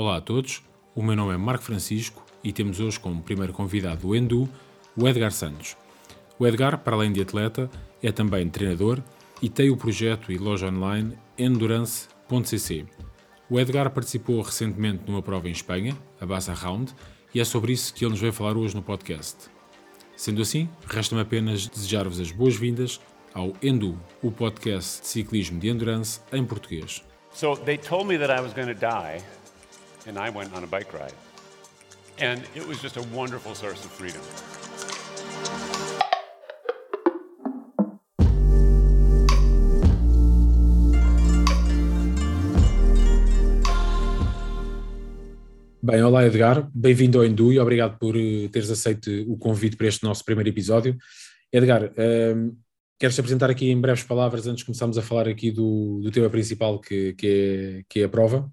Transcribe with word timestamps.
Olá 0.00 0.16
a 0.16 0.20
todos, 0.22 0.62
o 0.94 1.02
meu 1.02 1.14
nome 1.14 1.34
é 1.34 1.36
Marco 1.36 1.62
Francisco 1.62 2.24
e 2.42 2.54
temos 2.54 2.80
hoje 2.80 2.98
como 2.98 3.22
primeiro 3.22 3.52
convidado 3.52 4.08
o 4.08 4.16
Endu, 4.16 4.48
o 4.96 5.06
Edgar 5.06 5.30
Santos. 5.30 5.76
O 6.38 6.46
Edgar, 6.46 6.78
para 6.78 6.96
além 6.96 7.12
de 7.12 7.20
atleta, 7.20 7.70
é 8.02 8.10
também 8.10 8.48
treinador 8.48 9.02
e 9.42 9.50
tem 9.50 9.68
o 9.68 9.76
projeto 9.76 10.32
e 10.32 10.38
loja 10.38 10.68
online 10.68 11.18
endurance.cc. 11.36 12.86
O 13.50 13.60
Edgar 13.60 13.90
participou 13.90 14.40
recentemente 14.40 15.02
numa 15.06 15.20
prova 15.20 15.50
em 15.50 15.52
Espanha, 15.52 15.94
a 16.18 16.24
Bassa 16.24 16.54
Round, 16.54 16.94
e 17.34 17.38
é 17.38 17.44
sobre 17.44 17.74
isso 17.74 17.92
que 17.92 18.02
ele 18.02 18.12
nos 18.12 18.22
vai 18.22 18.32
falar 18.32 18.56
hoje 18.56 18.74
no 18.74 18.80
podcast. 18.80 19.50
Sendo 20.16 20.40
assim, 20.40 20.66
resta-me 20.86 21.20
apenas 21.20 21.66
desejar-vos 21.66 22.18
as 22.18 22.32
boas-vindas 22.32 22.98
ao 23.34 23.52
Endu, 23.62 24.00
o 24.22 24.32
podcast 24.32 25.02
de 25.02 25.08
ciclismo 25.08 25.60
de 25.60 25.68
endurance 25.68 26.22
em 26.32 26.42
português. 26.42 27.04
So 27.32 27.54
they 27.54 27.76
told 27.76 28.08
me 28.08 28.18
that 28.18 28.32
I 28.32 28.40
was 28.40 28.54
going 28.54 28.66
to 28.66 28.74
die, 28.74 29.22
and 30.06 30.18
I 30.18 30.30
went 30.30 30.54
on 30.54 30.64
a 30.64 30.66
bike 30.66 30.92
ride. 30.92 31.14
And 32.18 32.42
it 32.54 32.66
was 32.66 32.80
just 32.80 32.96
a 32.96 33.02
wonderful 33.14 33.54
source 33.54 33.84
of 33.84 33.90
freedom. 33.90 34.20
Bem, 45.82 46.02
olá 46.02 46.26
Edgar, 46.26 46.70
bem-vindo 46.74 47.18
ao 47.18 47.24
Endu 47.24 47.52
e 47.52 47.58
obrigado 47.58 47.98
por 47.98 48.14
eh, 48.14 48.48
teres 48.52 48.70
aceito 48.70 49.10
o 49.26 49.36
convite 49.38 49.76
para 49.76 49.88
este 49.88 50.04
nosso 50.04 50.24
primeiro 50.24 50.50
episódio. 50.50 50.96
Edgar, 51.50 51.84
um, 51.84 51.92
ehm, 51.96 52.52
queres 52.98 53.18
apresentar 53.18 53.50
aqui 53.50 53.70
em 53.70 53.80
breves 53.80 54.04
palavras 54.04 54.46
antes 54.46 54.58
de 54.58 54.66
começarmos 54.66 54.98
a 54.98 55.02
falar 55.02 55.26
aqui 55.26 55.50
do, 55.50 56.00
do 56.02 56.10
tema 56.10 56.28
principal 56.28 56.78
que, 56.78 57.14
que, 57.14 57.26
é, 57.26 57.82
que 57.88 58.00
é 58.00 58.04
a 58.04 58.08
prova? 58.08 58.48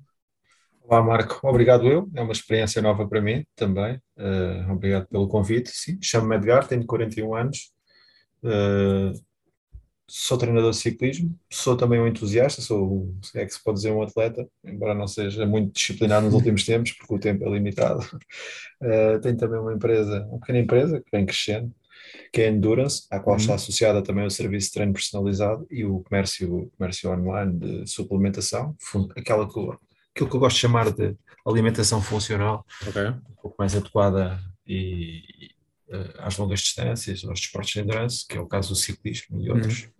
Olá 0.89 1.03
Marco, 1.03 1.45
obrigado 1.45 1.85
eu, 1.85 2.09
é 2.15 2.21
uma 2.21 2.31
experiência 2.31 2.81
nova 2.81 3.05
para 3.05 3.19
mim 3.19 3.45
também, 3.57 3.97
uh, 4.17 4.71
obrigado 4.71 5.05
pelo 5.07 5.27
convite, 5.27 5.69
sim, 5.69 5.99
chamo-me 6.01 6.37
Edgar, 6.37 6.65
tenho 6.65 6.85
41 6.85 7.35
anos, 7.35 7.73
uh, 8.41 9.11
sou 10.07 10.37
treinador 10.37 10.71
de 10.71 10.77
ciclismo, 10.77 11.37
sou 11.51 11.75
também 11.75 11.99
um 11.99 12.07
entusiasta, 12.07 12.61
sou, 12.61 13.13
se 13.21 13.37
é 13.37 13.45
que 13.45 13.53
se 13.53 13.61
pode 13.61 13.79
dizer, 13.79 13.91
um 13.91 14.01
atleta, 14.01 14.47
embora 14.63 14.93
não 14.93 15.09
seja 15.09 15.45
muito 15.45 15.73
disciplinado 15.73 16.27
nos 16.27 16.33
últimos 16.35 16.63
tempos, 16.63 16.93
porque 16.93 17.15
o 17.15 17.19
tempo 17.19 17.43
é 17.45 17.49
limitado. 17.49 17.99
Uh, 18.81 19.19
tenho 19.21 19.35
também 19.35 19.59
uma 19.59 19.73
empresa, 19.73 20.25
uma 20.29 20.39
pequena 20.39 20.59
empresa, 20.59 21.01
que 21.01 21.11
vem 21.11 21.25
crescendo, 21.25 21.69
que 22.31 22.43
é 22.43 22.47
a 22.47 22.49
Endurance, 22.49 23.07
à 23.11 23.19
qual 23.19 23.35
uhum. 23.35 23.41
está 23.41 23.55
associada 23.55 24.01
também 24.01 24.25
o 24.25 24.31
serviço 24.31 24.67
de 24.67 24.73
treino 24.75 24.93
personalizado 24.93 25.67
e 25.69 25.83
o 25.83 25.99
comércio, 25.99 26.71
comércio 26.77 27.11
online 27.11 27.59
de 27.59 27.87
suplementação, 27.87 28.73
aquela 29.17 29.45
que, 29.45 29.59
aquilo 30.17 30.29
que 30.29 30.35
eu 30.35 30.39
gosto 30.39 30.55
de 30.55 30.61
chamar 30.61 30.91
de 30.91 31.15
alimentação 31.45 32.01
funcional, 32.01 32.65
okay. 32.85 33.07
um 33.07 33.35
pouco 33.41 33.55
mais 33.59 33.75
adequada 33.75 34.39
e, 34.65 35.21
uh, 35.89 36.13
às 36.19 36.37
longas 36.37 36.59
distâncias, 36.59 37.23
aos 37.23 37.39
desportos 37.39 37.71
de 37.71 37.79
endurance, 37.79 38.27
que 38.27 38.37
é 38.37 38.41
o 38.41 38.47
caso 38.47 38.69
do 38.69 38.75
ciclismo 38.75 39.39
e 39.39 39.49
outros. 39.49 39.83
Uhum 39.83 39.97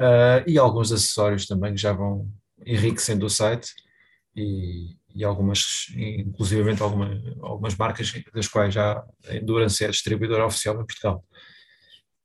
uh, 0.00 0.48
e 0.48 0.58
alguns 0.58 0.92
acessórios 0.92 1.46
também 1.46 1.74
que 1.74 1.80
já 1.80 1.92
vão 1.92 2.30
enriquecendo 2.64 3.26
o 3.26 3.30
site 3.30 3.72
e, 4.34 4.96
e 5.14 5.24
algumas, 5.24 5.86
inclusivamente 5.96 6.82
alguma, 6.82 7.10
algumas 7.42 7.76
marcas 7.76 8.12
das 8.32 8.48
quais 8.48 8.74
já 8.74 9.04
a 9.28 9.36
Endurance 9.36 9.84
é 9.84 9.88
distribuidora 9.88 10.46
oficial 10.46 10.74
em 10.74 10.86
Portugal. 10.86 11.24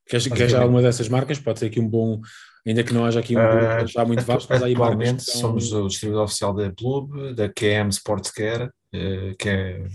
Queres, 0.05 0.27
queres 0.27 0.53
alguma 0.53 0.81
dessas 0.81 1.07
marcas? 1.07 1.39
Pode 1.39 1.59
ser 1.59 1.67
aqui 1.67 1.79
um 1.79 1.87
bom, 1.87 2.21
ainda 2.65 2.83
que 2.83 2.93
não 2.93 3.05
haja 3.05 3.19
aqui 3.19 3.35
um 3.35 3.39
uh, 3.39 3.87
já 3.87 4.05
muito 4.05 4.23
vasto, 4.23 4.47
mas 4.49 4.63
aí 4.63 4.73
Atualmente 4.73 5.23
somos 5.23 5.71
o 5.73 5.87
distribuidor 5.87 6.25
oficial 6.25 6.53
da 6.53 6.71
Clube, 6.71 7.33
da 7.33 7.49
QM 7.49 7.89
Sportscare, 7.89 8.65
uh, 8.65 9.35
que 9.37 9.49
é 9.49 9.85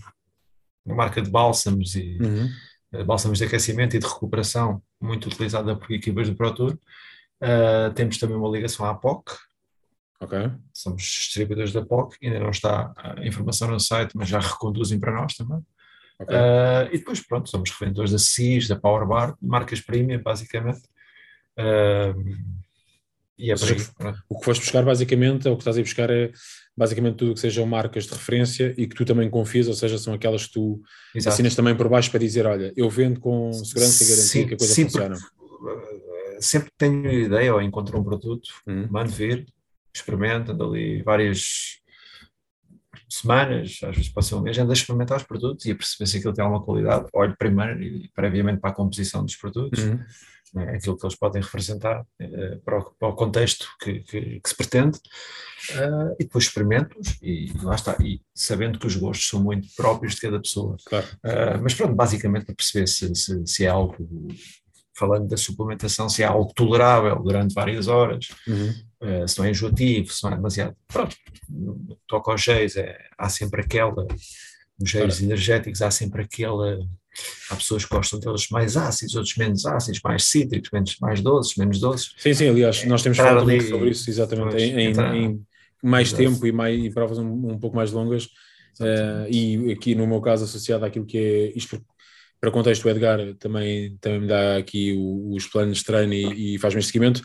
uma 0.84 0.96
marca 0.96 1.20
de 1.20 1.30
bálsamos 1.30 1.94
e 1.94 2.19
uhum. 2.20 3.05
bálsamos 3.05 3.39
de 3.39 3.44
aquecimento 3.44 3.96
e 3.96 3.98
de 3.98 4.06
recuperação, 4.06 4.83
muito 5.00 5.27
utilizada 5.27 5.77
por 5.77 5.91
equipas 5.92 6.28
do 6.28 6.34
Pro 6.34 6.55
Tour. 6.55 6.78
Uh, 7.42 7.92
temos 7.95 8.18
também 8.18 8.36
uma 8.36 8.48
ligação 8.48 8.86
à 8.86 8.95
POC. 8.95 9.33
Somos 10.73 11.02
distribuidores 11.02 11.73
da 11.73 11.84
POC, 11.84 12.17
ainda 12.23 12.40
não 12.40 12.51
está 12.51 12.92
a 12.96 13.27
informação 13.27 13.68
no 13.68 13.78
site, 13.78 14.17
mas 14.17 14.28
já 14.28 14.40
reconduzem 14.40 14.98
para 14.98 15.12
nós 15.12 15.34
também. 15.34 15.61
Okay. 16.20 16.36
Uh, 16.36 16.95
e 16.95 16.98
depois, 16.98 17.24
pronto, 17.24 17.48
somos 17.48 17.70
revendedores 17.70 18.11
da 18.11 18.18
CIS, 18.18 18.67
da 18.67 18.74
Powerbar, 18.74 19.36
marcas 19.40 19.80
premium, 19.80 20.20
basicamente. 20.20 20.80
Uh, 21.58 22.58
e 23.39 23.52
é 23.52 23.57
seja, 23.57 23.89
o 24.29 24.39
que 24.39 24.45
foste 24.45 24.63
buscar, 24.63 24.85
basicamente, 24.85 25.46
é 25.46 25.51
o 25.51 25.55
que 25.55 25.61
estás 25.61 25.79
a 25.79 25.80
buscar 25.80 26.11
é 26.11 26.33
basicamente 26.77 27.17
tudo 27.17 27.35
que 27.35 27.41
sejam 27.41 27.64
marcas 27.67 28.05
de 28.05 28.13
referência 28.13 28.74
e 28.77 28.86
que 28.86 28.96
tu 28.96 29.05
também 29.05 29.30
confias, 29.30 29.69
ou 29.69 29.74
seja, 29.74 29.96
são 29.96 30.13
aquelas 30.13 30.46
que 30.46 30.55
tu 30.55 30.83
Exato. 31.14 31.35
assinas 31.35 31.55
também 31.55 31.77
por 31.77 31.89
baixo 31.89 32.11
para 32.11 32.19
dizer: 32.19 32.46
olha, 32.46 32.73
eu 32.77 32.91
vendo 32.91 33.20
com 33.20 33.52
segurança 33.52 34.02
e 34.02 34.07
garantia 34.08 34.27
sim, 34.27 34.46
que 34.46 34.55
a 34.55 34.58
coisa 34.58 34.74
sim, 34.74 34.85
funciona. 34.85 35.17
Porque, 35.17 35.98
sempre 36.41 36.70
que 36.70 36.77
tenho 36.77 37.13
ideia 37.13 37.55
ou 37.55 37.63
encontro 37.63 37.98
um 37.98 38.02
produto, 38.02 38.48
uhum. 38.67 38.89
mando 38.90 39.11
vir, 39.11 39.46
experimento, 39.95 40.52
ando 40.52 40.64
ali 40.64 41.02
várias 41.02 41.79
semanas, 43.08 43.79
às 43.83 43.96
vezes 43.96 44.13
ser 44.20 44.35
um 44.35 44.40
mês, 44.40 44.58
ando 44.58 44.70
a 44.70 44.75
experimentar 44.75 45.17
os 45.17 45.23
produtos 45.23 45.64
e 45.64 45.70
a 45.70 45.75
perceber 45.75 46.07
se 46.07 46.19
aquilo 46.19 46.35
tem 46.35 46.45
alguma 46.45 46.63
qualidade. 46.63 47.07
Olho 47.13 47.35
primeiro 47.39 47.83
e 47.83 48.08
previamente 48.14 48.61
para 48.61 48.70
a 48.70 48.75
composição 48.75 49.25
dos 49.25 49.36
produtos, 49.36 49.83
uhum. 49.83 49.98
Né, 50.55 50.77
aquilo 50.77 50.97
que 50.97 51.05
eles 51.05 51.17
podem 51.17 51.42
representar 51.42 52.01
uh, 52.01 52.61
para, 52.64 52.79
o, 52.79 52.91
para, 52.98 53.09
o, 53.09 53.14
contexto 53.14 53.67
que, 53.81 54.01
que, 54.01 54.41
que 54.41 54.48
se 54.48 54.57
pretende, 54.57 54.98
uh, 54.98 56.14
e 56.19 56.25
depois 56.25 56.45
experimento-os 56.45 57.19
e 57.23 57.53
lá 57.63 57.75
está. 57.75 57.97
E 58.01 58.20
sabendo 58.35 58.79
que 58.79 58.87
os 58.87 58.97
gostos 58.97 59.29
são 59.29 59.42
muito 59.42 59.69
próprios 59.77 60.14
de 60.14 60.20
cada 60.20 60.41
pessoa. 60.41 60.77
Claro. 60.87 61.07
Uh, 61.25 61.63
mas 61.63 61.75
pronto, 61.75 61.95
basicamente 61.95 62.47
para 62.47 62.55
perceber 62.55 62.87
se, 62.87 63.14
se, 63.14 63.47
se 63.47 63.64
é 63.64 63.69
algo 63.69 63.97
falando 64.98 65.29
da 65.29 65.37
suplementação, 65.37 66.08
se 66.08 66.23
é 66.23 66.27
algo 66.27 66.53
tolerável 66.53 67.23
durante 67.23 67.55
várias 67.55 67.87
horas, 67.87 68.29
uhum. 68.47 68.75
uh, 69.01 69.29
se 69.29 69.39
não 69.39 69.47
é 69.47 69.51
enjoativo, 69.51 70.13
se 70.13 70.25
não 70.25 70.33
é 70.33 70.37
demasiado. 70.37 70.77
Pronto, 70.89 71.17
toca 72.08 72.33
aos 72.33 72.42
géis, 72.42 72.77
é, 72.77 72.98
há 73.17 73.29
sempre 73.29 73.63
aquela, 73.63 74.07
os 74.83 74.91
géis 74.91 75.23
energéticos, 75.23 75.81
há 75.81 75.91
sempre 75.91 76.23
aquela. 76.23 76.79
Há 77.51 77.56
pessoas 77.56 77.84
que 77.84 77.95
gostam 77.95 78.18
deles 78.18 78.48
mais 78.51 78.77
ácidos, 78.77 79.14
outros 79.14 79.36
menos 79.36 79.64
ácidos, 79.64 80.01
mais 80.02 80.24
cítricos, 80.24 80.70
menos, 80.70 80.96
mais 81.01 81.20
doces, 81.20 81.56
menos 81.56 81.80
doces. 81.80 82.12
Sim, 82.18 82.34
sim, 82.34 82.48
aliás, 82.48 82.84
nós 82.84 83.02
temos 83.02 83.17
falado 83.17 83.48
ali, 83.48 83.61
sobre 83.61 83.90
isso, 83.90 84.11
exatamente, 84.11 84.51
pois, 84.51 84.62
em, 84.62 84.80
entrar, 84.86 85.14
em, 85.14 85.40
mais 85.83 86.12
tempo 86.12 86.46
e, 86.46 86.52
mais, 86.52 86.78
e 86.78 86.90
provas 86.90 87.18
um, 87.18 87.52
um 87.52 87.58
pouco 87.58 87.77
mais 87.77 87.92
longas. 87.92 88.24
Uh, 88.80 89.27
e 89.28 89.73
aqui 89.73 89.95
no 89.95 90.07
meu 90.07 90.20
caso 90.20 90.45
associado 90.45 90.84
àquilo 90.84 91.05
que 91.05 91.18
é 91.18 91.52
isto 91.58 91.80
para 92.40 92.51
contexto, 92.51 92.84
o 92.84 92.90
Edgar 92.90 93.18
também, 93.39 93.96
também 94.01 94.20
me 94.20 94.27
dá 94.28 94.57
aqui 94.57 94.95
os 95.30 95.46
planos 95.46 95.78
de 95.78 95.84
treino 95.84 96.14
e, 96.14 96.55
e 96.55 96.58
faz-me 96.58 96.83
seguimento. 96.83 97.20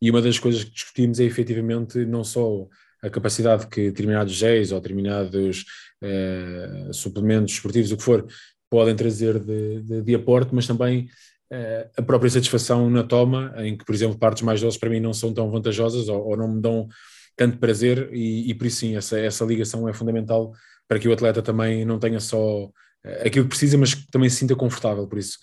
E 0.00 0.10
uma 0.10 0.22
das 0.22 0.38
coisas 0.38 0.64
que 0.64 0.70
discutimos 0.70 1.18
é 1.18 1.24
efetivamente 1.24 2.04
não 2.04 2.22
só 2.22 2.68
a 3.02 3.10
capacidade 3.10 3.66
que 3.66 3.90
determinados 3.90 4.32
géis 4.32 4.70
ou 4.70 4.80
determinados 4.80 5.64
eh, 6.00 6.88
suplementos 6.92 7.54
esportivos, 7.54 7.90
o 7.90 7.96
que 7.96 8.02
for, 8.02 8.26
podem 8.72 8.96
trazer 8.96 9.38
de, 9.38 9.82
de, 9.82 10.00
de 10.00 10.14
aporte, 10.14 10.54
mas 10.54 10.66
também 10.66 11.06
eh, 11.50 11.90
a 11.94 12.00
própria 12.00 12.30
satisfação 12.30 12.88
na 12.88 13.04
toma, 13.04 13.52
em 13.58 13.76
que, 13.76 13.84
por 13.84 13.94
exemplo, 13.94 14.18
partes 14.18 14.42
mais 14.42 14.62
doces 14.62 14.80
para 14.80 14.88
mim 14.88 14.98
não 14.98 15.12
são 15.12 15.34
tão 15.34 15.50
vantajosas 15.50 16.08
ou, 16.08 16.28
ou 16.28 16.36
não 16.38 16.48
me 16.48 16.62
dão 16.62 16.88
tanto 17.36 17.58
prazer, 17.58 18.08
e, 18.14 18.48
e 18.48 18.54
por 18.54 18.66
isso 18.66 18.78
sim, 18.78 18.96
essa, 18.96 19.18
essa 19.18 19.44
ligação 19.44 19.86
é 19.86 19.92
fundamental 19.92 20.54
para 20.88 20.98
que 20.98 21.06
o 21.06 21.12
atleta 21.12 21.42
também 21.42 21.84
não 21.84 21.98
tenha 21.98 22.18
só 22.18 22.70
eh, 23.04 23.26
aquilo 23.26 23.44
que 23.44 23.50
precisa, 23.50 23.76
mas 23.76 23.92
que 23.92 24.10
também 24.10 24.30
se 24.30 24.36
sinta 24.36 24.56
confortável. 24.56 25.06
Por 25.06 25.18
isso, 25.18 25.36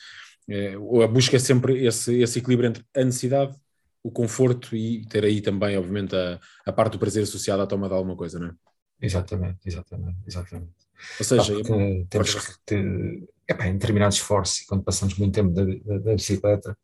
é, 0.50 0.74
a 0.74 1.08
busca 1.08 1.36
é 1.36 1.40
sempre 1.40 1.86
esse, 1.86 2.20
esse 2.20 2.40
equilíbrio 2.40 2.70
entre 2.70 2.84
a 2.96 3.04
necessidade, 3.04 3.56
o 4.02 4.10
conforto 4.10 4.76
e 4.76 5.06
ter 5.06 5.24
aí 5.24 5.40
também, 5.40 5.78
obviamente, 5.78 6.16
a, 6.16 6.40
a 6.66 6.74
parte 6.74 6.94
do 6.94 7.00
prazer 7.00 7.22
associada 7.22 7.62
à 7.62 7.68
toma 7.68 7.88
de 7.88 7.94
alguma 7.94 8.16
coisa, 8.16 8.40
não 8.40 8.48
é? 8.48 8.52
Exatamente, 9.00 9.60
exatamente, 9.68 10.18
exatamente. 10.26 10.89
Ou 11.20 11.26
seja, 11.26 11.54
ah, 11.54 12.06
temos 12.10 12.34
que 12.34 12.54
ter, 12.66 13.30
epá, 13.48 13.68
em 13.68 13.74
determinados 13.74 14.18
esforços, 14.18 14.66
quando 14.68 14.84
passamos 14.84 15.16
muito 15.16 15.34
tempo 15.34 15.52
da, 15.52 15.64
da, 15.64 15.98
da 16.00 16.16
bicicleta, 16.16 16.78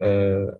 uh, 0.00 0.58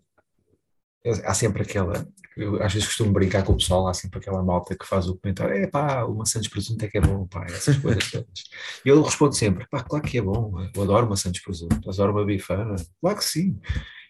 há 1.24 1.34
sempre 1.34 1.62
aquela, 1.62 2.06
eu 2.36 2.62
às 2.62 2.72
vezes 2.72 2.88
costumo 2.88 3.12
brincar 3.12 3.44
com 3.44 3.52
o 3.52 3.56
pessoal, 3.56 3.86
há 3.86 3.94
sempre 3.94 4.19
aquela 4.19 4.42
malta 4.42 4.76
que 4.76 4.86
faz 4.86 5.06
o 5.06 5.16
comentário, 5.16 5.54
é 5.54 5.66
pá, 5.66 6.04
o 6.04 6.14
maçã 6.14 6.40
de 6.40 6.48
presunto 6.48 6.84
é 6.84 6.88
que 6.88 6.98
é 6.98 7.00
bom, 7.00 7.26
pá, 7.26 7.44
essas 7.46 7.76
coisas 7.76 8.10
todas. 8.10 8.44
E 8.84 8.88
eu 8.88 9.02
respondo 9.02 9.34
sempre, 9.34 9.66
pá, 9.69 9.82
claro 9.82 10.04
que 10.04 10.19
é 10.19 10.22
bom, 10.22 10.52
eu 10.74 10.82
adoro 10.82 11.08
maçã 11.08 11.30
de 11.30 11.42
presunto, 11.42 11.88
adoro 11.88 12.12
uma 12.12 12.24
bifana, 12.24 12.76
claro 13.00 13.19
que 13.19 13.24
sim. 13.24 13.58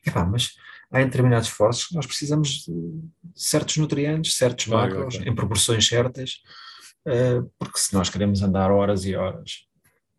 É 0.06 0.10
pá, 0.10 0.24
mas 0.24 0.52
há 0.90 1.02
em 1.02 1.06
determinados 1.06 1.48
esforços 1.48 1.86
que 1.86 1.94
nós 1.94 2.06
precisamos 2.06 2.66
de 2.66 3.02
certos 3.34 3.76
nutrientes, 3.78 4.36
certos 4.36 4.66
macros, 4.66 5.16
em 5.16 5.34
proporções 5.34 5.86
certas, 5.86 6.40
uh, 7.06 7.50
porque 7.58 7.78
se 7.78 7.94
nós 7.94 8.08
queremos 8.08 8.42
andar 8.42 8.70
horas 8.70 9.04
e 9.04 9.14
horas, 9.14 9.66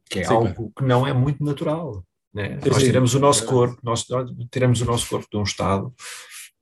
que 0.09 0.19
é 0.19 0.23
sim, 0.23 0.33
algo 0.33 0.71
que 0.77 0.83
não 0.83 1.05
é 1.05 1.13
muito 1.13 1.43
natural. 1.43 2.03
Né? 2.33 2.59
Nós 2.65 2.83
tiramos 2.83 3.13
o 3.13 3.19
nosso 3.19 3.45
corpo, 3.45 3.77
nós 3.81 4.05
tiramos 4.51 4.81
o 4.81 4.85
nosso 4.85 5.07
corpo 5.07 5.27
de 5.31 5.37
um 5.37 5.43
estado 5.43 5.93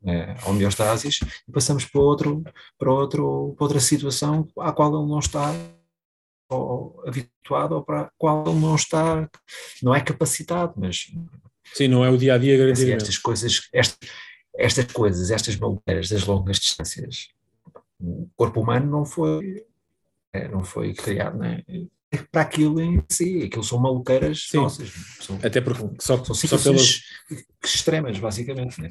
é, 0.06 0.36
homeostasis 0.46 1.20
e 1.48 1.52
passamos 1.52 1.86
para, 1.86 2.02
outro, 2.02 2.44
para, 2.78 2.92
outro, 2.92 3.54
para 3.58 3.66
outra 3.66 3.80
situação 3.80 4.48
à 4.60 4.72
qual 4.72 4.90
ele 4.90 5.10
não 5.10 5.20
está 5.20 5.54
habituado 7.08 7.72
ou 7.74 7.84
para 7.84 8.02
a 8.02 8.12
qual 8.18 8.48
ele 8.48 8.60
não 8.60 8.76
está, 8.76 9.28
não 9.82 9.96
é 9.96 10.02
capacitado, 10.02 10.74
mas... 10.78 11.12
Sim, 11.74 11.88
não 11.88 12.06
é 12.06 12.10
o 12.10 12.18
dia-a-dia 12.18 12.58
-dia, 12.58 12.72
assim, 12.72 12.92
estas 12.92 13.18
coisas, 13.18 13.62
estas, 13.74 14.10
estas 14.56 14.86
coisas, 14.92 15.32
estas 15.32 15.56
maluqueiras 15.56 16.10
das 16.10 16.26
longas 16.26 16.60
distâncias, 16.60 17.30
o 18.00 18.30
corpo 18.36 18.62
humano 18.62 18.92
não 18.92 19.06
foi, 19.06 19.58
é, 19.58 19.64
não 20.52 20.64
foi 20.64 20.94
criado, 20.94 21.38
né? 21.38 21.64
para 22.32 22.42
aquilo 22.42 22.80
em 22.80 23.04
si, 23.10 23.44
aquilo 23.44 23.64
são 23.64 23.80
maluqueiras 23.80 24.48
Sim. 24.50 24.58
nossas. 24.58 24.92
São, 25.20 25.40
Até 25.44 25.62
porque 25.62 25.84
só, 26.00 26.24
são 26.24 26.36
só 26.36 26.58
pelas 26.58 27.02
extremas, 27.64 28.20
basicamente. 28.20 28.80
Né? 28.82 28.90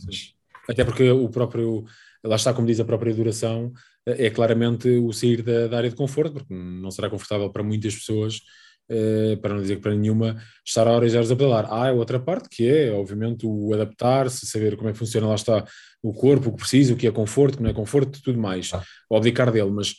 Até 0.68 0.84
porque 0.84 1.10
o 1.10 1.28
próprio, 1.28 1.84
lá 2.24 2.36
está, 2.36 2.52
como 2.52 2.66
diz 2.66 2.80
a 2.80 2.84
própria 2.84 3.14
duração, 3.14 3.72
é 4.06 4.30
claramente 4.30 4.88
o 4.88 5.12
sair 5.12 5.42
da, 5.42 5.68
da 5.68 5.76
área 5.76 5.90
de 5.90 5.96
conforto, 5.96 6.34
porque 6.34 6.52
não 6.54 6.90
será 6.90 7.08
confortável 7.08 7.50
para 7.50 7.62
muitas 7.62 7.94
pessoas, 7.94 8.40
eh, 8.88 9.36
para 9.36 9.54
não 9.54 9.62
dizer 9.62 9.76
que 9.76 9.82
para 9.82 9.94
nenhuma, 9.94 10.36
estar 10.66 10.86
a 10.86 10.92
horas 10.92 11.12
e 11.12 11.16
horas 11.16 11.30
a 11.30 11.36
pedalar. 11.36 11.66
Há 11.66 11.92
outra 11.92 12.18
parte 12.18 12.48
que 12.48 12.68
é, 12.68 12.92
obviamente, 12.92 13.46
o 13.46 13.72
adaptar-se, 13.72 14.46
saber 14.46 14.76
como 14.76 14.88
é 14.88 14.92
que 14.92 14.98
funciona, 14.98 15.28
lá 15.28 15.34
está, 15.34 15.64
o 16.02 16.12
corpo, 16.12 16.48
o 16.48 16.52
que 16.52 16.58
precisa, 16.58 16.92
o 16.92 16.96
que 16.96 17.06
é 17.06 17.12
conforto, 17.12 17.54
o 17.54 17.56
que 17.58 17.62
não 17.62 17.70
é 17.70 17.74
conforto, 17.74 18.20
tudo 18.22 18.38
mais, 18.38 18.72
ah. 18.74 18.82
o 19.08 19.16
abdicar 19.16 19.52
dele, 19.52 19.70
mas 19.70 19.94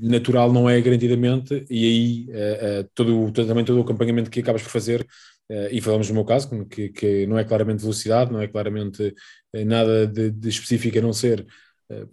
natural 0.00 0.52
não 0.52 0.68
é 0.68 0.80
garantidamente, 0.80 1.64
e 1.70 1.84
aí 1.84 2.26
uh, 2.28 2.80
uh, 2.80 2.90
todo, 2.94 3.32
também 3.32 3.64
todo 3.64 3.78
o 3.78 3.82
acompanhamento 3.82 4.30
que 4.30 4.40
acabas 4.40 4.62
por 4.62 4.70
fazer, 4.70 5.06
e 5.70 5.82
falamos 5.82 6.08
no 6.08 6.14
meu 6.14 6.24
caso, 6.24 6.64
que, 6.64 6.88
que, 6.88 7.26
não 7.26 7.38
é 7.38 7.44
claramente 7.44 7.82
velocidade, 7.82 8.32
não 8.32 8.40
é 8.40 8.48
claramente 8.48 9.14
nada 9.66 10.06
de, 10.06 10.30
de, 10.30 10.48
específico 10.48 10.96
a 10.96 11.02
não 11.02 11.12
ser, 11.12 11.46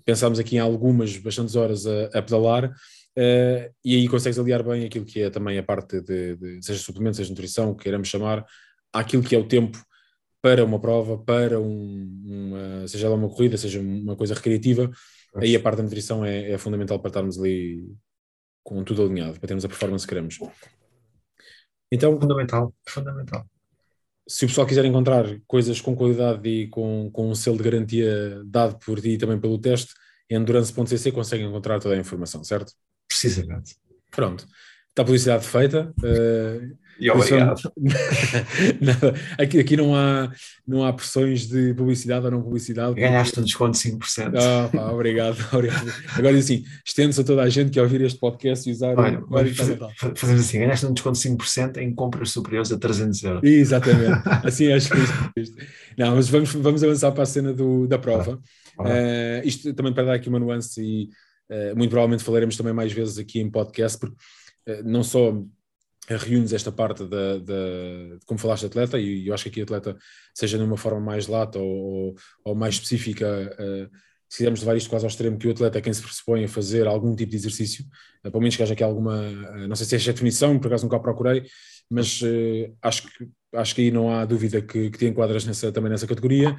pensámos 0.04 0.40
aqui 0.40 0.58
em 0.58 0.60
algumas 0.60 1.16
bastantes 1.16 1.56
horas 1.56 1.88
a, 1.88 2.06
a 2.08 2.22
pedalar, 2.22 2.70
e 3.16 3.96
aí 3.96 4.10
consegues 4.10 4.38
aliar 4.38 4.62
bem 4.62 4.84
aquilo 4.84 5.06
que 5.06 5.22
é 5.22 5.30
também 5.30 5.58
a 5.58 5.64
parte 5.64 6.02
de, 6.02 6.36
de 6.36 6.66
seja 6.66 6.82
suplementos, 6.82 7.16
seja 7.16 7.30
nutrição, 7.30 7.74
que 7.74 7.84
queiramos 7.84 8.10
chamar, 8.10 8.46
àquilo 8.92 9.24
que 9.24 9.34
é 9.34 9.40
o 9.40 9.48
tempo 9.48 9.80
para 10.42 10.64
uma 10.64 10.80
prova, 10.80 11.18
para 11.18 11.60
um, 11.60 12.22
uma, 12.26 12.88
seja 12.88 13.08
ela 13.08 13.16
uma 13.16 13.30
corrida, 13.30 13.58
seja 13.58 13.80
uma 13.80 14.16
coisa 14.16 14.34
recreativa, 14.34 14.90
Aí 15.36 15.56
a 15.56 15.60
parte 15.60 15.78
da 15.78 15.84
nutrição 15.84 16.26
é, 16.26 16.52
é, 16.52 16.58
fundamental 16.58 17.00
para 17.00 17.10
estarmos 17.10 17.38
ali 17.40 17.96
com 18.64 18.84
tudo 18.84 19.04
alinhado, 19.04 19.40
para 19.40 19.48
termos 19.48 19.66
a 19.66 19.68
performance 19.68 20.06
que 20.06 20.10
queremos. 20.10 20.38
Então, 21.92 22.20
fundamental, 22.20 22.74
fundamental. 22.88 23.46
Se 24.28 24.46
o 24.46 24.48
pessoal 24.48 24.68
quiser 24.68 24.86
encontrar 24.86 25.26
coisas 25.48 25.82
com 25.82 25.96
qualidade 25.96 26.48
e 26.48 26.68
com, 26.68 27.10
com 27.12 27.30
um 27.30 27.36
selo 27.36 27.58
de 27.58 27.64
garantia 27.64 28.44
dado 28.46 28.78
por 28.78 29.02
ti 29.02 29.12
e 29.12 29.18
também 29.18 29.40
pelo 29.40 29.58
teste, 29.58 29.94
em 30.30 30.36
endurance.cc 30.36 31.12
conseguem 31.12 31.48
encontrar 31.48 31.80
toda 31.80 31.96
a 31.96 31.98
informação, 31.98 32.44
certo? 32.44 32.74
Precisamente. 33.08 33.76
Pronto. 34.12 34.46
Está 34.90 35.02
a 35.02 35.06
publicidade 35.06 35.48
feita. 35.48 35.94
Uh, 35.98 36.78
e 37.00 37.10
obrigado. 37.10 37.72
Nada, 38.82 39.16
aqui, 39.38 39.60
aqui 39.60 39.78
não, 39.78 39.96
há, 39.96 40.32
não 40.68 40.84
há 40.84 40.92
pressões 40.92 41.48
de 41.48 41.74
publicidade 41.74 42.26
ou 42.26 42.32
não 42.32 42.42
publicidade. 42.42 42.96
Ganhaste 42.96 43.40
um 43.40 43.44
desconto 43.44 43.78
de 43.78 43.92
5%. 43.92 44.34
Ah, 44.36 44.70
pá, 44.72 44.92
obrigado, 44.92 45.38
obrigado. 45.54 45.92
Agora 46.16 46.38
assim, 46.38 46.64
estende-se 46.86 47.22
a 47.22 47.24
toda 47.24 47.42
a 47.42 47.50
gente 47.50 47.72
que 47.72 47.80
ouvir 47.80 48.02
este 48.02 48.20
podcast 48.20 48.68
e 48.70 48.74
usar 48.74 48.98
Olha, 48.98 49.20
o 49.20 50.16
Fazemos 50.16 50.42
assim, 50.42 50.60
ganhaste 50.60 50.86
um 50.86 50.94
desconto 50.94 51.20
de 51.20 51.30
5% 51.30 51.78
em 51.78 51.94
compras 51.94 52.32
superiores 52.32 52.72
a 52.72 52.78
300 52.78 53.24
euros. 53.24 53.44
Exatamente, 53.44 54.22
assim 54.44 54.72
acho 54.72 54.90
que 54.90 54.98
é 54.98 55.42
isto. 55.42 55.58
Não, 55.98 56.16
mas 56.16 56.30
vamos, 56.30 56.54
vamos 56.54 56.84
avançar 56.84 57.12
para 57.12 57.24
a 57.24 57.26
cena 57.26 57.54
do, 57.54 57.88
da 57.88 57.98
prova. 57.98 58.40
Ah, 58.78 58.84
ah. 58.84 59.42
Uh, 59.44 59.48
isto 59.48 59.74
também 59.74 59.94
para 59.94 60.06
dar 60.06 60.14
aqui 60.14 60.30
uma 60.30 60.40
nuance 60.40 60.82
e 60.82 61.10
uh, 61.50 61.76
muito 61.76 61.90
provavelmente 61.90 62.24
falaremos 62.24 62.58
também 62.58 62.74
mais 62.74 62.92
vezes 62.92 63.18
aqui 63.18 63.40
em 63.40 63.50
podcast, 63.50 63.98
porque 63.98 64.16
uh, 64.68 64.84
não 64.84 65.04
só 65.04 65.34
reúnes 66.18 66.54
esta 66.54 66.72
parte 66.72 67.06
da, 67.06 67.38
de 67.38 68.18
como 68.26 68.40
falaste 68.40 68.66
atleta, 68.66 69.00
e 69.00 69.28
eu 69.28 69.34
acho 69.34 69.44
que 69.44 69.50
aqui 69.50 69.62
atleta, 69.62 69.98
seja 70.34 70.58
numa 70.58 70.78
forma 70.78 71.00
mais 71.00 71.28
lata 71.28 71.60
ou, 71.60 72.16
ou 72.44 72.56
mais 72.56 72.76
específica, 72.76 73.26
uh, 73.28 73.98
se 74.28 74.38
quisermos 74.38 74.62
levar 74.62 74.76
isto 74.76 74.90
quase 74.90 75.06
ao 75.06 75.10
extremo, 75.10 75.38
que 75.38 75.48
o 75.48 75.52
atleta 75.52 75.78
é 75.78 75.82
quem 75.82 75.94
se 75.94 76.02
pressupõe 76.02 76.44
a 76.46 76.48
fazer 76.48 76.88
algum 76.88 77.16
tipo 77.16 77.32
de 77.32 77.38
exercício, 77.38 77.86
uh, 78.24 78.32
pelo 78.32 78.42
menos 78.42 78.56
que 78.56 78.64
haja 78.64 78.74
aqui 78.74 78.84
alguma, 78.84 79.20
uh, 79.20 79.68
não 79.68 79.76
sei 79.76 79.86
se 79.86 79.96
é 79.96 79.98
esta 79.98 80.14
definição, 80.14 80.58
por 80.58 80.68
acaso 80.68 80.84
nunca 80.84 81.00
procurei, 81.00 81.46
mas 81.92 82.22
acho, 82.84 83.08
que, 83.08 83.30
acho 83.56 83.74
que 83.74 83.82
aí 83.82 83.90
não 83.90 84.14
há 84.14 84.24
dúvida 84.24 84.62
que, 84.62 84.92
que 84.92 84.98
te 85.00 85.08
enquadras 85.08 85.44
nessa, 85.44 85.72
também 85.72 85.90
nessa 85.90 86.06
categoria. 86.06 86.56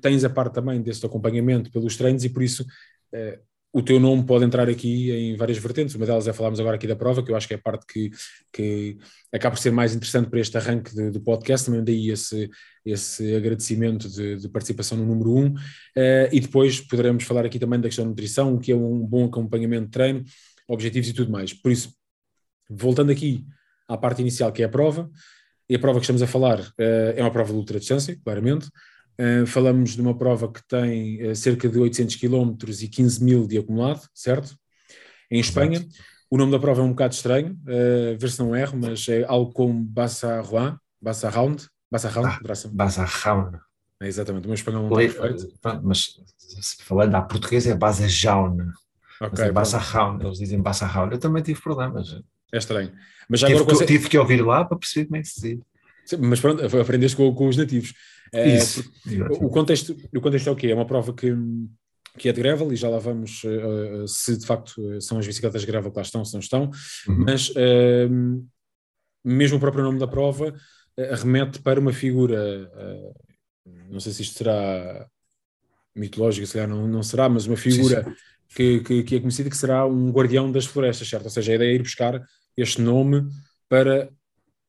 tens 0.00 0.24
a 0.24 0.30
parte 0.30 0.54
também 0.54 0.82
desse 0.82 1.06
acompanhamento 1.06 1.70
pelos 1.70 1.96
treinos 1.96 2.24
e 2.24 2.28
por 2.28 2.42
isso 2.42 2.66
o 3.72 3.82
teu 3.82 3.98
nome 3.98 4.24
pode 4.26 4.44
entrar 4.44 4.68
aqui 4.68 5.10
em 5.10 5.34
várias 5.34 5.56
vertentes. 5.56 5.94
Uma 5.94 6.04
delas 6.04 6.28
é 6.28 6.32
falarmos 6.32 6.60
agora 6.60 6.76
aqui 6.76 6.86
da 6.86 6.94
prova, 6.94 7.22
que 7.22 7.30
eu 7.32 7.36
acho 7.36 7.48
que 7.48 7.54
é 7.54 7.56
a 7.56 7.60
parte 7.60 7.86
que, 7.86 8.10
que 8.52 8.98
acaba 9.32 9.56
por 9.56 9.62
ser 9.62 9.72
mais 9.72 9.94
interessante 9.94 10.28
para 10.28 10.40
este 10.40 10.58
arranque 10.58 10.94
do 11.10 11.20
podcast, 11.22 11.66
também 11.66 11.82
daí 11.82 12.10
esse, 12.10 12.50
esse 12.84 13.34
agradecimento 13.34 14.10
de, 14.10 14.36
de 14.36 14.48
participação 14.50 14.98
no 14.98 15.06
número 15.06 15.34
1. 15.34 15.38
Um. 15.38 15.46
Uh, 15.46 15.54
e 16.30 16.40
depois 16.40 16.80
poderemos 16.80 17.24
falar 17.24 17.46
aqui 17.46 17.58
também 17.58 17.80
da 17.80 17.88
questão 17.88 18.04
da 18.04 18.10
nutrição, 18.10 18.54
o 18.54 18.60
que 18.60 18.72
é 18.72 18.76
um 18.76 18.98
bom 19.06 19.24
acompanhamento 19.24 19.86
de 19.86 19.90
treino, 19.90 20.24
objetivos 20.68 21.08
e 21.08 21.14
tudo 21.14 21.32
mais. 21.32 21.54
Por 21.54 21.72
isso, 21.72 21.94
voltando 22.68 23.10
aqui 23.10 23.46
à 23.88 23.96
parte 23.96 24.20
inicial, 24.20 24.52
que 24.52 24.62
é 24.62 24.66
a 24.66 24.68
prova, 24.68 25.10
e 25.66 25.74
a 25.74 25.78
prova 25.78 25.98
que 25.98 26.04
estamos 26.04 26.20
a 26.20 26.26
falar 26.26 26.60
uh, 26.60 27.16
é 27.16 27.22
uma 27.22 27.30
prova 27.30 27.50
de 27.50 27.58
ultra 27.58 27.78
distância, 27.78 28.18
claramente. 28.22 28.68
Uh, 29.18 29.46
falamos 29.46 29.90
de 29.90 30.00
uma 30.00 30.16
prova 30.16 30.50
que 30.50 30.66
tem 30.66 31.30
uh, 31.30 31.36
cerca 31.36 31.68
de 31.68 31.78
800 31.78 32.16
km 32.16 32.54
e 32.80 32.88
15 32.88 33.22
mil 33.22 33.46
de 33.46 33.58
acumulado, 33.58 34.02
certo? 34.14 34.56
Em 35.30 35.40
Espanha. 35.40 35.78
Exato. 35.78 36.12
O 36.30 36.38
nome 36.38 36.50
da 36.50 36.58
prova 36.58 36.80
é 36.80 36.84
um 36.84 36.90
bocado 36.90 37.12
estranho, 37.12 37.52
uh, 37.62 38.18
ver 38.18 38.30
se 38.30 38.38
não 38.38 38.56
erro, 38.56 38.78
mas 38.80 39.06
é 39.06 39.22
algo 39.24 39.52
como 39.52 39.84
Bassa 39.84 40.40
Rouen, 40.40 40.76
Bassa 41.00 41.28
Round, 41.28 41.68
Bassa 41.90 42.08
Round, 42.08 42.28
ah, 42.28 42.40
Bassa 42.72 43.04
Round. 43.04 43.58
É 44.00 44.08
exatamente, 44.08 44.44
o 44.44 44.48
meu 44.48 44.54
espanhol 44.54 44.88
não 44.88 45.00
está 45.00 45.20
perfeito. 45.20 45.54
Mas 45.82 46.16
falando 46.80 47.14
à 47.14 47.20
portuguesa 47.20 47.70
é 47.70 47.74
Bassa 47.74 48.08
Jaune. 48.08 48.64
Ok. 49.20 49.44
É 49.44 49.52
Bassa 49.52 49.76
Round, 49.78 50.24
eles 50.24 50.38
dizem 50.38 50.60
Bassa 50.60 50.86
Round. 50.86 51.12
Eu 51.12 51.20
também 51.20 51.42
tive 51.42 51.60
problemas. 51.60 52.18
É 52.50 52.58
estranho. 52.58 52.92
Mas 53.28 53.40
já 53.40 53.46
tive, 53.46 53.60
agora 53.60 53.78
que, 53.78 53.86
tive 53.86 54.08
que 54.08 54.18
ouvir 54.18 54.42
lá 54.42 54.64
para 54.64 54.78
perceber 54.78 55.06
como 55.06 55.16
é 55.18 55.20
que 55.20 55.28
se 55.28 55.40
diz. 55.40 56.18
Mas 56.18 56.40
pronto, 56.40 56.64
aprendeste 56.78 57.16
com, 57.16 57.32
com 57.34 57.46
os 57.46 57.56
nativos. 57.56 57.94
É, 58.32 58.56
Isso, 58.56 58.82
o, 59.40 59.50
contexto, 59.50 59.94
o 60.14 60.20
contexto 60.20 60.48
é 60.48 60.50
o 60.50 60.56
quê? 60.56 60.68
É 60.68 60.74
uma 60.74 60.86
prova 60.86 61.12
que, 61.12 61.34
que 62.18 62.30
é 62.30 62.32
de 62.32 62.40
gravel 62.40 62.72
e 62.72 62.76
já 62.76 62.88
lá 62.88 62.98
vamos 62.98 63.44
uh, 63.44 64.08
se 64.08 64.38
de 64.38 64.46
facto 64.46 65.00
são 65.02 65.18
as 65.18 65.26
bicicletas 65.26 65.60
de 65.60 65.66
gravel 65.66 65.90
que 65.90 65.98
lá 65.98 66.02
estão, 66.02 66.24
se 66.24 66.32
não 66.32 66.40
estão, 66.40 66.70
uhum. 67.08 67.24
mas 67.26 67.50
uh, 67.50 68.48
mesmo 69.22 69.58
o 69.58 69.60
próprio 69.60 69.84
nome 69.84 69.98
da 69.98 70.08
prova 70.08 70.48
uh, 70.48 71.14
remete 71.14 71.60
para 71.60 71.78
uma 71.78 71.92
figura, 71.92 72.70
não 73.90 74.00
sei 74.00 74.12
se 74.12 74.22
isto 74.22 74.38
será 74.38 75.06
mitológica, 75.94 76.46
se 76.46 76.54
calhar 76.54 76.68
não, 76.68 76.88
não 76.88 77.02
será, 77.02 77.28
mas 77.28 77.46
uma 77.46 77.56
figura 77.56 78.02
sim, 78.02 78.10
sim. 78.10 78.16
Que, 78.54 78.80
que, 78.80 79.02
que, 79.02 79.16
é 79.16 79.20
conhecida 79.20 79.48
que 79.48 79.56
será 79.56 79.86
um 79.86 80.10
guardião 80.10 80.50
das 80.52 80.66
florestas, 80.66 81.08
certo? 81.08 81.24
Ou 81.24 81.30
seja, 81.30 81.52
a 81.52 81.54
ideia 81.54 81.70
é 81.70 81.74
ir 81.74 81.82
buscar 81.82 82.22
este 82.54 82.82
nome 82.82 83.26
para 83.66 84.10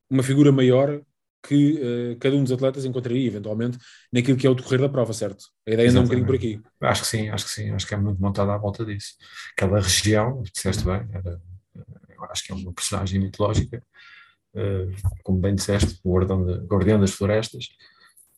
uma 0.08 0.22
figura 0.22 0.50
maior 0.50 1.02
que 1.46 1.74
uh, 1.74 2.18
cada 2.18 2.34
um 2.34 2.42
dos 2.42 2.52
atletas 2.52 2.84
encontraria 2.84 3.26
eventualmente 3.26 3.78
naquilo 4.12 4.36
que 4.36 4.46
é 4.46 4.50
o 4.50 4.54
decorrer 4.54 4.80
da 4.80 4.88
prova, 4.88 5.12
certo? 5.12 5.44
A 5.68 5.72
ideia 5.72 5.90
anda 5.90 6.00
um 6.00 6.04
bocadinho 6.04 6.26
por 6.26 6.34
aqui. 6.34 6.60
Acho 6.80 7.02
que 7.02 7.08
sim, 7.08 7.28
acho 7.28 7.44
que 7.44 7.50
sim, 7.50 7.70
acho 7.70 7.86
que 7.86 7.94
é 7.94 7.96
muito 7.96 8.20
montada 8.20 8.54
à 8.54 8.58
volta 8.58 8.84
disso. 8.84 9.14
Aquela 9.52 9.80
região, 9.80 10.42
disseste 10.42 10.84
bem, 10.84 11.06
era, 11.12 11.40
acho 12.30 12.44
que 12.44 12.52
é 12.52 12.54
uma 12.54 12.72
personagem 12.72 13.20
mitológica, 13.20 13.82
uh, 14.54 15.12
como 15.22 15.38
bem 15.38 15.54
disseste, 15.54 16.00
o 16.02 16.14
guardião, 16.14 16.44
de, 16.46 16.66
guardião 16.66 16.98
das 16.98 17.10
florestas, 17.10 17.68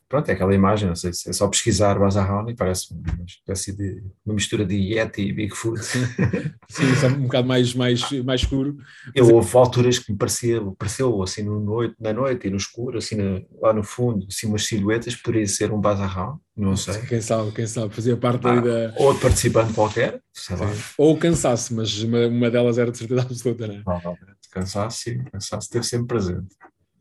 pronto, 0.09 0.29
é 0.29 0.33
aquela 0.33 0.55
imagem, 0.55 0.89
não 0.89 0.97
sei 0.97 1.13
se 1.13 1.29
é 1.29 1.33
só 1.33 1.49
pesquisar 1.49 1.99
Bazarrão 1.99 2.49
e 2.49 2.55
parece 2.55 2.93
uma 2.93 3.25
espécie 3.25 3.77
de 3.77 4.03
uma 4.25 4.35
mistura 4.35 4.65
de 4.65 4.75
Yeti 4.75 5.23
e 5.23 5.33
Bigfoot. 5.33 5.81
Sim, 5.85 6.85
é 7.03 7.07
um 7.09 7.23
bocado 7.23 7.49
mais, 7.49 7.75
mais, 7.75 8.11
mais 8.23 8.41
escuro. 8.41 8.77
Eu, 9.15 9.35
houve 9.35 9.57
alturas 9.57 9.99
que 9.99 10.13
me 10.13 10.19
parecia, 10.19 10.61
pareceu 10.79 11.23
assim 11.23 11.43
no 11.43 11.61
noite, 11.61 11.97
na 12.01 12.13
noite 12.13 12.47
e 12.47 12.51
no 12.51 12.57
escuro, 12.57 12.99
assim 12.99 13.17
na, 13.17 13.43
lá 13.61 13.73
no 13.73 13.83
fundo, 13.83 14.27
assim 14.29 14.47
umas 14.47 14.65
silhuetas, 14.65 15.17
poderia 15.17 15.47
ser 15.47 15.73
um 15.73 15.81
Bazarrão, 15.81 16.41
não 16.57 16.77
sei. 16.77 17.01
Quem 17.03 17.21
sabe, 17.21 17.53
quem 17.53 17.67
sabe, 17.67 17.95
fazia 17.95 18.17
parte 18.17 18.47
ah, 18.47 18.61
da... 18.61 18.95
Ou 18.97 19.15
de 19.15 19.21
participante 19.21 19.73
qualquer, 19.73 20.21
sei 20.33 20.57
lá. 20.57 20.71
Ou 20.97 21.17
cansasse, 21.19 21.75
mas 21.75 22.03
uma, 22.03 22.27
uma 22.27 22.51
delas 22.51 22.79
era 22.79 22.91
de 22.91 22.99
certeza 22.99 23.23
absoluta, 23.23 23.67
não 23.67 23.75
é? 23.75 23.83
Provavelmente, 23.83 24.49
cansasse, 24.51 25.03
sim, 25.03 25.25
cansasse, 25.25 25.69
teve 25.69 25.85
sempre 25.85 26.07
presente. 26.07 26.55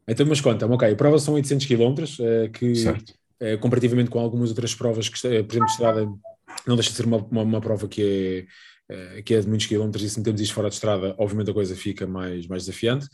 Então, 0.07 0.25
mas 0.25 0.39
conta-me, 0.39 0.73
ok, 0.73 0.91
a 0.91 0.95
prova 0.95 1.17
são 1.17 1.33
800 1.33 1.65
km, 1.65 2.03
uh, 2.19 2.51
que 2.51 2.73
uh, 2.87 3.57
comparativamente 3.59 4.09
com 4.09 4.19
algumas 4.19 4.49
outras 4.49 4.75
provas, 4.75 5.09
que, 5.09 5.17
uh, 5.27 5.43
por 5.43 5.53
exemplo, 5.53 5.69
estrada, 5.69 6.05
não 6.67 6.75
deixa 6.75 6.91
de 6.91 6.95
ser 6.95 7.05
uma, 7.05 7.17
uma, 7.17 7.41
uma 7.41 7.61
prova 7.61 7.87
que 7.87 8.47
é, 8.87 9.21
que 9.23 9.33
é 9.33 9.41
de 9.41 9.47
muitos 9.47 9.65
quilómetros 9.65 10.03
e 10.03 10.09
se 10.09 10.19
metemos 10.19 10.39
isto 10.39 10.53
fora 10.53 10.69
de 10.69 10.75
estrada, 10.75 11.15
obviamente 11.17 11.49
a 11.49 11.53
coisa 11.53 11.75
fica 11.75 12.05
mais, 12.05 12.45
mais 12.47 12.65
desafiante. 12.65 13.07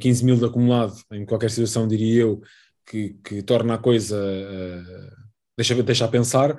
15 0.00 0.24
mil 0.24 0.36
de 0.36 0.44
acumulado, 0.44 0.94
em 1.10 1.24
qualquer 1.24 1.50
situação, 1.50 1.88
diria 1.88 2.22
eu, 2.22 2.40
que, 2.86 3.16
que 3.24 3.42
torna 3.42 3.74
a 3.74 3.78
coisa, 3.78 4.16
deixa, 5.56 5.82
deixa 5.82 6.04
a 6.04 6.08
pensar, 6.08 6.56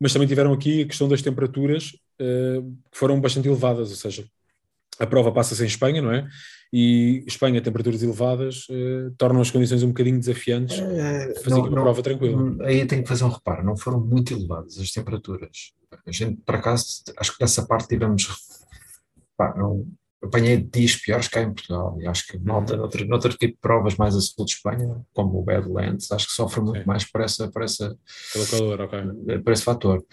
mas 0.00 0.12
também 0.12 0.26
tiveram 0.26 0.52
aqui 0.52 0.82
a 0.82 0.86
questão 0.86 1.08
das 1.08 1.22
temperaturas, 1.22 1.92
que 2.18 2.98
foram 2.98 3.20
bastante 3.20 3.48
elevadas, 3.48 3.90
ou 3.90 3.96
seja, 3.96 4.24
a 4.98 5.06
prova 5.06 5.32
passa-se 5.32 5.62
em 5.62 5.66
Espanha, 5.66 6.02
não 6.02 6.12
é? 6.12 6.26
E 6.76 7.22
Espanha, 7.24 7.62
temperaturas 7.62 8.02
elevadas, 8.02 8.66
eh, 8.68 9.08
tornam 9.16 9.40
as 9.40 9.48
condições 9.48 9.84
um 9.84 9.90
bocadinho 9.90 10.18
desafiantes, 10.18 10.80
é, 10.80 11.32
fazer 11.36 11.54
uma 11.54 11.70
prova 11.70 12.02
tranquila. 12.02 12.42
Hum, 12.42 12.58
aí 12.62 12.84
tenho 12.84 13.04
que 13.04 13.08
fazer 13.08 13.22
um 13.22 13.28
reparo, 13.28 13.64
não 13.64 13.76
foram 13.76 14.00
muito 14.00 14.34
elevadas 14.34 14.76
as 14.80 14.90
temperaturas. 14.90 15.72
A 16.04 16.10
gente, 16.10 16.40
por 16.44 16.56
acaso, 16.56 17.04
acho 17.16 17.32
que 17.32 17.40
nessa 17.40 17.64
parte 17.64 17.86
tivemos, 17.86 18.26
pá, 19.36 19.54
não, 19.56 19.86
apanhei 20.24 20.56
dias 20.56 20.96
piores 20.96 21.28
cá 21.28 21.42
em 21.42 21.52
Portugal 21.52 21.96
e 22.00 22.06
acho 22.06 22.26
que 22.26 22.38
malta, 22.38 22.76
noutro, 22.76 23.06
noutro 23.06 23.30
tipo 23.32 23.54
de 23.54 23.58
provas 23.60 23.96
mais 23.96 24.14
a 24.16 24.20
sul 24.20 24.44
de 24.44 24.52
Espanha, 24.52 25.00
como 25.12 25.38
o 25.38 25.42
Badlands, 25.42 26.10
acho 26.10 26.26
que 26.26 26.32
sofre 26.32 26.60
muito 26.60 26.80
Sim. 26.80 26.86
mais 26.86 27.04
por, 27.04 27.20
essa, 27.20 27.50
por, 27.50 27.62
essa, 27.62 27.96
Pelo 28.32 28.46
calor, 28.46 28.80
okay. 28.82 29.00
Eh, 29.28 29.38
por 29.38 29.52
esse 29.52 29.62
fator. 29.62 30.04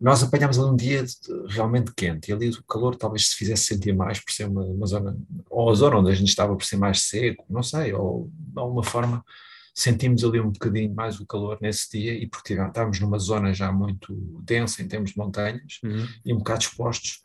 Nós 0.00 0.22
apanhámos 0.22 0.58
ali 0.58 0.70
um 0.70 0.76
dia 0.76 1.04
realmente 1.48 1.92
quente 1.94 2.30
e 2.30 2.32
ali 2.32 2.48
o 2.50 2.64
calor 2.64 2.96
talvez 2.96 3.28
se 3.28 3.36
fizesse 3.36 3.64
sentir 3.64 3.94
mais 3.94 4.18
por 4.18 4.32
ser 4.32 4.48
uma, 4.48 4.64
uma 4.64 4.86
zona, 4.86 5.16
ou 5.48 5.70
a 5.70 5.74
zona 5.74 5.98
onde 5.98 6.10
a 6.10 6.14
gente 6.14 6.28
estava 6.28 6.56
por 6.56 6.64
ser 6.64 6.76
mais 6.76 7.02
seco, 7.02 7.44
não 7.48 7.62
sei, 7.62 7.92
ou 7.92 8.30
de 8.32 8.58
alguma 8.58 8.82
forma 8.82 9.24
sentimos 9.74 10.24
ali 10.24 10.40
um 10.40 10.50
bocadinho 10.50 10.94
mais 10.94 11.20
o 11.20 11.26
calor 11.26 11.58
nesse 11.60 11.90
dia 11.90 12.12
e 12.12 12.26
porque 12.26 12.54
estávamos 12.54 13.00
numa 13.00 13.18
zona 13.18 13.54
já 13.54 13.70
muito 13.70 14.14
densa 14.42 14.82
em 14.82 14.88
termos 14.88 15.10
de 15.10 15.18
montanhas 15.18 15.78
uhum. 15.84 16.06
e 16.24 16.34
um 16.34 16.38
bocado 16.38 16.62
expostos 16.62 17.20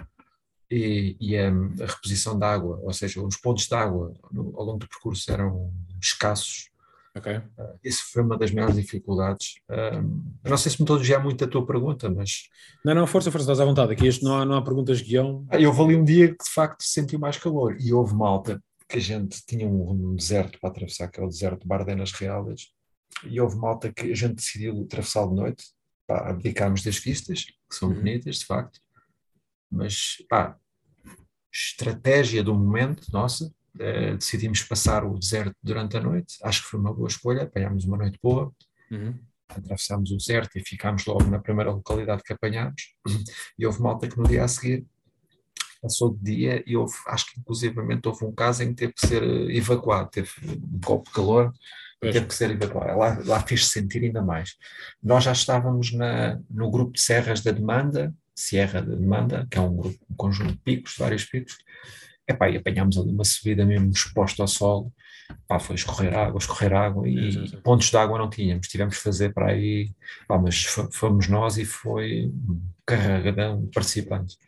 e, 0.69 1.15
e 1.19 1.37
a, 1.37 1.49
a, 1.49 1.85
reposição 1.85 2.37
da 2.37 2.51
água, 2.51 2.79
ou 2.81 2.93
seja, 2.93 3.21
os 3.21 3.37
pontos 3.37 3.67
de 3.67 3.75
água 3.75 4.13
no, 4.31 4.53
ao 4.57 4.65
longo 4.65 4.79
do 4.79 4.87
percurso 4.87 5.31
eram 5.31 5.71
escassos. 6.01 6.69
Okay. 7.17 7.37
Uh, 7.37 7.79
isso 7.81 8.03
foi 8.11 8.23
uma 8.23 8.37
das 8.37 8.51
maiores 8.51 8.75
dificuldades. 8.75 9.55
Uh, 9.69 10.21
não 10.43 10.57
sei 10.57 10.71
se 10.71 10.83
me 10.83 11.03
já 11.03 11.17
muito 11.17 11.43
a 11.45 11.47
tua 11.47 11.65
pergunta, 11.65 12.09
mas. 12.09 12.49
Não, 12.83 12.93
não, 12.93 13.07
força, 13.07 13.31
força, 13.31 13.43
estás 13.43 13.59
à 13.61 13.65
vontade. 13.65 13.93
Aqui 13.93 14.05
este 14.05 14.23
não 14.23 14.35
há, 14.35 14.45
não 14.45 14.55
há 14.55 14.61
perguntas 14.61 15.01
guião. 15.01 15.45
Ah, 15.49 15.59
eu 15.59 15.71
ali 15.71 15.95
um 15.95 16.03
dia 16.03 16.35
que 16.35 16.43
de 16.43 16.49
facto 16.49 16.83
sentiu 16.83 17.17
mais 17.17 17.37
calor 17.37 17.77
e 17.79 17.93
houve 17.93 18.13
malta 18.13 18.61
que 18.87 18.97
a 18.97 19.01
gente 19.01 19.43
tinha 19.45 19.65
um, 19.65 20.11
um 20.11 20.15
deserto 20.15 20.59
para 20.59 20.69
atravessar, 20.69 21.07
que 21.07 21.19
é 21.19 21.23
o 21.23 21.29
deserto 21.29 21.61
de 21.61 21.67
Bardenas 21.67 22.11
Reales, 22.11 22.69
e 23.23 23.39
houve 23.39 23.55
malta 23.55 23.91
que 23.91 24.11
a 24.11 24.15
gente 24.15 24.35
decidiu 24.35 24.83
atravessar 24.83 25.25
de 25.27 25.35
noite, 25.35 25.63
para 26.07 26.29
abdicarmos 26.29 26.83
das 26.83 26.97
vistas, 26.97 27.45
que 27.45 27.75
são 27.75 27.89
uhum. 27.89 27.95
bonitas, 27.95 28.37
de 28.37 28.45
facto, 28.45 28.79
mas 29.71 30.17
pá, 30.29 30.57
estratégia 31.51 32.43
do 32.43 32.53
momento 32.53 33.07
nossa, 33.11 33.45
uh, 33.45 34.17
decidimos 34.17 34.61
passar 34.63 35.03
o 35.05 35.17
deserto 35.17 35.55
durante 35.61 35.97
a 35.97 36.01
noite, 36.01 36.37
acho 36.43 36.63
que 36.63 36.69
foi 36.69 36.79
uma 36.79 36.93
boa 36.93 37.07
escolha, 37.07 37.43
apanhámos 37.43 37.85
uma 37.85 37.97
noite 37.97 38.19
boa, 38.21 38.51
uhum. 38.91 39.17
atravessámos 39.49 40.11
o 40.11 40.17
deserto 40.17 40.57
e 40.57 40.65
ficámos 40.65 41.05
logo 41.05 41.23
na 41.25 41.39
primeira 41.39 41.71
localidade 41.71 42.23
que 42.23 42.33
apanhámos, 42.33 42.95
e 43.57 43.65
houve 43.65 43.81
malta 43.81 44.07
que 44.07 44.17
no 44.17 44.27
dia 44.27 44.43
a 44.43 44.47
seguir 44.47 44.85
passou 45.85 46.15
de 46.15 46.23
dia 46.23 46.63
e 46.65 46.75
houve, 46.75 46.93
acho 47.07 47.31
que 47.31 47.39
inclusivamente 47.39 48.07
houve 48.07 48.25
um 48.25 48.33
caso 48.33 48.63
em 48.63 48.69
que 48.69 48.75
teve 48.75 48.93
que 48.93 49.07
ser 49.07 49.21
eh, 49.21 49.55
evacuado, 49.55 50.09
teve 50.09 50.29
um 50.43 50.79
copo 50.79 51.05
de 51.05 51.15
calor, 51.15 51.53
teve 52.01 52.25
que 52.25 52.33
ser 52.33 52.51
evacuado. 52.51 52.97
Lá, 52.97 53.19
lá 53.25 53.39
fez-se 53.41 53.69
sentir 53.69 54.03
ainda 54.03 54.21
mais. 54.21 54.55
Nós 55.01 55.23
já 55.23 55.31
estávamos 55.31 55.93
na, 55.93 56.39
no 56.49 56.71
grupo 56.71 56.93
de 56.93 57.01
serras 57.01 57.41
da 57.41 57.51
demanda, 57.51 58.13
Sierra 58.35 58.81
de 58.81 58.95
Demanda, 58.95 59.47
que 59.49 59.57
é 59.57 59.61
um, 59.61 59.75
grupo, 59.75 59.97
um 60.09 60.15
conjunto 60.15 60.51
de 60.51 60.59
picos, 60.59 60.95
vários 60.97 61.23
picos, 61.23 61.57
Epá, 62.27 62.49
e 62.49 62.57
apanhámos 62.57 62.97
ali 62.97 63.11
uma 63.11 63.23
subida 63.23 63.63
mesmo 63.65 63.91
exposta 63.91 64.41
ao 64.41 64.47
sol, 64.47 64.91
pá, 65.47 65.59
foi 65.59 65.75
escorrer 65.75 66.17
água, 66.17 66.39
escorrer 66.39 66.73
água, 66.73 67.07
e 67.07 67.31
sim, 67.31 67.47
sim. 67.47 67.57
pontos 67.57 67.91
de 67.91 67.97
água 67.97 68.17
não 68.17 68.29
tínhamos, 68.29 68.67
tivemos 68.67 68.97
que 68.97 69.03
fazer 69.03 69.31
para 69.31 69.51
aí, 69.51 69.91
pá, 70.27 70.37
mas 70.39 70.63
fomos 70.91 71.27
nós 71.27 71.59
e 71.59 71.65
foi 71.65 72.25
um 72.25 72.61
carregadão 72.83 73.61
de 73.61 73.67
participantes. 73.67 74.39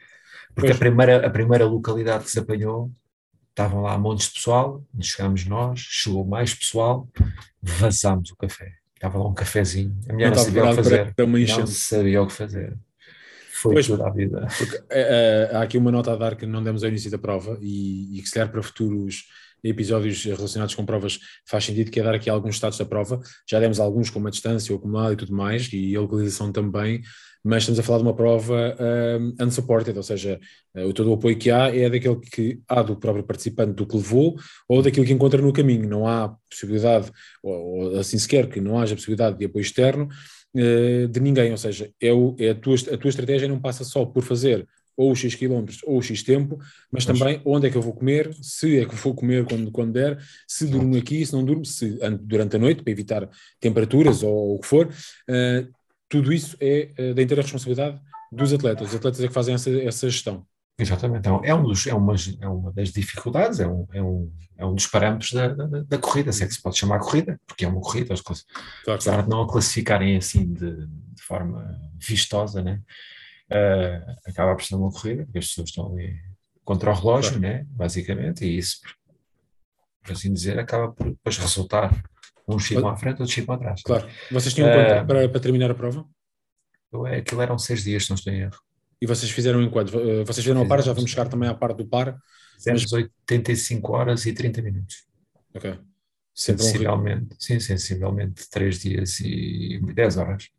Porque 0.55 0.71
a 0.71 0.75
primeira, 0.75 1.25
a 1.25 1.29
primeira 1.29 1.65
localidade 1.65 2.23
que 2.23 2.31
se 2.31 2.39
apanhou, 2.39 2.91
estavam 3.49 3.81
lá 3.83 3.95
montes 3.95 4.27
de 4.27 4.33
pessoal, 4.33 4.83
chegámos 4.99 5.45
nós, 5.45 5.79
chegou 5.79 6.25
mais 6.25 6.55
pessoal, 6.55 7.07
vazámos 7.61 8.31
o 8.31 8.35
café. 8.35 8.73
Estava 8.95 9.19
lá 9.19 9.27
um 9.27 9.35
cafezinho, 9.35 9.95
a 10.09 10.13
mulher 10.13 10.31
não, 10.31 10.37
não 10.37 10.43
sabia 10.43 10.65
o 10.65 10.69
que 10.69 10.75
fazer, 10.75 11.13
não 11.15 11.67
sabia 11.67 12.21
o 12.23 12.27
que 12.27 12.33
fazer 12.33 12.77
foi 13.61 13.73
pois, 13.73 13.87
toda 13.87 14.07
a 14.07 14.11
vida. 14.11 14.47
Porque, 14.57 14.77
uh, 14.77 15.57
há 15.57 15.61
aqui 15.61 15.77
uma 15.77 15.91
nota 15.91 16.13
a 16.13 16.15
dar 16.15 16.35
que 16.35 16.45
não 16.45 16.63
demos 16.63 16.83
ao 16.83 16.89
início 16.89 17.09
da 17.09 17.17
prova 17.17 17.57
e, 17.61 18.17
e 18.17 18.21
que 18.21 18.27
se 18.27 18.33
calhar 18.33 18.51
para 18.51 18.61
futuros 18.61 19.25
episódios 19.63 20.23
relacionados 20.23 20.75
com 20.75 20.85
provas 20.85 21.19
faz 21.45 21.65
sentido, 21.65 21.91
que 21.91 21.99
é 21.99 22.03
dar 22.03 22.13
aqui 22.13 22.29
alguns 22.29 22.55
estados 22.55 22.77
da 22.77 22.85
prova. 22.85 23.19
Já 23.49 23.59
demos 23.59 23.79
alguns 23.79 24.09
como 24.09 24.27
a 24.27 24.31
distância, 24.31 24.73
o 24.73 24.77
acumulado 24.77 25.13
e 25.13 25.17
tudo 25.17 25.33
mais, 25.33 25.69
e 25.73 25.95
a 25.95 26.01
localização 26.01 26.51
também, 26.51 27.01
mas 27.43 27.63
estamos 27.63 27.79
a 27.79 27.83
falar 27.83 27.99
de 27.99 28.03
uma 28.03 28.15
prova 28.15 28.75
uh, 28.75 29.43
unsupported, 29.43 29.97
ou 29.97 30.03
seja, 30.03 30.39
uh, 30.75 30.93
todo 30.93 31.09
o 31.09 31.13
apoio 31.13 31.37
que 31.37 31.49
há 31.49 31.75
é 31.75 31.89
daquele 31.89 32.17
que 32.17 32.61
há 32.67 32.81
do 32.81 32.95
próprio 32.95 33.23
participante 33.23 33.73
do 33.73 33.85
que 33.85 33.95
levou 33.95 34.35
ou 34.67 34.81
daquilo 34.81 35.05
que 35.05 35.13
encontra 35.13 35.41
no 35.41 35.53
caminho. 35.53 35.87
Não 35.87 36.07
há 36.07 36.35
possibilidade, 36.49 37.11
ou, 37.41 37.53
ou 37.53 37.99
assim 37.99 38.17
sequer 38.17 38.47
que 38.47 38.59
não 38.59 38.79
haja 38.79 38.95
possibilidade 38.95 39.37
de 39.37 39.45
apoio 39.45 39.61
externo 39.61 40.09
uh, 40.57 41.07
de 41.07 41.19
ninguém, 41.19 41.51
ou 41.51 41.57
seja, 41.57 41.89
é, 42.01 42.11
o, 42.11 42.35
é 42.39 42.49
a, 42.49 42.55
tua, 42.55 42.75
a 42.75 42.97
tua 42.97 43.09
estratégia 43.09 43.47
não 43.47 43.59
passa 43.59 43.83
só 43.83 44.05
por 44.05 44.23
fazer 44.23 44.67
ou 44.97 45.15
X 45.15 45.35
quilómetros 45.35 45.79
ou 45.85 46.01
X 46.01 46.23
tempo, 46.23 46.57
mas, 46.91 47.05
mas, 47.05 47.05
também 47.05 47.39
onde 47.45 47.67
é 47.67 47.69
que 47.69 47.77
eu 47.77 47.81
vou 47.81 47.93
comer, 47.93 48.33
se 48.41 48.79
é 48.79 48.85
que 48.85 48.95
vou 48.95 49.13
comer 49.13 49.45
quando, 49.45 49.71
quando 49.71 49.93
der, 49.93 50.17
se 50.47 50.65
durmo 50.65 50.97
aqui, 50.97 51.23
se 51.23 51.33
não 51.33 51.45
durmo, 51.45 51.63
se 51.63 51.99
durante 52.21 52.55
a 52.55 52.59
noite, 52.59 52.81
para 52.81 52.91
evitar 52.91 53.29
temperaturas 53.59 54.23
ou, 54.23 54.33
ou 54.33 54.55
o 54.55 54.59
que 54.59 54.65
for. 54.65 54.87
Uh, 54.87 55.71
tudo 56.09 56.33
isso 56.33 56.57
é 56.59 56.89
uh, 56.97 57.13
da 57.13 57.21
inteira 57.21 57.43
responsabilidade 57.43 58.01
dos 58.31 58.51
atletas. 58.51 58.89
Os 58.89 58.95
atletas 58.95 59.21
é 59.21 59.27
que 59.27 59.33
fazem 59.33 59.53
essa, 59.53 59.69
essa 59.69 60.09
gestão. 60.09 60.43
Exatamente, 60.79 61.21
então, 61.21 61.41
é, 61.43 61.55
um 61.55 61.63
dos, 61.63 61.87
é, 61.87 61.93
uma, 61.93 62.13
é 62.39 62.47
uma 62.47 62.71
das 62.71 62.91
dificuldades, 62.91 63.59
é 63.59 63.67
um, 63.67 63.87
é 63.91 64.01
um, 64.01 64.31
é 64.57 64.65
um 64.65 64.75
dos 64.75 64.85
parâmetros 64.85 65.33
da, 65.33 65.47
da, 65.47 65.65
da 65.81 65.97
corrida, 65.97 66.31
se 66.31 66.43
é 66.43 66.47
que 66.47 66.53
se 66.53 66.61
pode 66.61 66.77
chamar 66.77 66.99
corrida, 66.99 67.39
porque 67.47 67.65
é 67.65 67.67
uma 67.67 67.81
corrida, 67.81 68.13
claro, 68.23 68.39
apesar 68.87 69.23
de 69.23 69.29
não 69.29 69.41
a 69.41 69.49
classificarem 69.49 70.15
assim 70.17 70.53
de, 70.53 70.85
de 70.85 71.23
forma 71.23 71.81
vistosa, 71.99 72.61
né? 72.61 72.79
Uh, 73.49 74.29
acaba 74.29 74.55
por 74.55 74.63
ser 74.63 74.75
uma 74.75 74.91
corrida, 74.91 75.23
porque 75.23 75.39
as 75.39 75.47
pessoas 75.47 75.69
estão 75.69 75.91
ali 75.91 76.15
contra 76.63 76.91
o 76.91 76.93
relógio, 76.93 77.39
claro. 77.39 77.55
né? 77.55 77.65
basicamente, 77.69 78.45
e 78.45 78.57
isso, 78.57 78.81
por 80.03 80.11
assim 80.11 80.31
dizer, 80.31 80.59
acaba 80.59 80.91
por 80.91 81.09
depois 81.09 81.37
resultar 81.39 81.91
uns 82.47 82.67
ficam 82.67 82.87
à 82.87 82.95
frente, 82.95 83.19
outros 83.19 83.33
ficam 83.33 83.55
atrás. 83.55 83.81
Claro. 83.81 84.07
Vocês 84.31 84.53
tinham 84.53 84.69
uh, 84.69 85.07
para, 85.07 85.27
para 85.27 85.39
terminar 85.39 85.71
a 85.71 85.75
prova? 85.75 86.05
É, 87.07 87.17
aquilo 87.17 87.41
eram 87.41 87.57
seis 87.57 87.83
dias, 87.83 88.03
se 88.03 88.09
não 88.11 88.15
estou 88.15 88.31
em 88.31 88.41
erro. 88.41 88.66
E 89.01 89.05
vocês 89.05 89.31
fizeram 89.31 89.61
em 89.61 89.69
quanto? 89.69 89.97
Eh, 89.99 90.23
vocês 90.23 90.43
fizeram 90.43 90.61
a 90.61 90.65
par, 90.65 90.81
já 90.81 90.93
vamos 90.93 91.09
chegar 91.09 91.27
também 91.27 91.49
à 91.49 91.53
parte 91.53 91.77
do 91.77 91.87
par. 91.87 92.17
Fizemos 92.55 92.83
mas... 92.83 92.93
85 92.93 93.93
horas 93.93 94.25
e 94.25 94.33
30 94.33 94.61
minutos. 94.61 95.05
Ok. 95.53 95.77
Sempre 96.33 96.63
sensivelmente, 96.63 97.33
um 97.33 97.39
sim, 97.39 97.59
sensivelmente 97.59 98.49
3 98.49 98.79
dias 98.79 99.19
e 99.19 99.79
10 99.93 100.17
horas. 100.17 100.49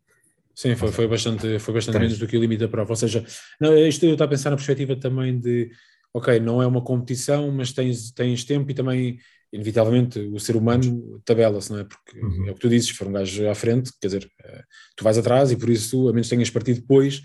Sim, 0.53 0.75
foi, 0.75 0.91
foi 0.91 1.07
bastante, 1.07 1.57
foi 1.59 1.73
bastante 1.73 1.99
menos 1.99 2.19
do 2.19 2.27
que 2.27 2.35
o 2.35 2.41
limite 2.41 2.59
da 2.59 2.67
prova. 2.67 2.91
Ou 2.91 2.95
seja, 2.95 3.25
não, 3.61 3.77
isto 3.77 4.05
eu 4.05 4.11
estou 4.11 4.25
a 4.25 4.27
pensar 4.27 4.49
na 4.49 4.57
perspectiva 4.57 4.93
também 4.97 5.39
de, 5.39 5.71
ok, 6.13 6.37
não 6.41 6.61
é 6.61 6.67
uma 6.67 6.83
competição, 6.83 7.49
mas 7.49 7.71
tens, 7.71 8.11
tens 8.11 8.43
tempo 8.43 8.69
e 8.69 8.73
também 8.73 9.19
inevitavelmente 9.53 10.19
o 10.19 10.39
ser 10.39 10.55
humano 10.55 11.21
tabela-se, 11.25 11.71
não 11.71 11.79
é? 11.79 11.83
Porque 11.83 12.19
uhum. 12.19 12.47
é 12.47 12.51
o 12.51 12.55
que 12.55 12.59
tu 12.59 12.69
dizes, 12.69 12.89
se 12.89 12.93
for 12.93 13.07
um 13.07 13.13
gajo 13.13 13.49
à 13.49 13.55
frente, 13.55 13.91
quer 14.01 14.07
dizer, 14.07 14.29
eh, 14.43 14.63
tu 14.95 15.03
vais 15.03 15.17
atrás 15.17 15.49
e 15.51 15.55
por 15.55 15.69
isso, 15.69 16.07
a 16.09 16.11
menos 16.11 16.27
que 16.27 16.35
tenhas 16.35 16.49
partido 16.49 16.81
depois, 16.81 17.21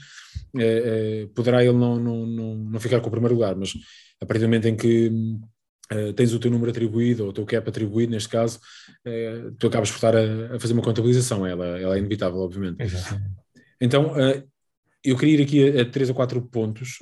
eh, 0.56 0.82
eh, 1.24 1.28
poderá 1.34 1.64
ele 1.64 1.76
não, 1.76 1.98
não, 1.98 2.26
não, 2.26 2.54
não 2.54 2.80
ficar 2.80 3.00
com 3.00 3.08
o 3.08 3.10
primeiro 3.10 3.34
lugar, 3.34 3.54
mas 3.56 3.72
a 4.20 4.26
partir 4.26 4.40
do 4.40 4.46
momento 4.46 4.68
em 4.68 4.76
que 4.76 5.10
tens 6.16 6.32
o 6.32 6.38
teu 6.38 6.50
número 6.50 6.70
atribuído, 6.70 7.24
ou 7.24 7.30
o 7.30 7.32
teu 7.32 7.44
cap 7.44 7.68
atribuído, 7.68 8.12
neste 8.12 8.28
caso, 8.28 8.58
tu 9.58 9.66
acabas 9.66 9.90
por 9.90 9.96
estar 9.96 10.16
a, 10.16 10.56
a, 10.56 10.58
fazer 10.58 10.72
uma 10.72 10.82
contabilização, 10.82 11.46
ela, 11.46 11.78
ela 11.78 11.96
é 11.96 11.98
inevitável, 11.98 12.38
obviamente. 12.40 12.82
Exatamente. 12.82 13.34
Então, 13.78 14.14
eu 15.04 15.16
queria 15.18 15.40
ir 15.40 15.42
aqui 15.42 15.78
a, 15.78 15.82
a 15.82 15.84
três 15.84 16.08
ou 16.08 16.14
quatro 16.14 16.40
pontos, 16.40 16.98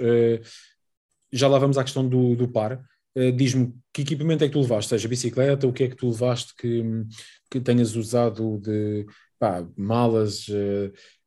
já 1.32 1.46
lá 1.46 1.58
vamos 1.58 1.78
à 1.78 1.84
questão 1.84 2.08
do, 2.08 2.34
do 2.34 2.48
par, 2.48 2.82
Diz-me 3.36 3.74
que 3.92 4.02
equipamento 4.02 4.42
é 4.42 4.48
que 4.48 4.54
tu 4.54 4.60
levaste, 4.60 4.88
seja 4.88 5.06
bicicleta, 5.06 5.66
o 5.66 5.72
que 5.72 5.84
é 5.84 5.88
que 5.88 5.96
tu 5.96 6.08
levaste 6.08 6.54
que, 6.56 6.82
que 7.50 7.60
tenhas 7.60 7.94
usado 7.94 8.58
de 8.58 9.06
pá, 9.38 9.66
malas. 9.76 10.46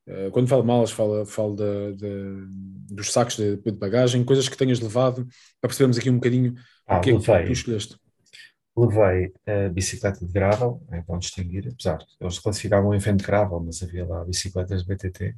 Uh, 0.08 0.30
quando 0.32 0.48
falo 0.48 0.62
de 0.62 0.68
malas, 0.68 0.92
falo, 0.92 1.26
falo 1.26 1.56
de, 1.56 1.94
de, 1.96 2.48
dos 2.94 3.12
sacos 3.12 3.38
de, 3.38 3.58
de, 3.58 3.72
bagagem, 3.72 4.24
coisas 4.24 4.48
que 4.48 4.56
tenhas 4.56 4.80
levado 4.80 5.28
para 5.60 5.68
percebermos 5.68 5.98
aqui 5.98 6.12
um 6.12 6.16
bocadinho 6.16 6.54
ah, 6.86 6.98
o 6.98 7.02
que 7.02 7.12
levei, 7.12 7.36
é 7.36 7.40
que 7.42 7.48
tu 7.48 7.54
escolheste. 7.54 7.96
Levei 8.78 9.34
a 9.48 9.70
bicicleta 9.70 10.24
de 10.24 10.32
gravel, 10.32 10.84
é 10.92 11.02
bom 11.02 11.18
distinguir, 11.18 11.70
apesar 11.72 11.98
de 11.98 12.06
eles 12.22 12.38
classificavam 12.38 12.92
um 12.92 12.94
evento 12.94 13.22
de 13.22 13.26
gravel, 13.26 13.60
mas 13.60 13.82
havia 13.82 14.06
lá 14.06 14.24
bicicletas 14.24 14.84
BTT. 14.84 15.36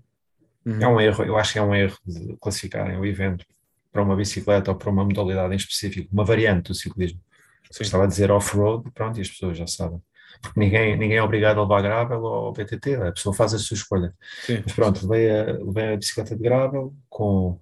Uhum. 0.66 0.82
É 0.82 0.88
um 0.88 1.00
erro, 1.00 1.24
eu 1.24 1.38
acho 1.38 1.54
que 1.54 1.60
é 1.60 1.64
um 1.64 1.74
erro 1.74 1.98
de 2.06 2.36
classificarem 2.42 2.98
o 2.98 3.06
evento 3.06 3.46
para 3.90 4.04
uma 4.04 4.18
bicicleta 4.18 4.72
ou 4.72 4.78
para 4.78 4.90
uma 4.90 5.06
modalidade 5.06 5.54
em 5.54 5.58
específico, 5.58 6.10
uma 6.12 6.26
variante 6.26 6.68
do 6.68 6.76
ciclismo. 6.76 7.22
Sim. 7.72 7.84
Estava 7.84 8.04
a 8.04 8.08
dizer 8.08 8.32
off-road, 8.32 8.92
pronto, 8.92 9.18
e 9.18 9.22
as 9.22 9.30
pessoas 9.30 9.58
já 9.58 9.66
sabem. 9.66 10.02
Ninguém, 10.56 10.98
ninguém 10.98 11.17
é 11.17 11.24
obrigado 11.24 11.60
a 11.60 11.63
levar 11.63 11.82
gravel 11.82 12.22
ou 12.22 12.53
BTT, 12.53 12.96
a 12.96 13.12
pessoa 13.12 13.34
faz 13.34 13.53
a 13.53 13.60
sua 13.60 13.75
escolha. 13.75 14.13
Sim. 14.46 14.62
Mas 14.63 14.74
pronto, 14.74 15.08
levei 15.08 15.29
a, 15.29 15.44
levei 15.63 15.94
a 15.94 15.98
bicicleta 15.98 16.36
de 16.36 16.41
gravel 16.41 16.94
com 17.10 17.60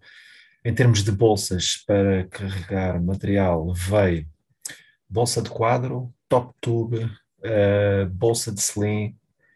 Em 0.64 0.74
termos 0.74 1.04
de 1.04 1.12
bolsas 1.12 1.84
para 1.86 2.26
carregar 2.28 3.02
material, 3.02 3.74
veio 3.74 4.28
bolsa 5.10 5.42
de 5.42 5.50
quadro, 5.50 6.14
top 6.28 6.54
tube, 6.60 7.04
uh, 7.04 8.10
bolsa 8.12 8.52
de 8.52 8.60
slim, 8.60 9.16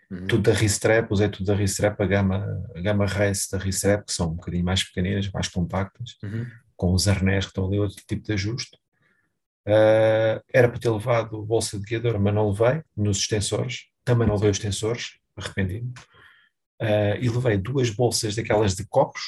uhum. 0.10 0.28
tudo 0.28 0.44
da 0.44 0.54
Ristrap, 0.54 1.12
usei 1.12 1.30
tudo 1.30 1.48
da 1.48 1.56
Ristrap, 1.56 2.00
a 2.00 2.06
gama, 2.06 2.64
a 2.76 2.82
gama 2.82 3.06
Race 3.06 3.52
da 3.52 3.58
Ristrap, 3.58 4.06
que 4.06 4.14
são 4.14 4.32
um 4.32 4.36
bocadinho 4.36 4.64
mais 4.64 4.84
pequeninas, 4.84 5.30
mais 5.32 5.48
compactas, 5.48 6.18
uhum. 6.24 6.46
com 6.76 6.94
os 6.94 7.08
arnés 7.08 7.46
que 7.46 7.52
estão 7.52 7.68
ali, 7.68 7.80
outro 7.80 8.02
tipo 8.08 8.24
de 8.24 8.34
ajuste. 8.34 8.78
Uh, 9.70 10.42
era 10.52 10.68
para 10.68 10.80
ter 10.80 10.90
levado 10.90 11.46
bolsa 11.46 11.78
de 11.78 11.86
guiador, 11.86 12.20
mas 12.20 12.34
não 12.34 12.50
levei, 12.50 12.82
nos 12.98 13.20
extensores, 13.20 13.86
também 14.04 14.28
não 14.28 14.34
levei 14.34 14.50
os 14.50 14.58
extensores, 14.58 15.20
arrependido. 15.36 15.94
Uh, 16.82 17.22
e 17.22 17.30
levei 17.30 17.58
duas 17.58 17.92
bolsas 17.92 18.36
daquelas 18.36 18.74
de 18.76 18.88
copos, 18.88 19.22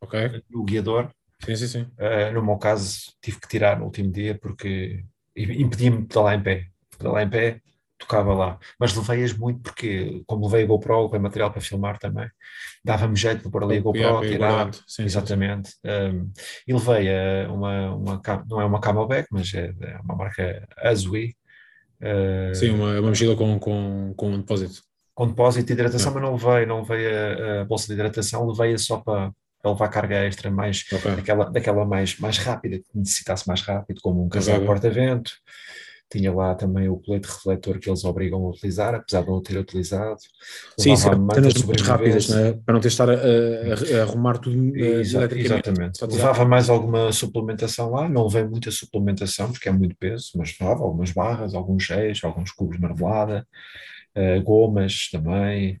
okay. 0.00 0.42
no 0.50 0.64
guiador. 0.64 1.12
Sim, 1.44 1.54
sim, 1.54 1.68
sim. 1.68 1.82
Uh, 1.82 2.34
no 2.34 2.44
meu 2.44 2.58
caso, 2.58 3.12
tive 3.22 3.38
que 3.38 3.46
tirar 3.46 3.78
no 3.78 3.84
último 3.84 4.10
dia 4.10 4.36
porque 4.36 5.04
impedia-me 5.36 5.98
de 5.98 6.06
pedalar 6.06 6.34
em 6.34 6.42
pé. 6.42 6.66
Pedalar 6.98 7.22
em 7.22 7.30
pé, 7.30 7.60
tocava 7.98 8.32
lá. 8.32 8.58
Mas 8.78 8.94
levei-as 8.94 9.32
muito 9.32 9.60
porque, 9.60 10.22
como 10.26 10.46
levei 10.46 10.64
a 10.64 10.66
GoPro, 10.66 11.04
levei 11.04 11.20
material 11.20 11.50
para 11.50 11.60
filmar 11.60 11.98
também, 11.98 12.28
dava-me 12.84 13.16
jeito 13.16 13.42
de 13.42 13.50
pôr 13.50 13.64
ali 13.64 13.78
a 13.78 13.80
GoPro, 13.80 14.20
tirar. 14.22 14.70
Sim, 14.86 15.04
exatamente. 15.04 15.70
Sim. 15.70 15.76
Um, 15.84 16.32
e 16.66 16.72
levei 16.72 17.08
a 17.08 17.52
uma, 17.52 17.94
uma, 17.94 18.22
não 18.48 18.60
é 18.60 18.64
uma 18.64 18.80
Camelback, 18.80 19.28
mas 19.30 19.52
é, 19.52 19.74
é 19.80 19.98
uma 20.02 20.16
marca 20.16 20.66
Azui. 20.78 21.34
Uh, 22.00 22.54
sim, 22.54 22.70
uma, 22.70 22.92
uma 23.00 23.08
mochila 23.08 23.34
com, 23.34 23.58
com, 23.58 24.14
com 24.16 24.30
um 24.30 24.38
depósito. 24.38 24.82
Com 25.14 25.26
depósito 25.26 25.66
de 25.66 25.72
hidratação, 25.72 26.14
mas 26.14 26.22
não 26.22 26.32
levei, 26.34 26.64
não 26.64 26.82
levei 26.82 27.12
a, 27.12 27.62
a 27.62 27.64
bolsa 27.64 27.88
de 27.88 27.94
hidratação, 27.94 28.46
levei-a 28.46 28.78
só 28.78 28.98
para, 28.98 29.32
para 29.60 29.72
levar 29.72 29.88
carga 29.88 30.24
extra 30.24 30.48
mais 30.48 30.84
okay. 30.92 31.16
daquela, 31.16 31.50
daquela 31.50 31.84
mais, 31.84 32.16
mais 32.20 32.38
rápida, 32.38 32.78
que 32.78 32.84
necessitasse 32.94 33.48
mais 33.48 33.62
rápido, 33.62 34.00
como 34.00 34.22
um 34.22 34.26
okay. 34.26 34.60
porta-vento. 34.64 35.32
Tinha 36.10 36.32
lá 36.32 36.54
também 36.54 36.88
o 36.88 36.96
colete 36.96 37.28
refletor 37.28 37.78
que 37.78 37.88
eles 37.88 38.02
obrigam 38.04 38.44
a 38.46 38.50
utilizar, 38.50 38.94
apesar 38.94 39.20
de 39.20 39.28
não 39.28 39.36
o 39.36 39.42
ter 39.42 39.58
utilizado. 39.58 40.18
Sim, 40.78 40.96
sim, 40.96 41.10
cenas 41.34 41.62
muito 41.62 41.84
rápidas, 41.84 42.28
né? 42.28 42.58
para 42.64 42.74
não 42.74 42.80
ter 42.80 42.88
de 42.88 42.94
estar 42.94 43.10
a, 43.10 43.12
a, 43.12 43.98
a 43.98 44.02
arrumar 44.02 44.38
tudo 44.38 44.76
eh, 44.76 45.00
Exato, 45.00 45.36
Exatamente. 45.36 46.04
Levava 46.06 46.44
mais 46.44 46.70
alguma 46.70 47.12
suplementação 47.12 47.90
lá, 47.90 48.08
não 48.08 48.26
levei 48.26 48.44
muita 48.44 48.70
suplementação, 48.70 49.52
porque 49.52 49.68
é 49.68 49.72
muito 49.72 49.94
peso, 49.96 50.32
mas 50.36 50.56
levava 50.58 50.82
algumas 50.82 51.12
barras, 51.12 51.54
alguns 51.54 51.84
géis, 51.84 52.22
alguns 52.24 52.50
cubos 52.50 52.76
de 52.76 52.82
marmelada. 52.82 53.46
Uh, 54.16 54.42
gomas 54.42 55.10
também, 55.12 55.78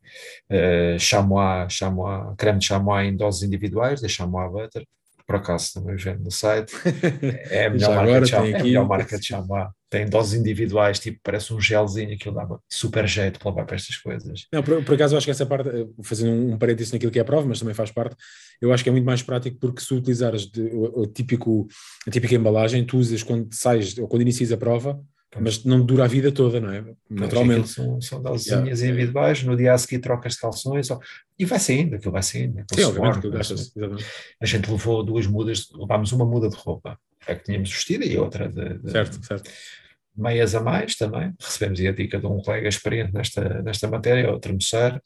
uh, 0.50 0.98
chamois, 0.98 1.72
chamois, 1.72 2.34
creme 2.36 2.58
de 2.60 2.66
chamois 2.66 3.08
em 3.08 3.16
doses 3.16 3.42
individuais, 3.42 4.00
de 4.00 4.08
chamois 4.08 4.52
butter, 4.52 4.86
por 5.26 5.36
acaso 5.36 5.72
também 5.74 5.96
vendo 5.96 6.22
no 6.22 6.30
site, 6.30 6.72
é 7.50 7.66
a 7.66 7.70
melhor, 7.70 7.96
marca 7.96 8.20
de, 8.20 8.28
chamois, 8.28 8.54
é 8.54 8.60
a 8.60 8.62
melhor 8.62 8.86
marca 8.86 9.18
de 9.18 9.26
chamois 9.26 9.68
tem 9.90 10.06
doses 10.06 10.38
individuais, 10.38 10.98
tipo, 10.98 11.18
parece 11.22 11.52
um 11.52 11.60
gelzinho, 11.60 12.12
aquilo 12.12 12.34
dava 12.34 12.60
super 12.68 13.06
jeito 13.06 13.38
para 13.38 13.50
levar 13.50 13.64
para 13.64 13.76
estas 13.76 13.96
coisas. 13.96 14.46
Não, 14.52 14.62
por, 14.62 14.84
por 14.84 14.94
acaso 14.94 15.14
eu 15.14 15.18
acho 15.18 15.26
que 15.26 15.30
essa 15.30 15.46
parte, 15.46 15.68
eh, 15.68 15.86
fazendo 16.02 16.30
um 16.30 16.58
parênteses 16.58 16.92
naquilo 16.92 17.10
que 17.10 17.18
é 17.18 17.22
a 17.22 17.24
prova, 17.24 17.46
mas 17.46 17.58
também 17.58 17.74
faz 17.74 17.90
parte, 17.90 18.14
eu 18.60 18.72
acho 18.72 18.82
que 18.82 18.90
é 18.90 18.92
muito 18.92 19.06
mais 19.06 19.22
prático 19.22 19.58
porque 19.58 19.80
se 19.80 19.94
utilizares 19.94 20.46
de, 20.46 20.62
o, 20.62 21.02
o, 21.02 21.06
típico, 21.06 21.66
a 22.06 22.10
típica 22.10 22.34
embalagem, 22.34 22.84
tu 22.84 22.98
usas 22.98 23.22
quando 23.22 23.52
sais 23.54 23.96
ou 23.96 24.06
quando 24.06 24.22
inicias 24.22 24.52
a 24.52 24.56
prova, 24.58 25.00
mas 25.40 25.64
não 25.64 25.84
dura 25.84 26.04
a 26.04 26.08
vida 26.08 26.32
toda, 26.32 26.60
não 26.60 26.72
é? 26.72 26.84
Naturalmente. 27.08 27.68
São, 27.68 28.00
são 28.00 28.22
dosezinhas 28.22 28.80
yeah. 28.80 28.86
individuais, 28.86 29.42
no 29.42 29.56
dia 29.56 29.74
a 29.74 29.78
seguir 29.78 29.98
trocas 30.00 30.34
de 30.34 30.40
calções 30.40 30.88
e 31.38 31.44
vai 31.44 31.58
saindo, 31.58 31.96
aquilo 31.96 32.12
vai 32.12 32.22
saindo. 32.22 32.64
Sim, 32.74 32.84
obviamente, 32.84 33.20
suor, 33.20 33.32
gastas, 33.32 33.72
A 34.40 34.46
gente 34.46 34.70
levou 34.70 35.02
duas 35.02 35.26
mudas, 35.26 35.68
levámos 35.72 36.12
uma 36.12 36.24
muda 36.24 36.48
de 36.48 36.56
roupa, 36.56 36.98
é 37.26 37.34
que 37.34 37.44
tínhamos 37.44 37.70
vestida 37.70 38.04
e 38.04 38.16
outra 38.16 38.48
de, 38.48 38.78
de, 38.78 38.90
certo, 38.90 39.24
certo. 39.24 39.50
meias 40.16 40.54
a 40.54 40.60
mais 40.60 40.96
também. 40.96 41.32
Recebemos 41.40 41.80
a 41.80 41.92
dica 41.92 42.18
de 42.18 42.26
um 42.26 42.38
colega 42.38 42.68
experiente 42.68 43.12
nesta, 43.12 43.62
nesta 43.62 43.88
matéria, 43.88 44.30
outro 44.30 44.52
moçar. 44.52 45.00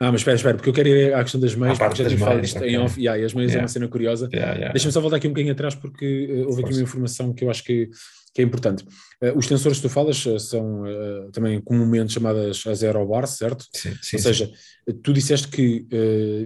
Ah, 0.00 0.12
mas 0.12 0.20
espera, 0.20 0.36
espera, 0.36 0.54
porque 0.54 0.70
eu 0.70 0.74
quero 0.74 0.88
ir 0.88 1.12
à 1.12 1.22
questão 1.22 1.40
das 1.40 1.54
meias, 1.56 1.76
porque 1.76 2.02
já 2.02 2.08
tive 2.08 2.20
falado 2.20 2.40
disto 2.40 2.58
okay. 2.58 2.70
em 2.70 2.78
off, 2.78 3.00
yeah, 3.00 3.20
e 3.20 3.24
as 3.24 3.34
meias 3.34 3.50
yeah. 3.50 3.60
é 3.60 3.62
uma 3.62 3.68
cena 3.68 3.88
curiosa. 3.88 4.28
Yeah, 4.32 4.72
Deixa-me 4.72 4.92
só 4.92 5.00
voltar 5.00 5.16
aqui 5.16 5.26
um 5.26 5.30
bocadinho 5.30 5.52
atrás, 5.52 5.74
porque 5.74 6.28
uh, 6.30 6.48
houve 6.48 6.62
aqui 6.62 6.72
uma 6.72 6.82
informação 6.82 7.34
que 7.34 7.44
eu 7.44 7.50
acho 7.50 7.64
que 7.64 7.90
que 8.38 8.42
é 8.42 8.44
importante. 8.44 8.84
Uh, 9.20 9.36
os 9.36 9.48
tensores 9.48 9.78
que 9.78 9.88
tu 9.88 9.90
falas 9.92 10.24
uh, 10.24 10.38
são 10.38 10.82
uh, 10.82 11.32
também 11.32 11.60
comumente 11.60 12.12
chamadas 12.12 12.64
as 12.68 12.84
aerobars, 12.84 13.30
certo? 13.30 13.64
Sim, 13.74 13.96
sim, 14.00 14.16
Ou 14.16 14.22
seja, 14.22 14.52
tu 15.02 15.12
disseste 15.12 15.48
que 15.48 15.88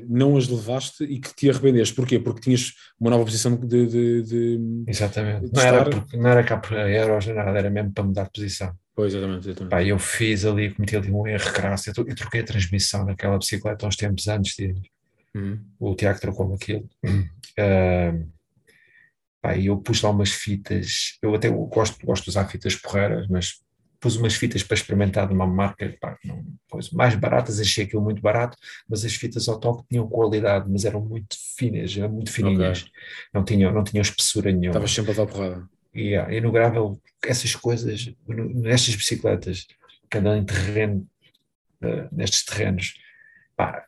não 0.09 0.39
as 0.39 0.49
levaste 0.49 1.05
e 1.05 1.21
que 1.21 1.35
te 1.35 1.51
arrependeste. 1.51 1.95
Porquê? 1.95 2.19
Porque 2.19 2.41
tinhas 2.41 2.73
uma 2.99 3.11
nova 3.11 3.25
posição 3.25 3.55
de. 3.55 3.87
de, 3.87 4.23
de 4.23 4.61
exatamente. 4.89 5.51
De 5.51 5.53
não, 5.53 5.63
estar... 5.63 5.75
era 5.75 5.91
porque, 5.91 6.17
não 6.17 6.31
era 6.31 6.43
cá 6.43 6.57
por 6.57 6.77
aeros, 6.79 7.27
nada, 7.27 7.59
era 7.59 7.71
mesmo 7.71 7.93
para 7.93 8.05
mudar 8.05 8.25
de 8.25 8.31
posição. 8.33 8.75
Pois, 8.95 9.15
exatamente. 9.15 9.49
exatamente. 9.49 9.71
Pá, 9.71 9.85
eu 9.85 9.99
fiz 9.99 10.47
ali, 10.47 10.75
cometi 10.75 10.97
ali 10.97 11.11
um 11.11 11.27
erro 11.27 11.53
crasso. 11.53 11.91
Eu, 11.91 12.07
eu 12.09 12.15
troquei 12.15 12.41
a 12.41 12.45
transmissão 12.45 13.05
naquela 13.05 13.37
bicicleta 13.37 13.87
uns 13.87 13.97
tempos 13.97 14.27
antes 14.29 14.57
de. 14.57 14.75
Uhum. 15.35 15.61
O 15.79 15.95
Tiago 15.95 16.21
trocou-me 16.21 16.55
aquilo. 16.55 16.89
Uh, 17.05 18.27
Pá, 19.43 19.59
eu 19.59 19.77
pus 19.77 20.01
lá 20.01 20.11
umas 20.11 20.31
fitas, 20.31 21.19
eu 21.21 21.35
até 21.35 21.51
gosto, 21.51 22.07
gosto 22.07 22.25
de 22.25 22.31
usar 22.31 22.47
fitas 22.47 22.77
porreiras, 22.77 23.27
mas 23.29 23.61
pus 24.03 24.17
umas 24.17 24.35
fitas 24.35 24.63
para 24.63 24.77
experimentar 24.77 25.27
de 25.27 25.35
uma 25.35 25.47
marca 25.47 25.97
pá, 26.01 26.17
não, 26.25 26.45
pois, 26.69 26.91
mais 26.91 27.17
baratas, 27.17 27.59
achei 27.61 27.85
aquilo 27.85 28.03
muito 28.03 28.23
barato, 28.23 28.57
mas 28.89 29.05
as 29.05 29.15
fitas 29.15 29.49
ao 29.49 29.59
toque 29.59 29.85
tinham 29.89 30.09
qualidade, 30.09 30.71
mas 30.71 30.85
eram 30.85 31.01
muito 31.01 31.37
finas, 31.57 31.97
eram 31.97 32.11
muito 32.11 32.31
fininhas, 32.31 32.83
okay. 32.83 32.93
não, 33.35 33.45
tinham, 33.45 33.73
não 33.73 33.85
tinham 33.85 34.03
espessura 34.03 34.51
nenhuma. 34.51 34.71
Estavas 34.71 34.93
sempre 34.93 35.13
a 35.13 35.15
dar 35.15 35.27
porrada. 35.27 35.69
Yeah, 35.95 36.33
e 36.33 36.41
no 36.41 36.51
gravel, 36.51 37.01
essas 37.25 37.55
coisas, 37.55 38.13
nestas 38.27 38.95
bicicletas 38.95 39.67
que 40.11 40.19
andam 40.19 40.37
em 40.37 40.45
terreno, 40.45 41.07
uh, 41.83 42.09
nestes 42.11 42.45
terrenos, 42.45 42.95
pá, 43.57 43.87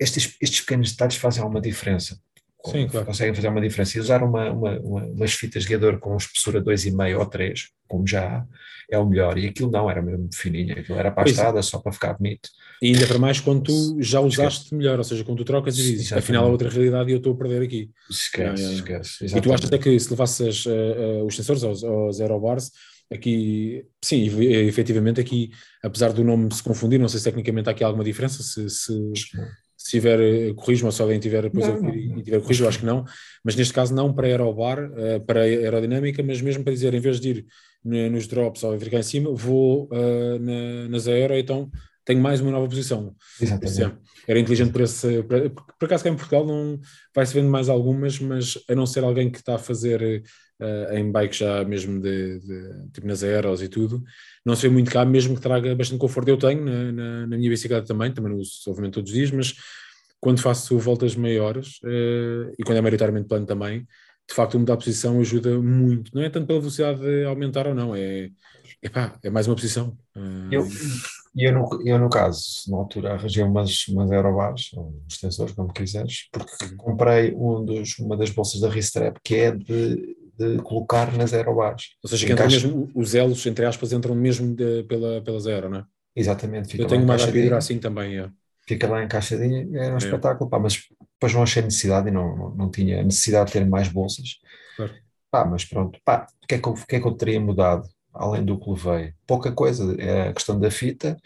estes, 0.00 0.36
estes 0.40 0.60
pequenos 0.60 0.92
detalhes 0.92 1.16
fazem 1.16 1.42
alguma 1.42 1.60
diferença. 1.60 2.18
Sim, 2.66 2.88
claro. 2.88 3.06
conseguem 3.06 3.34
fazer 3.34 3.48
uma 3.48 3.60
diferença. 3.60 3.98
E 3.98 4.00
usar 4.00 4.22
uma, 4.22 4.50
uma, 4.50 4.78
uma, 4.80 5.04
umas 5.06 5.32
fitas 5.32 5.62
de 5.64 5.68
guiador 5.68 5.98
com 5.98 6.16
espessura 6.16 6.62
2,5 6.62 7.18
ou 7.18 7.26
3, 7.26 7.68
como 7.86 8.06
já 8.06 8.38
há, 8.38 8.46
é 8.90 8.98
o 8.98 9.06
melhor. 9.06 9.36
E 9.36 9.46
aquilo 9.46 9.70
não 9.70 9.90
era 9.90 10.00
mesmo 10.00 10.28
fininho, 10.32 10.78
aquilo 10.78 10.98
era 10.98 11.10
para 11.10 11.24
a 11.24 11.30
estrada, 11.30 11.62
só 11.62 11.78
para 11.78 11.92
ficar 11.92 12.14
bonito. 12.14 12.48
E 12.80 12.88
ainda 12.88 13.06
para 13.06 13.18
mais 13.18 13.40
quando 13.40 13.62
tu 13.62 14.02
já 14.02 14.20
usaste 14.20 14.64
esquece. 14.64 14.74
melhor, 14.74 14.98
ou 14.98 15.04
seja, 15.04 15.24
quando 15.24 15.38
tu 15.38 15.44
trocas 15.44 15.74
e 15.74 15.82
dizes, 15.82 16.06
Exatamente. 16.06 16.24
afinal 16.24 16.46
há 16.46 16.48
outra 16.48 16.70
realidade 16.70 17.10
e 17.10 17.12
eu 17.12 17.18
estou 17.18 17.34
a 17.34 17.36
perder 17.36 17.62
aqui. 17.62 17.90
Esquece, 18.10 18.62
é, 18.62 18.66
é. 18.66 18.72
esquece. 18.72 19.24
Exatamente. 19.24 19.36
E 19.36 19.40
tu 19.40 19.54
achas 19.54 19.66
até 19.66 19.78
que 19.78 20.00
se 20.00 20.10
levasses 20.10 20.66
uh, 20.66 20.70
uh, 20.70 21.26
os 21.26 21.36
sensores 21.36 21.62
aos, 21.62 21.84
aos 21.84 22.20
aerobars, 22.20 22.70
aqui, 23.12 23.84
sim, 24.02 24.24
efetivamente 24.66 25.20
aqui, 25.20 25.50
apesar 25.82 26.12
do 26.12 26.24
nome 26.24 26.52
se 26.52 26.62
confundir, 26.62 26.98
não 26.98 27.08
sei 27.08 27.18
se 27.18 27.24
tecnicamente 27.24 27.68
há 27.68 27.72
aqui 27.72 27.84
alguma 27.84 28.04
diferença, 28.04 28.42
se, 28.42 28.68
se, 28.68 28.92
se 29.84 29.90
tiver 29.90 30.18
eh, 30.18 30.54
corrijo 30.54 30.90
se 30.90 31.02
alguém 31.02 31.20
tiver 31.20 31.42
depois 31.42 31.68
não, 31.68 31.82
não. 31.82 31.94
e 31.94 32.22
tiver 32.22 32.40
corrijo, 32.40 32.66
acho 32.66 32.78
que 32.78 32.86
não, 32.86 33.04
mas 33.44 33.54
neste 33.54 33.74
caso 33.74 33.94
não 33.94 34.14
para 34.14 34.26
aerobar, 34.26 34.78
uh, 34.82 35.20
para 35.26 35.42
aerodinâmica, 35.42 36.22
mas 36.22 36.40
mesmo 36.40 36.64
para 36.64 36.72
dizer, 36.72 36.94
em 36.94 37.00
vez 37.00 37.20
de 37.20 37.28
ir 37.28 37.46
nos 37.84 38.26
drops 38.26 38.64
ou 38.64 38.78
vir 38.78 38.90
cá 38.90 39.00
em 39.00 39.02
cima, 39.02 39.30
vou 39.34 39.90
uh, 39.92 40.38
na, 40.40 40.88
nas 40.88 41.06
aero, 41.06 41.34
então 41.34 41.70
tenho 42.02 42.18
mais 42.18 42.40
uma 42.40 42.50
nova 42.50 42.66
posição. 42.66 43.14
Exatamente. 43.38 43.98
Era 44.26 44.38
inteligente 44.38 44.72
por 44.72 44.80
esse. 44.80 45.22
Por, 45.24 45.50
por 45.50 45.84
acaso 45.84 46.02
cá 46.02 46.08
em 46.08 46.16
Portugal 46.16 46.46
não 46.46 46.80
vai-se 47.14 47.34
vendo 47.34 47.50
mais 47.50 47.68
algumas, 47.68 48.18
mas 48.18 48.58
a 48.66 48.74
não 48.74 48.86
ser 48.86 49.04
alguém 49.04 49.30
que 49.30 49.38
está 49.38 49.56
a 49.56 49.58
fazer 49.58 50.22
uh, 50.60 50.94
em 50.94 51.10
bike 51.10 51.36
já 51.36 51.64
mesmo 51.64 52.00
de, 52.00 52.40
de, 52.40 52.90
tipo 52.92 53.06
nas 53.06 53.22
aeros 53.22 53.62
e 53.62 53.68
tudo, 53.68 54.02
não 54.44 54.54
se 54.54 54.62
vê 54.62 54.68
muito 54.68 54.90
cá, 54.90 55.04
mesmo 55.04 55.34
que 55.34 55.40
traga 55.40 55.74
bastante 55.74 56.00
conforto. 56.00 56.28
Eu 56.28 56.36
tenho 56.36 56.64
na, 56.64 56.92
na, 56.92 57.26
na 57.26 57.36
minha 57.36 57.50
bicicleta 57.50 57.86
também, 57.86 58.12
também 58.12 58.32
não 58.32 58.38
uso 58.38 58.52
obviamente 58.68 58.94
todos 58.94 59.10
os 59.10 59.16
dias, 59.16 59.30
mas 59.30 59.54
quando 60.20 60.40
faço 60.40 60.78
voltas 60.78 61.14
maiores 61.14 61.80
uh, 61.84 62.52
e 62.58 62.62
quando 62.64 62.78
é 62.78 62.80
maioritariamente 62.80 63.28
plano 63.28 63.46
também, 63.46 63.86
de 64.26 64.34
facto 64.34 64.58
mudar 64.58 64.74
a 64.74 64.78
posição 64.78 65.20
ajuda 65.20 65.58
muito. 65.60 66.10
Não 66.14 66.22
é 66.22 66.30
tanto 66.30 66.46
pela 66.46 66.60
velocidade 66.60 67.00
de 67.00 67.24
aumentar 67.24 67.66
ou 67.66 67.74
não, 67.74 67.94
é, 67.94 68.30
epá, 68.82 69.18
é 69.22 69.30
mais 69.30 69.46
uma 69.46 69.54
posição. 69.54 69.96
Uh, 70.16 70.48
eu, 70.50 70.66
eu, 71.36 71.52
no, 71.52 71.82
eu, 71.86 71.98
no 71.98 72.08
caso, 72.08 72.70
na 72.70 72.78
altura 72.78 73.12
arranjei 73.12 73.44
umas, 73.44 73.86
umas 73.88 74.10
aerobars, 74.10 74.70
ou 74.74 75.02
extensores, 75.10 75.52
como 75.52 75.72
quiseres, 75.72 76.28
porque 76.32 76.74
comprei 76.76 77.34
um 77.34 77.64
dos, 77.64 77.98
uma 77.98 78.16
das 78.16 78.30
bolsas 78.30 78.60
da 78.60 78.70
Ristrap 78.70 79.18
que 79.22 79.34
é 79.34 79.50
de 79.50 80.16
de 80.38 80.58
colocar 80.58 81.12
nas 81.16 81.32
aerobars. 81.32 81.96
Ou 82.02 82.08
seja, 82.08 82.26
que 82.26 82.34
mesmo, 82.34 82.90
os 82.94 83.14
elos, 83.14 83.44
entre 83.46 83.64
aspas, 83.64 83.92
entram 83.92 84.14
mesmo 84.14 84.54
de, 84.54 84.82
pela, 84.84 85.20
pelas 85.22 85.46
aero, 85.46 85.68
não 85.68 85.78
é? 85.78 85.84
Exatamente. 86.16 86.78
Eu 86.78 86.86
tenho 86.86 87.02
uma 87.02 87.16
rapidura 87.16 87.58
assim 87.58 87.78
também, 87.78 88.18
é. 88.18 88.30
Fica 88.66 88.88
lá 88.88 89.02
encaixadinho, 89.02 89.76
é 89.76 89.90
um 89.90 89.94
é. 89.94 89.98
espetáculo, 89.98 90.48
pá, 90.48 90.58
mas 90.58 90.88
depois 91.14 91.34
não 91.34 91.42
achei 91.42 91.62
necessidade 91.62 92.08
e 92.08 92.10
não, 92.10 92.36
não, 92.36 92.54
não 92.54 92.70
tinha 92.70 93.02
necessidade 93.02 93.48
de 93.48 93.52
ter 93.52 93.66
mais 93.66 93.88
bolsas. 93.88 94.38
Claro. 94.76 94.94
Pá, 95.30 95.44
mas 95.44 95.64
pronto, 95.64 95.98
pá, 96.04 96.26
o 96.42 96.46
que, 96.46 96.54
é 96.54 96.58
que, 96.58 96.68
eu, 96.68 96.74
que 96.74 96.96
é 96.96 97.00
que 97.00 97.06
eu 97.06 97.12
teria 97.12 97.40
mudado, 97.40 97.86
além 98.12 98.44
do 98.44 98.58
que 98.58 98.70
levei? 98.70 99.12
Pouca 99.26 99.52
coisa, 99.52 99.94
é 100.00 100.28
a 100.28 100.32
questão 100.32 100.58
da 100.58 100.70
fita, 100.70 101.16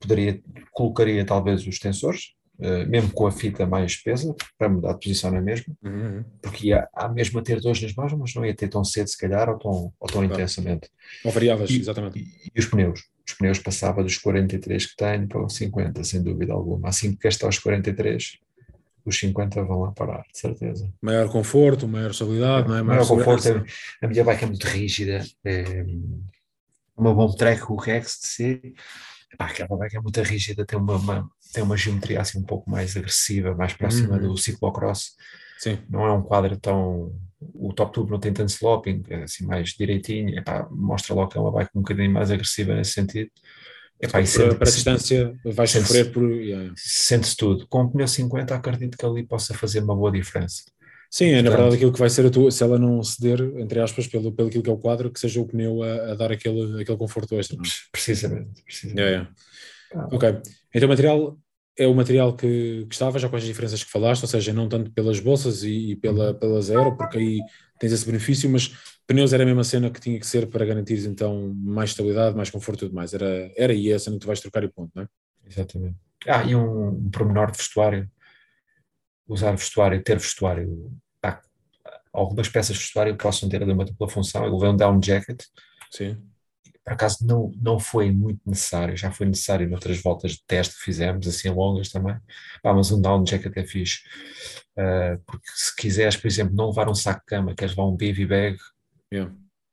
poderia, 0.00 0.40
colocaria 0.72 1.24
talvez 1.24 1.66
os 1.66 1.78
tensores, 1.78 2.35
mesmo 2.58 3.10
com 3.12 3.26
a 3.26 3.30
fita 3.32 3.66
mais 3.66 3.92
espessa, 3.92 4.34
para 4.58 4.68
mudar 4.68 4.94
de 4.94 5.00
posição 5.00 5.30
na 5.30 5.40
mesma, 5.40 5.74
Uhum. 5.82 6.24
porque 6.40 6.68
ia 6.68 6.88
à 6.94 7.08
mesma 7.08 7.42
ter 7.42 7.60
dois 7.60 7.80
nas 7.82 7.94
mãos, 7.94 8.12
mas 8.14 8.34
não 8.34 8.44
ia 8.44 8.54
ter 8.54 8.68
tão 8.68 8.82
cedo, 8.84 9.08
se 9.08 9.18
calhar, 9.18 9.48
ou 9.50 9.58
tão, 9.58 9.70
ou 10.00 10.08
tão 10.08 10.20
Claro. 10.22 10.26
intensamente. 10.34 10.88
Ou 11.24 11.30
variavas, 11.30 11.68
E- 11.70 11.78
exatamente. 11.80 12.18
E, 12.18 12.50
e 12.54 12.58
os 12.58 12.66
pneus? 12.66 13.04
Os 13.28 13.34
pneus 13.34 13.58
passava 13.58 14.02
dos 14.02 14.16
43 14.18 14.86
que 14.86 14.96
tenho 14.96 15.26
para 15.28 15.44
os 15.44 15.54
50, 15.54 16.02
sem 16.04 16.22
dúvida 16.22 16.52
alguma. 16.52 16.88
Assim 16.88 17.12
que 17.12 17.24
gastar 17.24 17.48
os 17.48 17.58
43, 17.58 18.38
os 19.04 19.18
50 19.18 19.62
vão 19.64 19.80
lá 19.82 19.92
parar, 19.92 20.24
de 20.32 20.38
certeza. 20.38 20.90
Maior 21.02 21.28
conforto, 21.30 21.86
maior 21.86 22.10
estabilidade, 22.12 22.68
não 22.68 22.76
é? 22.76 22.82
maior 22.82 23.06
conforto, 23.06 23.42
segurança. 23.42 23.72
a 24.02 24.06
minha 24.08 24.24
bike 24.24 24.44
é 24.44 24.46
muito 24.46 24.64
rígida, 24.66 25.24
é 25.44 25.84
uma 26.96 27.12
bom 27.14 27.30
track, 27.34 27.70
o 27.70 27.76
Rex 27.76 28.18
de 28.38 28.74
Epá, 29.32 29.46
aquela 29.46 29.76
bike 29.76 29.96
é 29.96 30.00
muito 30.00 30.22
rígida, 30.22 30.64
tem 30.64 30.78
uma, 30.78 30.96
uma- 30.96 31.30
tem 31.56 31.64
uma 31.64 31.76
geometria 31.76 32.20
assim 32.20 32.38
um 32.38 32.42
pouco 32.42 32.68
mais 32.70 32.96
agressiva, 32.96 33.54
mais 33.54 33.72
próxima 33.72 34.16
Uhum. 34.16 34.28
do 34.28 34.36
ciclocross, 34.36 35.12
Sim. 35.58 35.78
não 35.88 36.04
é 36.06 36.12
um 36.12 36.22
quadro 36.22 36.56
tão, 36.58 37.12
o 37.54 37.72
top 37.72 37.92
tube 37.94 38.10
não 38.10 38.20
tem 38.20 38.32
tanto 38.32 38.50
sloping, 38.50 39.02
é 39.08 39.22
assim 39.22 39.46
mais 39.46 39.70
direitinho, 39.70 40.38
Epá, 40.38 40.68
mostra 40.70 41.14
logo 41.14 41.30
que 41.30 41.38
é 41.38 41.40
uma 41.40 41.50
bike 41.50 41.70
um 41.74 41.80
bocadinho 41.80 42.10
mais 42.12 42.30
agressiva 42.30 42.74
nesse 42.74 42.92
sentido, 42.92 43.30
Epá, 43.98 44.20
e 44.20 44.28
Para, 44.28 44.54
para 44.56 44.68
a 44.68 44.70
distância 44.70 45.34
vais 45.44 45.70
sente- 45.70 45.86
sofrer 45.86 46.12
por. 46.12 46.30
yeah. 46.30 46.70
sente-se 46.76 47.34
tudo, 47.34 47.66
com 47.68 47.80
o 47.84 47.90
pneu 47.90 48.06
50 48.06 48.54
acredito 48.54 48.98
que 48.98 49.06
ali 49.06 49.26
possa 49.26 49.54
fazer 49.54 49.80
uma 49.82 49.96
boa 49.96 50.12
diferença. 50.12 50.62
Sim, 51.10 51.26
é 51.30 51.36
na 51.36 51.44
Portanto- 51.44 51.56
verdade 51.56 51.76
aquilo 51.76 51.92
que 51.94 51.98
vai 52.00 52.10
ser 52.10 52.26
a 52.26 52.30
tua, 52.30 52.50
se 52.50 52.62
ela 52.62 52.78
não 52.78 53.02
ceder, 53.02 53.40
entre 53.56 53.80
aspas, 53.80 54.06
pelo, 54.06 54.30
pelo 54.32 54.48
aquilo 54.48 54.62
que 54.62 54.68
é 54.68 54.72
o 54.72 54.76
quadro, 54.76 55.10
que 55.10 55.18
seja 55.20 55.40
o 55.40 55.46
pneu 55.46 55.82
a, 55.82 56.10
a 56.12 56.14
dar 56.14 56.30
aquele, 56.30 56.82
aquele 56.82 56.98
conforto 56.98 57.34
extra. 57.36 57.56
Não 57.56 57.64
é? 57.64 57.68
Precisamente, 57.90 58.62
precisamente. 58.64 59.00
Yeah, 59.00 59.16
yeah. 59.16 59.34
Ah. 59.94 60.08
Ok. 60.14 60.42
Então 60.74 60.86
o 60.88 60.90
material 60.90 61.38
é 61.78 61.86
o 61.86 61.94
material 61.94 62.34
que, 62.34 62.86
que 62.88 62.94
estava, 62.94 63.18
já 63.18 63.28
com 63.28 63.36
as 63.36 63.42
diferenças 63.42 63.84
que 63.84 63.90
falaste, 63.90 64.22
ou 64.22 64.28
seja, 64.28 64.52
não 64.52 64.68
tanto 64.68 64.90
pelas 64.90 65.20
bolsas 65.20 65.62
e, 65.62 65.90
e 65.90 65.96
pela, 65.96 66.32
pela 66.34 66.60
zero, 66.62 66.96
porque 66.96 67.18
aí 67.18 67.40
tens 67.78 67.92
esse 67.92 68.06
benefício, 68.06 68.48
mas 68.48 68.74
pneus 69.06 69.32
era 69.32 69.42
a 69.42 69.46
mesma 69.46 69.62
cena 69.62 69.90
que 69.90 70.00
tinha 70.00 70.18
que 70.18 70.26
ser 70.26 70.46
para 70.48 70.64
garantir 70.64 71.06
então 71.06 71.54
mais 71.54 71.90
estabilidade, 71.90 72.36
mais 72.36 72.50
conforto 72.50 72.84
e 72.84 72.86
tudo 72.86 72.94
mais. 72.94 73.12
Era, 73.12 73.52
era 73.56 73.72
aí 73.72 73.92
a 73.92 73.98
cena 73.98 74.16
que 74.16 74.20
tu 74.20 74.26
vais 74.26 74.40
trocar 74.40 74.64
e 74.64 74.68
ponto, 74.68 74.90
não 74.94 75.02
é? 75.02 75.08
Exatamente. 75.46 75.96
Ah, 76.26 76.42
e 76.44 76.56
um, 76.56 76.88
um 76.88 77.10
pormenor 77.10 77.50
de 77.50 77.58
vestuário. 77.58 78.10
Usar 79.28 79.52
vestuário, 79.52 80.02
ter 80.02 80.18
vestuário. 80.18 80.92
Algumas 82.12 82.48
peças 82.48 82.76
de 82.76 82.82
vestuário 82.82 83.16
possam 83.16 83.48
ter 83.48 83.62
ali 83.62 83.72
uma 83.72 83.84
dupla 83.84 84.08
função. 84.08 84.44
Eu 84.44 84.54
levei 84.54 84.70
um 84.70 84.76
down 84.76 85.00
jacket. 85.02 85.42
Sim. 85.90 86.16
Por 86.86 86.92
acaso 86.92 87.26
não, 87.26 87.50
não 87.60 87.80
foi 87.80 88.12
muito 88.12 88.40
necessário. 88.46 88.96
Já 88.96 89.10
foi 89.10 89.26
necessário 89.26 89.68
noutras 89.68 90.00
voltas 90.00 90.32
de 90.32 90.44
teste 90.46 90.76
que 90.76 90.82
fizemos, 90.82 91.26
assim 91.26 91.50
longas 91.50 91.90
também. 91.90 92.16
Pá, 92.62 92.72
mas 92.72 92.92
um 92.92 93.00
down 93.02 93.26
jacket 93.26 93.56
é 93.56 93.66
fixe. 93.66 94.02
Ah, 94.78 95.18
porque 95.26 95.48
se 95.52 95.74
quiseres, 95.74 96.16
por 96.16 96.28
exemplo, 96.28 96.54
não 96.54 96.68
levar 96.68 96.88
um 96.88 96.94
saco 96.94 97.20
de 97.20 97.26
cama, 97.26 97.56
queres 97.56 97.74
levar 97.74 97.88
um 97.88 97.96
bivy 97.96 98.24
bag, 98.24 98.56
Yeah. 99.12 99.32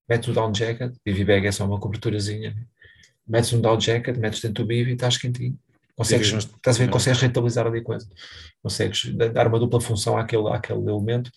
metes 0.10 0.28
o 0.30 0.34
down 0.34 0.54
jacket, 0.54 0.95
bivy 1.06 1.23
bag 1.23 1.47
é 1.47 1.52
só 1.52 1.65
uma 1.65 1.80
coberturazinha. 1.80 2.56
Metes 3.28 3.54
um 3.54 3.62
down 3.62 3.80
jacket, 3.80 4.17
metes 4.17 4.41
dentro 4.41 4.63
do 4.63 4.67
bivy 4.67 4.91
e 4.91 4.93
estás 4.93 5.17
quentinho. 5.17 5.58
Consegues, 5.95 6.27
estás 6.27 6.75
a 6.77 6.79
ver, 6.79 6.89
consegues 6.89 7.21
rentabilizar 7.21 7.67
ali 7.67 7.79
a 7.79 7.84
coisa. 7.84 8.08
Consegues 8.63 9.13
da- 9.15 9.27
dar 9.27 9.47
uma 9.47 9.60
dupla 9.60 9.79
função 9.79 10.17
àquele, 10.17 10.47
àquele 10.49 10.79
elemento. 10.89 11.29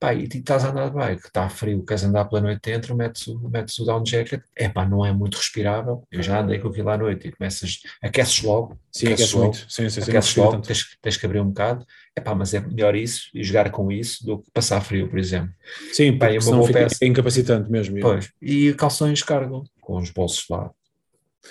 Pá, 0.00 0.12
e, 0.14 0.22
e 0.24 0.38
estás 0.38 0.64
a 0.64 0.70
andar 0.70 0.88
de 0.88 0.94
bike, 0.96 1.26
está 1.26 1.48
frio, 1.48 1.84
queres 1.84 2.02
andar 2.02 2.24
pela 2.24 2.40
noite 2.40 2.60
dentro, 2.64 2.96
metes 2.96 3.26
o, 3.28 3.38
metes 3.48 3.78
o 3.78 3.84
down 3.84 4.04
jacket. 4.04 4.42
É 4.56 4.68
pá, 4.68 4.84
não 4.84 5.04
é 5.06 5.12
muito 5.12 5.36
respirável. 5.36 6.02
Eu 6.10 6.22
já 6.22 6.40
andei 6.40 6.58
com 6.58 6.68
aquilo 6.68 6.88
à 6.88 6.98
noite 6.98 7.28
e 7.28 7.32
começas, 7.32 7.78
aqueces 8.02 8.42
logo. 8.42 8.80
Sim, 8.90 9.06
aqueces 9.06 9.26
aquece 9.26 9.36
logo, 9.36 9.52
muito. 9.52 9.70
Sim, 9.70 9.88
sim, 9.88 10.00
sim. 10.00 10.10
aqueces 10.10 10.36
logo, 10.36 10.60
tens, 10.62 10.96
tens 11.00 11.16
que 11.16 11.26
abrir 11.26 11.40
um 11.40 11.48
bocado. 11.48 11.86
É 12.16 12.20
pá, 12.20 12.34
mas 12.34 12.52
é 12.52 12.60
melhor 12.60 12.96
isso 12.96 13.28
e 13.32 13.44
jogar 13.44 13.70
com 13.70 13.92
isso 13.92 14.26
do 14.26 14.38
que 14.42 14.50
passar 14.50 14.80
frio, 14.80 15.08
por 15.08 15.18
exemplo. 15.18 15.52
Sim, 15.92 16.18
Pá, 16.18 16.26
é 16.32 16.38
uma 16.38 16.56
boa 16.56 16.72
peça. 16.72 17.04
incapacitante 17.04 17.70
mesmo. 17.70 18.00
Pois, 18.00 18.28
e 18.42 18.72
calções 18.74 19.22
cargo, 19.22 19.62
com 19.80 19.98
os 19.98 20.10
bolsos 20.10 20.46
lá. 20.48 20.70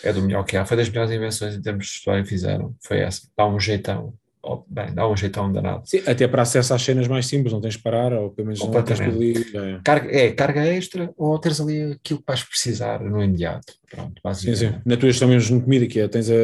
É 0.04 0.14
do 0.14 0.22
melhor 0.22 0.44
que 0.44 0.56
há. 0.56 0.66
Foi 0.66 0.78
das 0.78 0.90
melhores 0.90 1.12
invenções 1.12 1.56
em 1.56 1.62
termos 1.62 1.86
de 1.88 1.92
vestuário 1.94 2.24
que 2.24 2.30
fizeram. 2.30 2.76
Foi 2.82 3.00
essa. 3.00 3.28
Dá 3.38 3.46
um 3.48 3.60
jeitão. 3.60 4.14
Oh, 4.42 4.64
bem, 4.70 4.94
dá 4.94 5.08
um 5.08 5.18
jeitão 5.18 5.52
danado. 5.52 5.82
Sim, 5.86 6.02
até 6.08 6.26
para 6.26 6.42
acesso 6.44 6.74
às 6.74 6.82
cenas 6.82 7.08
mais 7.10 7.28
simples, 7.28 7.52
não 7.52 7.60
tens 7.60 7.76
que 7.76 7.84
parar, 7.84 8.14
ou 8.14 8.30
pelo 8.32 8.48
menos 8.48 8.62
não 8.62 8.72
tens 8.84 9.02
ali. 9.02 9.34
é. 9.54 9.80
Carga, 9.84 10.10
é 10.18 10.32
carga 10.32 10.66
extra 10.66 11.12
ou 11.18 11.38
teres 11.38 11.60
ali 11.60 11.92
aquilo 11.92 12.20
que 12.20 12.26
vais 12.26 12.42
precisar 12.44 13.04
no 13.04 13.22
imediato. 13.22 13.74
Pronto, 13.90 14.14
Sim, 14.14 14.22
basicamente. 14.24 14.60
sim. 14.76 14.82
Na 14.86 14.96
tua 14.96 15.10
gestão 15.10 15.28
mesmo 15.28 15.58
no 15.58 15.62
comida, 15.64 15.86
que 15.88 16.00
é, 16.00 16.08
tens 16.08 16.30
a, 16.30 16.36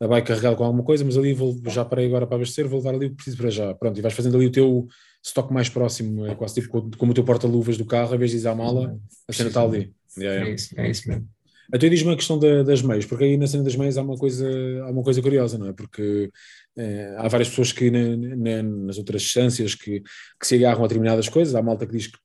a 0.00 0.08
bike 0.08 0.28
carregada 0.28 0.56
com 0.56 0.64
alguma 0.64 0.82
coisa, 0.82 1.04
mas 1.04 1.18
ali 1.18 1.34
vou, 1.34 1.54
já 1.66 1.84
parei 1.84 2.06
agora 2.06 2.26
para 2.26 2.36
abastecer, 2.36 2.66
vou 2.66 2.78
levar 2.78 2.94
ali 2.94 3.06
o 3.06 3.10
que 3.10 3.16
preciso 3.16 3.36
para 3.36 3.50
já. 3.50 3.74
Pronto, 3.74 3.98
e 3.98 4.02
vais 4.02 4.14
fazendo 4.14 4.36
ali 4.36 4.46
o 4.46 4.52
teu 4.52 4.86
estoque 5.22 5.52
mais 5.52 5.68
próximo, 5.68 6.24
é 6.26 6.34
quase 6.34 6.54
tipo 6.54 6.68
co- 6.68 6.90
como 6.96 7.12
o 7.12 7.14
teu 7.14 7.24
porta-luvas 7.24 7.76
do 7.76 7.84
carro, 7.84 8.14
em 8.14 8.18
vez 8.18 8.30
de 8.30 8.38
ir 8.38 8.48
à 8.48 8.54
mala, 8.54 8.98
a 9.28 9.32
cena 9.34 9.48
está 9.50 9.62
ali. 9.62 9.92
É 10.18 10.50
isso, 10.50 10.80
é 10.80 10.88
isso 10.88 11.06
mesmo. 11.08 11.28
Até 11.72 11.88
diz-me 11.88 12.12
a 12.12 12.16
questão 12.16 12.38
da- 12.38 12.62
das 12.62 12.80
meias, 12.82 13.04
porque 13.04 13.24
aí 13.24 13.36
na 13.36 13.46
cena 13.46 13.62
das 13.64 13.76
meias 13.76 13.98
há 13.98 14.02
uma 14.02 14.16
coisa, 14.16 14.48
há 14.84 14.90
uma 14.90 15.02
coisa 15.02 15.20
curiosa, 15.22 15.58
não 15.58 15.68
é? 15.68 15.72
Porque 15.72 16.30
eh, 16.76 17.14
há 17.18 17.28
várias 17.28 17.48
pessoas 17.50 17.72
que 17.72 17.90
na- 17.90 18.16
na- 18.36 18.62
nas 18.62 18.98
outras 18.98 19.22
distâncias 19.22 19.74
que, 19.74 20.00
que 20.00 20.46
se 20.46 20.54
agarram 20.56 20.84
a 20.84 20.88
determinadas 20.88 21.28
coisas, 21.28 21.54
há 21.54 21.62
malta 21.62 21.86
que 21.86 21.92
diz 21.96 22.06
que 22.06 22.18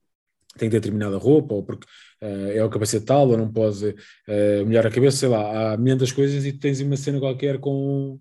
tem 0.58 0.68
que 0.68 0.72
ter 0.76 0.80
determinada 0.80 1.16
roupa, 1.18 1.54
ou 1.54 1.64
porque 1.64 1.86
eh, 2.20 2.56
é 2.58 2.64
o 2.64 2.70
capacete 2.70 3.04
tal, 3.04 3.28
ou 3.28 3.36
não 3.36 3.52
pode 3.52 3.94
molhar 4.66 4.86
a 4.86 4.90
cabeça, 4.90 5.16
sei 5.18 5.28
lá, 5.28 5.72
há 5.74 5.76
milhares 5.76 6.08
de 6.08 6.14
coisas 6.14 6.44
e 6.44 6.52
tu 6.52 6.60
tens 6.60 6.80
uma 6.80 6.96
cena 6.96 7.18
qualquer 7.20 7.58
com, 7.58 8.18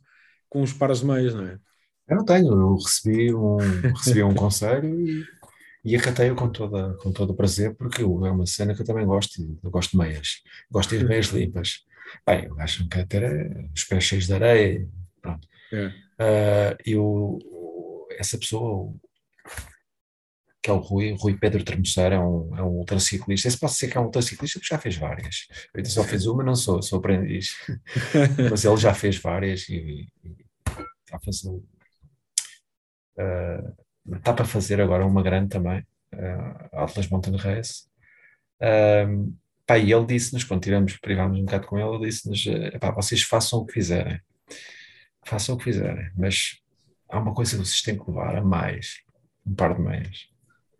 com 0.49 0.61
uns 0.61 0.73
pares 0.73 0.99
de 1.01 1.05
meias, 1.05 1.33
não 1.33 1.45
é? 1.45 1.57
Eu 2.09 2.17
não 2.17 2.25
tenho, 2.25 2.47
eu 2.51 2.75
recebi 2.75 3.33
um, 3.33 3.57
recebi 3.95 4.23
um 4.23 4.33
conselho 4.35 4.99
e, 4.99 5.23
e 5.83 5.95
acatei-o 5.95 6.35
com, 6.35 6.49
toda, 6.49 6.93
com 6.95 7.11
todo 7.11 7.31
o 7.31 7.35
prazer, 7.35 7.75
porque 7.75 8.01
é 8.01 8.05
uma 8.05 8.45
cena 8.45 8.73
que 8.73 8.81
eu 8.81 8.85
também 8.85 9.05
gosto, 9.05 9.41
eu 9.63 9.69
gosto 9.69 9.91
de 9.91 9.97
meias, 9.97 10.41
gosto 10.71 10.97
de 10.97 11.03
meias 11.05 11.27
limpas. 11.27 11.83
Bem, 12.25 12.45
eu 12.45 12.59
acho 12.59 12.87
que 12.87 13.05
ter 13.05 13.23
eh, 13.23 13.69
os 13.75 13.83
pés 13.83 14.03
cheios 14.03 14.27
de 14.27 14.33
areia, 14.33 14.87
pronto. 15.21 15.47
É. 16.19 16.77
O- 16.97 17.39
o- 17.43 18.07
essa 18.17 18.37
pessoa, 18.37 18.93
que 20.61 20.69
é 20.69 20.73
o 20.73 20.77
Rui, 20.77 21.13
Rui 21.19 21.37
Pedro 21.37 21.63
Tremoceiro, 21.63 22.15
é 22.15 22.19
um, 22.19 22.55
é 22.57 22.61
um 22.63 22.67
ultraciclista. 22.77 23.47
Esse 23.49 23.57
pode 23.59 23.73
ser 23.73 23.89
que 23.89 23.97
é 23.97 23.99
um 24.01 24.05
ultraciclista 24.05 24.59
que 24.59 24.67
já 24.67 24.77
fez 24.77 24.95
várias. 24.95 25.47
Eu 25.73 25.79
ainda 25.79 25.89
só 25.89 26.03
fiz 26.05 26.25
uma, 26.25 26.43
não 26.43 26.55
sou, 26.55 26.81
sou 26.81 26.99
aprendiz. 26.99 27.57
Mas 28.49 28.63
ele 28.63 28.77
já 28.77 28.93
fez 28.93 29.17
várias 29.17 29.67
e, 29.67 30.07
e 30.23 30.45
está 31.05 31.17
a 31.17 31.19
fazer. 31.19 31.59
ah, 33.17 33.73
está 34.11 34.33
para 34.33 34.45
fazer 34.45 34.81
agora 34.81 35.05
uma 35.05 35.23
grande 35.23 35.49
também, 35.49 35.79
uh, 36.13 36.77
Atlas 36.77 37.07
Mountain 37.07 37.37
Race. 37.37 37.85
Um, 39.07 39.35
pá, 39.65 39.77
e 39.77 39.91
ele 39.91 40.05
disse-nos, 40.05 40.43
quando 40.43 40.61
tivemos, 40.63 40.97
privámos 40.97 41.39
um 41.39 41.45
bocado 41.45 41.67
com 41.67 41.77
ele, 41.77 41.95
ele 41.95 42.05
disse-nos: 42.05 42.45
eh, 42.47 42.77
vocês 42.95 43.23
façam 43.23 43.59
o 43.59 43.65
que 43.65 43.73
fizerem, 43.73 44.19
façam 45.25 45.55
o 45.55 45.57
que 45.57 45.65
fizerem, 45.65 46.11
mas 46.15 46.61
há 47.09 47.19
uma 47.19 47.33
coisa 47.33 47.51
que 47.51 47.65
vocês 47.65 47.81
têm 47.81 47.97
que 47.97 48.09
levar 48.09 48.35
a 48.35 48.41
mais: 48.41 49.01
um 49.45 49.55
par 49.55 49.75
de 49.75 49.81
meias. 49.81 50.29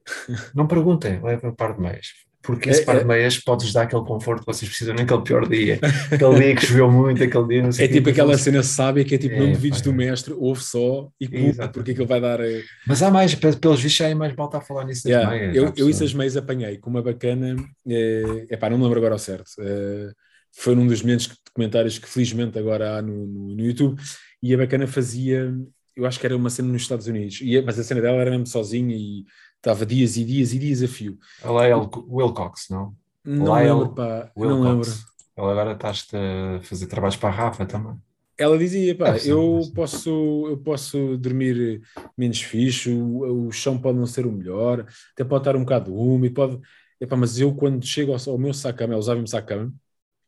Não 0.54 0.68
perguntem, 0.68 1.22
levem 1.22 1.50
um 1.50 1.56
par 1.56 1.76
de 1.76 1.82
meias. 1.82 2.14
Porque 2.44 2.70
esse 2.70 2.82
É- 2.82 2.86
par 2.86 2.98
de 2.98 3.02
é- 3.04 3.06
meias 3.06 3.38
pode-vos 3.40 3.72
dar 3.74 3.84
aquele 3.84 4.04
conforto 4.04 4.42
que 4.42 4.46
vocês 4.46 4.70
precisam 4.70 4.94
naquele 4.94 5.22
pior 5.24 5.48
dia, 5.48 5.80
aquele 6.12 6.36
dia 6.36 6.56
que 6.56 6.66
choveu 6.66 6.92
muito, 6.92 7.24
aquele 7.24 7.48
dia 7.48 7.64
não 7.64 7.72
sei 7.72 7.86
É 7.86 7.88
tipo 7.88 8.10
aquela 8.10 8.38
cena 8.38 8.62
sábia 8.62 9.06
que 9.06 9.16
é 9.16 9.18
tipo, 9.18 9.38
não 9.38 9.48
É, 9.48 9.52
duvides 9.54 9.80
pá, 9.80 9.86
do 9.86 9.92
é. 9.92 9.94
mestre, 9.96 10.34
ouve 10.34 10.62
só 10.62 11.10
e 11.20 11.26
Exatamente. 11.26 11.74
porque 11.74 11.92
aquilo 11.92 12.06
vai 12.06 12.20
dar. 12.20 12.40
eh, 12.42 12.62
Mas 12.86 13.02
há 13.02 13.10
mais, 13.10 13.34
pe- 13.34 13.56
pelos 13.58 13.82
vistos, 13.82 14.02
é 14.06 14.14
mais 14.14 14.36
mal 14.36 14.48
estar 14.48 14.58
a 14.58 14.62
falar 14.62 14.84
nisso 14.86 15.04
das 15.06 15.12
Yeah, 15.14 15.30
meias. 15.32 15.56
eu, 15.56 15.68
há 15.68 15.74
eu 15.78 15.90
isso 15.90 16.04
as 16.04 16.14
meias 16.14 16.36
apanhei 16.36 16.78
com 16.78 16.90
uma 16.90 17.02
bacana, 17.02 17.56
é 17.88 18.46
epá, 18.52 18.70
não 18.70 18.78
me 18.78 18.84
lembro 18.84 19.00
agora 19.00 19.16
ao 19.16 19.20
certo. 19.20 19.50
eh, 19.62 20.12
foi 20.56 20.76
num 20.76 20.86
dos 20.86 21.02
momentos 21.02 21.28
de 21.28 21.36
comentários 21.54 21.98
que 21.98 22.08
felizmente 22.08 22.60
agora 22.60 22.98
há 22.98 23.02
no, 23.02 23.26
no, 23.26 23.56
no 23.56 23.62
YouTube, 23.66 24.00
e 24.42 24.54
a 24.54 24.58
bacana 24.58 24.86
fazia, 24.86 25.52
eu 25.96 26.06
acho 26.06 26.20
que 26.20 26.26
era 26.26 26.36
uma 26.38 26.50
cena 26.50 26.68
nos 26.68 26.82
Estados 26.84 27.08
Unidos, 27.08 27.40
e, 27.42 27.60
mas 27.62 27.80
a 27.80 27.84
cena 27.84 28.02
dela 28.02 28.18
era 28.18 28.30
mesmo 28.32 28.46
sozinha 28.48 28.96
e 28.96 29.24
estava 29.64 29.86
dias 29.86 30.18
e 30.18 30.26
dias 30.26 30.52
e 30.52 30.60
dias 30.60 30.84
a 30.84 30.88
fio. 30.90 31.18
Ela 31.42 31.66
é 31.66 31.74
o 31.74 31.90
Wilcox, 32.10 32.68
não? 32.70 32.94
Não 33.24 33.56
Lyle 33.56 33.72
lembro, 33.72 33.96
pá, 33.96 34.32
não 34.36 34.62
lembro. 34.62 34.80
Wilcox. 34.80 35.06
Ela 35.36 35.52
agora 35.52 35.72
estás-te 35.72 36.16
a 36.16 36.62
fazer 36.62 36.88
trabalhos 36.88 37.16
para 37.16 37.30
a 37.30 37.32
Rafa 37.32 37.66
também. 37.66 37.96
Ela 38.38 38.58
dizia, 38.58 38.94
pá, 38.96 39.18
ser, 39.18 39.32
eu 39.32 39.62
posso, 39.74 40.10
eu 40.50 40.58
posso 40.58 41.18
dormir 41.18 41.82
menos 42.18 42.42
fixe, 42.42 42.90
o, 42.90 43.48
o 43.48 43.52
chão 43.52 43.80
pode 43.80 43.98
não 43.98 44.06
ser 44.06 44.26
o 44.26 44.32
melhor, 44.32 44.86
até 45.14 45.24
pode 45.24 45.42
estar 45.42 45.56
um 45.56 45.62
bocado 45.62 45.96
úmido, 45.96 46.34
pode... 46.36 46.60
Epá, 47.00 47.16
mas 47.16 47.40
eu 47.40 47.54
quando 47.56 47.86
chego 47.86 48.12
ao, 48.12 48.20
ao 48.32 48.38
meu 48.38 48.54
sacama, 48.54 48.94
ela 48.94 49.00
usava-me 49.00 49.28
sacama, 49.28 49.74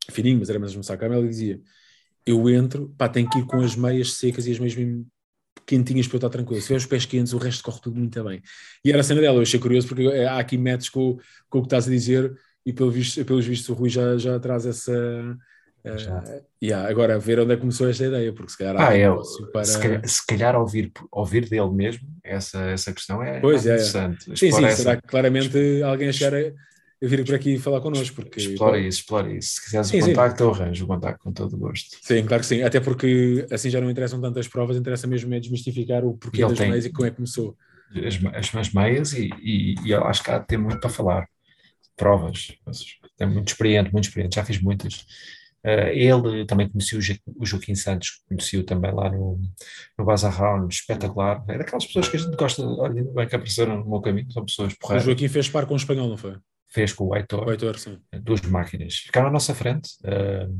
fininho, 0.09 0.39
mas 0.39 0.49
era 0.49 0.59
mesmo 0.59 0.83
sacama, 0.83 1.15
ela 1.15 1.27
dizia, 1.27 1.59
eu 2.25 2.49
entro, 2.49 2.93
pá, 2.97 3.09
tenho 3.09 3.29
que 3.29 3.39
ir 3.39 3.45
com 3.45 3.59
as 3.59 3.75
meias 3.75 4.13
secas 4.13 4.47
e 4.47 4.51
as 4.51 4.59
meias 4.59 4.75
mesmo 4.75 5.05
quentinhas 5.65 6.07
para 6.07 6.15
eu 6.15 6.17
estar 6.17 6.29
tranquilo. 6.29 6.61
Se 6.61 6.67
tiver 6.67 6.77
os 6.77 6.85
pés 6.85 7.05
quentes, 7.05 7.33
o 7.33 7.37
resto 7.37 7.63
corre 7.63 7.81
tudo 7.81 7.97
muito 7.97 8.23
bem. 8.23 8.41
E 8.83 8.91
era 8.91 9.01
a 9.01 9.03
cena 9.03 9.21
dela, 9.21 9.37
eu 9.37 9.41
achei 9.41 9.59
curioso 9.59 9.87
porque 9.87 10.03
eh, 10.03 10.25
há 10.25 10.39
aqui 10.39 10.57
métodos 10.57 10.89
com, 10.89 11.17
com 11.49 11.59
o 11.59 11.61
que 11.61 11.67
estás 11.67 11.87
a 11.87 11.91
dizer 11.91 12.35
e 12.65 12.73
pelo 12.73 12.91
visto, 12.91 13.23
pelos 13.25 13.45
vistos 13.45 13.69
o 13.69 13.73
Rui 13.73 13.89
já, 13.89 14.17
já 14.17 14.39
traz 14.39 14.65
essa, 14.65 15.37
Uh, 15.85 16.43
yeah, 16.63 16.89
agora, 16.89 17.19
ver 17.19 17.39
onde 17.39 17.53
é 17.53 17.55
que 17.55 17.61
começou 17.61 17.87
esta 17.87 18.05
ideia, 18.05 18.33
porque 18.33 18.51
se 18.51 18.57
calhar 18.57 18.75
ah, 18.75 18.97
é, 18.97 19.07
para... 19.53 19.63
se, 19.63 19.79
calhar, 19.79 20.07
se 20.07 20.25
calhar 20.25 20.55
ouvir, 20.55 20.91
ouvir 21.11 21.47
dele 21.47 21.69
mesmo, 21.69 22.07
essa, 22.23 22.59
essa 22.71 22.91
questão 22.91 23.21
é, 23.21 23.39
pois, 23.39 23.67
é, 23.67 23.69
é. 23.69 23.73
interessante. 23.73 24.23
Sim, 24.35 24.51
sim, 24.51 24.65
essa... 24.65 24.81
será 24.81 24.95
que 24.95 25.07
claramente 25.07 25.83
alguém 25.83 26.09
a 26.09 26.11
chegar 26.11 26.33
a, 26.33 26.51
a 27.03 27.07
vir 27.07 27.25
por 27.25 27.35
aqui 27.35 27.57
falar 27.57 27.81
connosco. 27.81 28.15
Porque, 28.15 28.39
explora 28.39 28.79
isso, 28.79 28.99
explora 28.99 29.31
isso. 29.31 29.55
Se 29.55 29.63
quiseres 29.63 29.87
sim, 29.87 30.01
o 30.01 30.05
contacto, 30.05 30.43
eu 30.43 30.51
arranjo 30.51 30.85
o 30.85 30.87
contacto 30.87 31.23
com 31.23 31.31
todo 31.31 31.53
o 31.55 31.57
gosto. 31.57 31.97
Sim, 32.01 32.25
claro 32.25 32.41
que 32.41 32.47
sim. 32.47 32.61
Até 32.63 32.79
porque 32.79 33.45
assim 33.51 33.69
já 33.69 33.81
não 33.81 33.89
interessam 33.89 34.21
tantas 34.21 34.47
provas, 34.47 34.77
interessa 34.77 35.07
mesmo 35.07 35.33
é 35.33 35.39
desmistificar 35.39 36.05
o 36.05 36.17
porquê 36.17 36.41
das 36.41 36.57
tem... 36.57 36.69
meias 36.69 36.85
e 36.85 36.89
como 36.91 37.07
é 37.07 37.09
que 37.09 37.17
começou. 37.17 37.55
As, 38.33 38.53
as 38.55 38.73
meias 38.73 39.13
e, 39.13 39.29
e, 39.41 39.75
e 39.85 39.91
eu 39.91 40.03
acho 40.05 40.23
que 40.23 40.31
há 40.31 40.39
de 40.39 40.47
ter 40.47 40.57
muito 40.57 40.79
para 40.79 40.89
falar. 40.89 41.27
Provas. 41.95 42.51
É 43.19 43.25
muito 43.25 43.47
experiente, 43.47 43.91
muito 43.91 44.05
experiente. 44.05 44.35
Já 44.35 44.43
fiz 44.43 44.61
muitas. 44.61 45.05
Uh, 45.65 45.89
ele 45.93 46.45
também 46.45 46.69
conhecia 46.69 46.99
o, 47.39 47.45
Joaquim 47.45 47.73
Santos, 47.73 48.21
conheceu 48.27 48.63
também 48.63 48.93
lá 48.93 49.09
no, 49.09 49.41
no 49.97 50.05
Bazarround, 50.05 50.71
espetacular. 50.71 51.43
É 51.47 51.57
daquelas 51.57 51.85
pessoas 51.87 52.07
que 52.07 52.17
a 52.17 52.19
gente 52.19 52.35
gosta, 52.35 52.63
olha, 52.63 53.03
bem 53.03 53.27
que 53.27 53.35
apareceram 53.35 53.79
no 53.79 53.89
meu 53.89 53.99
caminho, 53.99 54.31
são 54.31 54.45
pessoas 54.45 54.75
porreiras. 54.75 55.03
O 55.03 55.09
Joaquim 55.09 55.27
fez 55.27 55.49
par 55.49 55.65
com 55.65 55.73
o 55.73 55.77
espanhol, 55.77 56.07
não 56.07 56.17
foi? 56.17 56.35
Fez 56.75 56.91
com 56.91 57.05
o 57.05 57.15
Heitor. 57.15 57.47
O 57.47 57.51
Heitor. 57.51 57.77
Duas 58.21 58.41
máquinas. 58.41 58.95
Ficaram 58.95 59.29
à 59.29 59.31
nossa 59.31 59.55
frente. 59.55 59.91
Uh, 60.03 60.53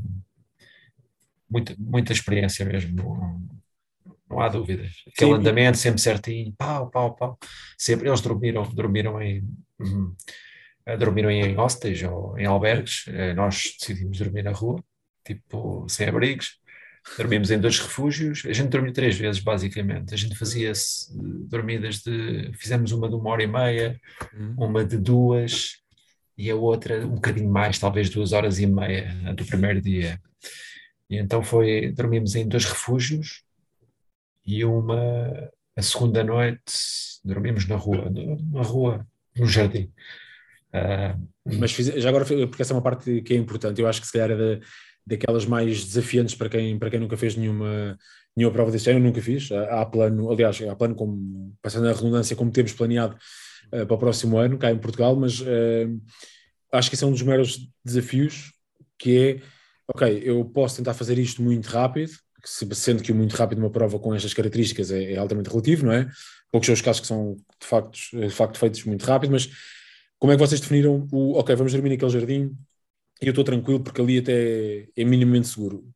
muita, 1.49 1.75
muita 1.77 2.13
experiência 2.13 2.63
mesmo, 2.63 2.95
não, 2.95 3.41
não 4.29 4.39
há 4.39 4.47
dúvidas. 4.47 5.03
Aquele 5.13 5.31
sim. 5.31 5.37
andamento 5.37 5.77
sempre 5.77 5.99
certinho, 5.99 6.53
pau, 6.57 6.89
pau, 6.89 7.15
pau. 7.17 7.37
Sempre, 7.77 8.07
eles 8.07 8.21
dormiram, 8.21 8.63
dormiram 8.69 9.21
em. 9.21 9.43
Uhum, 9.77 10.15
dormiram 10.97 11.29
em 11.29 11.53
hostels 11.53 12.01
ou 12.03 12.39
em 12.39 12.45
albergues, 12.45 13.05
nós 13.35 13.75
decidimos 13.77 14.17
dormir 14.17 14.43
na 14.43 14.51
rua 14.51 14.81
tipo, 15.25 15.85
sem 15.89 16.07
abrigos. 16.07 16.59
Dormimos 17.17 17.51
em 17.51 17.59
dois 17.59 17.79
refúgios. 17.79 18.43
A 18.45 18.53
gente 18.53 18.69
dormiu 18.69 18.93
três 18.93 19.17
vezes, 19.17 19.41
basicamente. 19.41 20.13
A 20.13 20.17
gente 20.17 20.35
fazia 20.35 20.71
dormidas 21.49 21.99
de. 21.99 22.51
Fizemos 22.53 22.91
uma 22.91 23.09
de 23.09 23.15
uma 23.15 23.29
hora 23.29 23.43
e 23.43 23.47
meia, 23.47 23.99
uhum. 24.33 24.55
uma 24.57 24.85
de 24.85 24.97
duas 24.97 25.83
e 26.37 26.49
a 26.49 26.55
outra 26.55 27.05
um 27.05 27.15
bocadinho 27.15 27.49
mais, 27.49 27.79
talvez 27.79 28.09
duas 28.09 28.33
horas 28.33 28.59
e 28.59 28.67
meia 28.67 29.33
do 29.35 29.45
primeiro 29.45 29.81
dia. 29.81 30.19
E 31.09 31.17
então 31.17 31.43
foi. 31.43 31.91
Dormimos 31.91 32.35
em 32.35 32.47
dois 32.47 32.65
refúgios 32.65 33.43
e 34.45 34.63
uma. 34.65 35.49
A 35.77 35.81
segunda 35.81 36.23
noite 36.23 36.61
dormimos 37.23 37.67
na 37.67 37.75
rua, 37.75 38.09
na 38.51 38.61
rua, 38.61 39.05
no 39.35 39.45
jardim. 39.45 39.91
Uh, 40.73 41.27
Mas 41.59 41.73
fiz, 41.73 41.87
já 41.87 42.09
agora, 42.09 42.25
porque 42.25 42.61
essa 42.61 42.73
é 42.73 42.75
uma 42.75 42.81
parte 42.81 43.21
que 43.21 43.33
é 43.33 43.37
importante, 43.37 43.81
eu 43.81 43.87
acho 43.87 43.99
que 43.99 44.07
se 44.07 44.13
calhar 44.13 44.31
é 44.31 44.35
da, 44.35 44.65
daquelas 45.05 45.45
mais 45.45 45.83
desafiantes 45.83 46.35
para 46.35 46.49
quem, 46.49 46.77
para 46.77 46.89
quem 46.89 46.99
nunca 46.99 47.17
fez 47.17 47.35
nenhuma, 47.35 47.97
nenhuma 48.35 48.53
prova 48.53 48.71
desse 48.71 48.89
ano, 48.89 48.99
eu 48.99 49.03
nunca 49.03 49.21
fiz. 49.21 49.51
Há 49.51 49.85
plano, 49.85 50.31
aliás, 50.31 50.61
há 50.61 50.75
plano, 50.75 50.95
como, 50.95 51.53
passando 51.61 51.87
a 51.87 51.93
redundância, 51.93 52.35
como 52.35 52.51
temos 52.51 52.73
planeado 52.73 53.17
para 53.69 53.93
o 53.93 53.97
próximo 53.97 54.37
ano, 54.37 54.57
cá 54.57 54.71
em 54.71 54.77
Portugal, 54.77 55.15
mas 55.15 55.41
uh, 55.41 56.01
acho 56.71 56.89
que 56.89 56.95
esse 56.95 57.03
é 57.03 57.07
um 57.07 57.11
dos 57.11 57.21
maiores 57.21 57.67
desafios, 57.83 58.53
que 58.97 59.17
é, 59.17 59.41
ok, 59.87 60.21
eu 60.23 60.43
posso 60.45 60.77
tentar 60.77 60.93
fazer 60.93 61.17
isto 61.17 61.41
muito 61.41 61.67
rápido, 61.67 62.11
sendo 62.73 63.01
que 63.01 63.11
o 63.11 63.15
muito 63.15 63.35
rápido 63.35 63.59
numa 63.59 63.71
prova 63.71 63.99
com 63.99 64.13
estas 64.13 64.33
características 64.33 64.91
é, 64.91 65.13
é 65.13 65.17
altamente 65.17 65.49
relativo, 65.49 65.85
não 65.85 65.93
é? 65.93 66.07
Poucos 66.51 66.67
são 66.67 66.73
os 66.73 66.81
casos 66.81 67.01
que 67.01 67.07
são 67.07 67.35
de 67.59 67.67
facto, 67.67 67.97
de 68.13 68.29
facto 68.29 68.57
feitos 68.57 68.83
muito 68.83 69.03
rápido, 69.03 69.31
mas 69.31 69.49
como 70.19 70.31
é 70.31 70.35
que 70.35 70.41
vocês 70.41 70.61
definiram 70.61 71.07
o, 71.11 71.37
ok, 71.39 71.55
vamos 71.55 71.73
dormir 71.73 71.89
naquele 71.89 72.11
jardim, 72.11 72.55
e 73.21 73.27
eu 73.27 73.31
estou 73.31 73.43
tranquilo 73.43 73.81
porque 73.81 74.01
ali 74.01 74.19
até 74.19 74.87
é 74.95 75.03
minimamente 75.03 75.47
seguro. 75.47 75.87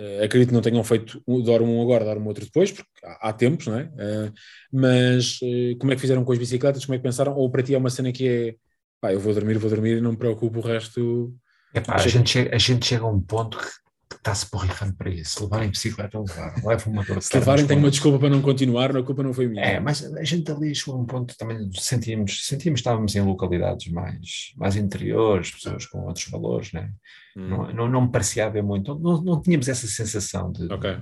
Uh, 0.00 0.24
acredito 0.24 0.48
que 0.48 0.54
não 0.54 0.62
tenham 0.62 0.82
feito 0.82 1.22
dorme 1.44 1.68
um 1.68 1.82
agora, 1.82 2.06
dorme 2.06 2.26
outro 2.26 2.44
depois, 2.44 2.72
porque 2.72 2.88
há, 3.04 3.32
tempos, 3.34 3.66
não 3.66 3.78
é? 3.78 3.82
Uh, 3.84 4.32
mas 4.72 5.38
uh, 5.42 5.76
como 5.78 5.92
é 5.92 5.94
que 5.94 6.00
fizeram 6.00 6.24
com 6.24 6.32
as 6.32 6.38
bicicletas? 6.38 6.86
Como 6.86 6.94
é 6.94 6.98
que 6.98 7.02
pensaram? 7.02 7.34
Ou 7.34 7.50
para 7.50 7.62
ti 7.62 7.74
é 7.74 7.78
uma 7.78 7.90
cena 7.90 8.10
que 8.10 8.26
é 8.26 8.54
pá, 8.98 9.12
eu 9.12 9.20
vou 9.20 9.34
dormir, 9.34 9.58
vou 9.58 9.68
dormir 9.68 9.98
e 9.98 10.00
não 10.00 10.12
me 10.12 10.16
preocupo 10.16 10.58
o 10.58 10.62
resto. 10.62 11.34
Epá, 11.74 11.96
a, 11.96 12.08
gente 12.08 12.30
chega, 12.30 12.54
a 12.54 12.58
gente 12.58 12.86
chega 12.86 13.04
a 13.04 13.10
um 13.10 13.20
ponto 13.20 13.58
que 13.58 13.66
está-se 14.16 14.50
borrifando 14.50 14.94
para 14.94 15.10
isso. 15.10 15.38
Se 15.38 15.42
levarem 15.42 15.70
bicicleta, 15.70 16.18
levar. 16.18 16.54
Leva 16.64 16.90
uma 16.90 17.04
dor 17.04 17.22
Se 17.22 17.34
levarem, 17.34 17.66
tenho 17.66 17.80
uma 17.80 17.90
desculpa 17.90 18.18
para 18.18 18.30
não 18.30 18.42
continuar, 18.42 18.96
a 18.96 19.02
culpa 19.02 19.22
não 19.22 19.32
foi 19.32 19.48
minha. 19.48 19.62
É, 19.62 19.80
mas 19.80 20.04
a 20.04 20.24
gente 20.24 20.50
ali 20.50 20.74
chegou 20.74 20.96
a 20.96 21.02
um 21.02 21.06
ponto 21.06 21.36
também 21.36 21.70
sentíamos, 21.74 22.46
sentíamos 22.46 22.80
estávamos 22.80 23.14
em 23.14 23.20
localidades 23.20 23.90
mais, 23.92 24.52
mais 24.56 24.76
interiores, 24.76 25.50
pessoas 25.50 25.86
com 25.86 26.00
outros 26.06 26.28
valores, 26.28 26.72
né? 26.72 26.90
Hum. 27.36 27.48
Não, 27.48 27.72
não, 27.72 27.88
não 27.88 28.00
me 28.02 28.10
parecia 28.10 28.46
haver 28.46 28.62
muito, 28.62 28.98
não, 28.98 29.22
não 29.22 29.40
tínhamos 29.40 29.68
essa 29.68 29.86
sensação 29.86 30.50
de, 30.52 30.72
okay. 30.72 30.98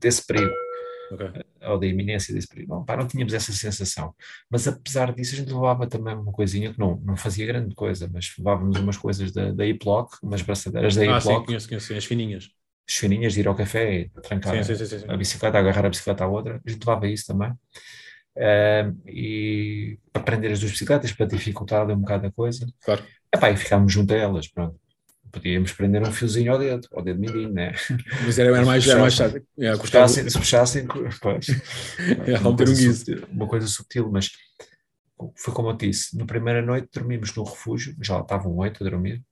desse 0.00 0.26
perigo 0.26 0.65
okay. 1.10 1.42
ou 1.62 1.78
da 1.78 1.86
iminência 1.86 2.34
desse 2.34 2.48
perigo. 2.48 2.74
Não, 2.74 2.84
pá, 2.84 2.96
não 2.96 3.06
tínhamos 3.06 3.32
essa 3.32 3.52
sensação. 3.52 4.14
Mas 4.50 4.66
apesar 4.66 5.14
disso, 5.14 5.34
a 5.34 5.38
gente 5.38 5.52
levava 5.52 5.86
também 5.86 6.14
uma 6.14 6.32
coisinha 6.32 6.72
que 6.72 6.78
não, 6.78 7.00
não 7.04 7.16
fazia 7.16 7.46
grande 7.46 7.74
coisa, 7.74 8.08
mas 8.12 8.32
levávamos 8.38 8.78
umas 8.78 8.96
coisas 8.96 9.32
da, 9.32 9.52
da 9.52 9.66
Iploc, 9.66 10.14
umas 10.22 10.42
braçadeiras 10.42 10.94
da 10.94 11.04
Iploc. 11.04 11.16
Ah, 11.16 11.20
sim, 11.20 11.44
conheço, 11.44 11.68
conheço, 11.68 11.94
as 11.94 12.04
fininhas. 12.04 12.50
As 12.88 12.94
fininhas 12.94 13.32
de 13.32 13.40
ir 13.40 13.48
ao 13.48 13.54
café 13.54 14.10
trancar 14.22 14.62
sim, 14.64 14.74
sim, 14.74 14.86
sim, 14.86 15.04
a 15.08 15.16
bicicleta, 15.16 15.58
agarrar 15.58 15.86
a 15.86 15.90
bicicleta 15.90 16.24
à 16.24 16.28
outra. 16.28 16.60
A 16.64 16.70
gente 16.70 16.80
levava 16.80 17.06
isso 17.08 17.26
também. 17.26 17.50
Uh, 18.36 19.08
e 19.08 19.98
para 20.12 20.22
prender 20.22 20.52
as 20.52 20.60
duas 20.60 20.72
bicicletas, 20.72 21.12
para 21.12 21.26
dificultar 21.26 21.90
um 21.90 21.98
bocado 21.98 22.26
a 22.26 22.32
coisa. 22.32 22.66
Claro. 22.84 23.02
Epá, 23.34 23.50
e 23.50 23.56
ficámos 23.56 23.92
junto 23.92 24.14
a 24.14 24.16
elas, 24.16 24.46
pronto 24.46 24.78
podíamos 25.32 25.72
prender 25.72 26.02
um 26.02 26.12
fiozinho 26.12 26.52
ao 26.52 26.58
dedo, 26.58 26.88
ao 26.92 27.02
dedo 27.02 27.20
mindinho, 27.20 27.52
né? 27.52 27.74
Mas 28.24 28.38
era, 28.38 28.64
mais, 28.64 28.86
era 28.86 29.00
mais 29.00 29.14
chato. 29.14 29.42
É, 29.58 29.74
se, 29.74 29.80
puxassem, 29.80 30.30
se 30.30 30.38
puxassem, 30.38 30.86
pois. 31.20 31.46
É, 32.26 32.38
uma, 32.38 32.56
coisa 32.56 32.72
um 32.72 32.92
subtil, 32.92 33.26
uma 33.30 33.48
coisa 33.48 33.66
subtil, 33.66 34.10
mas 34.10 34.30
foi 35.36 35.54
como 35.54 35.70
eu 35.70 35.76
disse, 35.76 36.16
na 36.16 36.26
primeira 36.26 36.62
noite 36.62 36.88
dormimos 36.92 37.34
no 37.34 37.44
refúgio, 37.44 37.96
já 38.02 38.20
estavam 38.20 38.54
oito 38.56 38.84
a 38.84 38.88
dormir, 38.88 39.22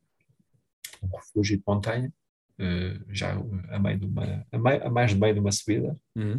um 1.03 1.17
refúgio 1.17 1.59
de 1.59 1.63
montanha, 1.67 2.13
eh, 2.59 2.99
já 3.11 3.33
a, 3.71 3.79
meio 3.79 3.99
de 3.99 4.07
uma, 4.07 4.47
a, 4.51 4.59
meio, 4.59 4.87
a 4.87 4.91
mais 4.91 5.11
de 5.11 5.19
meio 5.19 5.35
de 5.35 5.41
uma 5.41 5.53
subida, 5.53 5.97
uhum. 6.17 6.37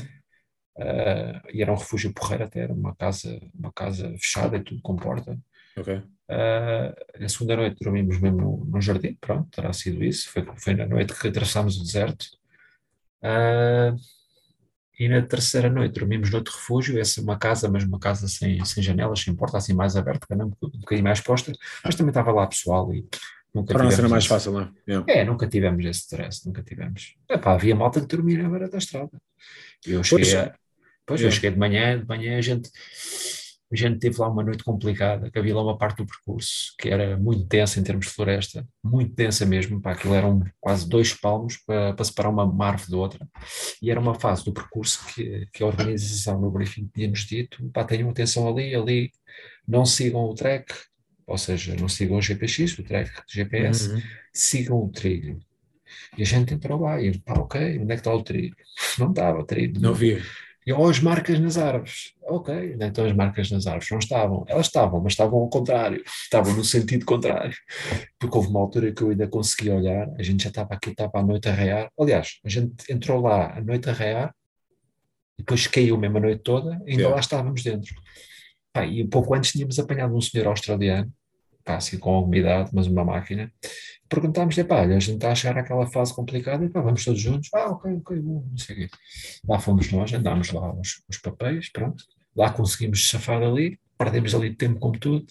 Uh, 0.78 1.39
e 1.54 1.62
era 1.62 1.72
um 1.72 1.78
refúgio 1.78 2.13
porreiro 2.13 2.44
até, 2.44 2.60
era 2.60 2.74
uma 2.74 2.94
casa, 2.94 3.39
uma 3.54 3.72
casa 3.72 4.10
fechada 4.20 4.58
e 4.58 4.63
tudo 4.63 4.82
com 4.82 4.96
porta. 4.98 5.39
Okay. 5.78 6.02
Uh, 6.28 7.24
a 7.24 7.30
segunda 7.30 7.56
noite 7.56 7.84
dormimos 7.84 8.20
mesmo 8.20 8.38
no, 8.38 8.66
no, 8.66 8.82
jardim, 8.82 9.16
pronto, 9.20 9.50
terá 9.52 9.72
sido 9.74 10.04
isso. 10.04 10.30
Foi, 10.30 10.46
foi 10.58 10.74
na 10.74 10.86
noite 10.86 11.14
que 11.14 11.28
atravessámos 11.28 11.78
o 11.78 11.84
deserto. 11.84 12.26
Uh, 13.22 13.96
e 14.98 15.10
na 15.10 15.22
terceira 15.22 15.70
noite 15.70 16.00
dormimos 16.00 16.32
noutro 16.32 16.54
refúgio, 16.54 17.00
essa 17.00 17.20
é 17.20 17.24
uma 17.24 17.38
casa, 17.38 17.70
mas 17.70 17.84
uma 17.84 18.00
casa 18.00 18.28
sem, 18.28 18.64
sem 18.64 18.82
janelas, 18.82 19.20
sem 19.20 19.36
porta, 19.36 19.58
assim 19.58 19.74
mais 19.74 19.96
aberta, 19.96 20.26
um, 20.34 20.46
um 20.46 20.80
bocadinho 20.80 21.04
mais 21.04 21.20
posta, 21.20 21.52
mas 21.84 21.96
também 21.96 22.12
estava 22.12 22.32
lá 22.32 22.48
pessoal 22.48 22.94
e 22.94 23.06
nunca 23.54 23.74
Para 23.74 23.84
não 23.84 23.92
ser 23.92 24.08
mais 24.08 24.26
fácil, 24.26 24.54
não 24.54 24.62
é? 24.62 24.72
Yeah. 24.88 25.06
É, 25.12 25.26
nunca 25.26 25.48
tivemos 25.48 25.86
esse 25.86 26.00
stress, 26.02 26.46
nunca 26.46 26.64
tivemos. 26.64 27.16
Epá, 27.30 27.54
havia 27.54 27.76
malta 27.76 28.00
que 28.00 28.08
dormia 28.08 28.46
à 28.46 28.50
beira 28.50 28.70
da 28.70 28.78
estrada. 28.78 29.12
Eu 29.86 30.02
cheguei, 30.02 30.32
pois, 30.32 30.36
a, 30.36 30.56
pois 31.06 31.22
eu 31.22 31.32
cheguei 31.32 31.52
de 31.52 31.60
manhã, 31.60 32.00
de 32.00 32.08
manhã 32.08 32.38
a 32.38 32.42
gente 32.42 32.70
a 33.76 33.90
gente 33.90 34.00
teve 34.00 34.20
lá 34.20 34.30
uma 34.30 34.44
noite 34.44 34.64
complicada, 34.64 35.30
que 35.30 35.38
havia 35.38 35.56
lá 35.56 35.64
uma 35.64 35.78
parte 35.78 35.98
do 35.98 36.06
percurso 36.06 36.74
que 36.80 36.90
era 36.90 37.18
muito 37.18 37.44
densa 37.46 37.80
em 37.80 37.84
termos 37.84 38.08
de 38.08 38.12
floresta, 38.12 38.68
muito 38.84 39.14
densa 39.14 39.46
mesmo, 39.46 39.82
pá, 39.82 39.92
aquilo 39.92 40.14
eram 40.14 40.44
quase 40.60 40.88
dois 40.88 41.14
palmos 41.14 41.58
para, 41.58 41.94
para 41.94 42.06
separar 42.06 42.30
uma, 42.30 42.66
árvore 42.66 42.92
da 42.92 42.98
outra, 42.98 43.28
e 43.82 43.92
era 43.92 44.00
uma 44.00 44.16
fase 44.16 44.44
do 44.44 44.54
percurso 44.54 45.06
que, 45.14 45.48
que 45.54 45.64
a 45.64 45.68
organização 45.68 46.40
no 46.40 46.52
briefing 46.52 46.90
tinha-nos 46.94 47.22
dito, 47.22 47.64
pá, 47.72 47.84
tenham 47.84 48.10
atenção 48.10 48.48
ali, 48.48 48.76
ali, 48.76 49.12
não 49.68 49.86
sigam 49.86 50.22
o 50.22 50.34
track, 50.34 50.74
ou 51.28 51.38
seja, 51.38 51.76
não 51.76 51.90
sigam 51.90 52.18
o 52.18 52.22
GPX, 52.22 52.78
o 52.78 52.84
track 52.84 53.12
GPS, 53.28 53.90
uhum. 53.90 54.02
sigam 54.32 54.84
o 54.84 54.90
trilho. 54.90 55.40
E 56.18 56.22
a 56.22 56.26
gente 56.26 56.54
entrou 56.54 56.82
lá 56.82 57.02
e, 57.02 57.18
pá, 57.20 57.34
ok, 57.34 57.80
onde 57.80 57.92
é 57.92 57.96
que 57.96 58.02
está 58.02 58.14
o 58.14 58.24
trilho? 58.24 58.56
Não 58.98 59.10
estava 59.10 59.40
o 59.40 59.44
trilho. 59.44 59.80
Não 59.80 59.92
havia. 59.92 60.22
Ou 60.73 60.89
as 60.89 60.99
marcas 60.99 61.39
nas 61.39 61.58
árvores. 61.58 62.13
Ok, 62.23 62.75
então 62.80 63.06
as 63.06 63.13
marcas 63.13 63.51
nas 63.51 63.67
árvores 63.67 63.89
não 63.91 63.99
estavam. 63.99 64.45
Elas 64.47 64.65
estavam, 64.65 64.99
mas 65.01 65.13
estavam 65.13 65.39
ao 65.39 65.49
contrário. 65.49 66.04
Estavam 66.23 66.54
no 66.56 66.63
sentido 66.63 67.06
contrário. 67.06 67.56
Porque 68.17 68.36
houve 68.36 68.49
uma 68.49 68.60
altura 68.60 68.91
que 68.91 69.01
eu 69.01 69.10
ainda 69.10 69.28
consegui 69.28 69.69
olhar, 69.69 70.10
a 70.17 70.23
gente 70.23 70.43
já 70.43 70.49
estava 70.49 70.73
aqui, 70.73 70.89
estava 70.89 71.19
à 71.19 71.23
noite 71.23 71.47
a 71.47 71.54
rear. 71.54 71.91
Aliás, 71.99 72.39
a 72.43 72.49
gente 72.49 72.73
entrou 72.91 73.21
lá 73.21 73.56
à 73.58 73.62
noite 73.62 73.89
a 73.89 73.93
rear, 73.93 74.34
depois 75.38 75.67
caiu 75.67 75.97
mesmo 75.97 76.17
a 76.17 76.21
noite 76.21 76.41
toda, 76.41 76.82
e 76.86 76.91
ainda 76.91 76.93
yeah. 76.93 77.13
lá 77.13 77.19
estávamos 77.19 77.62
dentro. 77.62 77.93
Pá, 78.73 78.86
e 78.86 79.04
um 79.04 79.08
pouco 79.08 79.34
antes 79.36 79.51
tínhamos 79.51 79.78
apanhado 79.78 80.15
um 80.15 80.21
senhor 80.21 80.47
australiano, 80.47 81.12
pá, 81.63 81.75
assim 81.75 81.99
com 81.99 82.15
alguma 82.15 82.38
idade, 82.38 82.71
mas 82.73 82.88
uma 82.88 83.06
máquina, 83.06 83.51
perguntámos-lhe, 84.10 84.63
pá, 84.63 84.82
a 84.82 85.00
gente 85.00 85.15
está 85.15 85.32
a 85.32 85.36
chegar 85.36 85.60
àquela 85.60 85.88
fase 85.88 86.13
complicada, 86.13 86.70
pá, 86.70 86.82
vamos 86.82 87.04
todos 87.04 87.20
juntos, 87.20 87.50
ah, 87.54 87.72
ok, 87.72 87.94
ok, 87.94 88.20
bom, 88.20 88.46
não 88.50 88.58
sei 88.58 88.76
o 88.76 88.80
quê. 88.80 88.89
Lá 89.48 89.60
fomos 89.60 89.91
nós, 89.91 90.13
andámos 90.13 90.52
lá 90.52 90.74
os, 90.74 91.02
os 91.10 91.18
papéis, 91.18 91.70
pronto, 91.70 92.04
lá 92.36 92.52
conseguimos 92.52 93.10
safar 93.10 93.41
ali, 93.41 93.80
perdemos 93.98 94.36
ali 94.36 94.56
tempo 94.56 94.80
como 94.80 95.00
tudo. 95.00 95.26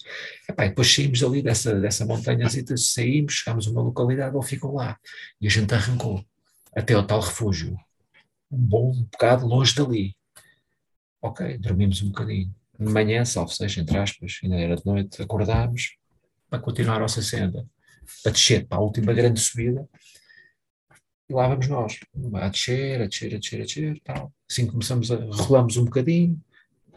Epá, 0.49 0.65
e 0.65 0.69
depois 0.69 0.93
saímos 0.93 1.23
ali 1.23 1.41
dessa, 1.41 1.79
dessa 1.79 2.05
montanha, 2.05 2.47
saímos, 2.49 3.33
chegámos 3.33 3.67
a 3.67 3.71
uma 3.71 3.81
localidade, 3.81 4.35
ou 4.35 4.41
ficam 4.41 4.73
lá. 4.73 4.97
E 5.39 5.47
a 5.47 5.49
gente 5.49 5.73
arrancou 5.73 6.23
até 6.75 6.97
o 6.97 7.05
tal 7.05 7.19
refúgio. 7.19 7.77
Um 8.51 8.57
bom 8.57 8.91
bocado 9.11 9.45
longe 9.45 9.75
dali. 9.75 10.15
Ok, 11.21 11.57
dormimos 11.57 12.01
um 12.01 12.07
bocadinho. 12.07 12.53
De 12.77 12.91
manhã, 12.91 13.23
salvo 13.23 13.51
seja, 13.51 13.81
entre 13.81 13.97
aspas, 13.97 14.39
ainda 14.43 14.57
era 14.57 14.75
de 14.75 14.85
noite, 14.85 15.21
acordámos 15.21 15.95
para 16.49 16.59
continuar 16.59 16.97
a 16.97 16.99
nossa 16.99 17.21
senda, 17.21 17.65
a 18.25 18.29
descer 18.29 18.67
para 18.67 18.77
a 18.77 18.81
última 18.81 19.13
grande 19.13 19.39
subida. 19.39 19.87
E 21.29 21.33
lá 21.33 21.47
vamos 21.47 21.67
nós, 21.67 21.99
a 22.35 22.49
descer, 22.49 23.01
a 23.01 23.07
descer, 23.07 23.33
a 23.33 23.39
descer, 23.39 23.61
a 23.61 23.65
descer, 23.65 24.01
tal. 24.03 24.33
Assim 24.49 24.67
começamos 24.67 25.11
a, 25.11 25.15
rolamos 25.15 25.75
um 25.77 25.85
bocadinho, 25.85 26.39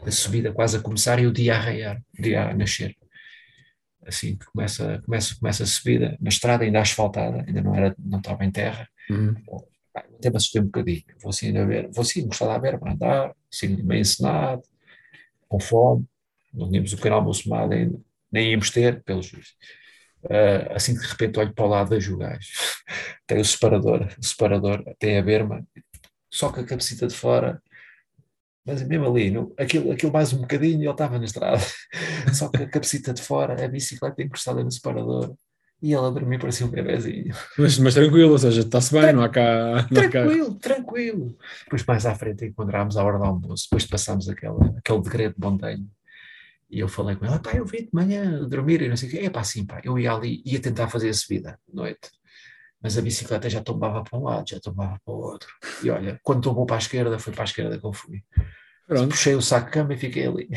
a 0.05 0.11
subida 0.11 0.53
quase 0.53 0.77
a 0.77 0.81
começar 0.81 1.19
e 1.19 1.25
o 1.25 1.31
dia 1.31 1.55
a 1.55 1.59
raiar, 1.59 2.01
o 2.17 2.21
dia 2.21 2.49
a 2.49 2.53
nascer. 2.53 2.95
Assim 4.05 4.37
que 4.37 4.45
começa, 4.45 5.01
começa, 5.05 5.35
começa 5.35 5.63
a 5.63 5.67
subida, 5.67 6.17
na 6.21 6.29
estrada 6.29 6.63
ainda 6.63 6.79
asfaltada, 6.79 7.43
ainda 7.45 7.61
não, 7.61 7.75
era, 7.75 7.95
não 7.97 8.19
estava 8.19 8.45
em 8.45 8.51
terra. 8.51 8.87
Uhum. 9.09 9.35
até 9.95 10.29
me 10.29 10.37
assustei 10.37 10.61
um 10.61 10.65
bocadinho. 10.65 11.03
Vou 11.21 11.29
assim 11.31 11.47
ainda 11.47 11.65
ver, 11.65 11.89
vou 11.91 12.01
assim 12.01 12.25
gostar 12.27 12.55
de 12.55 12.61
ver 12.61 12.79
para 12.79 12.93
andar, 12.93 13.35
assim 13.51 13.81
meio 13.83 14.01
encenado, 14.01 14.61
com 15.47 15.59
fome, 15.59 16.05
não 16.53 16.69
tínhamos 16.69 16.93
o 16.93 16.97
pequeno 16.97 17.15
almoço 17.15 17.53
ainda, 17.53 17.99
nem 18.31 18.51
íamos 18.51 18.69
ter, 18.69 19.03
pelos 19.03 19.25
juízes. 19.25 19.55
Uh, 20.23 20.73
assim 20.75 20.93
de 20.93 21.05
repente 21.05 21.39
olho 21.39 21.53
para 21.53 21.65
o 21.65 21.69
lado 21.69 21.89
vejo 21.89 22.15
o 22.15 22.17
gajo. 22.17 22.49
tem 23.25 23.39
o 23.39 23.45
separador, 23.45 24.07
o 24.19 24.25
separador 24.25 24.83
tem 24.99 25.17
a 25.17 25.23
berma, 25.23 25.65
só 26.29 26.51
que 26.51 26.59
a 26.59 26.65
cabecita 26.65 27.07
de 27.07 27.15
fora 27.15 27.61
mas 28.69 28.83
mesmo 28.87 29.07
ali, 29.07 29.31
no, 29.31 29.51
aquilo, 29.57 29.91
aquilo 29.91 30.13
mais 30.13 30.31
um 30.31 30.41
bocadinho, 30.41 30.81
ele 30.81 30.91
estava 30.91 31.17
na 31.17 31.25
estrada. 31.25 31.57
Só 32.31 32.49
que 32.49 32.61
a 32.61 32.69
cabecita 32.69 33.11
de 33.11 33.21
fora, 33.21 33.65
a 33.65 33.67
bicicleta 33.67 34.21
encostada 34.21 34.63
no 34.63 34.71
separador. 34.71 35.33
E 35.81 35.93
ele 35.93 36.05
a 36.05 36.09
dormir 36.09 36.39
parecia 36.39 36.65
um 36.65 36.69
bebezinho. 36.69 37.33
Mas, 37.57 37.79
mas 37.79 37.93
tranquilo, 37.95 38.31
ou 38.31 38.37
seja, 38.37 38.61
está-se 38.61 38.91
bem, 38.93 39.13
não 39.13 39.23
há 39.23 39.29
cá. 39.29 39.87
Não 39.89 40.09
tranquilo, 40.09 40.53
cá... 40.53 40.59
tranquilo. 40.59 41.37
Depois 41.63 41.85
mais 41.85 42.05
à 42.05 42.13
frente 42.13 42.45
encontramos 42.45 42.95
a 42.95 43.03
hora 43.03 43.17
do 43.17 43.23
almoço, 43.23 43.65
depois 43.71 43.87
passámos 43.87 44.27
aquele, 44.29 44.77
aquele 44.77 45.01
degredo 45.01 45.35
de 45.35 45.41
montanha. 45.41 45.85
E 46.69 46.79
eu 46.79 46.87
falei 46.87 47.15
com 47.15 47.25
ele, 47.25 47.39
pá, 47.39 47.53
eu 47.53 47.65
vi 47.65 47.83
de 47.83 47.89
manhã 47.91 48.47
dormir 48.47 48.81
e 48.81 48.89
não 48.89 48.97
sei 48.97 49.09
o 49.09 49.11
quê. 49.11 49.17
É 49.19 49.29
pá, 49.29 49.43
sim, 49.43 49.65
pá, 49.65 49.81
eu 49.83 49.97
ia 49.97 50.13
ali, 50.13 50.41
ia 50.45 50.59
tentar 50.59 50.87
fazer 50.87 51.09
a 51.09 51.13
subida, 51.13 51.59
noite 51.71 52.09
mas 52.81 52.97
a 52.97 53.01
bicicleta 53.01 53.49
já 53.49 53.61
tombava 53.61 54.03
para 54.03 54.17
um 54.17 54.23
lado, 54.23 54.49
já 54.49 54.59
tombava 54.59 54.97
para 55.03 55.13
o 55.13 55.17
outro. 55.17 55.49
E 55.83 55.89
olha, 55.89 56.19
quando 56.23 56.43
tombou 56.43 56.65
para 56.65 56.77
a 56.77 56.79
esquerda, 56.79 57.19
foi 57.19 57.33
para 57.33 57.43
a 57.43 57.45
esquerda 57.45 57.77
que 57.77 57.85
eu 57.85 57.93
fui. 57.93 58.23
Pronto. 58.87 59.09
Puxei 59.09 59.35
o 59.35 59.41
saco 59.41 59.67
de 59.67 59.73
cama 59.73 59.93
e 59.93 59.97
fiquei 59.97 60.25
ali. 60.25 60.49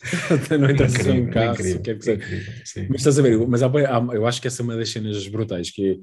não 0.58 0.70
interessa 0.70 1.00
incrível, 1.00 1.24
um 1.24 1.30
caso, 1.30 1.68
incrível, 1.68 2.14
é 2.14 2.88
mas 2.88 2.96
estás 2.96 3.18
a 3.18 3.22
ver, 3.22 3.46
mas 3.46 3.62
há, 3.62 3.66
há, 3.66 4.14
eu 4.14 4.26
acho 4.26 4.40
que 4.40 4.48
essa 4.48 4.62
é 4.62 4.64
uma 4.64 4.76
das 4.76 4.90
cenas 4.90 5.26
brutais, 5.28 5.70
que 5.70 5.92
é, 5.92 5.96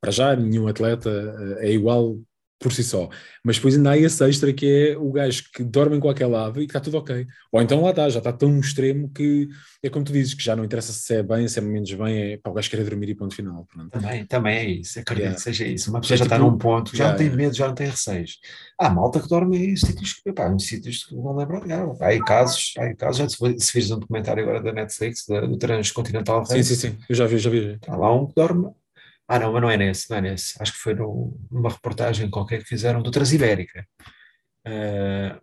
para 0.00 0.10
já 0.10 0.36
nenhum 0.36 0.66
atleta 0.66 1.10
eh, 1.60 1.68
é 1.68 1.72
igual 1.72 2.18
por 2.58 2.72
si 2.72 2.82
só. 2.82 3.08
Mas 3.44 3.56
depois 3.56 3.76
ainda 3.76 3.90
há 3.90 3.98
esse 3.98 4.24
extra 4.24 4.52
que 4.52 4.66
é 4.66 4.96
o 4.96 5.12
gajo 5.12 5.44
que 5.52 5.62
dorme 5.62 5.96
em 5.96 6.00
qualquer 6.00 6.26
lado 6.26 6.60
e 6.60 6.66
que 6.66 6.70
está 6.70 6.80
tudo 6.80 6.96
ok. 6.98 7.26
Ou 7.52 7.60
então 7.60 7.82
lá 7.82 7.90
está, 7.90 8.08
já 8.08 8.18
está 8.18 8.32
tão 8.32 8.58
extremo 8.58 9.10
que 9.10 9.48
é 9.82 9.90
como 9.90 10.04
tu 10.04 10.12
dizes, 10.12 10.32
que 10.34 10.42
já 10.42 10.56
não 10.56 10.64
interessa 10.64 10.92
se 10.92 11.14
é 11.14 11.22
bem, 11.22 11.46
se 11.46 11.58
é 11.58 11.62
menos 11.62 11.92
bem, 11.92 12.32
é 12.32 12.36
para 12.38 12.50
o 12.50 12.54
gajo 12.54 12.70
querer 12.70 12.84
dormir 12.84 13.10
e 13.10 13.14
ponto 13.14 13.34
final. 13.34 13.66
Pronto. 13.66 13.90
Também, 13.90 14.24
também 14.24 14.56
é 14.56 14.64
isso, 14.64 14.98
acredito 14.98 15.24
yeah. 15.24 15.36
que 15.36 15.42
seja 15.42 15.66
isso. 15.66 15.90
Uma 15.90 16.00
pessoa 16.00 16.14
é 16.14 16.18
já 16.18 16.24
tipo, 16.24 16.34
está 16.34 16.44
num 16.44 16.56
ponto, 16.56 16.96
já 16.96 17.04
yeah, 17.04 17.22
não 17.22 17.28
tem 17.28 17.36
medo, 17.36 17.54
já 17.54 17.68
não 17.68 17.74
tem 17.74 17.88
receios. 17.88 18.38
Há 18.78 18.88
malta 18.88 19.20
que 19.20 19.28
dorme 19.28 19.58
em 19.58 19.76
sítios, 19.76 20.20
pá, 20.34 20.48
em 20.48 20.58
sítios 20.58 21.04
que 21.04 21.14
não 21.14 21.36
lembram 21.36 21.60
de 21.60 21.72
Há 21.72 22.06
aí 22.06 22.20
casos, 22.20 22.72
há 22.78 22.84
aí 22.84 22.96
casos, 22.96 23.18
já 23.18 23.28
se, 23.28 23.58
se 23.58 23.72
vires 23.72 23.90
um 23.90 23.98
documentário 23.98 24.42
agora 24.42 24.62
da 24.62 24.72
Netflix, 24.72 25.26
da, 25.28 25.40
do 25.42 25.58
Transcontinental 25.58 26.44
Sim, 26.46 26.62
sim, 26.62 26.74
sim, 26.74 26.98
eu 27.08 27.14
já 27.14 27.26
vi, 27.26 27.38
já 27.38 27.50
vi. 27.50 27.78
Há 27.86 27.96
lá 27.96 28.14
um 28.14 28.26
que 28.26 28.34
dorme 28.34 28.70
ah, 29.26 29.38
não, 29.38 29.52
mas 29.52 29.62
não 29.62 29.70
é 29.70 29.76
nesse, 29.76 30.10
não 30.10 30.18
é 30.18 30.20
nesse. 30.20 30.54
Acho 30.60 30.72
que 30.72 30.78
foi 30.78 30.94
no, 30.94 31.36
numa 31.50 31.70
reportagem 31.70 32.28
qualquer 32.28 32.62
que 32.62 32.68
fizeram 32.68 33.02
do 33.02 33.10
Transibérica. 33.10 33.86
Uh, 34.66 35.40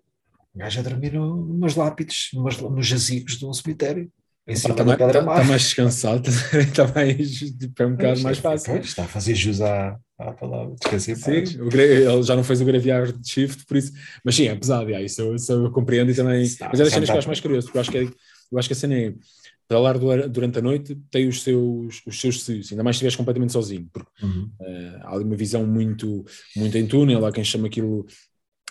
o 0.54 0.60
gajo 0.60 0.80
a 0.80 0.84
dormir 0.84 1.14
nos 1.14 1.76
lápides, 1.76 2.30
nos 2.34 2.86
jazigos 2.86 3.38
de 3.38 3.46
um 3.46 3.54
cemitério. 3.54 4.12
Em 4.48 4.56
cima 4.56 4.74
está, 4.74 4.84
da 4.84 4.98
pedra 4.98 5.20
está, 5.20 5.32
está 5.34 5.44
mais 5.44 5.62
descansado, 5.62 6.28
está 6.60 6.88
mais, 6.88 7.30
tipo, 7.30 7.84
é 7.84 7.86
um 7.86 7.92
bocado 7.92 8.22
mais 8.22 8.40
fácil. 8.40 8.74
Pois, 8.74 8.86
está 8.86 9.04
a 9.04 9.08
fazer 9.08 9.36
jus 9.36 9.62
à, 9.62 9.98
à 10.18 10.32
palavra, 10.34 10.76
descansei 10.82 11.16
Sim, 11.16 11.32
ele 11.32 12.24
já 12.24 12.36
não 12.36 12.44
fez 12.44 12.60
o 12.60 12.66
graviar 12.66 13.12
de 13.12 13.32
shift, 13.32 13.66
por 13.66 13.78
isso, 13.78 13.94
mas 14.26 14.36
sim, 14.36 14.48
é 14.48 14.56
pesado, 14.56 14.90
yeah, 14.90 15.06
isso, 15.06 15.22
eu, 15.22 15.36
isso 15.36 15.52
eu 15.54 15.72
compreendo 15.72 16.12
e 16.12 16.16
também, 16.16 16.42
está, 16.42 16.68
mas 16.70 16.80
é 16.80 16.84
das 16.84 16.92
cenas 16.92 17.10
que 17.10 17.16
eu 17.16 17.20
acho 17.20 17.28
mais 17.28 17.40
curioso, 17.40 17.68
porque 17.68 17.78
eu 17.78 17.82
acho 17.82 17.92
que, 17.92 17.98
é, 18.00 18.04
eu 18.04 18.60
acho 18.60 18.68
que 18.68 18.74
a 18.74 18.76
cena 18.76 18.96
é, 18.96 19.14
pedalar 19.72 19.98
durante 20.28 20.60
a 20.60 20.62
noite 20.62 20.96
tem 21.10 21.30
os 21.30 21.42
seus, 21.42 22.02
os 22.06 22.20
seus 22.20 22.50
ainda 22.50 22.84
mais 22.84 22.98
se 22.98 22.98
estiveres 22.98 23.16
completamente 23.16 23.54
sozinho, 23.54 23.88
porque 23.92 24.10
uhum. 24.22 24.52
uh, 24.60 25.00
há 25.04 25.16
ali 25.16 25.24
uma 25.24 25.36
visão 25.38 25.66
muito, 25.66 26.26
muito 26.58 26.78
em 26.78 26.86
túnel, 26.86 27.26
há 27.26 27.32
quem 27.32 27.44
chama 27.44 27.68
aquilo, 27.68 28.06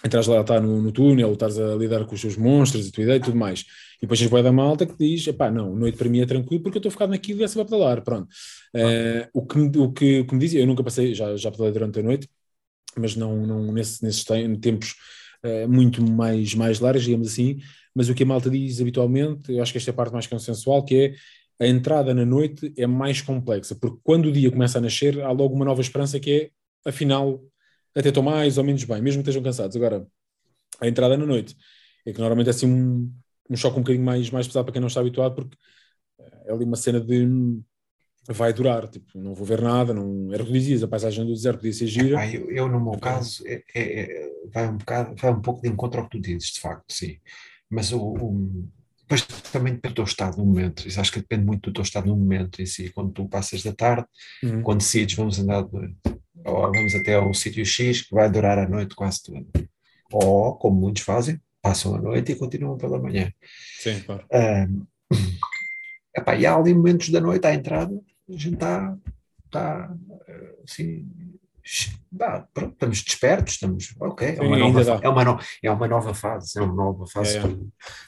entras 0.04 0.26
lá, 0.26 0.42
está 0.42 0.60
no, 0.60 0.82
no 0.82 0.92
túnel, 0.92 1.32
estás 1.32 1.58
a 1.58 1.74
lidar 1.74 2.04
com 2.04 2.14
os 2.14 2.20
seus 2.20 2.36
monstros 2.36 2.86
e 2.86 2.92
tua 2.92 3.04
ideia 3.04 3.16
e 3.16 3.20
tudo 3.20 3.36
mais. 3.36 3.60
E 3.96 4.02
depois 4.02 4.20
tens 4.20 4.28
boia 4.28 4.42
da 4.42 4.52
malta 4.52 4.84
que 4.84 4.94
diz, 4.98 5.26
pá, 5.32 5.50
não, 5.50 5.74
noite 5.74 5.96
para 5.96 6.08
mim 6.08 6.20
é 6.20 6.26
tranquilo 6.26 6.62
porque 6.62 6.76
eu 6.76 6.80
estou 6.80 6.92
focado 6.92 7.12
naquilo 7.12 7.40
e 7.40 7.44
essa 7.44 7.54
vai 7.54 7.64
pedalar, 7.64 8.02
pronto. 8.02 8.28
Uh, 8.76 9.28
o, 9.32 9.46
que, 9.46 9.58
o, 9.58 9.92
que, 9.92 10.20
o 10.20 10.34
me 10.34 10.40
dizia, 10.40 10.60
eu 10.60 10.66
nunca 10.66 10.84
passei, 10.84 11.14
já, 11.14 11.34
já 11.34 11.50
pedalei 11.50 11.72
durante 11.72 11.98
a 11.98 12.02
noite, 12.02 12.28
mas 12.98 13.16
não, 13.16 13.46
não 13.46 13.72
nesse, 13.72 14.04
nesses 14.04 14.24
tempos 14.60 14.96
uh, 15.44 15.66
muito 15.66 16.02
mais, 16.02 16.54
mais 16.54 16.78
largos, 16.78 17.04
digamos 17.04 17.28
assim, 17.28 17.58
mas 17.94 18.09
o 18.09 18.14
que 18.14 18.22
a 18.22 18.26
malta 18.26 18.48
diz 18.50 18.81
habitualmente, 18.81 19.53
eu 19.53 19.62
acho 19.62 19.72
que 19.72 19.79
esta 19.79 19.90
é 19.90 19.92
a 19.92 19.96
parte 19.96 20.12
mais 20.12 20.26
consensual, 20.26 20.85
que 20.85 20.96
é 20.96 21.64
a 21.64 21.66
entrada 21.66 22.14
na 22.14 22.24
noite 22.24 22.72
é 22.76 22.87
mais 22.87 23.20
complexa, 23.20 23.74
porque 23.74 23.98
quando 24.03 24.26
o 24.26 24.33
dia 24.33 24.50
começa 24.50 24.79
a 24.79 24.81
nascer, 24.81 25.20
há 25.20 25.31
logo 25.31 25.55
uma 25.55 25.64
nova 25.64 25.81
esperança 25.81 26.18
que 26.18 26.53
é, 26.85 26.88
afinal, 26.88 27.42
até 27.94 28.09
estou 28.09 28.22
mais 28.22 28.57
ou 28.57 28.64
menos 28.64 28.85
bem, 28.85 29.03
mesmo 29.03 29.22
que 29.22 29.29
estejam 29.29 29.42
cansados. 29.42 29.76
Agora, 29.76 30.07
a 30.81 30.88
entrada 30.88 31.16
na 31.16 31.26
noite 31.26 31.57
é 32.07 32.12
que 32.12 32.18
normalmente 32.18 32.46
é 32.46 32.50
assim 32.50 32.66
um, 32.66 33.12
um 33.50 33.57
choque 33.57 33.76
um 33.76 33.83
bocadinho 33.83 34.05
mais, 34.05 34.31
mais 34.31 34.46
pesado 34.46 34.64
para 34.64 34.72
quem 34.72 34.81
não 34.81 34.88
está 34.88 35.00
habituado, 35.00 35.35
porque 35.35 35.57
é 36.46 36.53
ali 36.53 36.64
uma 36.64 36.76
cena 36.76 37.00
de 37.00 37.61
vai 38.29 38.53
durar, 38.53 38.87
tipo, 38.88 39.18
não 39.18 39.35
vou 39.35 39.46
ver 39.46 39.61
nada, 39.61 39.94
não 39.94 40.33
era 40.33 40.42
o 40.42 40.46
que 40.46 40.53
dizias, 40.53 40.83
a 40.83 40.88
paisagem 40.88 41.24
do 41.24 41.33
deserto 41.33 41.59
podia 41.59 41.72
ser 41.72 41.87
gira. 41.87 42.26
eu, 42.31 42.50
eu, 42.50 42.68
no 42.68 42.81
meu 42.81 42.98
caso, 42.98 43.42
é, 43.46 43.62
é, 43.74 44.00
é, 44.03 44.31
vai, 44.53 44.68
um 44.68 44.76
bocado, 44.76 45.14
vai 45.16 45.33
um 45.33 45.40
pouco 45.40 45.62
de 45.62 45.68
encontro 45.68 46.00
ao 46.00 46.09
que 46.09 46.18
tu 46.18 46.22
dizes, 46.22 46.50
de 46.50 46.61
facto, 46.61 46.92
sim. 46.92 47.18
Mas 47.70 47.92
o, 47.92 48.00
o, 48.00 48.68
depois 49.02 49.22
também 49.52 49.74
depende 49.74 49.94
do 49.94 49.96
teu 49.96 50.04
estado 50.04 50.37
no 50.38 50.44
momento. 50.44 50.87
Isso 50.87 51.00
acho 51.00 51.12
que 51.12 51.20
depende 51.20 51.44
muito 51.44 51.70
do 51.70 51.74
teu 51.74 51.83
estado 51.83 52.06
no 52.06 52.16
momento 52.16 52.61
em 52.61 52.66
si. 52.66 52.90
Quando 52.90 53.12
tu 53.12 53.28
passas 53.28 53.62
da 53.62 53.72
tarde, 53.72 54.06
uhum. 54.42 54.62
quando 54.62 54.78
decides 54.78 55.16
vamos 55.16 55.38
andar 55.38 55.62
de 55.62 55.72
noite, 55.72 55.96
ou 56.44 56.72
vamos 56.72 56.94
até 56.94 57.14
ao 57.14 57.33
sítio 57.35 57.64
X 57.64 58.02
que 58.02 58.14
vai 58.14 58.30
durar 58.30 58.59
a 58.59 58.68
noite 58.68 58.94
quase 58.94 59.22
toda. 59.22 59.46
Ou, 60.12 60.56
como 60.56 60.80
muitos 60.80 61.02
fazem, 61.02 61.40
passam 61.62 61.94
a 61.94 62.00
noite 62.00 62.33
e 62.33 62.37
continuam 62.37 62.76
pela 62.76 62.98
manhã. 62.98 63.33
Sim, 63.78 64.00
claro. 64.00 64.24
Um, 64.33 64.87
epá, 66.16 66.35
e 66.35 66.46
há 66.46 66.56
ali 66.56 66.74
momentos 66.74 67.11
da 67.11 67.20
noite 67.20 67.46
à 67.46 67.54
entrada, 67.54 67.94
a 68.28 68.33
gente 68.33 68.54
está 68.54 68.96
tá, 69.50 69.94
assim, 70.64 71.06
Bah, 72.11 72.46
pronto, 72.53 72.73
estamos 72.73 73.03
despertos, 73.03 73.55
estamos 73.55 73.94
ok, 74.01 74.37
é 74.37 74.40
uma, 74.40 74.59
nova, 74.59 74.81
é, 75.03 75.09
uma 75.09 75.25
no, 75.25 75.40
é 75.62 75.70
uma 75.70 75.88
nova 75.88 76.14
fase, 76.14 76.59
é 76.59 76.62
uma 76.62 76.75
nova 76.75 77.07
fase, 77.07 77.38
é, 77.38 77.40
é. 77.40 77.57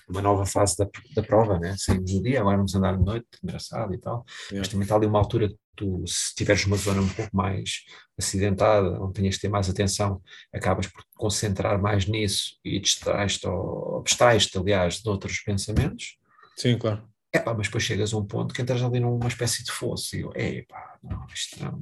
uma 0.09 0.23
nova 0.23 0.45
fase 0.45 0.77
da, 0.77 0.89
da 1.15 1.23
prova, 1.23 1.59
né? 1.59 1.75
Saímos 1.79 2.13
no 2.13 2.23
dia, 2.23 2.41
agora 2.41 2.57
vamos 2.57 2.75
andar 2.75 2.97
de 2.97 3.05
noite, 3.05 3.27
engraçado 3.43 3.95
e 3.95 3.99
tal, 3.99 4.25
é. 4.51 4.59
mas 4.59 4.69
também 4.69 4.83
está 4.83 4.97
ali 4.97 5.07
uma 5.07 5.19
altura 5.19 5.49
que 5.49 5.57
tu, 5.77 6.05
se 6.07 6.35
tiveres 6.35 6.67
uma 6.67 6.77
zona 6.77 7.01
um 7.01 7.09
pouco 7.09 7.37
mais 7.37 7.85
acidentada, 8.19 9.01
onde 9.01 9.15
tenhas 9.15 9.37
que 9.37 9.43
ter 9.43 9.49
mais 9.49 9.69
atenção, 9.69 10.21
acabas 10.53 10.87
por 10.87 11.03
te 11.03 11.11
concentrar 11.15 11.81
mais 11.81 12.07
nisso 12.07 12.59
e 12.65 12.81
distrais-te, 12.81 13.47
ou 13.47 13.99
abstrais-te, 13.99 14.59
aliás, 14.59 14.97
de 14.97 15.09
outros 15.09 15.41
pensamentos. 15.41 16.17
Sim, 16.57 16.77
claro. 16.79 17.09
É 17.33 17.39
pá, 17.39 17.55
mas 17.55 17.69
depois 17.69 17.85
chegas 17.85 18.13
a 18.13 18.19
um 18.19 18.27
ponto 18.27 18.53
que 18.53 18.61
entras 18.61 18.83
ali 18.83 19.01
numa 19.01 19.29
espécie 19.29 19.65
de 19.65 19.73
fosso 19.73 20.17
e 20.17 20.21
eu, 20.21 20.33
é 20.35 20.63
pá, 20.69 20.99
não, 21.03 21.25
isto 21.33 21.63
não 21.65 21.81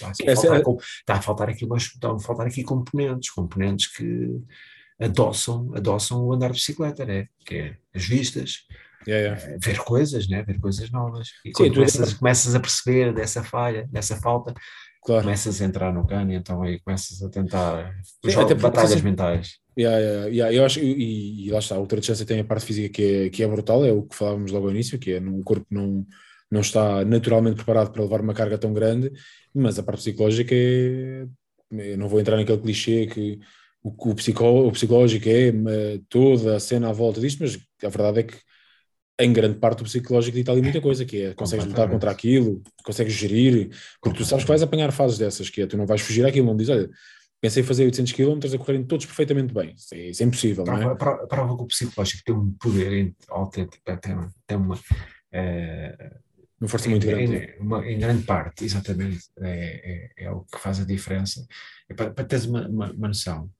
Está, 0.00 0.32
a 0.32 0.36
faltar, 0.36 0.60
é... 0.60 0.76
está 1.00 1.14
a 1.14 1.22
faltar 1.22 1.48
aqui, 1.48 1.66
mas 1.66 1.82
estão 1.82 2.16
a 2.16 2.20
faltar 2.20 2.46
aqui 2.46 2.62
componentes, 2.62 3.30
componentes 3.30 3.86
que 3.94 4.40
adoçam, 5.00 5.72
adoçam 5.74 6.22
o 6.22 6.32
andar 6.32 6.48
de 6.48 6.54
bicicleta, 6.54 7.04
né? 7.04 7.26
que 7.44 7.54
é 7.56 7.76
as 7.94 8.04
vistas, 8.04 8.66
yeah, 9.08 9.34
yeah. 9.34 9.54
Eh, 9.54 9.58
ver 9.58 9.78
coisas, 9.78 10.28
né? 10.28 10.42
ver 10.42 10.60
coisas 10.60 10.90
novas. 10.90 11.28
E 11.44 11.52
quando 11.52 11.68
Sim, 11.68 11.74
começas, 11.74 12.14
começas 12.14 12.54
a 12.54 12.60
perceber 12.60 13.14
dessa 13.14 13.42
falha, 13.42 13.88
dessa 13.90 14.16
falta, 14.16 14.54
claro. 15.02 15.24
começas 15.24 15.60
a 15.60 15.64
entrar 15.64 15.92
no 15.92 16.06
cano 16.06 16.32
e 16.32 16.34
então 16.34 16.62
aí 16.62 16.78
começas 16.80 17.22
a 17.22 17.30
tentar 17.30 17.94
Sim, 18.22 18.30
jogar, 18.30 18.54
batalhas 18.56 18.92
assim, 18.92 19.02
mentais. 19.02 19.58
Yeah, 19.78 19.98
yeah, 19.98 20.26
yeah. 20.26 20.54
Eu 20.54 20.64
acho, 20.64 20.80
e, 20.80 21.46
e 21.46 21.50
lá 21.50 21.60
está, 21.60 21.76
a 21.76 21.78
ultra-distância 21.78 22.26
tem 22.26 22.40
a 22.40 22.44
parte 22.44 22.66
física 22.66 22.88
que 22.90 23.02
é, 23.02 23.30
que 23.30 23.42
é 23.42 23.48
brutal, 23.48 23.84
é 23.84 23.92
o 23.92 24.02
que 24.02 24.14
falávamos 24.14 24.52
logo 24.52 24.66
ao 24.66 24.72
início, 24.72 24.98
que 24.98 25.14
é 25.14 25.20
no 25.20 25.42
corpo 25.42 25.66
não 25.70 26.06
não 26.50 26.60
está 26.60 27.04
naturalmente 27.04 27.56
preparado 27.56 27.92
para 27.92 28.02
levar 28.02 28.20
uma 28.20 28.34
carga 28.34 28.58
tão 28.58 28.72
grande, 28.72 29.12
mas 29.54 29.78
a 29.78 29.82
parte 29.82 30.00
psicológica 30.00 30.54
é. 30.54 31.26
Eu 31.72 31.96
não 31.96 32.08
vou 32.08 32.18
entrar 32.18 32.36
naquele 32.36 32.58
clichê 32.58 33.06
que 33.06 33.38
o, 33.80 34.10
o, 34.10 34.14
psicó, 34.16 34.66
o 34.66 34.72
psicológico 34.72 35.28
é 35.28 35.52
toda 36.08 36.56
a 36.56 36.60
cena 36.60 36.88
à 36.88 36.92
volta 36.92 37.20
disto, 37.20 37.38
mas 37.40 37.56
a 37.84 37.88
verdade 37.88 38.20
é 38.20 38.22
que 38.24 38.36
em 39.20 39.32
grande 39.32 39.58
parte 39.58 39.82
o 39.82 39.84
psicológico 39.84 40.36
dita 40.36 40.50
ali 40.50 40.62
muita 40.62 40.80
coisa, 40.80 41.04
que 41.04 41.22
é 41.22 41.34
consegues 41.34 41.66
lutar 41.66 41.88
contra 41.88 42.10
aquilo, 42.10 42.62
consegues 42.82 43.12
gerir, 43.12 43.70
porque 44.02 44.18
tu 44.18 44.24
sabes 44.24 44.44
que 44.44 44.48
vais 44.48 44.62
apanhar 44.62 44.90
fases 44.92 45.18
dessas, 45.18 45.50
que 45.50 45.62
é 45.62 45.66
tu 45.66 45.76
não 45.76 45.86
vais 45.86 46.00
fugir 46.00 46.24
àquilo, 46.26 46.46
não 46.46 46.56
dizes, 46.56 46.74
olha, 46.74 46.90
pensei 47.40 47.62
em 47.62 47.66
fazer 47.66 47.84
800 47.84 48.12
km 48.12 48.38
a 48.54 48.58
correrem 48.58 48.84
todos 48.84 49.06
perfeitamente 49.06 49.52
bem, 49.52 49.74
isso 49.76 49.94
é, 49.94 50.08
isso 50.08 50.22
é 50.22 50.26
impossível, 50.26 50.64
prova, 50.64 50.82
não 50.82 50.90
é? 50.90 50.94
Prova, 50.94 51.26
prova 51.26 51.56
que 51.56 51.62
o 51.62 51.66
psicológico 51.66 52.22
tem 52.24 52.34
um 52.34 52.52
poder 52.52 53.14
autêntico, 53.28 53.82
tem, 53.84 54.16
tem 54.46 54.56
uma... 54.56 54.78
É, 55.32 56.16
uma 56.60 56.68
força 56.68 56.88
muito 56.88 57.06
em, 57.06 57.10
grande. 57.10 57.36
Em, 57.36 57.60
uma, 57.60 57.86
em, 57.86 57.98
grande 57.98 58.24
parte, 58.24 58.64
exatamente, 58.64 59.20
é, 59.38 60.10
é, 60.18 60.24
é, 60.24 60.30
o 60.30 60.42
que 60.42 60.58
faz 60.58 60.80
a 60.80 60.84
diferença. 60.84 61.46
É 61.88 61.94
para, 61.94 62.10
para 62.10 62.24
teres 62.24 62.44
uma, 62.44 62.68
uma, 62.68 62.92
uma 62.92 63.08
noção, 63.08 63.50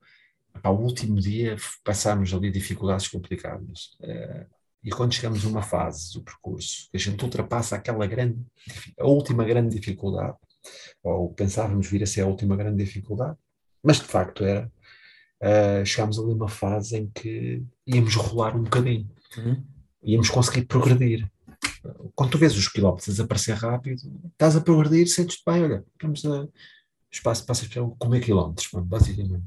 para 0.61 0.71
o 0.71 0.81
último 0.81 1.19
dia 1.21 1.57
passámos 1.85 2.33
ali 2.35 2.51
dificuldades 2.51 3.09
complicadas. 3.09 3.97
É, 4.03 4.47
e 4.83 4.91
quando 4.91 5.15
chegamos 5.15 5.45
a 5.45 5.49
uma 5.49 5.63
fase 5.63 6.13
do 6.15 6.23
percurso, 6.23 6.89
que 6.91 6.97
a 6.97 7.01
gente 7.01 7.23
ultrapassa 7.23 7.77
aquela 7.77 8.07
grande, 8.07 8.39
a 8.99 9.07
última 9.07 9.45
grande 9.45 9.79
dificuldade, 9.79 10.37
ou 11.03 11.33
pensávamos 11.33 11.87
vir 11.87 12.03
a 12.03 12.07
ser 12.07 12.23
a 12.23 12.27
última 12.27 12.57
grande 12.57 12.83
dificuldade, 12.83 13.37
mas 13.83 13.99
de 13.99 14.05
facto 14.05 14.45
era, 14.45 14.71
uh, 15.43 15.85
chegámos 15.85 16.19
ali 16.19 16.33
a 16.33 16.35
uma 16.35 16.49
fase 16.49 16.97
em 16.97 17.11
que 17.11 17.63
íamos 17.87 18.15
rolar 18.15 18.57
um 18.57 18.63
bocadinho, 18.63 19.09
uhum. 19.37 19.63
íamos 20.03 20.31
conseguir 20.31 20.65
progredir. 20.65 21.31
Quando 22.15 22.31
tu 22.31 22.39
vês 22.39 22.57
os 22.57 22.69
quilómetros 22.69 23.09
desaparecer 23.09 23.57
rápido, 23.57 24.03
estás 24.33 24.57
a 24.57 24.61
progredir, 24.61 25.09
sentes-te 25.09 25.43
bem, 25.47 25.63
olha, 25.65 25.85
vamos 26.01 26.25
a 26.25 26.47
espaço, 27.11 27.45
passas 27.45 27.69
para 27.69 27.83
comer 27.99 28.21
quilómetros, 28.21 28.69
basicamente 28.85 29.45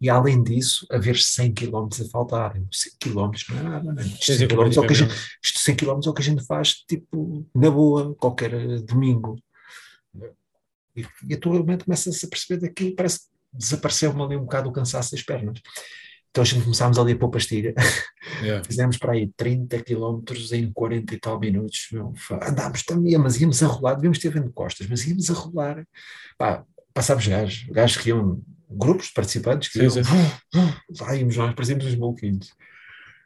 e 0.00 0.10
além 0.10 0.42
disso, 0.42 0.86
haver 0.90 1.16
100 1.16 1.54
km 1.54 1.88
a 2.00 2.08
faltarem. 2.10 2.68
100 2.70 2.92
km 3.00 3.30
não 3.48 3.58
é 3.58 3.62
nada, 3.62 3.92
não 3.94 4.02
é? 4.02 4.06
Isto 4.06 4.34
100 4.34 4.48
km 4.48 4.60
é 4.60 4.80
o 4.80 4.86
que 4.86 4.92
a 4.92 4.96
gente, 4.96 5.14
isto 5.42 5.58
100 5.58 5.76
km 5.76 6.00
é 6.04 6.10
o 6.10 6.14
que 6.14 6.22
a 6.22 6.24
gente 6.24 6.44
faz, 6.44 6.74
tipo, 6.86 7.46
na 7.54 7.70
boa, 7.70 8.14
qualquer 8.16 8.52
eh, 8.52 8.78
domingo. 8.82 9.36
E, 10.94 11.06
e 11.28 11.34
atualmente 11.34 11.84
começa-se 11.84 12.26
a 12.26 12.28
perceber 12.28 12.60
daquilo, 12.60 12.94
parece 12.94 13.20
que 13.20 13.26
desapareceu-me 13.52 14.22
ali 14.22 14.36
um 14.36 14.42
bocado 14.42 14.68
o 14.68 14.72
cansaço 14.72 15.12
das 15.12 15.22
pernas. 15.22 15.60
Então 16.36 16.42
a 16.42 16.46
gente 16.46 16.64
começámos 16.64 16.98
ali 16.98 17.12
a 17.12 17.16
pôr 17.16 17.30
pastilha. 17.30 17.72
Yeah. 18.42 18.60
Fizemos 18.68 18.98
para 18.98 19.12
aí 19.12 19.32
30 19.38 19.82
km 19.82 20.20
em 20.52 20.70
40 20.70 21.14
e 21.14 21.18
tal 21.18 21.40
minutos. 21.40 21.88
Meu. 21.90 22.12
Andámos 22.42 22.82
também, 22.82 23.16
mas 23.16 23.40
íamos 23.40 23.62
a 23.62 23.66
rolar, 23.66 23.94
devíamos 23.94 24.18
ter 24.18 24.28
vendo 24.28 24.52
costas, 24.52 24.86
mas 24.86 25.06
íamos 25.06 25.30
a 25.30 25.32
rolar. 25.32 25.86
Pá, 26.36 26.62
passámos 26.92 27.26
gajos, 27.26 27.64
gajos 27.70 27.96
que 27.96 28.10
iam 28.10 28.42
grupos 28.68 29.06
de 29.06 29.14
participantes 29.14 29.72
que 29.72 29.88
sim, 29.88 30.02
lá 31.00 31.16
íamos 31.16 31.38
nós, 31.38 31.54
parecíamos 31.54 31.86
uns 31.86 31.94
maluquinhos. 31.94 32.52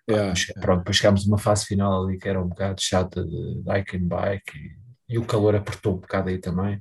Yeah. 0.08 0.32
Pronto, 0.61 0.78
depois 0.78 0.96
chegámos 0.96 1.26
numa 1.26 1.38
fase 1.38 1.66
final 1.66 2.04
ali 2.04 2.16
que 2.16 2.28
era 2.28 2.40
um 2.40 2.46
bocado 2.46 2.80
chata 2.80 3.24
de 3.24 3.61
bike 3.64 3.96
and 3.96 4.06
bike 4.06 4.56
e, 4.56 5.14
e 5.14 5.18
o 5.18 5.24
calor 5.24 5.56
apertou 5.56 5.96
um 5.96 5.98
bocado 5.98 6.28
aí 6.28 6.38
também. 6.38 6.80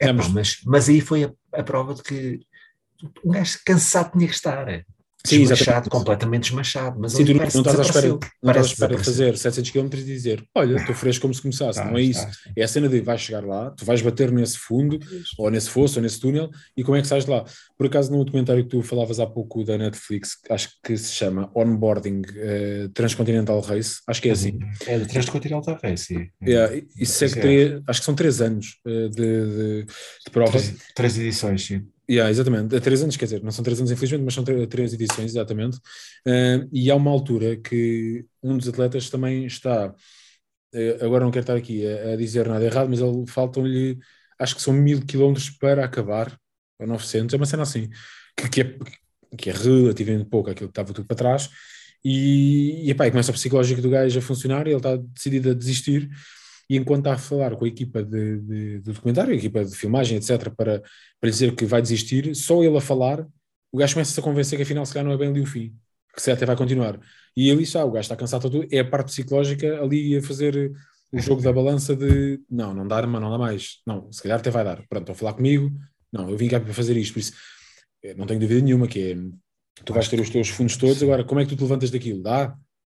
É, 0.00 0.12
mas... 0.12 0.26
mas, 0.26 0.60
mas 0.66 0.88
aí 0.88 1.00
foi 1.00 1.22
a, 1.22 1.32
a 1.52 1.62
prova 1.62 1.94
de 1.94 2.02
que 2.02 2.40
um 3.24 3.30
gajo 3.30 3.60
cansado 3.64 4.10
tinha 4.10 4.26
que 4.26 4.34
estar. 4.34 4.66
Sim, 5.26 5.40
desmachado, 5.40 5.90
completamente 5.90 6.44
desmachado. 6.44 6.98
Mas 6.98 7.12
Sim, 7.12 7.24
tu 7.24 7.32
não, 7.34 7.40
não 7.40 7.46
estás 7.46 7.78
à 7.78 7.82
espera, 7.82 8.08
não 8.08 8.18
estás 8.50 8.66
à 8.66 8.70
espera 8.70 8.96
de 8.96 9.04
fazer 9.04 9.36
700 9.36 9.70
km 9.70 9.88
e 9.92 10.04
dizer, 10.04 10.44
olha, 10.54 10.76
estou 10.76 10.94
fresco 10.94 11.22
como 11.22 11.34
se 11.34 11.42
começasse. 11.42 11.78
Tá, 11.78 11.84
não 11.84 11.98
é 11.98 12.02
isso. 12.02 12.24
Tá, 12.24 12.32
é 12.56 12.62
a 12.62 12.68
cena 12.68 12.88
de 12.88 13.00
vais 13.00 13.20
chegar 13.20 13.44
lá, 13.44 13.70
tu 13.70 13.84
vais 13.84 14.02
bater 14.02 14.30
nesse 14.30 14.58
fundo, 14.58 14.98
ou 15.38 15.50
nesse 15.50 15.70
fosso, 15.70 15.98
ou 15.98 16.02
nesse 16.02 16.20
túnel, 16.20 16.50
e 16.76 16.82
como 16.82 16.96
é 16.96 17.00
que 17.00 17.08
sais 17.08 17.24
de 17.24 17.30
lá? 17.30 17.44
Por 17.76 17.86
acaso, 17.86 18.10
no 18.10 18.24
documentário 18.24 18.64
que 18.64 18.70
tu 18.70 18.82
falavas 18.82 19.20
há 19.20 19.26
pouco 19.26 19.64
da 19.64 19.76
Netflix, 19.76 20.38
acho 20.50 20.70
que 20.84 20.96
se 20.96 21.12
chama 21.12 21.50
Onboarding 21.54 22.20
uh, 22.20 22.88
Transcontinental 22.90 23.60
Race, 23.60 23.96
acho 24.06 24.22
que 24.22 24.28
é 24.28 24.32
assim. 24.32 24.58
É 24.86 24.98
do 24.98 25.06
Transcontinental 25.06 25.78
Race, 25.82 26.04
sim. 26.04 26.28
É, 26.42 26.82
isso 26.96 27.24
é 27.24 27.28
que 27.28 27.40
tem, 27.40 27.82
acho 27.86 28.00
que 28.00 28.06
são 28.06 28.14
três 28.14 28.40
anos 28.40 28.78
uh, 28.86 29.08
de, 29.08 29.16
de, 29.16 29.84
de 29.84 30.30
prova. 30.30 30.52
Três, 30.52 30.74
três 30.94 31.18
edições, 31.18 31.66
sim. 31.66 31.86
Yeah, 32.08 32.30
exatamente, 32.30 32.76
há 32.76 32.80
três 32.80 33.02
anos, 33.02 33.16
quer 33.16 33.24
dizer, 33.24 33.42
não 33.42 33.50
são 33.50 33.64
três 33.64 33.80
anos 33.80 33.90
infelizmente, 33.90 34.24
mas 34.24 34.34
são 34.34 34.44
três 34.44 34.92
edições, 34.94 35.32
exatamente. 35.32 35.76
Uh, 36.24 36.68
e 36.72 36.88
há 36.88 36.94
uma 36.94 37.10
altura 37.10 37.56
que 37.56 38.24
um 38.40 38.56
dos 38.56 38.68
atletas 38.68 39.10
também 39.10 39.44
está, 39.44 39.88
uh, 39.88 41.04
agora 41.04 41.24
não 41.24 41.32
quero 41.32 41.42
estar 41.42 41.56
aqui 41.56 41.84
a, 41.84 42.12
a 42.12 42.16
dizer 42.16 42.48
nada 42.48 42.64
errado, 42.64 42.88
mas 42.88 43.00
faltam-lhe, 43.28 43.98
acho 44.38 44.54
que 44.54 44.62
são 44.62 44.72
mil 44.72 45.04
quilómetros 45.04 45.50
para 45.50 45.84
acabar, 45.84 46.38
ou 46.78 46.86
900, 46.86 47.34
é 47.34 47.36
uma 47.36 47.46
cena 47.46 47.64
assim, 47.64 47.88
que, 48.36 48.48
que, 48.50 48.60
é, 48.60 48.78
que 49.36 49.50
é 49.50 49.52
relativamente 49.52 50.26
pouco 50.30 50.48
aquilo 50.50 50.68
que 50.68 50.72
estava 50.72 50.92
tudo 50.92 51.06
para 51.06 51.16
trás. 51.16 51.50
E, 52.04 52.86
e, 52.86 52.90
epá, 52.90 53.08
e 53.08 53.10
começa 53.10 53.32
o 53.32 53.34
psicológico 53.34 53.82
do 53.82 53.90
gajo 53.90 54.16
a 54.16 54.22
funcionar 54.22 54.66
e 54.68 54.70
ele 54.70 54.76
está 54.76 54.96
decidido 54.96 55.50
a 55.50 55.54
desistir 55.54 56.08
e 56.68 56.76
enquanto 56.76 57.00
está 57.00 57.14
a 57.14 57.18
falar 57.18 57.54
com 57.56 57.64
a 57.64 57.68
equipa 57.68 58.02
de, 58.02 58.40
de, 58.40 58.78
do 58.80 58.92
documentário, 58.92 59.32
a 59.32 59.36
equipa 59.36 59.64
de 59.64 59.74
filmagem, 59.74 60.18
etc., 60.18 60.50
para, 60.50 60.82
para 61.20 61.30
dizer 61.30 61.54
que 61.54 61.64
vai 61.64 61.80
desistir, 61.80 62.34
só 62.34 62.62
ele 62.62 62.76
a 62.76 62.80
falar, 62.80 63.26
o 63.72 63.78
gajo 63.78 63.94
começa-se 63.94 64.18
a 64.18 64.22
convencer 64.22 64.56
que 64.56 64.62
afinal 64.62 64.84
se 64.84 64.92
calhar 64.92 65.06
não 65.06 65.12
é 65.12 65.16
bem 65.16 65.28
ali 65.28 65.40
o 65.40 65.46
fim, 65.46 65.74
que 66.14 66.22
se 66.22 66.30
até 66.30 66.44
vai 66.44 66.56
continuar. 66.56 66.98
E 67.36 67.48
ele 67.48 67.64
já, 67.64 67.84
o 67.84 67.90
gajo 67.90 68.02
está 68.02 68.16
cansado 68.16 68.50
tudo, 68.50 68.66
é 68.70 68.80
a 68.80 68.84
parte 68.84 69.08
psicológica 69.08 69.80
ali 69.80 70.16
a 70.16 70.22
fazer 70.22 70.72
o 71.12 71.20
jogo 71.20 71.42
da 71.42 71.52
balança 71.52 71.94
de 71.94 72.40
não, 72.50 72.74
não 72.74 72.86
dá, 72.86 73.06
mas 73.06 73.20
não 73.20 73.30
dá 73.30 73.38
mais, 73.38 73.80
não, 73.86 74.10
se 74.10 74.22
calhar 74.22 74.38
até 74.38 74.50
vai 74.50 74.64
dar, 74.64 74.76
pronto, 74.88 75.02
estão 75.02 75.14
a 75.14 75.18
falar 75.18 75.34
comigo, 75.34 75.70
não, 76.12 76.28
eu 76.30 76.36
vim 76.36 76.48
cá 76.48 76.58
para 76.58 76.72
fazer 76.74 76.96
isto, 76.96 77.12
por 77.12 77.20
isso 77.20 77.32
eh, 78.02 78.14
não 78.14 78.26
tenho 78.26 78.40
dúvida 78.40 78.60
nenhuma 78.60 78.88
que 78.88 79.12
é, 79.12 79.16
tu 79.84 79.92
vais 79.92 80.08
ter 80.08 80.20
os 80.20 80.30
teus 80.30 80.48
fundos 80.48 80.76
todos, 80.76 81.02
agora 81.02 81.24
como 81.24 81.40
é 81.40 81.44
que 81.44 81.50
tu 81.50 81.56
te 81.56 81.62
levantas 81.62 81.90
daquilo? 81.90 82.22
Dá? 82.22 82.56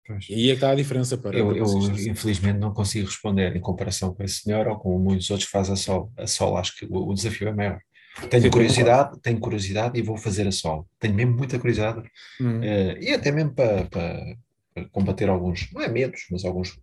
Pois. 0.09 0.27
E 0.27 0.33
aí 0.33 0.45
é 0.45 0.47
que 0.47 0.53
está 0.53 0.71
a 0.71 0.75
diferença 0.75 1.15
para. 1.19 1.37
Eu, 1.37 1.55
eu 1.55 1.67
infelizmente 2.07 2.57
não 2.57 2.73
consigo 2.73 3.05
responder 3.05 3.55
em 3.55 3.61
comparação 3.61 4.11
com 4.11 4.23
esse 4.23 4.41
senhor 4.41 4.67
ou 4.67 4.75
com 4.75 4.97
muitos 4.97 5.29
outros 5.29 5.45
que 5.45 5.51
fazem 5.51 5.73
a 5.73 5.77
sol. 5.77 6.11
A 6.17 6.25
sol 6.25 6.57
acho 6.57 6.75
que 6.77 6.85
o, 6.85 7.09
o 7.09 7.13
desafio 7.13 7.49
é 7.49 7.53
maior. 7.53 7.79
Tenho 8.27 8.41
Sim, 8.41 8.49
curiosidade, 8.49 9.21
tenho 9.21 9.39
curiosidade 9.39 9.99
e 9.99 10.01
vou 10.01 10.17
fazer 10.17 10.47
a 10.47 10.51
sol. 10.51 10.87
Tenho 10.97 11.13
mesmo 11.13 11.37
muita 11.37 11.59
curiosidade 11.59 11.99
uhum. 12.41 12.59
uh, 12.59 12.97
e 12.99 13.13
até 13.13 13.31
mesmo 13.31 13.53
para, 13.53 13.85
para, 13.85 14.35
para, 14.73 14.89
combater 14.89 15.29
alguns, 15.29 15.71
não 15.71 15.79
é 15.79 15.87
medos, 15.87 16.21
mas 16.31 16.43
alguns. 16.43 16.75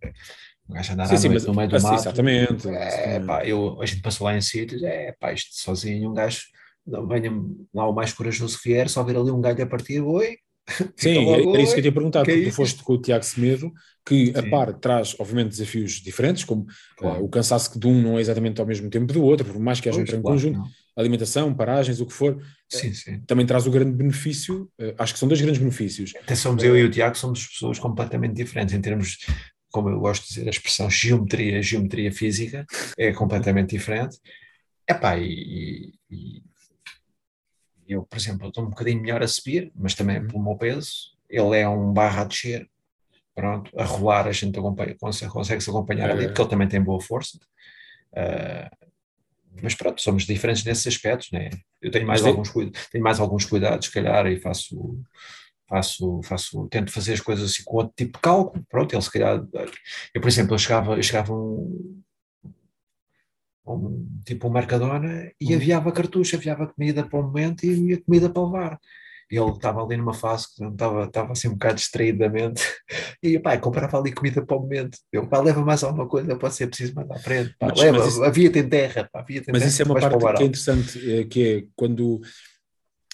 Um 0.69 0.73
gajo 0.73 0.93
andar 0.93 1.07
sim, 1.07 1.17
sim, 1.17 1.27
no, 1.27 1.39
no 1.47 1.53
meio 1.53 1.69
do 1.69 1.75
assim, 1.75 1.85
mato. 1.85 1.99
Exatamente. 1.99 2.69
É, 2.69 3.19
pá, 3.19 3.45
eu, 3.45 3.81
a 3.81 3.85
gente 3.85 4.01
passou 4.01 4.25
lá 4.25 4.37
em 4.37 4.41
sítios, 4.41 4.81
é 4.83 5.13
pá, 5.19 5.33
isto 5.33 5.49
sozinho, 5.53 6.11
um 6.11 6.13
gajo, 6.13 6.43
venha 7.09 7.29
lá 7.73 7.89
o 7.89 7.93
mais 7.93 8.13
corajoso 8.13 8.57
que 8.61 8.69
vier, 8.69 8.87
só 8.89 9.03
ver 9.03 9.17
ali 9.17 9.31
um 9.31 9.41
galho 9.41 9.61
a 9.61 9.67
partir, 9.67 9.99
oi, 9.99 10.37
Sim, 10.95 11.33
é, 11.33 11.57
é 11.57 11.61
isso 11.61 11.73
que 11.73 11.79
eu 11.79 11.83
tinha 11.83 11.93
perguntado, 11.93 12.25
porque 12.25 12.43
tu 12.43 12.51
foste 12.51 12.83
com 12.83 12.93
o 12.93 13.01
Tiago 13.01 13.23
Semedo, 13.23 13.71
que 14.05 14.27
Sim. 14.27 14.33
a 14.35 14.49
par 14.49 14.73
traz, 14.73 15.15
obviamente, 15.17 15.49
desafios 15.49 15.93
diferentes, 15.93 16.43
como 16.43 16.65
claro. 16.97 17.21
uh, 17.21 17.25
o 17.25 17.29
cansaço 17.29 17.79
de 17.79 17.87
um 17.87 18.01
não 18.01 18.17
é 18.17 18.21
exatamente 18.21 18.59
ao 18.59 18.67
mesmo 18.67 18.89
tempo 18.89 19.11
do 19.11 19.23
outro, 19.23 19.45
por 19.45 19.59
mais 19.59 19.79
que 19.79 19.87
haja 19.87 19.99
um 19.99 20.05
treino 20.05 20.23
claro, 20.23 20.37
conjunto, 20.37 20.59
não. 20.59 20.67
alimentação, 20.95 21.53
paragens, 21.53 22.01
o 22.01 22.05
que 22.05 22.13
for, 22.13 22.41
sim, 22.69 22.93
sim. 22.93 23.21
também 23.25 23.45
traz 23.45 23.65
o 23.65 23.71
grande 23.71 23.91
benefício, 23.91 24.69
uh, 24.79 24.93
acho 24.97 25.13
que 25.13 25.19
são 25.19 25.27
dois 25.27 25.39
grandes 25.39 25.59
benefícios. 25.59 26.13
Até 26.21 26.35
somos 26.35 26.63
eu 26.63 26.77
e 26.77 26.83
o 26.83 26.91
Tiago, 26.91 27.17
somos 27.17 27.47
pessoas 27.47 27.79
completamente 27.79 28.33
diferentes 28.33 28.73
em 28.73 28.81
termos, 28.81 29.19
como 29.71 29.89
eu 29.89 29.99
gosto 29.99 30.23
de 30.23 30.29
dizer, 30.29 30.47
a 30.47 30.49
expressão 30.49 30.89
geometria, 30.89 31.61
geometria 31.61 32.11
física, 32.11 32.65
é 32.97 33.13
completamente 33.13 33.69
diferente. 33.69 34.17
Epá, 34.89 35.17
e, 35.17 35.93
e 36.09 36.41
eu, 37.87 38.03
por 38.03 38.17
exemplo, 38.17 38.47
estou 38.47 38.63
um 38.63 38.69
bocadinho 38.69 39.01
melhor 39.01 39.23
a 39.23 39.27
subir, 39.27 39.71
mas 39.75 39.95
também 39.95 40.19
uhum. 40.19 40.27
pelo 40.27 40.43
meu 40.43 40.55
peso. 40.55 41.15
Ele 41.29 41.57
é 41.57 41.67
um 41.67 41.91
barra 41.93 42.21
a 42.21 42.25
descer, 42.25 42.69
pronto, 43.35 43.71
a 43.79 43.83
rolar 43.83 44.27
a 44.27 44.31
gente 44.31 44.57
acompanha, 44.57 44.95
consegue, 44.99 45.31
consegue 45.31 45.61
se 45.61 45.69
acompanhar 45.69 46.09
é. 46.09 46.11
ali, 46.13 46.27
porque 46.27 46.41
ele 46.41 46.49
também 46.49 46.67
tem 46.67 46.81
boa 46.81 47.01
força. 47.01 47.37
Uh, 48.11 48.87
mas 49.61 49.75
pronto, 49.75 50.01
somos 50.01 50.25
diferentes 50.25 50.63
nesses 50.63 50.87
aspectos, 50.87 51.31
né? 51.31 51.49
Eu 51.81 51.91
tenho 51.91 52.05
mais, 52.05 52.25
alguns, 52.25 52.51
tenho 52.91 53.03
mais 53.03 53.19
alguns 53.19 53.45
cuidados, 53.45 53.87
se 53.87 53.93
calhar, 53.93 54.27
e 54.27 54.39
faço, 54.39 54.99
faço, 55.67 56.21
faço, 56.23 56.67
tento 56.69 56.91
fazer 56.91 57.13
as 57.13 57.21
coisas 57.21 57.51
assim 57.51 57.63
com 57.63 57.77
outro 57.77 57.93
tipo 57.95 58.13
de 58.13 58.21
cálculo. 58.21 58.65
Pronto, 58.69 58.93
ele 58.93 59.01
se 59.01 59.11
calhar. 59.11 59.43
Eu, 60.13 60.21
por 60.21 60.27
exemplo, 60.27 60.53
eu 60.53 60.59
chegava, 60.59 60.95
eu 60.95 61.03
chegava 61.03 61.33
um, 61.33 61.96
um, 63.73 64.07
tipo 64.25 64.47
um 64.47 64.51
Mercadona 64.51 65.31
e 65.39 65.49
uhum. 65.49 65.55
aviava 65.55 65.91
cartucho, 65.91 66.35
aviava 66.35 66.67
comida 66.67 67.03
para 67.03 67.19
o 67.19 67.23
momento 67.23 67.65
e 67.65 67.93
a 67.93 68.01
comida 68.01 68.29
para 68.29 68.43
levar. 68.43 68.79
Ele 69.29 69.51
estava 69.51 69.83
ali 69.83 69.97
numa 69.97 70.13
fase 70.13 70.47
que 70.55 70.63
estava, 70.63 71.03
estava 71.03 71.31
assim 71.33 71.49
um 71.49 71.53
bocado 71.53 71.75
distraído 71.75 72.19
da 72.19 72.29
mente 72.29 72.63
e 73.21 73.37
pá, 73.37 73.57
comprava 73.57 73.99
ali 73.99 74.13
comida 74.13 74.45
para 74.45 74.55
o 74.55 74.61
momento. 74.61 74.97
Eu 75.11 75.27
pá, 75.27 75.41
leva 75.41 75.61
mais 75.65 75.83
alguma 75.83 76.07
coisa, 76.07 76.37
pode 76.37 76.55
ser 76.55 76.67
preciso 76.67 76.95
mais 76.95 77.11
à 77.11 77.15
frente. 77.19 77.53
Pá, 77.59 77.67
mas, 77.67 77.79
leva, 77.79 77.97
mas 77.99 78.07
isso, 78.07 78.23
havia 78.23 78.49
tem 78.49 78.67
terra. 78.67 79.09
Pá, 79.11 79.19
havia 79.19 79.41
tem 79.41 79.51
mas 79.51 79.61
terra, 79.61 79.69
isso 79.69 79.81
é 79.81 79.85
uma 79.85 79.99
parte 79.99 80.37
que 80.37 80.43
é 80.43 80.45
interessante, 80.45 81.11
é, 81.11 81.23
que 81.25 81.43
é 81.43 81.63
quando 81.75 82.21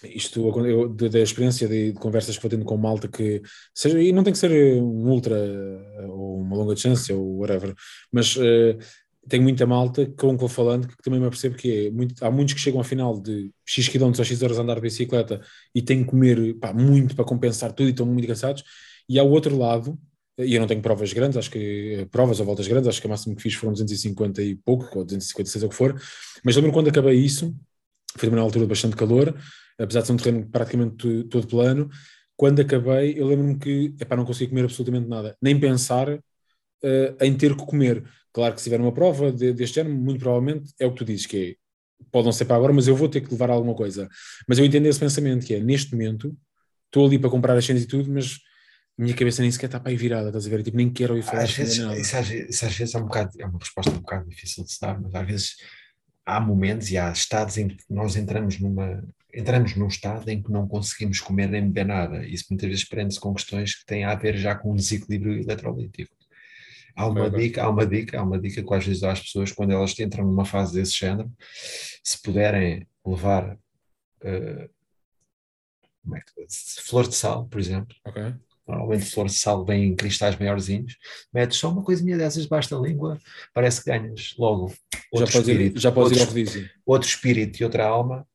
isto 0.04 0.39
eu, 0.66 0.89
da 0.89 1.20
experiência 1.20 1.68
de, 1.68 1.93
de, 1.93 1.99
conversas 1.99 2.36
que 2.36 2.41
vou 2.41 2.49
tendo 2.49 2.66
com 2.66 2.78
malta 2.78 3.08
que 3.08 3.41
seja, 3.74 4.01
e 4.01 4.12
não 4.12 4.24
tem 4.24 4.34
que 4.34 4.39
ser 4.39 4.51
um 4.82 5.10
ultra 5.10 5.36
ou 6.10 6.41
uma 6.41 6.58
longa 6.58 6.76
distância 6.76 7.16
ou 7.16 7.39
whatever, 7.39 7.74
mas 8.12 8.36
uh, 8.36 8.78
tenho 9.28 9.44
muita 9.44 9.66
malta 9.66 10.06
com 10.18 10.34
que 10.34 10.40
vou 10.40 10.50
falando 10.50 10.88
que 10.88 11.02
também 11.02 11.20
me 11.20 11.26
apercebo 11.26 11.56
que 11.56 11.88
é 11.88 11.92
muito, 11.92 12.24
há 12.24 12.30
muitos 12.30 12.54
que 12.54 12.60
chegam 12.60 12.80
ao 12.80 12.84
final 12.84 13.20
de 13.20 13.52
X 13.66 13.88
km 13.88 14.14
ou 14.18 14.24
X 14.26 14.42
horas 14.42 14.60
a 14.60 14.62
andar 14.62 14.76
de 14.76 14.82
bicicleta 14.82 15.42
e 15.74 15.82
têm 15.82 16.04
que 16.04 16.10
comer 16.10 16.56
pá, 16.56 16.74
muito 16.74 17.16
para 17.16 17.26
compensar 17.26 17.72
tudo 17.72 17.88
e 17.88 17.92
estão 17.92 18.06
muito 18.06 18.28
cansados, 18.28 18.64
e 19.08 19.20
há 19.20 19.24
o 19.24 19.30
outro 19.30 19.58
lado 19.58 19.98
e 20.38 20.56
eu 20.56 20.60
não 20.60 20.68
tenho 20.68 20.82
provas 20.82 21.14
grandes, 21.14 21.38
acho 21.38 21.52
que 21.52 22.08
provas 22.12 22.40
ou 22.40 22.46
voltas 22.46 22.68
grandes, 22.68 22.88
acho 22.88 23.00
que 23.00 23.06
o 23.06 23.10
máximo 23.10 23.36
que 23.36 23.42
fiz 23.42 23.54
foram 23.54 23.74
250 23.74 24.42
e 24.42 24.56
pouco, 24.56 24.86
ou 24.98 25.06
256 25.06 25.64
ou 25.64 25.68
o 25.68 25.70
que 25.70 25.76
for, 25.76 26.02
mas 26.44 26.56
lembro 26.56 26.72
quando 26.72 26.90
acabei 26.90 27.20
isso, 27.20 27.56
foi 28.18 28.30
na 28.30 28.42
altura 28.42 28.66
de 28.66 28.70
bastante 28.70 28.96
calor, 28.96 29.36
apesar 29.78 30.02
de 30.02 30.08
ser 30.08 30.14
um 30.14 30.18
terreno 30.18 30.48
praticamente 30.50 31.24
todo 31.26 31.48
plano, 31.48 31.90
quando 32.36 32.62
acabei, 32.62 33.20
eu 33.20 33.28
lembro-me 33.28 33.58
que 33.60 33.96
epá, 34.00 34.16
não 34.16 34.26
consegui 34.26 34.50
comer 34.50 34.64
absolutamente 34.64 35.08
nada, 35.08 35.38
nem 35.42 35.60
pensar 35.60 36.10
uh, 36.10 36.20
em 37.22 37.36
ter 37.38 37.56
que 37.56 37.66
comer. 37.66 38.04
Claro 38.34 38.56
que 38.56 38.62
se 38.62 38.66
tiver 38.66 38.82
uma 38.82 38.92
prova 38.92 39.32
de, 39.32 39.54
deste 39.54 39.80
ano, 39.80 39.94
muito 39.94 40.20
provavelmente 40.20 40.74
é 40.80 40.86
o 40.86 40.92
que 40.92 40.98
tu 40.98 41.06
dizes, 41.06 41.26
que 41.26 41.38
é, 41.38 42.06
pode 42.12 42.26
não 42.26 42.32
ser 42.32 42.46
para 42.46 42.56
agora, 42.56 42.74
mas 42.74 42.88
eu 42.88 42.96
vou 42.96 43.08
ter 43.08 43.22
que 43.22 43.32
levar 43.32 43.50
alguma 43.50 43.76
coisa. 43.76 44.10
Mas 44.48 44.58
eu 44.58 44.66
entendo 44.66 44.88
esse 44.88 45.00
pensamento, 45.00 45.46
que 45.46 45.54
é, 45.54 45.60
neste 45.60 45.92
momento, 45.92 46.36
estou 46.88 47.06
ali 47.06 47.20
para 47.20 47.30
comprar 47.30 47.56
as 47.56 47.66
cenas 47.66 47.84
e 47.84 47.88
tudo, 47.88 48.12
mas 48.12 48.40
a 48.98 49.02
minha 49.02 49.16
cabeça 49.16 49.42
nem 49.42 49.52
sequer 49.52 49.68
está 49.68 49.80
para 49.80 49.92
aí 49.92 49.96
virada, 49.96 50.28
estás 50.28 50.48
a 50.48 50.50
ver? 50.50 50.64
Tipo, 50.64 50.78
nem 50.78 50.92
quero 50.92 51.18
ir 51.18 51.22
falar 51.22 51.44
às 51.44 51.52
vezes, 51.52 51.78
nada. 51.78 52.00
Isso, 52.00 52.18
às, 52.18 52.30
isso 52.30 52.66
às 52.66 52.76
vezes 52.76 52.96
é, 52.96 52.98
um 52.98 53.04
bocado, 53.04 53.32
é 53.40 53.46
uma 53.46 53.60
resposta 53.60 53.92
um 53.92 54.00
bocado 54.00 54.28
difícil 54.28 54.64
de 54.64 54.74
se 54.74 54.82
dar, 54.82 55.00
mas 55.00 55.14
às 55.14 55.28
vezes 55.28 55.56
há 56.26 56.40
momentos 56.40 56.90
e 56.90 56.98
há 56.98 57.12
estados 57.12 57.58
em 57.58 57.68
que 57.68 57.78
nós 57.90 58.16
entramos 58.16 58.60
numa 58.60 59.04
entramos 59.34 59.76
num 59.76 59.88
estado 59.88 60.30
em 60.30 60.42
que 60.42 60.52
não 60.52 60.68
conseguimos 60.68 61.20
comer 61.20 61.48
nem 61.50 61.64
beber 61.64 61.86
nada. 61.86 62.26
Isso 62.26 62.46
muitas 62.52 62.70
vezes 62.70 62.86
prende-se 62.88 63.20
com 63.20 63.34
questões 63.34 63.76
que 63.76 63.86
têm 63.86 64.04
a 64.04 64.14
ver 64.14 64.38
já 64.38 64.54
com 64.54 64.72
um 64.72 64.76
desequilíbrio 64.76 65.42
eletrolítico. 65.42 66.16
Há 66.96 67.08
uma 67.08 67.30
dica, 67.30 67.64
há 67.64 67.70
uma 67.70 67.86
dica, 67.86 68.20
há 68.20 68.24
uma 68.24 68.39
dica 68.39 68.64
que 68.64 68.74
às 68.74 68.86
vezes 68.86 69.02
dá 69.02 69.12
às 69.12 69.22
pessoas 69.22 69.52
quando 69.52 69.72
elas 69.72 69.98
entram 70.00 70.26
numa 70.26 70.46
fase 70.46 70.74
desse 70.74 70.94
género, 70.94 71.32
se 72.04 72.22
puderem 72.22 72.88
levar 73.06 73.56
uh, 73.56 74.70
é 76.14 76.20
que, 76.20 76.46
flor 76.82 77.08
de 77.08 77.16
sal, 77.16 77.48
por 77.48 77.60
exemplo, 77.60 77.96
okay 78.06 78.34
normalmente 78.68 79.06
flor 79.06 79.28
de 79.28 79.34
sal 79.34 79.66
vem 79.66 79.86
em 79.86 79.96
cristais 79.96 80.38
maiorzinhos, 80.38 80.98
metes 81.34 81.58
só 81.58 81.70
uma 81.70 81.84
coisinha 81.84 82.18
dessas 82.18 82.44
debaixo 82.44 82.70
da 82.70 82.80
língua, 82.80 83.20
parece 83.54 83.84
que 83.84 83.89
ganhas 83.89 84.36
logo 84.38 84.74
outro 85.12 85.32
já 85.32 85.39
espírito, 85.39 85.78
ir, 85.78 85.82
já 85.82 85.91
podes 85.91 86.20
outro, 86.20 86.39
ir 86.39 86.48
ao 86.50 86.94
outro 86.94 87.08
espírito 87.08 87.60
e 87.60 87.64
outra 87.64 87.86
alma. 87.86 88.28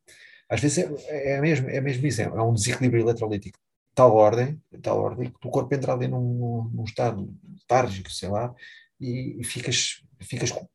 Às 0.47 0.61
vezes 0.61 0.77
é, 0.79 1.35
é, 1.35 1.41
mesmo, 1.41 1.69
é 1.69 1.81
mesmo 1.81 2.05
isso, 2.05 2.21
é 2.21 2.41
um 2.41 2.53
desequilíbrio 2.53 3.03
eletrolítico 3.03 3.59
tal 3.99 4.15
ordem, 4.15 4.57
tal 4.81 4.97
ordem, 4.97 5.29
que 5.29 5.47
o 5.47 5.51
corpo 5.51 5.75
entra 5.75 5.91
ali 5.91 6.07
num, 6.07 6.71
num 6.73 6.85
estado 6.85 7.29
letárgico, 7.53 8.09
sei 8.09 8.29
lá, 8.29 8.55
e, 8.97 9.35
e 9.41 9.43
ficas, 9.43 10.01
ficas 10.21 10.51
com, 10.51 10.65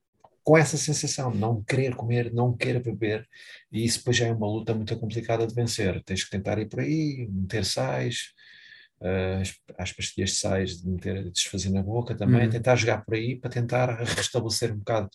com 0.43 0.59
essa 0.59 0.77
sensação 0.77 1.33
de 1.33 1.39
não 1.39 1.63
querer 1.63 1.95
comer, 1.95 2.31
não 2.35 2.55
querer 2.55 2.83
beber, 2.83 3.27
e 3.73 3.83
isso 3.83 4.01
depois 4.01 4.19
já 4.19 4.27
é 4.27 4.33
uma 4.33 4.47
luta 4.47 4.75
muito 4.75 4.95
complicada 4.99 5.47
de 5.47 5.55
vencer. 5.55 6.03
Tens 6.05 6.23
que 6.23 6.31
tentar 6.31 6.59
ir 6.59 6.69
por 6.69 6.81
aí, 6.81 7.27
meter 7.31 7.65
sais, 7.65 8.35
uh, 9.01 9.73
as 9.79 9.91
pastilhas 9.91 10.33
de 10.33 10.37
sais 10.37 10.83
de 10.83 10.87
meter, 10.87 11.31
desfazer 11.31 11.71
na 11.71 11.83
boca 11.83 12.15
também, 12.15 12.45
uhum. 12.45 12.51
tentar 12.51 12.77
jogar 12.77 13.07
por 13.07 13.15
aí 13.15 13.37
para 13.37 13.51
tentar 13.51 14.03
restabelecer 14.05 14.71
um 14.71 14.79
bocado 14.81 15.09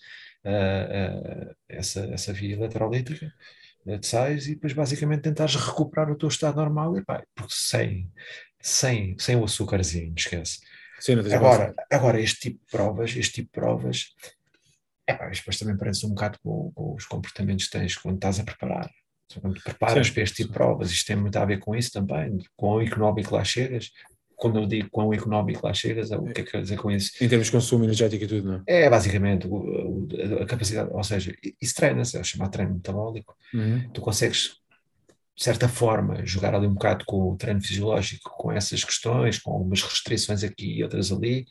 uh, 0.45 1.49
uh, 1.51 1.55
essa, 1.69 1.99
essa 2.05 2.33
via 2.33 2.55
eletrolítica 2.55 3.31
de 3.97 4.07
sais 4.07 4.47
e 4.47 4.55
depois 4.55 4.73
basicamente 4.73 5.21
tentares 5.21 5.55
recuperar 5.55 6.11
o 6.11 6.15
teu 6.15 6.29
estado 6.29 6.57
normal 6.57 6.97
e 6.97 7.03
pá, 7.03 7.23
porque 7.35 7.53
sem, 7.55 8.11
sem, 8.61 9.17
sem 9.17 9.35
o 9.35 9.43
açúcarzinho, 9.43 10.13
esquece. 10.15 10.59
Sim, 10.99 11.13
agora, 11.33 11.73
agora, 11.89 12.19
este 12.19 12.39
tipo 12.39 12.59
de 12.59 12.71
provas, 12.71 13.15
este 13.15 13.35
tipo 13.35 13.47
de 13.47 13.51
provas, 13.51 14.13
é 15.07 15.13
pá, 15.13 15.29
depois 15.29 15.57
também 15.57 15.77
parece 15.77 16.05
um 16.05 16.09
bocado 16.09 16.37
com, 16.43 16.71
com 16.73 16.93
os 16.93 17.05
comportamentos 17.05 17.65
que 17.65 17.71
tens 17.71 17.95
quando 17.95 18.15
estás 18.15 18.39
a 18.39 18.43
preparar. 18.43 18.89
Quando 19.41 19.55
te 19.55 19.63
preparas 19.63 20.07
Sim. 20.07 20.13
para 20.13 20.23
este 20.23 20.35
tipo 20.37 20.49
de 20.49 20.53
provas, 20.53 20.91
isto 20.91 21.07
tem 21.07 21.15
muito 21.15 21.37
a 21.37 21.45
ver 21.45 21.59
com 21.59 21.75
isso 21.75 21.91
também, 21.91 22.37
com 22.55 22.75
o 22.75 22.81
económico 22.81 23.35
lá 23.35 23.43
chegas. 23.43 23.91
Quando 24.39 24.59
eu 24.59 24.65
digo 24.65 24.89
quão 24.89 25.13
económico 25.13 25.65
lá 25.67 25.73
chegas, 25.73 26.11
o 26.11 26.23
que 26.23 26.41
é 26.41 26.43
que 26.43 26.51
quer 26.51 26.61
dizer 26.61 26.77
com 26.77 26.89
isso? 26.89 27.11
Em 27.21 27.27
termos 27.27 27.47
de 27.47 27.51
consumo 27.51 27.83
energético 27.83 28.23
e 28.23 28.27
tudo, 28.27 28.47
não 28.47 28.63
é? 28.65 28.85
É 28.85 28.89
basicamente 28.89 29.47
o, 29.47 30.07
a 30.41 30.45
capacidade, 30.45 30.89
ou 30.93 31.03
seja, 31.03 31.35
isso 31.61 31.75
treina-se, 31.75 32.17
é 32.17 32.23
chamado 32.23 32.51
treino 32.51 32.73
metabólico. 32.73 33.35
Uhum. 33.53 33.89
Tu 33.91 33.99
consegues, 34.01 34.55
de 35.35 35.43
certa 35.43 35.67
forma, 35.67 36.25
jogar 36.25 36.55
ali 36.55 36.67
um 36.67 36.73
bocado 36.73 37.03
com 37.05 37.31
o 37.31 37.35
treino 37.35 37.61
fisiológico, 37.61 38.29
com 38.37 38.51
essas 38.51 38.83
questões, 38.83 39.39
com 39.39 39.51
algumas 39.51 39.81
restrições 39.81 40.43
aqui 40.43 40.77
e 40.77 40.83
outras 40.83 41.11
ali, 41.11 41.45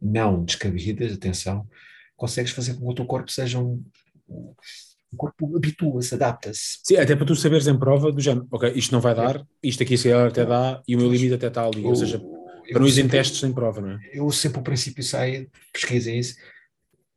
não 0.00 0.42
descabidas, 0.42 1.12
atenção, 1.12 1.68
consegues 2.16 2.52
fazer 2.52 2.74
com 2.74 2.86
que 2.86 2.92
o 2.92 2.94
teu 2.94 3.06
corpo 3.06 3.30
seja 3.30 3.58
um, 3.58 3.84
o 5.12 5.16
corpo 5.16 5.56
habitua-se, 5.56 6.14
adapta-se. 6.14 6.78
Sim, 6.82 6.96
até 6.96 7.14
para 7.14 7.26
tu 7.26 7.36
saberes 7.36 7.66
em 7.66 7.78
prova 7.78 8.10
do 8.10 8.20
género, 8.20 8.46
ok, 8.50 8.72
isto 8.74 8.92
não 8.92 9.00
vai 9.00 9.14
dar, 9.14 9.44
isto 9.62 9.82
aqui 9.82 9.96
se 9.98 10.12
até 10.12 10.44
dá 10.44 10.82
e 10.88 10.96
o 10.96 10.98
meu 10.98 11.10
limite 11.10 11.34
até 11.34 11.48
está 11.48 11.64
ali, 11.64 11.84
ou 11.84 11.94
seja, 11.94 12.18
para 12.18 12.80
não 12.80 12.88
ir 12.88 12.98
em 12.98 13.08
testes 13.08 13.42
em 13.42 13.52
prova, 13.52 13.80
não 13.80 13.90
é? 13.90 13.98
Eu 14.12 14.30
sempre 14.30 14.60
o 14.60 14.62
princípio 14.62 15.02
sai, 15.02 15.48
pesquisem 15.72 16.18
isso, 16.18 16.36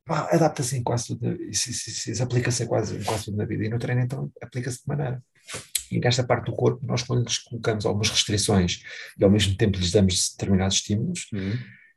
adapta-se 0.08 0.78
em 0.78 0.84
quase 0.84 1.08
tudo, 1.08 1.41
isso, 1.43 1.72
isso, 1.72 2.12
isso 2.12 2.24
aplica-se 2.24 2.66
quase, 2.66 2.98
em 2.98 3.04
quase 3.04 3.26
tudo 3.26 3.38
na 3.38 3.46
vida, 3.46 3.64
e 3.64 3.70
no 3.70 3.80
treino 3.80 4.02
então 4.02 4.32
aplica-se 4.41 4.80
de 4.80 4.88
maneira. 4.88 5.24
E 5.91 6.00
nesta 6.00 6.24
parte 6.24 6.48
do 6.48 6.56
corpo, 6.56 6.86
nós 6.86 7.04
quando 7.04 7.24
lhes 7.24 7.38
colocamos 7.38 7.86
algumas 7.86 8.10
restrições 8.10 8.82
e 9.18 9.24
ao 9.24 9.30
mesmo 9.30 9.56
tempo 9.56 9.78
lhes 9.78 9.91
damos 9.91 10.32
determinados 10.32 10.78
estímulos, 10.78 11.28
uhum 11.32 11.54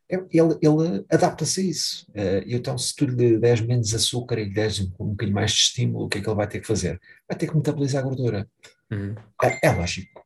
ele, 0.09 0.59
ele 0.63 1.05
adapta-se 1.11 1.61
a 1.61 1.65
isso. 1.65 2.07
Uh, 2.11 2.43
então, 2.47 2.79
se 2.79 2.95
tu 2.97 3.05
lhe 3.05 3.39
des 3.39 3.61
menos 3.61 3.95
açúcar 3.95 4.39
e 4.39 4.45
lhe 4.45 4.55
des 4.55 4.81
um, 4.81 4.91
um 4.99 5.11
bocadinho 5.11 5.35
mais 5.35 5.53
de 5.53 5.59
estímulo, 5.59 6.07
o 6.07 6.09
que 6.09 6.19
é 6.19 6.21
que 6.23 6.29
ele 6.29 6.37
vai 6.37 6.49
ter 6.49 6.61
que 6.61 6.67
fazer? 6.67 6.99
Vai 7.29 7.37
ter 7.37 7.47
que 7.47 7.55
metabolizar 7.55 8.03
a 8.03 8.07
gordura. 8.07 8.49
Uhum. 8.91 9.15
É, 9.43 9.69
é, 9.69 9.73
lógico. 9.73 10.25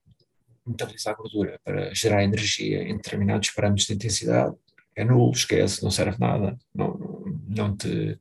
Metabolizar 0.64 1.14
a 1.14 1.16
gordura 1.16 1.61
para 1.64 1.93
gerar 1.93 2.22
energia 2.22 2.85
em 2.85 2.97
determinados 2.97 3.51
parâmetros 3.51 3.87
de 3.89 3.95
intensidade 3.95 4.55
é 4.95 5.05
nulo, 5.05 5.33
esquece, 5.33 5.83
não 5.83 5.91
serve 5.91 6.16
nada, 6.20 6.57
não, 6.72 7.24
não, 7.49 7.76
te, 7.76 8.20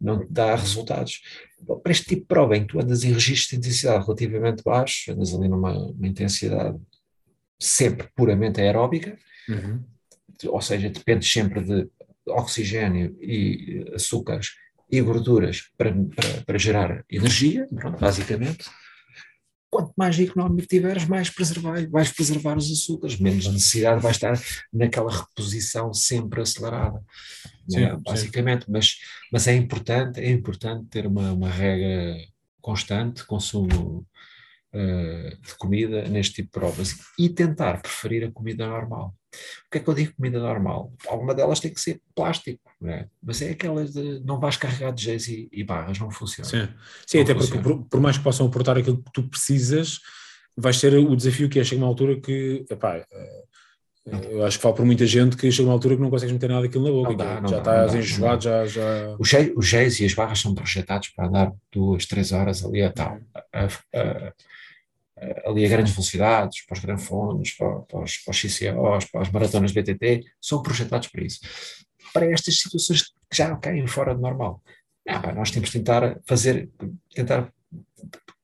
não 0.00 0.20
te 0.20 0.30
dá 0.30 0.54
resultados. 0.54 1.22
Para 1.82 1.90
este 1.90 2.06
tipo 2.06 2.20
de 2.20 2.26
prova 2.28 2.56
em 2.56 2.60
que 2.60 2.68
tu 2.68 2.80
andas 2.80 3.02
em 3.02 3.12
registro 3.12 3.50
de 3.50 3.66
intensidade 3.66 4.04
relativamente 4.04 4.62
baixo, 4.62 5.10
andas 5.10 5.34
ali 5.34 5.48
numa 5.48 5.92
intensidade 6.02 6.78
sempre 7.58 8.08
puramente 8.14 8.60
aeróbica, 8.60 9.18
uhum 9.48 9.82
ou 10.48 10.60
seja, 10.60 10.88
depende 10.88 11.26
sempre 11.26 11.62
de 11.62 11.88
oxigênio 12.26 13.16
e 13.20 13.84
açúcares 13.94 14.50
e 14.90 15.00
gorduras 15.00 15.70
para, 15.76 15.92
para, 15.92 16.42
para 16.44 16.58
gerar 16.58 17.04
energia, 17.08 17.66
pronto, 17.74 18.00
basicamente. 18.00 18.68
Quanto 19.70 19.92
mais 19.96 20.18
económico 20.18 20.66
tiveres, 20.66 21.06
mais 21.06 21.30
preservar, 21.30 21.88
vais 21.88 22.10
preservar 22.10 22.58
os 22.58 22.72
açúcares, 22.72 23.20
menos 23.20 23.46
necessidade 23.46 24.02
vai 24.02 24.10
estar 24.10 24.36
naquela 24.72 25.12
reposição 25.12 25.94
sempre 25.94 26.40
acelerada, 26.40 27.00
sim, 27.68 27.84
é? 27.84 27.96
basicamente. 27.96 28.66
Mas, 28.68 28.96
mas 29.32 29.46
é 29.46 29.54
importante, 29.54 30.18
é 30.18 30.28
importante 30.28 30.88
ter 30.88 31.06
uma, 31.06 31.32
uma 31.32 31.48
regra 31.48 32.16
constante, 32.60 33.24
consumo 33.24 34.04
uh, 34.74 35.40
de 35.40 35.54
comida 35.58 36.02
neste 36.08 36.36
tipo 36.36 36.48
de 36.48 36.52
provas 36.52 36.96
e 37.18 37.28
tentar 37.28 37.80
preferir 37.80 38.24
a 38.24 38.32
comida 38.32 38.66
normal. 38.66 39.14
O 39.66 39.70
que 39.70 39.78
é 39.78 39.80
que 39.80 39.88
eu 39.88 39.94
digo 39.94 40.14
comida 40.16 40.40
normal? 40.40 40.92
Alguma 41.06 41.34
delas 41.34 41.60
tem 41.60 41.72
que 41.72 41.80
ser 41.80 42.00
plástico, 42.14 42.60
é? 42.84 43.06
mas 43.22 43.40
é 43.40 43.50
aquelas 43.50 43.92
de 43.92 44.20
não 44.24 44.40
vais 44.40 44.56
carregar 44.56 44.92
de 44.92 45.04
geis 45.04 45.28
e, 45.28 45.48
e, 45.52 45.62
barras, 45.62 45.98
não 45.98 46.10
funciona. 46.10 46.48
Sim, 46.48 46.68
Sim 47.06 47.18
não 47.18 47.24
até 47.24 47.34
funciona. 47.34 47.62
porque 47.62 47.78
por, 47.78 47.88
por, 47.88 48.00
mais 48.00 48.18
que 48.18 48.24
possam 48.24 48.46
aportar 48.46 48.76
aquilo 48.76 49.02
que 49.02 49.12
tu 49.12 49.22
precisas, 49.28 50.00
vais 50.56 50.80
ter 50.80 50.94
o 50.94 51.14
desafio 51.14 51.48
que 51.48 51.60
é 51.60 51.64
chega 51.64 51.80
uma 51.80 51.86
altura 51.86 52.20
que, 52.20 52.64
epá, 52.68 52.96
eh, 52.96 53.44
eu 54.30 54.44
acho 54.44 54.58
que 54.58 54.62
falo 54.62 54.74
por 54.74 54.84
muita 54.84 55.06
gente 55.06 55.36
que 55.36 55.50
chega 55.52 55.68
uma 55.68 55.74
altura 55.74 55.94
que 55.94 56.02
não 56.02 56.10
consegues 56.10 56.32
meter 56.32 56.48
nada 56.48 56.62
daquilo 56.62 56.84
na 56.84 56.90
boca, 56.90 57.14
dá, 57.14 57.48
já 57.48 57.60
dá, 57.60 57.86
estás 57.86 57.94
enjoado, 57.94 58.42
já, 58.42 58.66
já... 58.66 59.16
Os 59.18 59.66
geis 59.68 60.00
e 60.00 60.06
as 60.06 60.14
barras 60.14 60.40
são 60.40 60.54
projetados 60.54 61.08
para 61.10 61.28
andar 61.28 61.52
duas, 61.70 62.06
três 62.06 62.32
horas 62.32 62.64
ali 62.64 62.82
a 62.82 62.90
tal. 62.90 63.20
A, 63.52 63.64
a, 63.64 63.68
eh, 63.92 64.32
ali 65.44 65.64
a 65.64 65.68
grandes 65.68 65.92
velocidades, 65.92 66.64
para 66.66 66.74
os 66.76 66.80
granfones, 66.80 67.52
para, 67.52 67.80
para, 67.80 68.02
os, 68.02 68.16
para 68.18 68.30
os 68.30 68.40
CCOs, 68.40 69.04
para 69.06 69.20
as 69.20 69.30
maratonas 69.30 69.72
BTT, 69.72 70.24
são 70.40 70.62
projetados 70.62 71.08
para 71.08 71.24
isso. 71.24 71.40
Para 72.12 72.30
estas 72.30 72.58
situações 72.58 73.02
que 73.02 73.36
já 73.36 73.54
caem 73.56 73.86
fora 73.86 74.14
do 74.14 74.20
normal. 74.20 74.62
Ah, 75.08 75.32
nós 75.32 75.50
temos 75.50 75.70
de 75.70 75.78
tentar 75.78 76.18
fazer, 76.26 76.68
tentar 77.14 77.52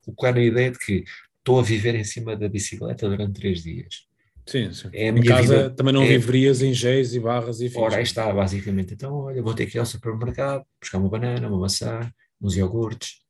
colocar 0.04 0.32
na 0.32 0.40
ideia 0.40 0.70
de 0.70 0.78
que 0.78 1.04
estou 1.38 1.58
a 1.60 1.62
viver 1.62 1.94
em 1.94 2.04
cima 2.04 2.36
da 2.36 2.48
bicicleta 2.48 3.08
durante 3.08 3.40
três 3.40 3.62
dias. 3.62 4.06
Sim, 4.46 4.72
sim. 4.72 4.88
É 4.92 5.08
em 5.08 5.22
casa 5.22 5.56
vida, 5.56 5.70
também 5.70 5.92
não 5.92 6.02
é, 6.02 6.06
viverias 6.06 6.62
em 6.62 6.72
géis 6.72 7.14
e 7.14 7.20
barras 7.20 7.60
e 7.60 7.68
fins. 7.68 7.78
Ora, 7.78 7.96
aí 7.96 8.04
está, 8.04 8.32
basicamente. 8.32 8.94
Então, 8.94 9.12
olha, 9.12 9.42
vou 9.42 9.54
ter 9.54 9.66
que 9.66 9.76
ir 9.76 9.80
ao 9.80 9.86
supermercado, 9.86 10.64
buscar 10.80 10.98
uma 10.98 11.08
banana, 11.08 11.48
uma 11.48 11.58
maçã, 11.58 12.00
uns 12.40 12.56
iogurtes, 12.56 13.25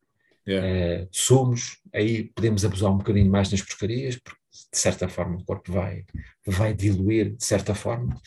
yeah. 0.46 1.04
uh, 1.04 1.08
sumos, 1.10 1.78
aí 1.92 2.24
podemos 2.34 2.64
abusar 2.64 2.92
um 2.92 2.98
bocadinho 2.98 3.30
mais 3.30 3.50
nas 3.50 3.62
porcarias, 3.62 4.16
porque 4.16 4.40
de 4.72 4.78
certa 4.78 5.08
forma 5.08 5.36
o 5.36 5.44
corpo 5.44 5.72
vai, 5.72 6.04
vai 6.46 6.74
diluir, 6.74 7.36
de 7.36 7.44
certa 7.44 7.74
forma. 7.74 8.20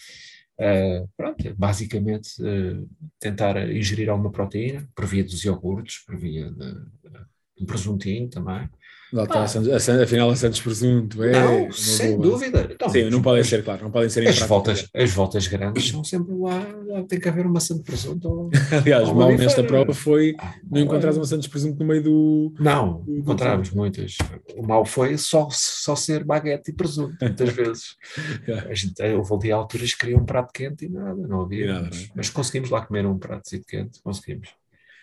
Uh, 0.60 1.08
pronto, 1.16 1.56
basicamente 1.56 2.32
uh, 2.42 2.90
tentar 3.20 3.58
ingerir 3.72 4.10
alguma 4.10 4.32
proteína, 4.32 4.88
por 4.94 5.06
via 5.06 5.24
dos 5.24 5.44
iogurtes, 5.44 6.04
por 6.06 6.18
via 6.18 6.52
de, 6.52 6.74
de 6.74 7.64
um 7.64 7.66
presuntinho 7.66 8.30
também, 8.30 8.70
Lá 9.12 9.24
está, 9.24 9.44
ah. 9.44 10.04
afinal 10.04 10.30
a 10.30 10.36
Santos 10.36 10.62
Presunto. 10.62 11.24
É 11.24 11.32
não, 11.32 11.72
sem 11.72 12.16
boa. 12.16 12.30
dúvida. 12.30 12.70
Então, 12.72 12.90
Sim, 12.90 13.10
não 13.10 13.22
podem 13.22 13.44
ser, 13.44 13.64
claro, 13.64 13.84
não 13.84 13.92
podem 13.92 14.10
ser 14.10 14.28
as 14.28 14.40
voltas, 14.40 14.88
as 14.94 15.12
voltas 15.12 15.48
grandes 15.48 15.90
são 15.90 16.04
sempre 16.04 16.34
lá, 16.36 16.66
lá 16.88 17.04
tem 17.04 17.20
que 17.20 17.28
haver 17.28 17.46
uma 17.46 17.60
Santos 17.60 17.84
Presunto. 17.84 18.28
Ou, 18.28 18.50
Aliás, 18.72 19.12
mal 19.12 19.32
nesta 19.36 19.64
prova 19.64 19.94
foi 19.94 20.36
ah, 20.38 20.54
não 20.70 20.82
encontrar 20.82 21.14
uma 21.14 21.26
Santos 21.26 21.48
Presunto 21.48 21.80
no 21.80 21.86
meio 21.86 22.04
do. 22.04 22.54
Não, 22.60 23.04
encontramos 23.08 23.72
muitas. 23.72 24.18
O 24.56 24.66
mal 24.66 24.86
foi 24.86 25.18
só, 25.18 25.48
só 25.52 25.96
ser 25.96 26.24
baguete 26.24 26.72
e 26.72 26.74
presunto, 26.74 27.18
muitas 27.20 27.50
vezes. 27.50 27.96
a 28.70 28.74
gente, 28.74 29.02
houve 29.16 29.34
ali 29.34 29.52
alturas 29.52 29.92
que 29.94 30.00
queria 30.00 30.18
um 30.18 30.26
prato 30.26 30.54
quente 30.54 30.86
e 30.86 30.90
nada, 30.90 31.28
não 31.28 31.42
havia. 31.42 31.74
Nada, 31.74 31.90
mas, 31.92 32.10
mas, 32.16 32.30
conseguimos 32.30 32.70
lá 32.70 32.86
comer 32.86 33.06
um 33.06 33.18
prato 33.18 33.50
quente, 33.68 34.02
conseguimos. 34.04 34.59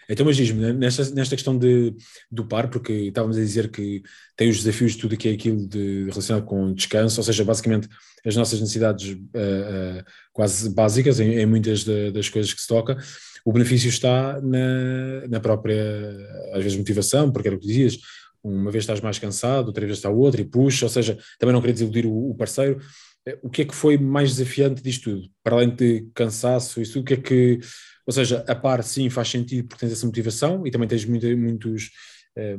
Então, 0.08 0.24
mas 0.24 0.36
diz-me, 0.36 0.60
né, 0.60 0.72
nesta, 0.72 1.10
nesta 1.10 1.34
questão 1.34 1.58
de, 1.58 1.94
do 2.30 2.46
par, 2.46 2.68
porque 2.68 2.92
estávamos 2.92 3.36
a 3.36 3.40
dizer 3.40 3.70
que 3.70 4.02
tem 4.36 4.48
os 4.48 4.58
desafios 4.58 4.92
de 4.92 4.98
tudo 4.98 5.16
que 5.16 5.28
é 5.28 5.32
aquilo 5.32 5.66
de, 5.66 6.04
relacionado 6.10 6.44
com 6.44 6.72
descanso, 6.72 7.20
ou 7.20 7.24
seja, 7.24 7.44
basicamente 7.44 7.88
as 8.24 8.36
nossas 8.36 8.60
necessidades 8.60 9.12
uh, 9.12 9.16
uh, 9.16 10.04
quase 10.32 10.70
básicas 10.70 11.20
em, 11.20 11.34
em 11.34 11.46
muitas 11.46 11.84
de, 11.84 12.10
das 12.10 12.28
coisas 12.28 12.52
que 12.52 12.60
se 12.60 12.66
toca, 12.66 12.96
o 13.44 13.52
benefício 13.52 13.88
está 13.88 14.40
na, 14.40 15.28
na 15.28 15.40
própria, 15.40 16.16
às 16.52 16.62
vezes, 16.62 16.76
motivação, 16.76 17.30
porque 17.30 17.46
era 17.46 17.56
o 17.56 17.60
que 17.60 17.66
dizias, 17.68 17.98
uma 18.42 18.70
vez 18.70 18.82
estás 18.82 19.00
mais 19.00 19.18
cansado, 19.18 19.68
outra 19.68 19.84
vez 19.86 19.98
está 19.98 20.10
o 20.10 20.18
outro 20.18 20.40
e 20.40 20.44
puxa, 20.44 20.86
ou 20.86 20.90
seja, 20.90 21.16
também 21.38 21.52
não 21.52 21.60
queria 21.60 21.74
desiludir 21.74 22.06
o, 22.06 22.30
o 22.30 22.34
parceiro. 22.34 22.80
Eh, 23.26 23.38
o 23.42 23.50
que 23.50 23.62
é 23.62 23.64
que 23.64 23.74
foi 23.74 23.98
mais 23.98 24.34
desafiante 24.34 24.82
disto 24.82 25.10
tudo? 25.10 25.28
Para 25.42 25.56
além 25.56 25.74
de 25.74 26.08
cansaço, 26.14 26.80
isso, 26.80 27.00
o 27.00 27.04
que 27.04 27.14
é 27.14 27.16
que 27.16 27.60
ou 28.06 28.12
seja, 28.12 28.44
a 28.46 28.54
par 28.54 28.82
sim 28.84 29.10
faz 29.10 29.28
sentido 29.28 29.66
porque 29.66 29.84
tens 29.84 29.92
essa 29.92 30.06
motivação 30.06 30.64
e 30.66 30.70
também 30.70 30.86
tens 30.86 31.04
muito, 31.04 31.26
muitos, 31.36 31.90
eh, 32.36 32.56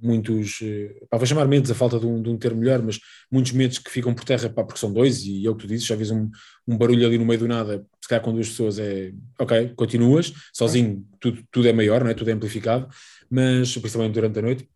muitos, 0.00 0.60
eh, 0.62 0.94
pá, 1.10 1.16
vou 1.16 1.26
chamar 1.26 1.48
medos 1.48 1.70
a 1.70 1.74
falta 1.74 1.98
de 1.98 2.06
um, 2.06 2.22
de 2.22 2.30
um 2.30 2.38
termo 2.38 2.60
melhor, 2.60 2.80
mas 2.80 3.00
muitos 3.30 3.50
medos 3.50 3.78
que 3.78 3.90
ficam 3.90 4.14
por 4.14 4.24
terra, 4.24 4.48
pá, 4.48 4.62
porque 4.62 4.78
são 4.78 4.92
dois 4.92 5.24
e 5.24 5.44
é 5.44 5.50
o 5.50 5.56
que 5.56 5.62
tu 5.62 5.66
dizes, 5.66 5.84
já 5.84 5.96
vês 5.96 6.10
um, 6.12 6.30
um 6.68 6.78
barulho 6.78 7.04
ali 7.04 7.18
no 7.18 7.26
meio 7.26 7.40
do 7.40 7.48
nada, 7.48 7.84
se 8.00 8.08
calhar 8.08 8.22
com 8.22 8.32
duas 8.32 8.48
pessoas 8.48 8.78
é, 8.78 9.12
ok, 9.40 9.72
continuas, 9.74 10.32
sozinho 10.52 11.04
tudo, 11.18 11.42
tudo 11.50 11.68
é 11.68 11.72
maior, 11.72 12.04
não 12.04 12.10
é? 12.10 12.14
tudo 12.14 12.30
é 12.30 12.32
amplificado, 12.32 12.88
mas 13.28 13.76
principalmente 13.76 14.14
durante 14.14 14.38
a 14.38 14.42
noite, 14.42 14.68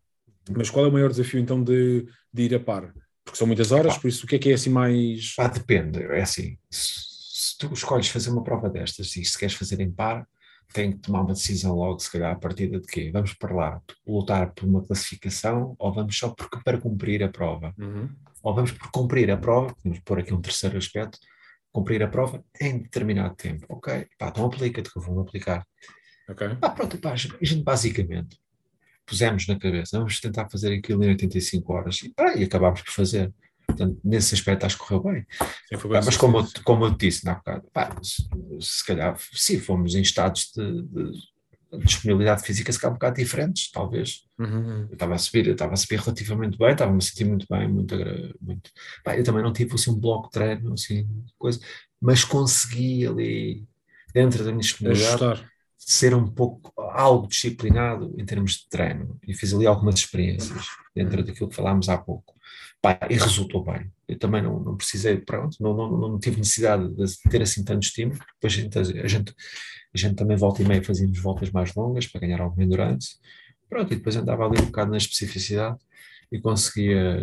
mas 0.51 0.69
qual 0.69 0.85
é 0.85 0.89
o 0.89 0.91
maior 0.91 1.09
desafio 1.09 1.39
então 1.39 1.63
de, 1.63 2.05
de 2.33 2.43
ir 2.43 2.55
a 2.55 2.59
par? 2.59 2.93
Porque 3.23 3.37
são 3.37 3.47
muitas 3.47 3.71
horas, 3.71 3.97
por 3.97 4.07
isso 4.09 4.25
o 4.25 4.27
que 4.27 4.35
é 4.35 4.39
que 4.39 4.49
é 4.49 4.55
assim 4.55 4.71
mais... 4.71 5.35
Ah, 5.37 5.47
depende, 5.47 6.01
é 6.01 6.21
assim, 6.21 6.57
tu 7.57 7.73
escolhes 7.73 8.07
fazer 8.07 8.29
uma 8.29 8.43
prova 8.43 8.69
destas 8.69 9.15
e 9.15 9.23
se 9.23 9.37
queres 9.37 9.55
fazer 9.55 9.79
em 9.79 9.91
par, 9.91 10.27
tem 10.73 10.91
que 10.91 10.99
tomar 10.99 11.21
uma 11.21 11.33
decisão 11.33 11.75
logo, 11.75 11.99
se 11.99 12.11
calhar, 12.11 12.31
a 12.31 12.39
partir 12.39 12.69
de 12.69 12.81
quê? 12.81 13.09
Vamos 13.11 13.33
para 13.33 13.53
lá 13.53 13.81
lutar 14.05 14.53
por 14.53 14.65
uma 14.65 14.83
classificação 14.85 15.75
ou 15.79 15.93
vamos 15.93 16.17
só 16.17 16.29
porque, 16.29 16.59
para 16.63 16.79
cumprir 16.79 17.23
a 17.23 17.29
prova? 17.29 17.73
Uhum. 17.77 18.09
Ou 18.43 18.53
vamos 18.53 18.71
por 18.71 18.91
cumprir 18.91 19.31
a 19.31 19.37
prova, 19.37 19.75
vamos 19.83 19.99
pôr 19.99 20.19
aqui 20.19 20.33
um 20.33 20.41
terceiro 20.41 20.77
aspecto, 20.77 21.17
cumprir 21.71 22.03
a 22.03 22.07
prova 22.07 22.43
em 22.61 22.79
determinado 22.79 23.35
tempo. 23.35 23.65
Ok, 23.69 24.07
pá, 24.17 24.29
então 24.29 24.45
aplica-te 24.45 24.91
que 24.91 24.97
eu 24.97 25.01
vou 25.01 25.19
aplicar. 25.19 25.65
Ok. 26.29 26.55
Pá, 26.55 26.69
pronto, 26.69 26.97
pá, 26.99 27.13
a 27.13 27.15
gente 27.15 27.63
basicamente 27.63 28.39
pusemos 29.05 29.47
na 29.47 29.57
cabeça, 29.57 29.97
vamos 29.97 30.19
tentar 30.19 30.47
fazer 30.49 30.71
aquilo 30.71 31.03
em 31.03 31.09
85 31.09 31.73
horas 31.73 32.03
e, 32.03 32.13
pá, 32.13 32.35
e 32.35 32.43
acabámos 32.43 32.81
por 32.83 32.91
fazer. 32.91 33.33
Portanto, 33.69 33.99
nesse 34.03 34.33
aspecto 34.33 34.65
acho 34.65 34.77
que 34.77 34.83
correu 34.83 35.03
bem. 35.03 35.25
Mas 36.03 36.17
como 36.17 36.39
eu, 36.39 36.47
como 36.63 36.85
eu 36.85 36.91
disse 36.91 37.25
na 37.25 37.35
bocado, 37.35 37.67
pá, 37.71 37.95
se, 38.01 38.27
se, 38.59 38.85
calhar, 38.85 39.17
sim, 39.33 39.59
fomos 39.59 39.95
em 39.95 40.01
estados 40.01 40.51
de, 40.55 40.81
de, 40.83 41.11
de 41.11 41.85
disponibilidade 41.85 42.43
física 42.43 42.71
se 42.71 42.79
calhar 42.79 42.93
um 42.93 42.97
bocado 42.97 43.15
diferentes, 43.17 43.71
talvez. 43.71 44.23
Uhum. 44.39 44.87
Eu 44.89 44.93
estava 44.93 45.13
a 45.13 45.17
subir, 45.17 45.45
eu 45.45 45.53
estava 45.53 45.73
a 45.73 45.77
subir 45.77 45.99
relativamente 45.99 46.57
bem, 46.57 46.71
estava-me 46.71 46.97
a 46.97 47.01
sentir 47.01 47.25
muito 47.25 47.45
bem, 47.49 47.67
muito, 47.67 47.95
muito. 48.41 48.71
Pá, 49.03 49.15
eu 49.17 49.23
também 49.23 49.43
não 49.43 49.53
tive 49.53 49.75
assim 49.75 49.91
um 49.91 49.99
bloco 49.99 50.27
de 50.27 50.31
treino, 50.31 50.73
assim, 50.73 51.07
coisa, 51.37 51.59
mas 52.01 52.23
consegui 52.23 53.05
ali, 53.05 53.67
dentro 54.13 54.43
da 54.43 54.51
minha 54.51 54.61
disponibilidade, 54.61 55.23
Ajustar. 55.23 55.51
ser 55.77 56.15
um 56.15 56.27
pouco, 56.27 56.73
algo 56.81 57.27
disciplinado 57.27 58.15
em 58.17 58.25
termos 58.25 58.53
de 58.53 58.69
treino. 58.69 59.19
E 59.27 59.33
fiz 59.33 59.53
ali 59.53 59.67
algumas 59.67 59.95
experiências 59.95 60.65
dentro 60.95 61.23
daquilo 61.23 61.49
que 61.49 61.55
falámos 61.55 61.87
há 61.87 61.97
pouco. 61.97 62.38
Pá, 62.81 62.97
e 63.09 63.15
resultou 63.15 63.63
bem. 63.63 63.91
Eu 64.07 64.17
também 64.17 64.41
não, 64.41 64.59
não 64.59 64.77
precisei, 64.77 65.17
pronto, 65.17 65.57
não, 65.59 65.75
não, 65.75 65.97
não 65.97 66.19
tive 66.19 66.37
necessidade 66.37 66.87
de 66.95 67.29
ter 67.29 67.41
assim 67.41 67.63
tanto 67.63 67.83
estímulo, 67.83 68.19
depois 68.35 68.53
a 68.53 68.55
gente, 68.55 68.77
a 68.77 69.07
gente, 69.07 69.35
a 69.93 69.97
gente 69.97 70.15
também 70.15 70.37
volta 70.37 70.61
e 70.61 70.65
meia 70.65 70.81
fazíamos 70.81 71.19
voltas 71.19 71.51
mais 71.51 71.75
longas 71.75 72.07
para 72.07 72.21
ganhar 72.21 72.39
alguma 72.39 72.63
endurance, 72.63 73.17
pronto, 73.69 73.93
e 73.93 73.97
depois 73.97 74.15
andava 74.15 74.45
ali 74.45 74.61
um 74.61 74.65
bocado 74.65 74.91
na 74.91 74.97
especificidade 74.97 75.77
e 76.31 76.39
conseguia 76.39 77.21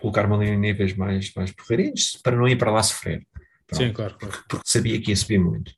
colocar-me 0.00 0.34
ali 0.34 0.48
em 0.48 0.58
níveis 0.58 0.96
mais, 0.96 1.32
mais 1.34 1.52
porreirinhos 1.52 2.18
para 2.22 2.36
não 2.36 2.48
ir 2.48 2.56
para 2.56 2.72
lá 2.72 2.82
sofrer. 2.82 3.26
Pronto, 3.66 3.82
Sim, 3.84 3.92
claro, 3.92 4.16
claro. 4.18 4.44
Porque 4.48 4.70
sabia 4.70 5.00
que 5.00 5.10
ia 5.10 5.16
subir 5.16 5.38
muito. 5.38 5.72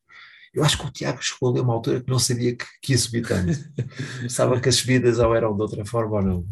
Eu 0.54 0.62
acho 0.62 0.78
que 0.78 0.86
o 0.86 0.90
Tiago 0.90 1.18
chegou 1.20 1.50
ali 1.50 1.58
a 1.58 1.62
uma 1.62 1.74
altura 1.74 2.00
que 2.00 2.08
não 2.08 2.18
sabia 2.18 2.56
que, 2.56 2.64
que 2.80 2.92
ia 2.92 2.98
subir 2.98 3.26
tanto. 3.26 3.52
Sabia 4.30 4.60
que 4.60 4.68
as 4.68 4.76
subidas 4.76 5.18
ou 5.18 5.34
eram 5.34 5.54
de 5.56 5.60
outra 5.60 5.84
forma 5.84 6.16
ou 6.16 6.22
não. 6.22 6.48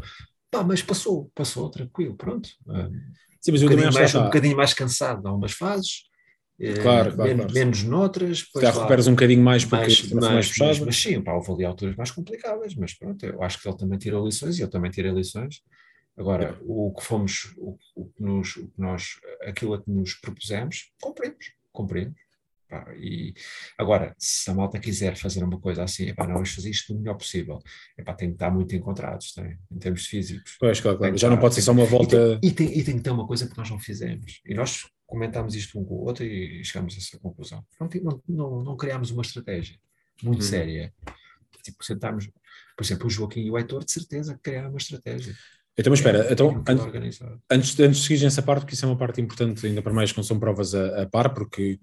Pá, 0.53 0.63
mas 0.63 0.83
passou, 0.83 1.33
passou 1.35 1.71
tranquilo, 1.71 2.15
pronto. 2.15 2.51
Sim, 3.41 3.53
mas 3.53 3.63
um, 3.63 3.69
bocadinho 3.69 3.93
mais, 3.93 4.15
um 4.15 4.25
bocadinho 4.25 4.57
mais 4.57 4.75
cansado 4.75 5.25
em 5.25 5.29
algumas 5.29 5.53
fases, 5.53 6.03
eh, 6.61 6.75
claro, 6.75 7.15
claro, 7.15 7.31
menos, 7.31 7.45
claro. 7.47 7.55
menos 7.55 7.83
noutras. 7.85 8.45
Já 8.61 8.71
recuperas 8.71 9.07
um 9.07 9.13
bocadinho 9.13 9.43
mais 9.43 9.65
porque 9.65 9.77
mais, 9.77 10.13
mais, 10.13 10.33
mais 10.33 10.49
puxado. 10.49 10.69
Mas, 10.69 10.81
mas 10.81 10.97
sim, 10.97 11.23
pá, 11.23 11.33
houve 11.33 11.53
ali 11.53 11.65
alturas 11.65 11.97
mais 11.97 12.11
complicadas, 12.11 12.75
mas 12.75 12.93
pronto, 12.93 13.25
eu 13.25 13.43
acho 13.43 13.63
que 13.63 13.67
ele 13.67 13.79
também 13.79 13.99
tirou 13.99 14.27
lições 14.27 14.59
e 14.59 14.63
eu 14.63 14.69
também 14.69 14.91
tirei 14.91 15.11
lições. 15.11 15.63
Agora, 16.19 16.45
é. 16.45 16.65
o 16.67 16.93
que 16.93 17.03
fomos, 17.03 17.55
o, 17.57 17.79
o, 17.97 18.05
que 18.11 18.23
nos, 18.23 18.57
o 18.57 18.69
que 18.69 18.79
nós, 18.79 19.19
aquilo 19.41 19.73
a 19.73 19.83
que 19.83 19.91
nos 19.91 20.13
propusemos, 20.15 20.93
cumprimos, 21.01 21.53
cumprimos. 21.73 22.21
Pá, 22.73 22.87
e 22.97 23.35
agora, 23.77 24.15
se 24.19 24.51
a 24.51 24.55
malta 24.55 24.79
quiser 24.79 25.15
fazer 25.15 25.45
uma 25.45 25.61
coisa 25.61 25.85
assim, 25.85 26.09
epá, 26.09 26.27
não, 26.27 26.37
vamos 26.37 26.55
fazer 26.55 26.71
isto 26.71 26.95
o 26.95 26.99
melhor 26.99 27.19
possível, 27.19 27.59
epá, 27.99 28.15
tem 28.15 28.31
que 28.31 28.37
estar 28.37 28.51
muito 28.51 28.75
encontrados, 28.75 29.35
tem, 29.35 29.59
em 29.71 29.79
termos 29.79 30.07
físicos. 30.07 30.57
Pois, 30.59 30.81
claro, 30.81 30.97
claro. 30.97 31.19
já 31.19 31.29
não 31.29 31.39
pode 31.39 31.55
ser 31.55 31.61
só 31.61 31.73
uma 31.73 31.85
volta. 31.85 32.41
E 32.43 32.51
tem, 32.51 32.69
e, 32.69 32.71
tem, 32.71 32.79
e 32.79 32.83
tem 32.83 32.97
que 32.97 33.03
ter 33.03 33.11
uma 33.11 33.27
coisa 33.27 33.47
que 33.47 33.55
nós 33.59 33.69
não 33.69 33.79
fizemos. 33.79 34.41
E 34.47 34.55
nós 34.55 34.87
comentámos 35.05 35.55
isto 35.55 35.79
um 35.79 35.85
com 35.85 35.97
o 35.97 36.05
outro 36.07 36.25
e 36.25 36.65
chegamos 36.65 36.95
a 36.95 36.97
essa 36.97 37.19
conclusão. 37.19 37.63
Não, 37.79 37.91
não, 38.03 38.23
não, 38.27 38.65
não 38.65 38.75
criámos 38.75 39.11
uma 39.11 39.21
estratégia 39.21 39.77
muito 40.23 40.39
hum. 40.39 40.47
séria. 40.47 40.95
Tipo, 41.63 41.85
sentámos, 41.85 42.27
por 42.75 42.85
exemplo, 42.85 43.07
o 43.07 43.11
Joaquim 43.11 43.43
e 43.43 43.51
o 43.51 43.59
Heitor, 43.59 43.85
de 43.85 43.93
certeza, 43.93 44.41
criaram 44.43 44.71
uma 44.71 44.79
estratégia. 44.79 45.37
Então, 45.79 45.91
mas 45.91 46.01
espera, 46.01 46.27
é, 46.27 46.33
então, 46.33 46.63
antes, 47.51 47.81
antes 47.81 48.01
de 48.01 48.07
seguir 48.07 48.23
nessa 48.23 48.43
parte, 48.43 48.61
porque 48.61 48.75
isso 48.75 48.85
é 48.85 48.89
uma 48.89 48.97
parte 48.97 49.23
importante, 49.23 49.67
ainda 49.67 49.81
para 49.81 49.93
mais 49.93 50.13
quando 50.13 50.27
são 50.27 50.39
provas 50.39 50.75
a, 50.75 51.03
a 51.03 51.07
par, 51.07 51.33
porque 51.33 51.81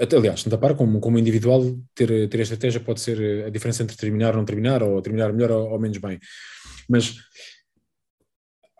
aliás, 0.00 0.42
tanto 0.42 0.54
a 0.54 0.58
par 0.58 0.74
como, 0.74 1.00
como 1.00 1.18
individual, 1.18 1.62
ter, 1.94 2.28
ter 2.28 2.38
a 2.38 2.42
estratégia 2.42 2.80
pode 2.80 3.00
ser 3.00 3.20
eh, 3.20 3.46
a 3.46 3.50
diferença 3.50 3.82
entre 3.82 3.96
terminar 3.96 4.32
ou 4.32 4.38
não 4.38 4.44
terminar, 4.44 4.82
ou 4.82 5.02
terminar 5.02 5.32
melhor 5.32 5.50
ou, 5.50 5.70
ou 5.70 5.78
menos 5.78 5.98
bem. 5.98 6.18
Mas 6.88 7.16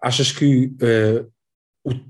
achas 0.03 0.33
que 0.33 0.67
uh, 0.67 1.31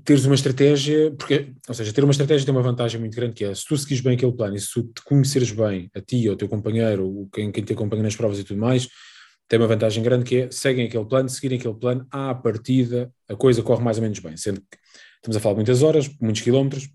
teres 0.03 0.25
uma 0.25 0.35
estratégia, 0.35 1.11
porque, 1.11 1.53
ou 1.67 1.73
seja, 1.73 1.93
ter 1.93 2.03
uma 2.03 2.11
estratégia 2.11 2.45
tem 2.45 2.55
uma 2.55 2.63
vantagem 2.63 2.99
muito 2.99 3.15
grande, 3.15 3.33
que 3.33 3.45
é 3.45 3.53
se 3.53 3.65
tu 3.65 3.77
seguires 3.77 4.01
bem 4.01 4.15
aquele 4.15 4.31
plano 4.31 4.55
e 4.55 4.59
se 4.59 4.71
tu 4.71 4.83
te 4.83 5.03
conheceres 5.03 5.51
bem, 5.51 5.89
a 5.93 6.01
ti, 6.01 6.27
ou 6.27 6.33
ao 6.33 6.37
teu 6.37 6.47
companheiro, 6.47 7.05
ou 7.05 7.29
quem, 7.29 7.51
quem 7.51 7.63
te 7.63 7.73
acompanha 7.73 8.03
nas 8.03 8.15
provas 8.15 8.39
e 8.39 8.43
tudo 8.43 8.59
mais, 8.59 8.87
tem 9.47 9.59
uma 9.59 9.67
vantagem 9.67 10.01
grande 10.01 10.23
que 10.23 10.35
é 10.37 10.51
seguem 10.51 10.85
aquele 10.85 11.05
plano, 11.05 11.27
seguirem 11.27 11.59
aquele 11.59 11.73
plano, 11.75 12.07
à 12.09 12.33
partida 12.33 13.11
a 13.27 13.35
coisa 13.35 13.61
corre 13.61 13.83
mais 13.83 13.97
ou 13.97 14.03
menos 14.03 14.19
bem, 14.19 14.37
sendo 14.37 14.61
que 14.61 14.77
estamos 15.15 15.35
a 15.35 15.39
falar 15.39 15.55
de 15.55 15.57
muitas 15.57 15.83
horas, 15.83 16.09
muitos 16.21 16.41
quilómetros, 16.41 16.89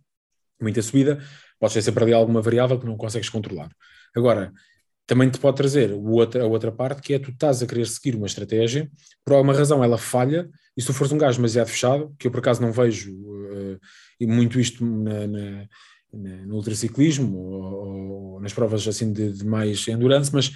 muita 0.60 0.80
subida, 0.80 1.22
Pode 1.58 1.74
ter 1.74 1.82
sempre 1.82 2.04
ali 2.04 2.12
alguma 2.12 2.42
variável 2.42 2.78
que 2.78 2.86
não 2.86 2.96
consegues 2.96 3.28
controlar. 3.28 3.70
Agora, 4.14 4.52
também 5.06 5.30
te 5.30 5.38
pode 5.38 5.56
trazer 5.56 5.92
outra, 5.92 6.42
a 6.42 6.46
outra 6.46 6.72
parte, 6.72 7.00
que 7.00 7.14
é 7.14 7.18
tu 7.18 7.30
estás 7.30 7.62
a 7.62 7.66
querer 7.66 7.86
seguir 7.86 8.16
uma 8.16 8.26
estratégia, 8.26 8.90
por 9.24 9.34
alguma 9.34 9.54
razão 9.54 9.82
ela 9.82 9.96
falha, 9.96 10.50
e 10.76 10.80
se 10.80 10.86
tu 10.88 10.92
fores 10.92 11.12
um 11.12 11.18
gajo 11.18 11.38
demasiado 11.38 11.68
fechado, 11.68 12.14
que 12.18 12.26
eu 12.26 12.30
por 12.30 12.38
acaso 12.38 12.60
não 12.60 12.72
vejo 12.72 13.12
uh, 13.14 13.78
muito 14.22 14.58
isto 14.58 14.84
na, 14.84 15.26
na, 15.26 15.68
na, 16.12 16.46
no 16.46 16.56
ultraciclismo 16.56 17.38
ou, 17.38 18.34
ou, 18.34 18.40
nas 18.40 18.52
provas 18.52 18.86
assim 18.86 19.12
de, 19.12 19.32
de, 19.32 19.44
mais 19.44 19.86
endurance, 19.88 20.30
mas 20.32 20.50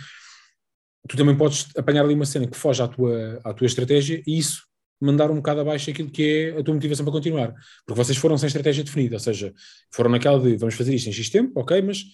tu 1.09 1.17
também 1.17 1.37
podes 1.37 1.69
apanhar 1.77 2.05
ali 2.05 2.15
uma 2.15 2.27
cena 2.27 2.47
que 2.47 2.57
foge 2.57 2.83
à 2.83 2.89
tua, 2.89 3.41
à 3.45 3.55
tua 3.55 3.67
estratégia 3.67 4.23
e 4.27 4.39
isso 4.39 4.63
mandar 5.01 5.31
um 5.31 5.37
bocado 5.37 5.61
abaixo 5.61 5.91
aquilo 5.91 6.11
que 6.11 6.23
é 6.55 6.59
a 6.59 6.63
tua 6.63 6.75
motivação 6.75 7.05
para 7.05 7.13
continuar. 7.13 7.55
Porque 7.87 7.99
vocês 8.03 8.19
foram 8.19 8.37
sem 8.37 8.47
estratégia 8.49 8.85
definida, 8.85 9.17
ou 9.17 9.21
seja, 9.21 9.53
foram 9.91 10.11
naquela 10.11 10.39
de 10.39 10.57
vamos 10.57 10.75
fazer 10.75 10.95
isto 10.95 11.09
em 11.09 11.13
X 11.13 11.31
tempo, 11.31 11.59
ok, 11.59 11.81
mas 11.83 12.05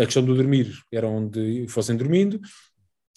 a 0.00 0.04
questão 0.04 0.24
do 0.24 0.34
dormir 0.34 0.72
era 0.92 1.08
onde 1.08 1.66
fossem 1.68 1.96
dormindo, 1.96 2.40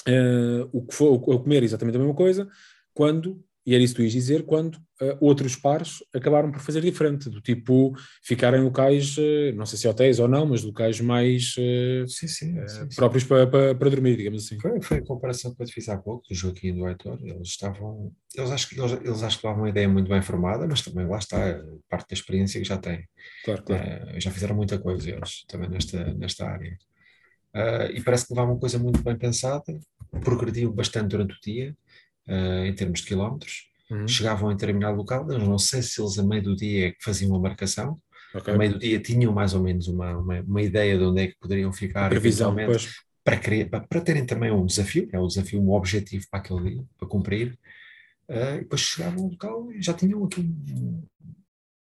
uh, 0.07 0.69
o, 0.71 0.85
que 0.85 0.95
for, 0.95 1.13
o 1.13 1.39
comer 1.39 1.63
exatamente 1.63 1.95
a 1.95 1.99
mesma 1.99 2.15
coisa, 2.15 2.47
quando 2.93 3.43
E 3.69 3.75
era 3.75 3.83
isso 3.83 3.93
que 3.93 4.01
tu 4.01 4.03
ias 4.03 4.13
dizer 4.13 4.45
quando 4.47 4.77
uh, 4.99 5.15
outros 5.21 5.55
pares 5.55 6.03
acabaram 6.11 6.51
por 6.51 6.59
fazer 6.59 6.81
diferente, 6.81 7.29
do 7.29 7.39
tipo 7.39 7.95
ficar 8.23 8.51
em 8.55 8.63
locais, 8.63 9.15
uh, 9.15 9.53
não 9.53 9.63
sei 9.63 9.77
se 9.77 9.87
hotéis 9.87 10.17
ou 10.17 10.27
não, 10.27 10.47
mas 10.47 10.63
locais 10.63 10.99
mais 10.99 11.53
uh, 11.55 12.07
sim, 12.07 12.27
sim, 12.27 12.67
sim, 12.67 12.87
próprios 12.95 13.23
para, 13.25 13.45
para, 13.45 13.75
para, 13.75 13.89
dormir, 13.91 14.17
digamos 14.17 14.43
assim. 14.43 14.59
Foi, 14.59 14.81
foi 14.81 14.97
a 14.97 15.05
comparação 15.05 15.53
que 15.53 15.61
eu 15.61 15.67
te 15.67 15.71
fiz 15.71 15.87
há 15.87 15.99
pouco, 15.99 16.27
do 16.27 16.33
Joaquim 16.33 16.69
e 16.69 16.71
do 16.71 16.87
Heitor. 16.87 17.19
Eles 17.21 17.49
estavam, 17.49 18.11
eles 18.35 18.49
acho 18.49 18.69
que 18.69 18.81
eles, 18.81 18.91
eles 18.93 19.21
acho 19.21 19.37
que 19.37 19.43
davam 19.43 19.61
uma 19.61 19.69
ideia 19.69 19.87
muito 19.87 20.09
bem 20.09 20.23
formada, 20.23 20.65
mas 20.65 20.81
também 20.81 21.05
lá 21.05 21.19
está, 21.19 21.37
parte 21.87 22.09
da 22.09 22.15
experiência 22.15 22.59
que 22.59 22.67
já 22.67 22.79
têm. 22.79 23.07
Claro, 23.45 23.61
claro. 23.61 24.19
já 24.19 24.31
fizeram 24.31 24.55
muita 24.55 24.79
coisa 24.79 25.11
eles 25.11 25.45
também 25.47 25.69
nesta, 25.69 26.11
nesta 26.15 26.49
área. 26.49 26.75
e 27.93 28.01
parece 28.01 28.25
que 28.25 28.33
levavam 28.33 28.55
uma 28.55 28.59
coisa 28.59 28.79
muito 28.79 29.03
bem 29.03 29.15
pensada, 29.15 29.79
progrediam 30.23 30.71
bastante 30.71 31.09
durante 31.09 31.35
o 31.35 31.39
dia 31.39 31.77
uh, 32.29 32.65
em 32.65 32.73
termos 32.73 33.01
de 33.01 33.07
quilómetros, 33.07 33.69
uhum. 33.89 34.07
chegavam 34.07 34.51
em 34.51 34.55
determinado 34.55 34.97
local, 34.97 35.29
eu 35.31 35.39
não 35.39 35.57
sei 35.57 35.81
se 35.81 36.01
eles 36.01 36.17
a 36.17 36.23
meio 36.23 36.43
do 36.43 36.55
dia 36.55 36.89
é 36.89 36.93
faziam 37.01 37.31
uma 37.31 37.39
marcação, 37.39 37.97
okay. 38.33 38.53
a 38.53 38.57
meio 38.57 38.73
do 38.73 38.79
dia 38.79 38.99
tinham 38.99 39.33
mais 39.33 39.53
ou 39.53 39.61
menos 39.61 39.87
uma, 39.87 40.17
uma, 40.17 40.41
uma 40.41 40.61
ideia 40.61 40.97
de 40.97 41.03
onde 41.03 41.21
é 41.21 41.27
que 41.27 41.39
poderiam 41.39 41.73
ficar, 41.73 42.09
previsão, 42.09 42.55
para, 43.23 43.37
querer, 43.37 43.69
para, 43.69 43.81
para, 43.81 44.01
terem 44.01 44.25
também 44.25 44.51
um 44.51 44.65
desafio, 44.65 45.09
é 45.11 45.19
um 45.19 45.27
desafio, 45.27 45.61
um 45.61 45.71
objetivo 45.71 46.25
para 46.29 46.39
aquele 46.39 46.71
dia, 46.71 46.83
para 46.97 47.07
cumprir, 47.07 47.57
uh, 48.29 48.55
e 48.55 48.59
depois 48.59 48.81
chegavam 48.81 49.23
ao 49.23 49.29
local 49.29 49.71
e 49.71 49.81
já 49.81 49.93
tinham 49.93 50.23
aqui 50.23 50.41
um, 50.41 51.03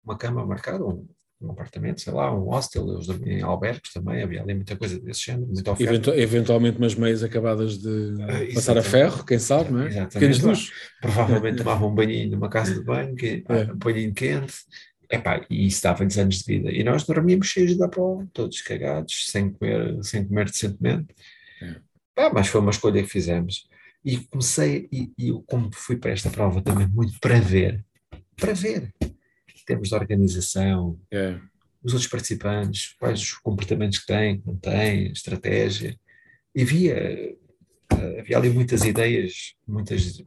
uma 0.03 0.17
cama 0.17 0.45
marcada, 0.45 0.85
um, 0.85 1.07
um 1.39 1.51
apartamento, 1.51 2.01
sei 2.01 2.11
lá, 2.13 2.33
um 2.33 2.45
hostel, 2.45 2.91
eles 2.91 3.07
dormiam 3.07 3.37
em 3.37 3.41
albergues 3.41 3.93
também, 3.93 4.23
havia 4.23 4.41
ali 4.41 4.55
muita 4.55 4.75
coisa 4.75 4.99
desse 4.99 5.25
género, 5.25 5.47
muita 5.47 5.71
oferta. 5.71 5.93
Eventu 5.93 6.13
eventualmente 6.13 6.77
umas 6.77 6.95
meias 6.95 7.23
acabadas 7.23 7.77
de 7.77 7.87
uh, 7.87 8.53
passar 8.55 8.77
a 8.77 8.81
ferro, 8.81 9.23
quem 9.23 9.37
sabe, 9.37 9.71
não 9.71 9.81
é? 9.83 9.87
Exatamente. 9.87 10.71
Provavelmente 10.99 11.57
tomavam 11.57 11.89
um 11.89 11.95
banhinho 11.95 12.31
numa 12.31 12.49
casa 12.49 12.73
de 12.73 12.83
banho, 12.83 13.15
que, 13.15 13.43
é. 13.49 13.71
um 13.71 13.77
banhinho 13.77 14.13
quente, 14.13 14.55
Epá, 15.09 15.45
e 15.49 15.67
isso 15.67 15.83
dava-lhes 15.83 16.17
anos 16.17 16.39
de 16.39 16.45
vida. 16.45 16.69
E 16.69 16.83
nós 16.83 17.03
dormíamos 17.03 17.47
cheios 17.47 17.77
de 17.77 17.87
prova, 17.87 18.27
todos 18.33 18.61
cagados, 18.61 19.31
sem 19.31 19.51
comer, 19.51 20.03
sem 20.03 20.27
comer 20.27 20.45
decentemente. 20.45 21.07
É. 21.61 21.75
Ah, 22.17 22.29
mas 22.33 22.47
foi 22.47 22.59
uma 22.59 22.71
escolha 22.71 23.01
que 23.01 23.09
fizemos. 23.09 23.67
E 24.03 24.17
comecei, 24.17 24.87
e, 24.91 25.11
e 25.17 25.29
eu, 25.29 25.41
como 25.47 25.69
fui 25.73 25.95
para 25.95 26.11
esta 26.11 26.29
prova 26.29 26.61
também 26.61 26.87
muito 26.87 27.17
para 27.19 27.39
ver, 27.39 27.85
para 28.35 28.53
ver, 28.53 28.93
termos 29.67 29.89
de 29.89 29.95
organização, 29.95 30.97
é. 31.11 31.35
os 31.83 31.93
outros 31.93 32.09
participantes, 32.09 32.95
quais 32.97 33.21
os 33.21 33.33
comportamentos 33.33 33.99
que 33.99 34.07
têm, 34.07 34.39
que 34.39 34.47
não 34.47 34.55
têm, 34.55 35.11
estratégia. 35.11 35.95
E 36.55 36.61
havia, 36.63 36.95
eh, 36.95 38.19
havia 38.19 38.37
ali 38.37 38.49
muitas 38.49 38.83
ideias, 38.83 39.53
muitas 39.67 40.23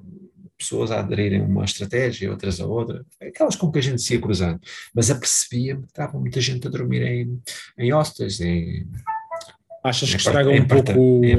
pessoas 0.56 0.90
a 0.90 1.00
aderirem 1.00 1.40
a 1.40 1.44
uma 1.44 1.64
estratégia, 1.64 2.30
outras 2.30 2.60
a 2.60 2.66
outra, 2.66 3.04
aquelas 3.20 3.56
com 3.56 3.72
que 3.72 3.78
a 3.78 3.82
gente 3.82 4.02
se 4.02 4.14
ia 4.14 4.20
cruzando. 4.20 4.60
Mas 4.94 5.10
apercebia-me 5.10 5.82
que 5.82 5.88
estava 5.88 6.18
muita 6.18 6.40
gente 6.40 6.66
a 6.66 6.70
dormir 6.70 7.02
em, 7.02 7.42
em 7.78 7.92
hostels, 7.92 8.40
em. 8.40 8.86
Achas 9.82 10.10
que 10.10 10.16
estraga 10.16 10.50
um 10.50 10.68
pouco 10.68 10.92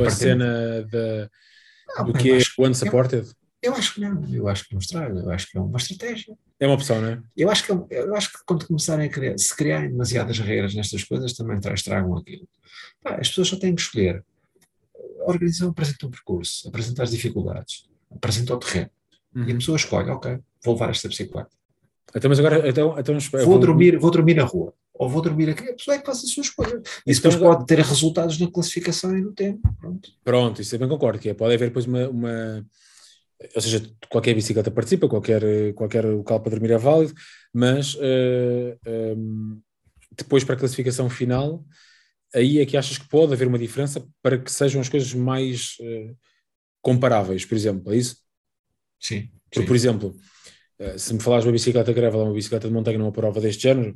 a 0.03 0.09
cena 0.09 0.83
de, 0.89 1.29
ah, 1.95 2.03
do 2.03 2.13
que 2.13 2.31
é 2.31 2.39
unsupported? 2.57 3.29
Eu 3.61 3.75
acho 3.75 3.93
que 3.93 4.01
não, 4.01 4.33
eu 4.33 4.47
acho 4.47 4.67
que 4.67 4.73
não 4.73 4.79
estraga, 4.79 5.19
eu 5.19 5.29
acho 5.29 5.49
que 5.49 5.57
é 5.57 5.61
uma 5.61 5.77
estratégia. 5.77 6.35
É 6.59 6.65
uma 6.65 6.73
opção, 6.73 6.99
não 6.99 7.09
é? 7.09 7.21
Eu 7.37 7.49
acho 7.49 7.63
que, 7.63 7.71
é 7.71 8.01
eu 8.01 8.15
acho 8.15 8.31
que 8.31 8.39
quando 8.45 8.65
começarem 8.65 9.07
a 9.07 9.09
criar, 9.09 9.37
se 9.37 9.55
criarem 9.55 9.91
demasiadas 9.91 10.39
regras 10.39 10.73
nestas 10.73 11.03
coisas, 11.03 11.33
também 11.33 11.59
estragam 11.73 12.17
aquilo. 12.17 12.47
Pá, 13.03 13.15
as 13.15 13.29
pessoas 13.29 13.49
só 13.49 13.57
têm 13.57 13.75
que 13.75 13.81
escolher. 13.81 14.23
A 15.19 15.29
organização 15.29 15.69
apresenta 15.69 16.07
um 16.07 16.09
percurso, 16.09 16.67
apresenta 16.67 17.03
as 17.03 17.11
dificuldades, 17.11 17.87
apresenta 18.11 18.55
o 18.55 18.57
terreno. 18.57 18.89
Uhum. 19.35 19.47
E 19.47 19.51
a 19.51 19.55
pessoa 19.55 19.75
escolhe, 19.75 20.09
ok, 20.09 20.39
vou 20.63 20.73
levar 20.73 20.89
esta 20.89 21.07
bicicleta. 21.07 21.49
Então, 22.15 22.29
mas 22.29 22.39
agora, 22.39 22.67
então, 22.67 22.99
então 22.99 23.17
vou, 23.17 23.45
vou, 23.45 23.59
dormir, 23.59 23.97
vou 23.97 24.11
dormir 24.11 24.33
na 24.33 24.43
rua, 24.43 24.73
ou 24.93 25.07
vou 25.07 25.21
dormir 25.21 25.49
aqui, 25.49 25.69
a 25.69 25.73
pessoa 25.73 25.95
é 25.95 25.99
que 25.99 26.05
faz 26.05 26.17
a 26.23 26.27
sua 26.27 26.41
escolha. 26.41 26.81
Isso 27.05 27.19
então, 27.19 27.31
depois 27.31 27.55
pode 27.55 27.65
ter 27.65 27.79
resultados 27.79 28.39
na 28.39 28.51
classificação 28.51 29.17
e 29.17 29.21
no 29.21 29.31
tempo. 29.31 29.61
Pronto, 29.79 30.09
Pronto 30.23 30.61
isso 30.61 30.71
também 30.71 30.89
concordo, 30.89 31.19
que 31.19 31.29
é, 31.29 31.33
pode 31.33 31.53
haver 31.53 31.69
depois 31.69 31.85
uma, 31.85 32.09
uma 32.09 32.65
ou 33.55 33.61
seja, 33.61 33.81
qualquer 34.09 34.33
bicicleta 34.33 34.69
participa, 34.69 35.07
qualquer, 35.07 35.41
qualquer 35.73 36.05
local 36.05 36.39
para 36.39 36.51
dormir 36.51 36.71
é 36.71 36.77
válido, 36.77 37.13
mas 37.53 37.95
uh, 37.95 37.99
eh, 38.01 38.77
um, 38.85 39.53
ehm, 39.53 39.61
depois 40.15 40.43
para 40.43 40.55
a 40.55 40.57
classificação 40.57 41.09
final, 41.09 41.65
aí 42.33 42.59
é 42.59 42.65
que 42.65 42.77
achas 42.77 42.97
que 42.97 43.07
pode 43.07 43.33
haver 43.33 43.47
uma 43.47 43.57
diferença 43.57 44.05
para 44.21 44.37
que 44.37 44.51
sejam 44.51 44.81
as 44.81 44.89
coisas 44.89 45.13
mais 45.13 45.77
uh, 45.79 46.15
comparáveis, 46.81 47.45
por 47.45 47.55
exemplo, 47.55 47.93
é 47.93 47.97
isso? 47.97 48.17
Sim. 48.99 49.29
Porque, 49.45 49.61
sim. 49.61 49.65
por 49.65 49.75
exemplo, 49.75 50.15
uh, 50.79 50.99
se 50.99 51.13
me 51.13 51.19
falares 51.19 51.43
de 51.43 51.49
uma 51.49 51.53
bicicleta 51.53 51.93
gravel 51.93 52.19
ou 52.19 52.25
uma 52.27 52.33
bicicleta 52.33 52.67
de 52.67 52.73
montanha 52.73 52.97
numa 52.97 53.11
prova 53.11 53.41
deste 53.41 53.63
género, 53.63 53.95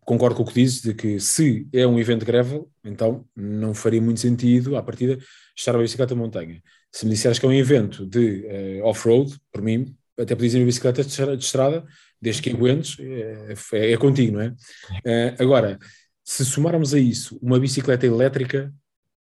concordo 0.00 0.34
com 0.34 0.42
o 0.42 0.46
que 0.46 0.54
dizes 0.54 0.82
de 0.82 0.92
que 0.92 1.20
se 1.20 1.68
é 1.72 1.86
um 1.86 2.00
evento 2.00 2.26
gravel, 2.26 2.68
então 2.82 3.24
não 3.36 3.74
faria 3.74 4.02
muito 4.02 4.18
sentido, 4.18 4.76
à 4.76 4.82
partida, 4.82 5.18
estar 5.56 5.72
a 5.72 5.78
bicicleta 5.78 6.14
de 6.14 6.20
montanha. 6.20 6.60
Se 6.96 7.04
me 7.04 7.10
disseres 7.10 7.38
que 7.38 7.44
é 7.44 7.48
um 7.50 7.52
evento 7.52 8.06
de 8.06 8.46
uh, 8.80 8.86
off-road, 8.86 9.38
por 9.52 9.60
mim, 9.60 9.94
até 10.18 10.34
podias 10.34 10.54
ir 10.54 10.60
uma 10.60 10.64
bicicleta 10.64 11.04
de 11.04 11.44
estrada, 11.44 11.84
desde 12.18 12.40
que 12.40 12.48
aguentes, 12.48 12.96
é, 12.98 13.54
é, 13.72 13.92
é 13.92 13.96
contigo, 13.98 14.38
não 14.38 14.40
é? 14.40 14.48
Uh, 14.48 15.36
agora, 15.38 15.78
se 16.24 16.42
somarmos 16.42 16.94
a 16.94 16.98
isso 16.98 17.38
uma 17.42 17.60
bicicleta 17.60 18.06
elétrica, 18.06 18.72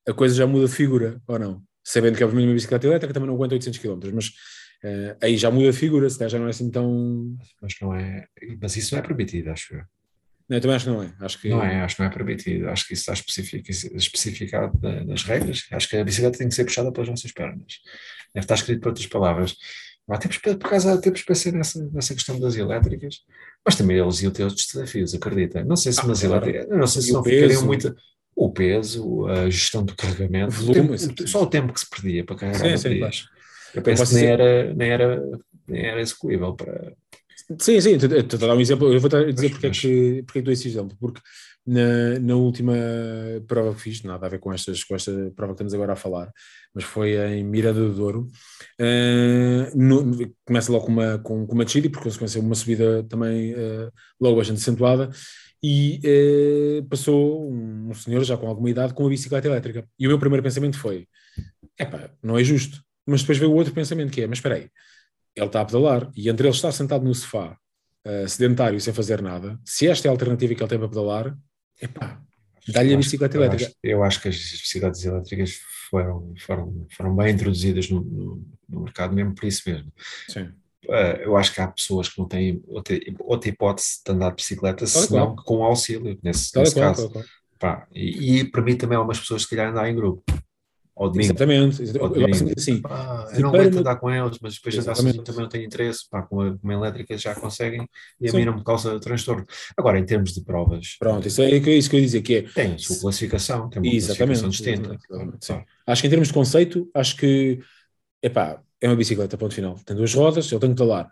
a 0.09 0.12
coisa 0.12 0.34
já 0.34 0.47
muda 0.47 0.66
de 0.66 0.74
figura, 0.74 1.22
ou 1.28 1.38
não? 1.38 1.64
Sabendo 1.84 2.18
que, 2.18 2.24
obviamente, 2.24 2.47
uma 2.47 2.55
bicicleta 2.55 2.88
elétrica 2.88 3.14
também 3.14 3.28
não 3.28 3.36
aguenta 3.36 3.53
800 3.53 3.78
km, 3.78 4.12
mas 4.12 4.30
uh, 4.84 5.18
aí 5.22 5.38
já 5.38 5.51
muda 5.51 5.72
de 5.72 5.78
figura, 5.78 6.09
se 6.09 6.28
já 6.28 6.39
não 6.39 6.47
é 6.47 6.49
assim 6.49 6.72
tão. 6.72 7.38
Mas, 7.62 7.76
não 7.80 7.93
é, 7.93 8.26
mas 8.59 8.76
isso 8.76 8.95
não 8.95 9.03
é 9.03 9.05
permitido, 9.05 9.49
acho 9.49 9.76
eu. 9.76 9.84
Não, 10.52 10.58
eu 10.58 10.62
também 10.62 10.76
acho 10.76 10.86
que 10.86 10.91
não 10.91 11.02
é. 11.02 11.14
Acho 11.22 11.39
que... 11.39 11.49
Não 11.49 11.64
é, 11.64 11.80
acho 11.80 11.95
que 11.95 12.02
não 12.02 12.10
é 12.10 12.14
permitido. 12.14 12.68
Acho 12.68 12.86
que 12.86 12.93
isso 12.93 13.10
está 13.10 13.14
especificado 13.95 14.78
nas 15.06 15.24
regras. 15.24 15.66
Acho 15.72 15.88
que 15.88 15.95
a 15.95 16.04
bicicleta 16.04 16.38
tem 16.39 16.49
que 16.49 16.54
ser 16.54 16.66
puxada 16.66 16.91
pelas 16.91 17.08
nossas 17.08 17.32
pernas. 17.32 17.80
Deve 18.36 18.43
estar 18.43 18.56
escrito 18.56 18.82
por 18.82 18.89
outras 18.89 19.08
palavras. 19.08 19.56
Mas 20.06 20.20
temos, 20.20 20.38
por 20.39 20.68
acaso, 20.68 20.99
temos 20.99 21.22
pensar 21.22 21.54
nessa, 21.54 21.89
nessa 21.93 22.14
questão 22.14 22.38
das 22.38 22.58
elétricas, 22.58 23.22
mas 23.66 23.76
também 23.78 23.97
eles 23.97 24.22
iam 24.22 24.32
ter 24.34 24.43
outros 24.43 24.68
desafios, 24.68 25.14
acredita. 25.14 25.64
Não 25.64 25.78
sei 25.78 25.93
se 25.93 26.02
ah, 26.02 26.04
claro. 26.04 26.26
elétricas, 26.26 26.68
não 26.68 26.88
sei 26.88 27.02
se 27.02 27.14
não 27.14 27.24
ficariam 27.24 27.66
muito. 27.66 27.95
O 28.36 28.52
peso, 28.52 29.28
a 29.28 29.49
gestão 29.49 29.86
do 29.86 29.95
carregamento, 29.95 30.52
volume, 30.52 30.95
o 30.95 30.97
tempo, 30.97 31.28
só 31.28 31.43
o 31.43 31.47
tempo 31.47 31.72
que 31.72 31.80
se 31.80 31.89
perdia 31.89 32.26
para 32.26 32.36
carregar 32.36 32.78
sim, 32.78 32.99
sim, 32.99 33.26
Eu 33.74 33.82
penso 33.82 34.06
que 34.06 34.16
nem 34.16 34.26
era, 34.26 34.74
nem, 34.74 34.89
era, 34.89 35.24
nem 35.66 35.86
era 35.86 36.02
execuível 36.02 36.54
para, 36.56 36.93
Sim, 37.60 37.82
sim, 37.82 37.95
estou 37.95 38.38
a 38.38 38.47
dar 38.47 38.56
um 38.56 38.62
exemplo, 38.62 38.93
eu 38.93 38.99
vou 38.99 39.10
dizer 39.10 39.49
porque, 39.52 39.68
é 39.68 39.70
que, 39.70 40.24
porque 40.24 40.39
é 40.39 40.41
que 40.41 40.45
dou 40.45 40.54
esse 40.54 40.68
exemplo, 40.68 40.95
porque 40.99 41.22
na, 41.66 42.20
na 42.20 42.36
última 42.36 42.74
prova 43.47 43.74
que 43.76 43.82
fiz, 43.82 44.04
nada 44.04 44.26
a 44.26 44.30
ver 44.30 44.39
com, 44.39 44.52
estas, 44.52 44.84
com 44.84 44.95
esta 44.95 45.12
prova 45.36 45.54
que 45.54 45.56
estamos 45.56 45.74
agora 45.74 45.93
a 45.93 45.95
falar, 45.95 46.32
mas 46.74 46.84
foi 46.84 47.16
em 47.18 47.43
Mirada 47.43 47.80
do 47.80 47.93
Douro, 47.93 48.28
uh, 48.80 49.78
no, 49.78 50.34
começa 50.45 50.72
logo 50.72 50.86
com 50.86 50.91
uma, 50.91 51.20
com, 51.20 51.45
com 51.45 51.54
uma 51.54 51.66
descida 51.66 51.88
e 51.88 51.89
por 51.89 52.04
consequência 52.04 52.41
uma 52.41 52.56
subida 52.56 53.04
também 53.04 53.54
uh, 53.54 53.91
logo 54.20 54.38
bastante 54.38 54.62
acentuada, 54.62 55.10
e 55.64 55.99
uh, 56.80 56.86
passou 56.89 57.52
um, 57.52 57.89
um, 57.89 57.93
senhor 57.93 58.24
já 58.24 58.36
com 58.38 58.47
alguma 58.47 58.70
idade 58.70 58.93
com 58.93 59.04
uma 59.04 59.10
bicicleta 59.10 59.47
elétrica, 59.47 59.88
e 59.99 60.08
o 60.08 60.10
meu 60.10 60.20
primeiro 60.20 60.43
pensamento 60.43 60.78
foi, 60.78 61.08
epá, 61.80 62.10
não 62.24 62.38
é 62.38 62.43
justo, 62.43 62.82
mas 63.06 63.22
depois 63.22 63.38
veio 63.38 63.52
o 63.52 63.56
outro 63.56 63.74
pensamento 63.74 64.12
que 64.12 64.22
é, 64.22 64.28
mas 64.28 64.39
espera 64.39 64.56
aí, 64.56 64.70
ele 65.36 65.45
está 65.45 65.61
a 65.61 65.65
pedalar 65.65 66.11
e 66.15 66.29
entre 66.29 66.47
ele 66.47 66.55
estar 66.55 66.71
sentado 66.71 67.03
no 67.03 67.13
sofá, 67.13 67.57
uh, 68.05 68.27
sedentário, 68.27 68.79
sem 68.79 68.93
fazer 68.93 69.21
nada, 69.21 69.59
se 69.65 69.88
esta 69.88 70.07
é 70.07 70.09
a 70.09 70.11
alternativa 70.11 70.53
que 70.53 70.61
ele 70.61 70.69
tem 70.69 70.79
para 70.79 70.89
pedalar, 70.89 71.38
epá, 71.82 72.21
dá-lhe 72.67 72.93
a 72.93 72.97
bicicleta 72.97 73.38
eu 73.38 73.43
elétrica. 73.43 73.65
Acho, 73.69 73.77
eu 73.84 74.03
acho 74.03 74.21
que 74.21 74.27
as 74.27 74.36
bicicletas 74.36 75.05
elétricas 75.05 75.59
foram, 75.89 76.34
foram, 76.39 76.88
foram 76.91 77.15
bem 77.15 77.34
introduzidas 77.34 77.89
no, 77.89 78.01
no, 78.01 78.47
no 78.67 78.82
mercado 78.82 79.13
mesmo 79.13 79.34
por 79.34 79.45
isso 79.45 79.69
mesmo. 79.69 79.91
Sim. 80.27 80.49
Uh, 80.86 81.21
eu 81.21 81.38
acho 81.38 81.53
que 81.53 81.61
há 81.61 81.67
pessoas 81.67 82.09
que 82.09 82.19
não 82.19 82.27
têm 82.27 82.61
outra, 82.67 82.97
outra 83.19 83.49
hipótese 83.49 84.01
de 84.03 84.11
andar 84.11 84.29
de 84.29 84.36
bicicleta, 84.36 84.86
claro, 84.86 85.07
senão 85.07 85.25
claro. 85.27 85.43
com 85.43 85.63
auxílio, 85.63 86.19
nesse, 86.23 86.57
nesse 86.57 86.73
claro, 86.73 86.95
caso. 86.95 87.25
Pá, 87.59 87.88
e, 87.93 88.39
e, 88.39 88.43
para 88.43 88.63
mim 88.63 88.75
também 88.75 88.97
há 88.97 89.01
umas 89.01 89.19
pessoas 89.19 89.43
que 89.43 89.49
se 89.49 89.55
calhar 89.55 89.71
andar 89.71 89.88
em 89.88 89.95
grupo 89.95 90.23
domingo. 90.96 91.26
Exatamente. 91.26 92.00
Ao 92.00 92.10
domingo. 92.10 92.50
Eu, 92.50 92.54
assim, 92.58 92.82
pá, 92.82 93.28
eu 93.34 93.42
não 93.42 93.50
aguento 93.50 93.78
andar 93.78 93.96
com 93.96 94.10
eles, 94.12 94.38
mas 94.42 94.56
depois 94.56 94.78
andar 94.78 94.96
sozinho 94.96 95.24
também 95.24 95.42
não 95.42 95.50
tenho 95.50 95.66
interesse. 95.66 96.10
Pá, 96.10 96.22
com, 96.22 96.42
a, 96.42 96.58
com 96.58 96.70
a 96.70 96.74
elétrica 96.74 97.18
já 97.18 97.34
conseguem 97.34 97.88
e 98.20 98.30
a 98.30 98.34
mim 98.34 98.46
não 98.46 98.56
me 98.56 98.64
causa 98.64 99.00
transtorno. 99.00 99.46
Agora, 99.78 100.00
em 100.00 100.06
termos 100.06 100.34
de 100.34 100.42
provas. 100.42 100.96
Pronto, 101.00 101.28
isso 101.28 101.42
é 101.42 101.50
isso 101.50 101.89
que 101.89 101.96
eu 101.96 102.00
ia 102.00 102.06
dizer, 102.06 102.22
que 102.22 102.36
é. 102.36 102.42
Tem 102.44 102.74
a 102.74 102.78
sua 102.78 103.00
classificação, 103.00 103.70
tem 103.70 103.82
uma 103.82 103.94
exatamente, 103.94 104.42
classificação 104.42 104.50
distinta. 104.50 104.98
Exatamente, 105.10 105.68
acho 105.88 106.02
que 106.02 106.08
em 106.08 106.10
termos 106.10 106.28
de 106.28 106.34
conceito, 106.34 106.89
acho 106.94 107.18
que 107.18 107.60
epá, 108.22 108.62
é 108.80 108.88
uma 108.88 108.96
bicicleta, 108.96 109.38
ponto 109.38 109.54
final. 109.54 109.76
Tem 109.86 109.96
duas 109.96 110.14
rodas, 110.14 110.52
ele 110.52 110.60
tem 110.60 110.70
que 110.70 110.76
pedalar. 110.76 111.10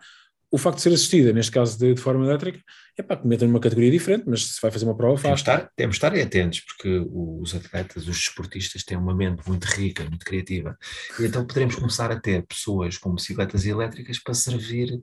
O 0.50 0.58
facto 0.58 0.76
de 0.76 0.82
ser 0.82 0.92
assistida, 0.92 1.32
neste 1.32 1.52
caso 1.52 1.78
de, 1.78 1.94
de 1.94 2.00
forma 2.00 2.24
elétrica, 2.24 2.60
é 2.96 3.02
para 3.02 3.16
que 3.16 3.26
metam 3.26 3.46
numa 3.46 3.60
categoria 3.60 3.90
diferente, 3.90 4.24
mas 4.26 4.44
se 4.46 4.60
vai 4.60 4.70
fazer 4.70 4.84
uma 4.84 4.96
prova, 4.96 5.16
faz. 5.16 5.22
Temos 5.22 5.42
de 5.42 5.50
estar, 5.50 5.72
temos 5.76 5.96
estar 5.96 6.14
atentos, 6.14 6.60
porque 6.60 7.06
os 7.08 7.54
atletas, 7.54 8.08
os 8.08 8.16
desportistas 8.16 8.82
têm 8.82 8.98
uma 8.98 9.14
mente 9.14 9.48
muito 9.48 9.64
rica, 9.64 10.02
muito 10.04 10.24
criativa. 10.24 10.76
E 11.18 11.24
então 11.24 11.46
poderemos 11.46 11.76
começar 11.76 12.10
a 12.10 12.18
ter 12.18 12.44
pessoas 12.46 12.98
com 12.98 13.14
bicicletas 13.14 13.64
elétricas 13.64 14.18
para 14.18 14.34
servir 14.34 15.00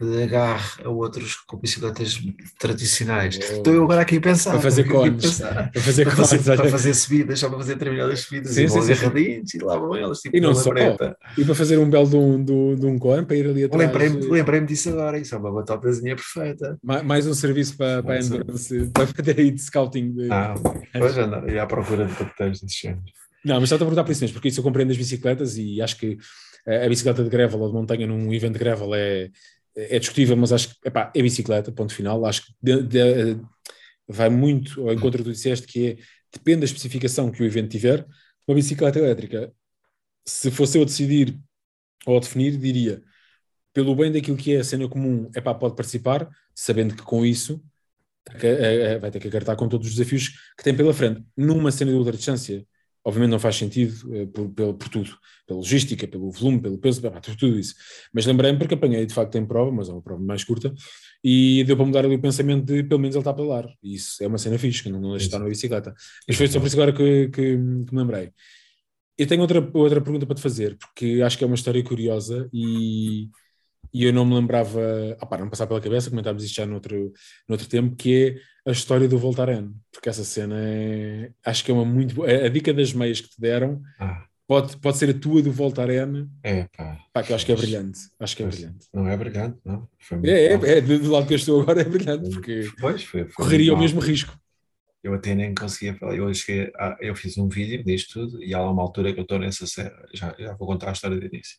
de 0.00 0.22
agarre 0.22 0.84
a 0.84 0.88
outros 0.88 1.36
com 1.46 1.56
bicicletas 1.56 2.20
tradicionais. 2.58 3.38
Oh. 3.38 3.56
Estou 3.56 3.74
eu 3.74 3.84
agora 3.84 4.02
aqui 4.02 4.16
a 4.16 4.20
pensar. 4.20 4.52
Para 4.52 4.60
fazer 4.60 4.84
cones. 4.84 5.40
Para 5.40 5.70
fazer, 5.72 6.04
para, 6.04 6.16
fazer, 6.16 6.56
para 6.56 6.68
fazer 6.68 6.94
subidas, 6.94 7.38
só 7.38 7.48
para 7.48 7.58
fazer 7.58 7.74
determinadas 7.74 8.20
subidas 8.20 8.54
sim, 8.54 8.64
e 8.64 8.68
sim, 8.68 8.78
agarradinhos 8.78 9.54
e 9.54 9.58
lá 9.58 9.78
vão 9.78 9.96
eles. 9.96 10.18
Tipo, 10.20 10.36
e 10.36 10.40
não 10.40 10.54
só. 10.54 10.70
E 11.36 11.44
para 11.44 11.54
fazer 11.54 11.78
um 11.78 11.88
belo 11.88 12.08
de 12.08 12.16
um, 12.16 12.44
de, 12.44 12.76
de 12.76 12.86
um 12.86 12.98
cone, 12.98 13.24
para 13.24 13.36
ir 13.36 13.46
ali 13.46 13.64
atrás. 13.64 13.86
Lembrei-me 13.86 14.26
lembrei 14.30 14.60
disso 14.62 14.90
agora, 14.90 15.18
isso 15.18 15.34
é 15.34 15.38
uma 15.38 15.52
batotazinha 15.52 16.16
perfeita. 16.16 16.78
Mais, 16.82 17.02
mais 17.02 17.26
um 17.26 17.34
serviço 17.34 17.76
para, 17.76 18.02
para 18.02 18.14
a 18.14 18.18
Endurance, 18.20 18.90
para 18.92 19.06
fazer 19.06 19.38
aí 19.38 19.50
de 19.50 19.60
scouting. 19.60 20.12
De... 20.12 20.28
Ah, 20.30 20.54
pois 20.92 21.16
anda, 21.18 21.44
e 21.50 21.58
à 21.58 21.66
procura 21.66 22.04
de 22.06 22.14
capitães 22.14 22.60
desses 22.60 22.78
géneros. 22.78 23.12
Não, 23.44 23.60
mas 23.60 23.68
só 23.68 23.74
estou 23.74 23.86
a 23.86 23.88
perguntar 23.88 24.04
por 24.04 24.12
isso 24.12 24.22
mesmo, 24.22 24.34
porque 24.34 24.48
isso 24.48 24.60
eu 24.60 24.64
compreendo 24.64 24.92
as 24.92 24.96
bicicletas 24.96 25.56
e 25.56 25.80
acho 25.82 25.96
que 25.98 26.16
a 26.66 26.88
bicicleta 26.88 27.24
de 27.24 27.30
gravel 27.30 27.60
ou 27.60 27.68
de 27.68 27.74
montanha 27.74 28.06
num 28.06 28.32
evento 28.32 28.52
de 28.52 28.58
gravel 28.60 28.94
é, 28.94 29.30
é 29.76 29.98
discutível, 29.98 30.36
mas 30.36 30.52
acho 30.52 30.68
que 30.68 30.88
epá, 30.88 31.12
é 31.14 31.22
bicicleta, 31.22 31.72
ponto 31.72 31.94
final. 31.94 32.24
Acho 32.26 32.46
que 32.46 32.52
de, 32.62 32.82
de, 32.82 33.40
vai 34.06 34.28
muito 34.28 34.80
ao 34.82 34.92
encontro 34.92 35.22
do 35.22 35.30
que 35.30 35.36
disseste, 35.36 35.66
que 35.66 35.86
é 35.88 35.96
depende 36.32 36.60
da 36.60 36.64
especificação 36.64 37.30
que 37.30 37.42
o 37.42 37.46
evento 37.46 37.70
tiver. 37.70 38.06
Uma 38.46 38.54
bicicleta 38.54 38.98
elétrica, 38.98 39.52
se 40.26 40.50
fosse 40.50 40.78
eu 40.78 40.84
decidir 40.84 41.38
ou 42.06 42.18
definir, 42.20 42.56
diria 42.56 43.02
pelo 43.72 43.94
bem 43.94 44.12
daquilo 44.12 44.36
que 44.36 44.54
é 44.54 44.58
a 44.60 44.64
cena 44.64 44.88
comum, 44.88 45.30
é 45.34 45.40
pá, 45.40 45.54
pode 45.54 45.74
participar, 45.74 46.28
sabendo 46.54 46.94
que 46.94 47.02
com 47.02 47.24
isso 47.24 47.62
vai 49.00 49.10
ter 49.10 49.18
que 49.18 49.28
agarrar 49.28 49.56
com 49.56 49.68
todos 49.68 49.88
os 49.88 49.94
desafios 49.94 50.28
que 50.56 50.62
tem 50.62 50.76
pela 50.76 50.94
frente. 50.94 51.24
Numa 51.36 51.72
cena 51.72 51.90
de 51.90 51.96
ultra 51.96 52.16
distância, 52.16 52.66
Obviamente 53.04 53.30
não 53.32 53.38
faz 53.38 53.56
sentido 53.56 53.94
uh, 54.10 54.26
por, 54.28 54.48
por, 54.50 54.74
por, 54.74 54.88
tudo, 54.88 55.10
pela 55.46 55.58
logística, 55.58 56.06
pelo 56.06 56.30
volume, 56.30 56.60
pelo 56.60 56.78
peso, 56.78 57.00
por 57.02 57.20
tudo 57.36 57.58
isso. 57.58 57.74
Mas 58.12 58.26
lembrei-me 58.26 58.58
porque 58.58 58.74
apanhei 58.74 59.04
de 59.06 59.12
facto 59.14 59.36
em 59.36 59.46
prova, 59.46 59.72
mas 59.72 59.88
é 59.88 59.92
uma 59.92 60.02
prova 60.02 60.22
mais 60.22 60.44
curta, 60.44 60.72
e 61.22 61.64
deu 61.64 61.76
para 61.76 61.86
mudar 61.86 62.04
ali 62.04 62.14
o 62.14 62.20
pensamento 62.20 62.64
de 62.64 62.82
pelo 62.84 63.00
menos 63.00 63.16
ele 63.16 63.20
está 63.20 63.30
a 63.30 63.34
pedalar. 63.34 63.66
E 63.82 63.94
isso 63.94 64.22
é 64.22 64.26
uma 64.26 64.38
cena 64.38 64.58
fixe, 64.58 64.82
que 64.82 64.88
não, 64.88 65.00
não 65.00 65.10
deixa 65.10 65.24
de 65.24 65.28
estar 65.28 65.38
na 65.38 65.48
bicicleta. 65.48 65.94
Mas 66.26 66.36
foi 66.36 66.48
só 66.48 66.60
por 66.60 66.66
isso 66.66 66.76
agora 66.76 66.92
que, 66.92 67.28
que, 67.28 67.32
que 67.32 67.56
me 67.56 67.86
lembrei. 67.92 68.32
Eu 69.18 69.26
tenho 69.26 69.42
outra, 69.42 69.60
outra 69.74 70.00
pergunta 70.00 70.26
para 70.26 70.34
te 70.36 70.42
fazer, 70.42 70.76
porque 70.78 71.20
acho 71.24 71.36
que 71.36 71.44
é 71.44 71.46
uma 71.46 71.56
história 71.56 71.82
curiosa 71.84 72.48
e, 72.52 73.28
e 73.92 74.04
eu 74.04 74.12
não 74.12 74.24
me 74.24 74.34
lembrava, 74.34 74.80
ah, 75.20 75.26
pá, 75.26 75.36
não 75.36 75.50
passar 75.50 75.66
pela 75.66 75.80
cabeça, 75.80 76.08
comentámos 76.08 76.42
isto 76.42 76.54
já 76.54 76.64
noutro, 76.64 77.12
noutro 77.46 77.68
tempo, 77.68 77.94
que 77.94 78.38
é 78.64 78.70
a 78.70 78.72
história 78.72 79.06
do 79.06 79.18
Voltaren, 79.18 79.70
porque 79.92 80.08
essa 80.08 80.24
cena 80.24 80.56
é, 80.58 81.30
acho 81.44 81.64
que 81.64 81.70
é 81.70 81.74
uma 81.74 81.84
muito 81.84 82.14
boa, 82.14 82.30
a 82.30 82.48
dica 82.48 82.72
das 82.72 82.92
meias 82.92 83.20
que 83.20 83.28
te 83.28 83.40
deram 83.40 83.82
ah. 83.98 84.24
pode, 84.46 84.76
pode 84.78 84.96
ser 84.96 85.10
a 85.10 85.14
tua 85.14 85.42
do 85.42 85.52
Voltaren, 85.52 86.26
é 86.42 86.66
pá, 86.74 86.98
pá 87.12 87.22
que 87.22 87.32
eu 87.32 87.36
acho 87.36 87.44
que 87.44 87.52
é 87.52 87.56
brilhante, 87.56 88.00
acho 88.18 88.36
que 88.36 88.42
é 88.42 88.46
brilhante. 88.46 88.86
Não 88.94 89.06
é 89.06 89.16
brilhante, 89.16 89.58
não? 89.64 89.86
é, 90.24 90.54
é, 90.54 90.78
é, 90.78 90.80
do 90.80 91.10
lado 91.10 91.26
que 91.26 91.34
eu 91.34 91.38
estou 91.38 91.60
agora 91.60 91.82
é 91.82 91.84
brilhante, 91.84 92.30
porque 92.30 92.70
pois, 92.80 93.02
foi, 93.04 93.24
foi 93.24 93.44
correria 93.44 93.74
o 93.74 93.78
mesmo 93.78 94.00
risco. 94.00 94.38
Eu 95.02 95.14
até 95.14 95.34
nem 95.34 95.52
conseguia 95.52 95.94
falar, 95.94 96.14
eu, 96.14 96.32
cheguei 96.32 96.70
eu 97.00 97.14
fiz 97.16 97.36
um 97.36 97.48
vídeo 97.48 97.82
disto 97.84 98.20
tudo 98.20 98.42
e 98.42 98.54
há 98.54 98.62
uma 98.62 98.80
altura 98.80 99.12
que 99.12 99.18
eu 99.18 99.24
estou 99.24 99.36
nessa 99.36 99.66
já, 100.14 100.32
já 100.38 100.54
vou 100.54 100.68
contar 100.68 100.90
a 100.90 100.92
história 100.92 101.18
do 101.18 101.26
início 101.26 101.58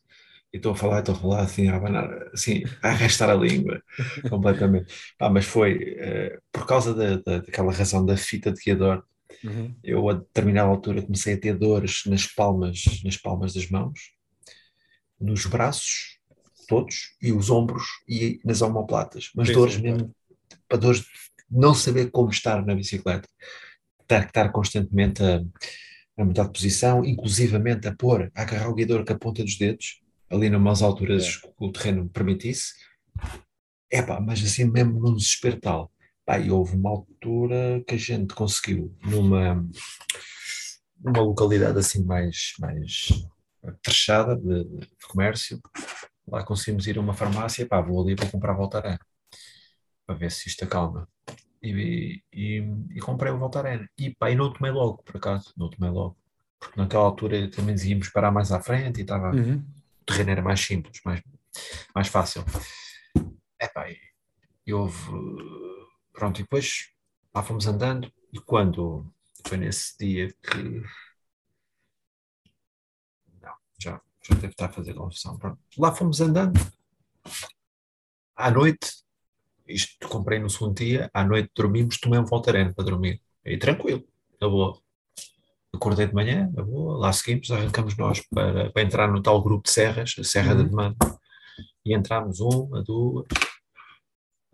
e 0.53 0.57
estou 0.57 0.73
a 0.73 0.75
falar, 0.75 0.99
estou 0.99 1.15
a 1.15 1.17
falar 1.17 1.41
assim, 1.41 1.67
a 1.67 1.75
abanar, 1.75 2.29
assim, 2.31 2.63
a 2.83 2.89
arrastar 2.89 3.29
a 3.29 3.33
língua 3.33 3.81
completamente. 4.29 4.93
Pá, 5.17 5.27
mas 5.27 5.45
foi 5.45 5.95
uh, 5.95 6.41
por 6.51 6.67
causa 6.67 6.93
da, 6.93 7.15
da, 7.17 7.39
daquela 7.39 7.73
razão 7.73 8.05
da 8.05 8.15
fita 8.15 8.51
de 8.51 8.61
guiador, 8.61 9.03
uhum. 9.43 9.75
eu 9.83 10.07
a 10.07 10.13
determinada 10.13 10.69
altura 10.69 11.01
comecei 11.01 11.33
a 11.33 11.39
ter 11.39 11.57
dores 11.57 12.03
nas 12.05 12.27
palmas, 12.27 13.01
nas 13.03 13.17
palmas 13.17 13.53
das 13.53 13.67
mãos, 13.67 14.13
nos 15.19 15.47
braços, 15.47 16.19
todos, 16.67 17.15
e 17.19 17.31
os 17.31 17.49
ombros 17.49 17.83
e 18.07 18.39
nas 18.45 18.61
omoplatas, 18.61 19.31
mas 19.35 19.51
dores 19.51 19.77
mesmo, 19.77 20.13
para 20.69 20.77
dores 20.77 21.01
de 21.01 21.07
não 21.49 21.73
saber 21.73 22.11
como 22.11 22.29
estar 22.29 22.63
na 22.63 22.75
bicicleta, 22.75 23.27
estar, 24.01 24.25
estar 24.25 24.51
constantemente 24.51 25.23
a, 25.23 25.41
a 26.17 26.25
mudar 26.25 26.43
de 26.43 26.53
posição, 26.53 27.03
inclusivamente 27.03 27.87
a 27.87 27.95
pôr, 27.95 28.31
a 28.35 28.41
agarrar 28.43 28.69
o 28.69 28.75
guiador 28.75 29.03
com 29.03 29.13
a 29.13 29.17
ponta 29.17 29.43
dos 29.43 29.57
dedos, 29.57 30.02
ali 30.33 30.49
numas 30.49 30.81
alturas 30.81 31.41
é. 31.43 31.47
que 31.47 31.53
o 31.59 31.71
terreno 31.71 32.09
permitisse. 32.09 32.73
É 33.91 34.01
pá, 34.01 34.19
mas 34.19 34.43
assim 34.43 34.65
mesmo 34.65 34.99
num 34.99 35.15
desespero 35.15 35.59
tal. 35.59 35.91
Pá, 36.25 36.39
e 36.39 36.49
houve 36.49 36.75
uma 36.75 36.89
altura 36.89 37.83
que 37.87 37.95
a 37.95 37.97
gente 37.97 38.33
conseguiu, 38.33 38.95
numa, 39.03 39.67
numa 40.99 41.21
localidade 41.21 41.77
assim 41.77 42.03
mais, 42.03 42.53
mais 42.59 43.09
trechada 43.81 44.35
de, 44.35 44.63
de 44.63 45.07
comércio, 45.07 45.61
lá 46.27 46.43
conseguimos 46.43 46.87
ir 46.87 46.97
a 46.97 47.01
uma 47.01 47.13
farmácia, 47.13 47.67
pá, 47.67 47.81
vou 47.81 48.01
ali 48.01 48.15
para 48.15 48.29
comprar 48.29 48.53
Voltaren, 48.53 48.97
para 50.05 50.15
ver 50.15 50.31
se 50.31 50.47
isto 50.47 50.63
acalma. 50.63 51.07
E, 51.61 52.21
e, 52.33 52.57
e 52.95 52.99
comprei 52.99 53.31
o 53.31 53.37
Voltaren. 53.37 53.85
E 53.97 54.13
pá, 54.15 54.31
e 54.31 54.35
não 54.35 54.51
tomei 54.51 54.71
logo, 54.71 55.03
por 55.03 55.17
acaso, 55.17 55.53
não 55.55 55.69
tomei 55.69 55.91
logo. 55.91 56.17
Porque 56.59 56.79
naquela 56.79 57.03
altura 57.03 57.49
também 57.51 57.75
íamos 57.75 58.09
parar 58.09 58.31
mais 58.31 58.51
à 58.51 58.59
frente 58.59 58.99
e 58.99 59.01
estava... 59.01 59.35
Uhum 59.35 59.63
terreno 60.03 60.31
era 60.31 60.41
mais 60.41 60.59
simples, 60.61 61.01
mais, 61.05 61.21
mais 61.95 62.07
fácil. 62.07 62.43
Epá, 63.59 63.87
e 64.65 64.73
houve. 64.73 65.11
Pronto, 66.11 66.39
e 66.39 66.43
depois 66.43 66.89
lá 67.33 67.43
fomos 67.43 67.65
andando, 67.67 68.11
e 68.31 68.39
quando 68.39 69.11
foi 69.45 69.57
nesse 69.57 69.97
dia 69.97 70.33
que. 70.41 70.83
Não, 73.41 73.55
já, 73.79 74.01
já 74.21 74.35
deve 74.35 74.47
estar 74.47 74.65
a 74.65 74.71
fazer 74.71 74.93
confusão. 74.93 75.37
Pronto. 75.37 75.59
Lá 75.77 75.93
fomos 75.93 76.21
andando, 76.21 76.59
à 78.35 78.51
noite, 78.51 79.03
isto 79.67 80.07
comprei 80.07 80.39
no 80.39 80.49
segundo 80.49 80.75
dia, 80.75 81.09
à 81.13 81.23
noite 81.23 81.51
dormimos, 81.55 81.99
tomei 81.99 82.19
um 82.19 82.25
voltareno 82.25 82.73
para 82.75 82.85
dormir. 82.85 83.21
E 83.45 83.57
tranquilo, 83.57 84.07
na 84.39 84.47
boa 84.49 84.82
acordei 85.73 86.07
de 86.07 86.13
manhã, 86.13 86.47
boa, 86.51 86.97
lá 86.97 87.11
seguimos, 87.11 87.49
arrancamos 87.51 87.97
nós 87.97 88.21
para, 88.29 88.71
para 88.71 88.81
entrar 88.83 89.07
no 89.07 89.21
tal 89.21 89.41
grupo 89.41 89.63
de 89.63 89.71
serras, 89.71 90.15
a 90.19 90.23
Serra 90.23 90.51
uhum. 90.51 90.57
da 90.57 90.63
Demanda, 90.63 91.19
e 91.85 91.95
entramos 91.95 92.39
uma, 92.39 92.83
duas, 92.83 93.25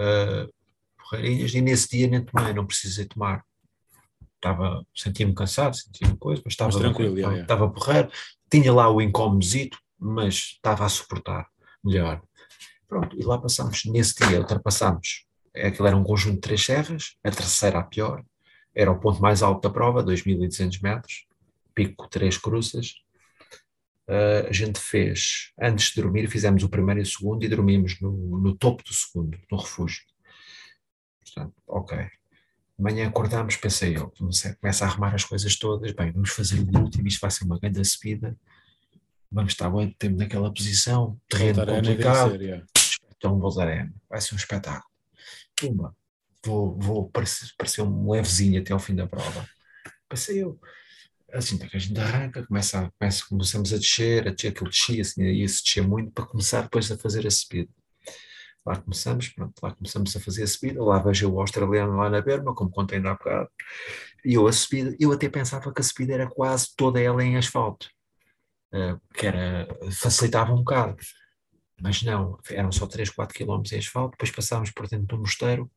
uh, 0.02 0.52
porreirinhas, 0.98 1.54
e 1.54 1.62
nesse 1.62 1.90
dia 1.90 2.08
nem 2.08 2.24
tomei, 2.24 2.54
não 2.54 2.66
precisei 2.66 3.06
tomar. 3.06 3.44
Estava, 4.36 4.86
sentia-me 4.96 5.34
cansado, 5.34 5.76
sentia-me 5.76 6.18
coisa, 6.18 6.42
mas 6.46 6.54
estava, 6.54 6.72
mas 6.72 6.80
tranquilo, 6.80 7.18
estava, 7.18 7.38
é, 7.38 7.42
estava 7.42 7.70
porreiro, 7.70 8.10
tinha 8.50 8.74
lá 8.74 8.90
o 8.90 9.02
incómodozito, 9.02 9.78
mas 10.00 10.36
estava 10.36 10.86
a 10.86 10.90
suportar 10.90 11.48
melhor. 11.84 12.22
Pronto, 12.88 13.20
e 13.20 13.24
lá 13.24 13.38
passamos, 13.38 13.84
nesse 13.86 14.16
dia 14.16 14.40
ultrapassámos, 14.40 15.26
aquilo 15.54 15.88
era 15.88 15.98
um 15.98 16.04
conjunto 16.04 16.36
de 16.36 16.42
três 16.42 16.66
serras, 16.66 17.18
a 17.24 17.30
terceira 17.30 17.80
a 17.80 17.84
pior, 17.84 18.24
era 18.80 18.92
o 18.92 18.98
ponto 18.98 19.22
mais 19.22 19.44
alto 19.44 19.68
da 19.68 19.70
prova, 19.70 20.02
2.200 20.02 20.82
metros, 20.82 21.28
pico 21.76 22.08
três 22.08 22.38
cruzas. 22.38 22.96
Uh, 24.08 24.48
a 24.48 24.54
gente 24.54 24.80
fez, 24.80 25.52
antes 25.60 25.94
de 25.94 26.02
dormir, 26.02 26.30
fizemos 26.30 26.64
o 26.64 26.70
primeiro 26.70 27.02
e 27.02 27.04
o 27.04 27.06
segundo 27.06 27.44
e 27.44 27.50
dormimos 27.50 28.00
no, 28.00 28.40
no 28.40 28.56
topo 28.56 28.82
do 28.82 28.94
segundo, 28.94 29.38
no 29.52 29.58
refúgio. 29.58 30.02
Portanto, 31.22 31.54
ok. 31.68 32.08
Amanhã 32.80 33.10
acordámos, 33.10 33.58
pensei 33.58 33.98
eu, 33.98 34.10
comecei, 34.18 34.54
começa 34.56 34.86
a 34.86 34.88
arrumar 34.88 35.14
as 35.14 35.26
coisas 35.26 35.58
todas, 35.58 35.92
bem, 35.92 36.14
vamos 36.14 36.30
fazer 36.30 36.62
o 36.62 36.80
último, 36.80 37.06
isto 37.06 37.20
vai 37.20 37.30
ser 37.30 37.44
uma 37.44 37.60
grande 37.60 37.84
subida, 37.84 38.36
vamos 39.30 39.52
estar 39.52 39.70
muito 39.70 39.94
tempo 39.98 40.18
naquela 40.18 40.52
posição, 40.54 41.20
terreno 41.28 41.66
complicado, 41.66 42.32
ser, 42.32 42.42
yeah. 42.42 42.66
então 43.18 43.38
vai 44.10 44.22
ser 44.22 44.34
um 44.34 44.38
espetáculo. 44.38 44.90
Pumba, 45.58 45.94
vou, 46.46 46.78
vou 46.80 47.12
um 47.80 48.12
levezinho 48.12 48.62
até 48.62 48.74
ao 48.74 48.80
fim 48.80 48.96
da 48.96 49.08
prova. 49.08 49.48
Passei 50.08 50.42
eu. 50.42 50.60
Assim, 51.32 51.58
que 51.58 51.76
a 51.76 51.80
gente 51.80 52.00
arranca, 52.00 52.46
começa, 52.46 52.92
começa, 52.98 53.26
começamos 53.28 53.72
a 53.72 53.78
descer, 53.78 54.28
a 54.28 54.32
descer, 54.32 54.48
aquilo 54.48 54.70
descia, 54.70 55.02
assim, 55.02 55.24
ia-se 55.24 55.64
descer 55.64 55.88
muito 55.88 56.12
para 56.12 56.26
começar 56.26 56.64
depois 56.64 56.92
a 56.92 56.98
fazer 56.98 57.28
a 57.28 57.32
subida. 57.32 57.70
Lá 58.66 58.76
começamos, 58.76 59.30
pronto, 59.30 59.54
lá 59.62 59.74
começamos 59.74 60.16
a 60.16 60.20
fazer 60.20 60.44
a 60.44 60.48
subida, 60.48 60.84
lá 60.84 61.00
vejo 61.00 61.32
o 61.32 61.40
australiano 61.40 61.96
lá 61.98 62.10
na 62.10 62.22
berma, 62.22 62.54
como 62.54 62.72
contei 62.72 62.98
ainda 62.98 63.12
há 63.12 63.14
bocado, 63.14 63.50
e 64.26 64.34
eu 64.34 64.48
a 64.48 64.52
subida, 64.54 64.96
eu 65.00 65.12
até 65.12 65.30
pensava 65.30 65.74
que 65.74 65.82
a 65.82 65.84
subida 65.84 66.14
era 66.14 66.30
quase 66.30 66.76
toda 66.76 67.00
ela 67.00 67.24
em 67.24 67.38
asfalto, 67.38 67.90
uh, 68.74 69.00
que 69.14 69.28
era, 69.28 69.68
facilitava 69.92 70.52
um 70.52 70.58
bocado, 70.58 70.98
mas 71.82 72.04
não, 72.04 72.38
eram 72.50 72.72
só 72.72 72.86
3, 72.86 73.10
4 73.10 73.36
quilómetros 73.36 73.72
em 73.72 73.80
asfalto, 73.80 74.12
depois 74.12 74.32
passámos 74.32 74.72
por 74.72 74.88
dentro 74.88 75.08
do 75.08 75.20
mosteiro, 75.20 75.72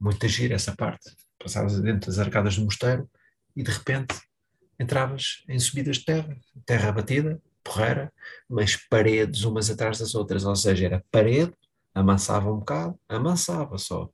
muito 0.00 0.24
agir 0.26 0.52
essa 0.52 0.74
parte. 0.74 1.10
Passavas 1.38 1.80
dentro 1.80 2.10
das 2.10 2.18
arcadas 2.18 2.56
do 2.56 2.64
mosteiro 2.64 3.08
e 3.56 3.62
de 3.62 3.70
repente 3.70 4.14
entravas 4.78 5.44
em 5.48 5.58
subidas 5.58 5.98
de 5.98 6.04
terra, 6.04 6.36
terra 6.64 6.92
batida, 6.92 7.40
porreira, 7.62 8.12
mas 8.48 8.76
paredes 8.76 9.44
umas 9.44 9.70
atrás 9.70 9.98
das 9.98 10.14
outras, 10.14 10.44
ou 10.44 10.56
seja, 10.56 10.86
era 10.86 11.04
parede 11.10 11.52
amansava 11.98 12.52
um 12.52 12.58
bocado, 12.58 12.98
amansava 13.08 13.76
só. 13.78 14.10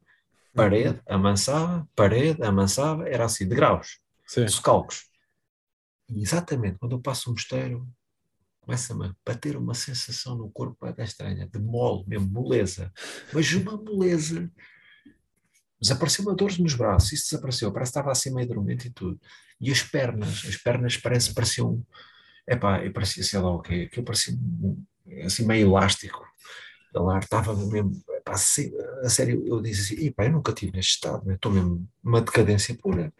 Parede, 0.54 1.00
amansava, 1.06 1.86
parede, 1.96 2.42
amansava, 2.42 3.08
era 3.08 3.24
assim, 3.24 3.46
de 3.46 3.54
graus, 3.54 3.98
Sim. 4.26 4.44
de 4.44 4.62
calcos. 4.62 5.08
E 6.08 6.22
exatamente 6.22 6.78
quando 6.78 6.92
eu 6.92 7.00
passo 7.00 7.28
o 7.28 7.32
mosteiro, 7.32 7.86
começa-me 8.60 9.06
a 9.06 9.14
bater 9.26 9.56
uma 9.56 9.74
sensação 9.74 10.36
no 10.36 10.50
corpo 10.50 10.86
até 10.86 11.04
estranha, 11.04 11.46
de 11.46 11.58
mole, 11.58 12.04
mesmo, 12.06 12.28
moleza. 12.28 12.92
Mas 13.32 13.52
uma 13.52 13.76
moleza. 13.76 14.50
Desapareceu 15.84 16.24
uma 16.24 16.34
dor 16.34 16.50
nos 16.58 16.72
braços, 16.72 17.12
isso 17.12 17.24
desapareceu, 17.30 17.70
parece 17.70 17.92
que 17.92 17.98
estava 17.98 18.10
assim 18.10 18.32
meio 18.32 18.48
dormente 18.48 18.88
e 18.88 18.90
tudo. 18.90 19.20
E 19.60 19.70
as 19.70 19.82
pernas, 19.82 20.42
as 20.48 20.56
pernas 20.56 20.96
parece, 20.96 21.34
pareciam, 21.34 21.84
epá, 22.48 22.82
eu 22.82 22.90
parecia, 22.90 23.22
sei 23.22 23.38
lá 23.38 23.50
o 23.50 23.60
quê, 23.60 23.86
que 23.86 24.00
eu 24.00 24.02
parecia 24.02 24.34
assim 25.26 25.44
meio 25.44 25.68
elástico. 25.68 26.24
Lá 26.94 27.18
estava 27.18 27.54
mesmo, 27.54 28.02
epá, 28.16 28.32
assim, 28.32 28.72
a 29.02 29.10
sério, 29.10 29.44
eu 29.46 29.60
disse 29.60 29.92
assim, 29.92 30.06
epá, 30.06 30.24
eu 30.24 30.32
nunca 30.32 30.54
tive 30.54 30.72
neste 30.72 30.92
estado, 30.92 31.30
estou 31.30 31.52
mesmo 31.52 31.86
uma 32.02 32.22
decadência 32.22 32.74
pura. 32.78 33.12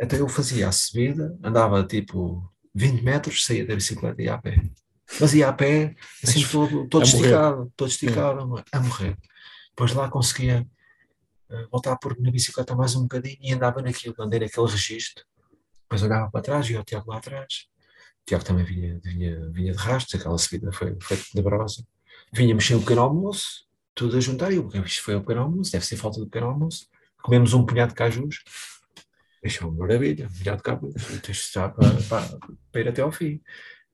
Então 0.00 0.18
eu 0.18 0.28
fazia 0.28 0.68
a 0.68 0.72
subida, 0.72 1.38
andava 1.44 1.84
tipo 1.84 2.50
20 2.74 3.02
metros, 3.02 3.44
saía 3.44 3.66
da 3.66 3.74
bicicleta 3.74 4.22
e 4.22 4.24
ia 4.24 4.34
a 4.36 4.38
pé. 4.38 4.62
Mas 5.20 5.34
ia 5.34 5.50
a 5.50 5.52
pé, 5.52 5.94
assim 6.24 6.42
todo, 6.46 6.88
todo 6.88 7.04
esticado, 7.04 7.70
todo 7.76 7.88
esticado, 7.90 8.40
a 8.72 8.80
morrer. 8.80 9.18
Depois 9.68 9.92
lá 9.92 10.08
conseguia 10.08 10.66
uh, 11.50 11.68
voltar 11.70 11.92
a 11.92 11.96
pôr 11.96 12.16
na 12.18 12.30
bicicleta 12.30 12.74
mais 12.74 12.94
um 12.94 13.02
bocadinho 13.02 13.38
e 13.40 13.52
andava 13.52 13.82
naquilo, 13.82 14.14
andei 14.18 14.40
naquele 14.40 14.66
registro. 14.66 15.24
Depois 15.82 16.02
olhava 16.02 16.30
para 16.30 16.42
trás 16.42 16.66
e 16.70 16.76
o 16.76 16.84
Tiago 16.84 17.10
lá 17.10 17.18
atrás. 17.18 17.66
O 18.22 18.26
Tiago 18.26 18.44
também 18.44 18.64
vinha, 18.64 19.00
vinha, 19.02 19.50
vinha 19.50 19.72
de 19.72 19.78
rastros, 19.78 20.20
aquela 20.20 20.38
subida 20.38 20.72
foi, 20.72 20.96
foi 21.00 21.16
tenebrosa. 21.16 21.84
Vinha 22.32 22.54
mexer 22.54 22.76
um 22.76 22.80
pequeno 22.80 23.02
almoço, 23.02 23.66
tudo 23.94 24.16
a 24.16 24.20
juntar, 24.20 24.52
e 24.52 24.56
eu, 24.56 24.68
isto 24.84 25.02
foi 25.02 25.14
o 25.16 25.20
pequeno 25.20 25.42
almoço, 25.42 25.72
deve 25.72 25.84
ser 25.84 25.96
falta 25.96 26.20
do 26.20 26.26
pequeno 26.26 26.46
almoço. 26.46 26.86
Comemos 27.22 27.52
um 27.52 27.66
punhado 27.66 27.90
de 27.90 27.96
cajus, 27.96 28.42
é 29.42 29.64
uma 29.64 29.72
maravilha, 29.72 30.28
cabo, 30.62 30.92
tens 31.22 31.22
de 31.22 31.30
estar 31.30 31.70
para, 31.70 31.90
para, 32.08 32.38
para 32.70 32.80
ir 32.80 32.88
até 32.88 33.00
ao 33.00 33.10
fim. 33.10 33.40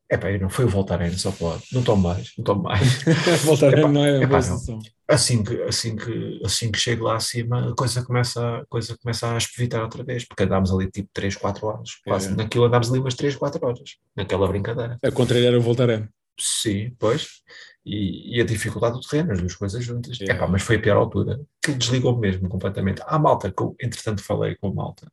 É 0.08 0.16
pá, 0.16 0.30
não 0.38 0.48
foi 0.48 0.64
o 0.64 0.68
Voltaren, 0.68 1.10
só 1.12 1.32
pode. 1.32 1.64
Não 1.72 1.82
tomo 1.82 2.02
mais, 2.02 2.32
não 2.38 2.44
tomo 2.44 2.62
mais. 2.62 3.02
Voltaren 3.44 3.88
não 3.88 4.04
é 4.04 4.22
epá, 4.22 4.40
não. 4.40 4.78
Assim 5.08 5.42
que, 5.42 5.62
assim, 5.62 5.96
que, 5.96 6.40
assim 6.44 6.70
que 6.70 6.78
chego 6.78 7.04
lá 7.04 7.16
acima, 7.16 7.70
a 7.70 7.74
coisa 7.74 8.04
começa, 8.04 8.58
a 8.58 8.66
coisa 8.66 8.96
começa 8.96 9.32
a 9.32 9.36
espevitar 9.36 9.82
outra 9.82 10.04
vez, 10.04 10.24
porque 10.24 10.44
andámos 10.44 10.72
ali 10.72 10.90
tipo 10.90 11.08
3, 11.12 11.36
4 11.36 11.66
horas. 11.66 11.90
Quase, 12.04 12.28
é. 12.28 12.36
Naquilo 12.36 12.64
andámos 12.64 12.90
ali 12.90 13.00
umas 13.00 13.14
3, 13.14 13.36
4 13.36 13.66
horas, 13.66 13.96
naquela 14.14 14.46
brincadeira. 14.46 14.98
A 15.02 15.10
contrário 15.10 15.46
era 15.46 15.58
o 15.58 15.62
Voltaren. 15.62 16.08
Sim, 16.38 16.94
pois. 16.98 17.28
E, 17.84 18.36
e, 18.36 18.40
a 18.40 18.44
dificuldade 18.44 18.94
do 18.94 19.00
terreno, 19.00 19.32
as 19.32 19.40
duas 19.40 19.54
coisas 19.54 19.84
juntas. 19.84 20.18
É. 20.20 20.32
Epá, 20.32 20.46
mas 20.46 20.62
foi 20.62 20.76
a 20.76 20.80
pior 20.80 20.96
altura, 20.96 21.40
que 21.62 21.72
desligou 21.72 22.16
mesmo 22.18 22.48
completamente. 22.48 23.02
Há 23.06 23.18
malta 23.18 23.50
que 23.50 23.62
eu, 23.62 23.74
entretanto, 23.80 24.22
falei 24.22 24.56
com 24.56 24.68
a 24.68 24.74
malta 24.74 25.06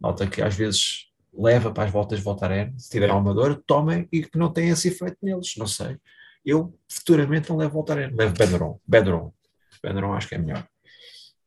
malta 0.00 0.26
que 0.26 0.40
às 0.40 0.54
vezes 0.54 1.07
leva 1.38 1.70
para 1.70 1.84
as 1.84 1.90
voltas 1.90 2.20
Voltaren, 2.20 2.76
se 2.76 2.90
tiver 2.90 3.08
alguma 3.10 3.32
dor, 3.32 3.62
tomem 3.66 4.08
e 4.12 4.22
que 4.22 4.36
não 4.36 4.52
tenha 4.52 4.72
esse 4.72 4.88
efeito 4.88 5.16
neles, 5.22 5.54
não 5.56 5.66
sei. 5.66 5.96
Eu 6.44 6.76
futuramente 6.88 7.48
não 7.48 7.56
levo 7.56 7.74
Voltaren, 7.74 8.10
levo 8.14 8.34
Benuron. 8.34 8.80
Benuron. 8.86 9.32
Benuron 9.82 10.12
acho 10.14 10.28
que 10.28 10.34
é 10.34 10.38
melhor. 10.38 10.66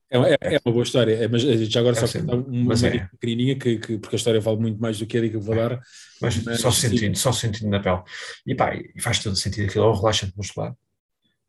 É, 0.09 0.17
é, 0.17 0.55
é, 0.55 0.61
uma 0.65 0.73
boa 0.73 0.83
história, 0.83 1.13
é, 1.13 1.27
mas 1.27 1.41
já 1.41 1.79
agora 1.79 1.97
é 1.97 2.05
só 2.05 2.19
uma, 2.19 2.35
uma 2.35 2.73
é. 2.73 3.07
pequenininha, 3.07 3.57
que, 3.57 3.77
que, 3.77 3.97
porque 3.97 4.15
a 4.15 4.17
história 4.17 4.41
vale 4.41 4.57
muito 4.57 4.81
mais 4.81 4.99
do 4.99 5.05
que 5.05 5.17
a 5.17 5.21
dica 5.21 5.39
que 5.39 5.45
vou 5.45 5.55
dar. 5.55 5.79
Mas, 6.21 6.43
mas 6.43 6.59
só 6.59 6.69
sentindo, 6.69 7.17
só 7.17 7.31
sentindo 7.31 7.69
na 7.69 7.79
pele. 7.79 8.01
E 8.45 8.53
pá, 8.53 8.73
faz 8.99 9.19
todo 9.19 9.35
sentido 9.35 9.69
aquilo, 9.69 9.85
é 9.85 9.89
um 9.89 9.95
relaxante 9.95 10.33
muscular. 10.35 10.75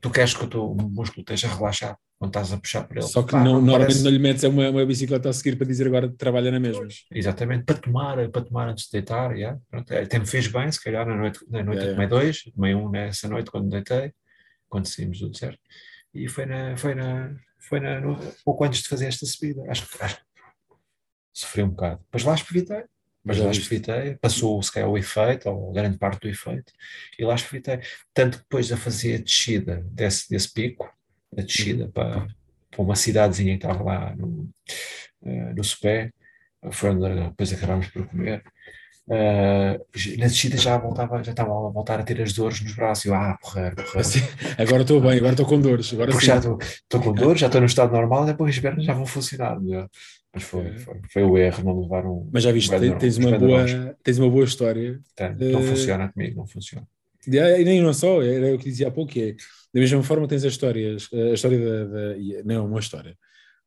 Tu 0.00 0.10
queres 0.10 0.34
que 0.34 0.44
o 0.44 0.48
teu 0.48 0.74
músculo 0.74 1.22
esteja 1.22 1.48
relaxado 1.48 1.96
quando 2.22 2.30
estás 2.30 2.52
a 2.52 2.56
puxar 2.56 2.84
por 2.84 2.96
ele. 2.96 3.06
Só 3.06 3.24
que 3.24 3.34
não, 3.34 3.60
normalmente 3.60 3.80
parece... 3.80 4.04
não 4.04 4.10
lhe 4.12 4.18
metes 4.20 4.44
uma, 4.44 4.70
uma 4.70 4.86
bicicleta 4.86 5.28
a 5.28 5.32
seguir 5.32 5.56
para 5.56 5.66
dizer 5.66 5.88
agora 5.88 6.08
trabalha 6.08 6.52
na 6.52 6.60
mesma. 6.60 6.86
Exatamente, 7.10 7.64
para 7.64 7.74
tomar, 7.74 8.30
para 8.30 8.44
tomar 8.44 8.68
antes 8.68 8.84
de 8.84 8.92
deitar, 8.92 9.36
yeah. 9.36 9.58
É, 9.90 10.02
até 10.02 10.20
me 10.20 10.26
fez 10.26 10.46
bem, 10.46 10.70
se 10.70 10.80
calhar 10.80 11.04
na 11.04 11.16
noite, 11.16 11.40
na 11.48 11.64
noite 11.64 11.80
yeah, 11.80 11.92
tomei 11.92 12.06
yeah. 12.06 12.24
dois, 12.24 12.42
tomei 12.54 12.74
um 12.76 12.88
nessa 12.88 13.28
noite 13.28 13.50
quando 13.50 13.68
deitei, 13.68 14.12
quando 14.68 14.86
saímos 14.86 15.18
do 15.18 15.30
deserto, 15.30 15.58
e 16.14 16.28
foi 16.28 16.46
na, 16.46 16.76
foi 16.76 16.94
na, 16.94 17.34
foi 17.58 17.80
na, 17.80 18.00
no, 18.00 18.16
pouco 18.44 18.62
antes 18.62 18.82
de 18.82 18.88
fazer 18.88 19.06
esta 19.06 19.26
subida, 19.26 19.60
acho 19.68 19.88
que, 19.88 20.04
acho 20.04 20.16
que 20.18 20.22
sofri 21.32 21.64
um 21.64 21.70
bocado, 21.70 22.02
depois 22.04 22.22
lá 22.22 22.36
espreitei, 22.36 22.84
mas 23.24 23.38
lá 23.38 23.50
espreitei, 23.50 24.14
passou 24.20 24.62
se 24.62 24.70
calhar 24.70 24.88
o 24.88 24.96
efeito, 24.96 25.48
ou 25.48 25.72
grande 25.72 25.98
parte 25.98 26.20
do 26.20 26.28
efeito, 26.28 26.72
e 27.18 27.24
lá 27.24 27.34
espreitei, 27.34 27.80
tanto 28.14 28.38
que 28.38 28.44
depois 28.44 28.70
a 28.70 28.76
fazer 28.76 29.16
a 29.16 29.22
descida 29.22 29.84
desse, 29.90 30.30
desse 30.30 30.52
pico, 30.52 30.88
a 31.36 31.42
descida 31.42 31.88
para, 31.88 32.26
para 32.70 32.82
uma 32.82 32.96
cidadezinha 32.96 33.58
que 33.58 33.64
estava 33.64 33.82
lá 33.82 34.14
no, 34.16 34.48
uh, 35.22 35.54
no 35.56 35.64
Supé, 35.64 36.10
foi 36.70 36.90
onde 36.90 37.28
depois 37.28 37.52
acabámos 37.52 37.88
por 37.88 38.06
comer. 38.06 38.42
Uh, 39.04 39.82
na 40.16 40.26
descida 40.26 40.56
já 40.56 40.78
voltava, 40.78 41.22
já 41.24 41.32
estava 41.32 41.50
a 41.50 41.70
voltar 41.70 41.98
a 41.98 42.04
ter 42.04 42.22
as 42.22 42.32
dores 42.32 42.60
nos 42.60 42.74
braços. 42.74 43.04
Eu, 43.04 43.14
ah, 43.14 43.36
porra, 43.42 43.72
porra. 43.74 44.00
Assim, 44.00 44.20
agora 44.56 44.82
estou 44.82 45.00
bem, 45.00 45.16
agora 45.16 45.32
estou 45.32 45.46
com 45.46 45.60
dores. 45.60 45.92
Agora 45.92 46.12
já 46.20 46.36
estou 46.36 47.00
com 47.00 47.12
dores, 47.12 47.40
já 47.40 47.46
estou 47.46 47.60
no 47.60 47.66
estado 47.66 47.92
normal, 47.92 48.24
depois 48.24 48.54
as 48.54 48.60
pernas 48.60 48.84
já 48.84 48.94
vão 48.94 49.04
funcionar. 49.06 49.58
Mas 50.32 50.44
foi, 50.44 50.66
é. 50.66 50.78
foi, 50.78 51.00
foi, 51.10 51.22
o 51.24 51.36
erro, 51.36 51.64
não 51.64 51.80
levar 51.80 52.06
um. 52.06 52.30
Mas 52.32 52.44
já 52.44 52.52
viste, 52.52 52.74
um 52.74 52.98
tens, 52.98 53.18
uma 53.18 53.38
boa, 53.38 53.96
tens 54.02 54.18
uma 54.18 54.30
boa 54.30 54.44
história. 54.44 55.00
Tem, 55.16 55.34
não 55.52 55.60
uh, 55.60 55.64
funciona 55.64 56.08
comigo, 56.08 56.36
não 56.36 56.46
funciona. 56.46 56.86
E 57.26 57.64
nem 57.64 57.82
não 57.82 57.92
só, 57.92 58.22
era 58.22 58.54
o 58.54 58.58
que 58.58 58.70
dizia 58.70 58.88
há 58.88 58.90
pouco, 58.90 59.12
é 59.18 59.34
da 59.72 59.80
mesma 59.80 60.02
forma 60.02 60.28
tens 60.28 60.44
as 60.44 60.52
histórias, 60.52 61.08
a 61.12 61.34
história 61.34 61.58
da, 61.58 61.84
da 61.84 62.44
não, 62.44 62.66
uma 62.66 62.80
história, 62.80 63.16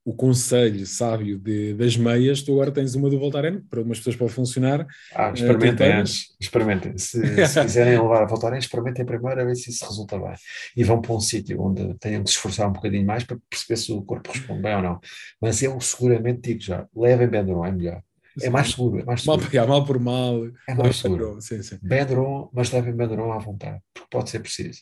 o 0.06 0.14
conselho 0.14 0.86
sábio 0.86 1.40
de, 1.40 1.74
das 1.74 1.98
meias, 1.98 2.44
tu 2.44 2.54
agora 2.54 2.72
tens 2.72 2.94
uma 2.94 3.10
do 3.10 3.18
Voltaren, 3.18 3.60
para 3.68 3.80
algumas 3.80 3.98
pessoas 3.98 4.16
pode 4.16 4.34
funcionar. 4.34 4.86
Ah, 5.16 5.32
experimentem, 5.32 6.00
uh, 6.00 6.04
experimentem. 6.40 6.96
Se, 6.96 7.20
se 7.48 7.62
quiserem 7.62 8.00
levar 8.00 8.22
a 8.22 8.26
Voltaren, 8.28 8.60
experimentem 8.60 9.04
primeiro 9.04 9.42
a 9.42 9.44
ver 9.44 9.56
se 9.56 9.72
isso 9.72 9.84
resulta 9.84 10.20
bem. 10.20 10.36
E 10.78 10.84
vão 10.84 11.02
para 11.02 11.12
um 11.12 11.20
sítio 11.20 11.60
onde 11.60 11.96
tenham 11.96 12.24
que 12.24 12.30
se 12.30 12.36
esforçar 12.36 12.70
um 12.70 12.74
bocadinho 12.74 13.04
mais 13.04 13.24
para 13.24 13.38
perceber 13.50 13.78
se 13.78 13.92
o 13.92 14.04
corpo 14.04 14.32
responde 14.32 14.62
bem 14.62 14.76
ou 14.76 14.82
não. 14.84 15.00
Mas 15.42 15.64
eu 15.64 15.82
seguramente 15.82 16.42
digo 16.42 16.62
já, 16.62 16.86
levem 16.96 17.28
Benderon, 17.28 17.66
é 17.66 17.72
melhor. 17.72 18.04
É 18.42 18.50
mais 18.50 18.72
seguro, 18.72 19.00
é 19.00 19.06
mais 19.06 19.22
seguro. 19.22 19.50
Mal, 19.54 19.68
mal 19.68 19.86
por 19.86 20.00
mal. 20.00 20.48
É 20.68 20.74
mais 20.74 20.98
seguro. 20.98 21.42
Sim, 21.42 21.62
sim. 21.64 21.80
Bedron, 21.82 22.50
mas 22.54 22.72
levem 22.72 22.96
Bedron 22.96 23.32
à 23.32 23.38
vontade, 23.38 23.82
porque 23.94 24.10
pode 24.10 24.30
ser 24.30 24.40
preciso. 24.40 24.82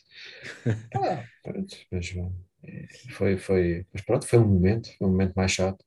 ah, 0.96 1.24
pronto, 1.42 1.76
mas 1.90 2.14
é, 2.64 2.86
foi, 3.12 3.36
foi, 3.36 3.86
mas 3.92 4.02
pronto, 4.02 4.26
foi 4.26 4.38
um 4.38 4.46
momento, 4.48 4.88
foi 4.98 5.06
um 5.06 5.10
momento 5.10 5.34
mais 5.34 5.52
chato. 5.52 5.84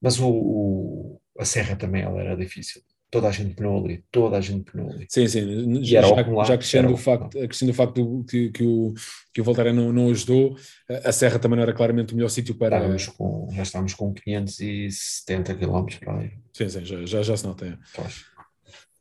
Mas 0.00 0.18
o, 0.18 0.28
o 0.28 1.20
a 1.38 1.44
serra 1.44 1.76
também 1.76 2.02
ela 2.02 2.20
era 2.20 2.36
difícil 2.36 2.82
toda 3.14 3.28
a 3.28 3.30
gente 3.30 3.54
penou 3.54 3.84
ali, 3.84 4.04
toda 4.10 4.36
a 4.36 4.40
gente 4.40 4.72
penou 4.72 4.90
ali. 4.90 5.06
Sim, 5.08 5.28
sim, 5.28 5.84
já, 5.84 6.02
já, 6.02 6.44
já 6.44 6.58
crescendo, 6.58 6.92
o 6.92 6.96
facto, 6.96 7.38
crescendo 7.38 7.70
o 7.70 7.74
facto 7.74 8.24
que, 8.28 8.50
que, 8.50 8.64
o, 8.64 8.92
que 9.32 9.40
o 9.40 9.44
Voltaire 9.44 9.72
não, 9.72 9.92
não 9.92 10.10
ajudou, 10.10 10.56
a 11.04 11.12
Serra 11.12 11.38
também 11.38 11.54
não 11.54 11.62
era 11.62 11.72
claramente 11.72 12.12
o 12.12 12.16
melhor 12.16 12.28
sítio 12.28 12.56
para... 12.56 12.76
Estávamos 12.76 13.06
com, 13.06 13.48
já 13.52 13.62
estávamos 13.62 13.94
com 13.94 14.12
570 14.12 15.54
km 15.54 15.86
para 16.00 16.18
aí. 16.18 16.32
Sim, 16.52 16.68
sim, 16.68 16.84
já, 16.84 17.06
já, 17.06 17.22
já 17.22 17.36
se 17.36 17.46
nota. 17.46 17.66
É. 17.66 18.04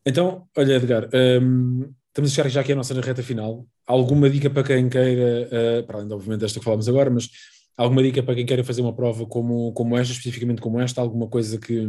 Então, 0.05 0.47
olha 0.55 0.74
Edgar, 0.76 1.09
um, 1.41 1.91
estamos 2.09 2.32
a 2.32 2.36
chegar 2.36 2.49
já 2.49 2.61
aqui 2.61 2.72
à 2.72 2.76
nossa 2.76 2.93
reta 3.01 3.24
final. 3.24 3.66
Alguma 3.88 4.30
dica 4.30 4.47
para 4.47 4.61
quem 4.61 4.89
queira, 4.89 5.49
uh, 5.82 5.88
para 5.88 5.97
além 5.97 6.14
obviamente 6.14 6.41
desta 6.41 6.59
que 6.59 6.66
falamos 6.66 6.88
agora, 6.88 7.09
mas 7.09 7.32
alguma 7.76 8.03
dica 8.03 8.22
para 8.22 8.36
quem 8.36 8.45
queira 8.45 8.64
fazer 8.64 8.82
uma 8.82 8.93
prova 8.93 9.26
como, 9.26 9.74
como 9.74 9.97
esta, 9.97 10.14
especificamente 10.14 10.61
como 10.61 10.80
esta, 10.80 11.01
alguma 11.01 11.28
coisa 11.28 11.57
que 11.57 11.88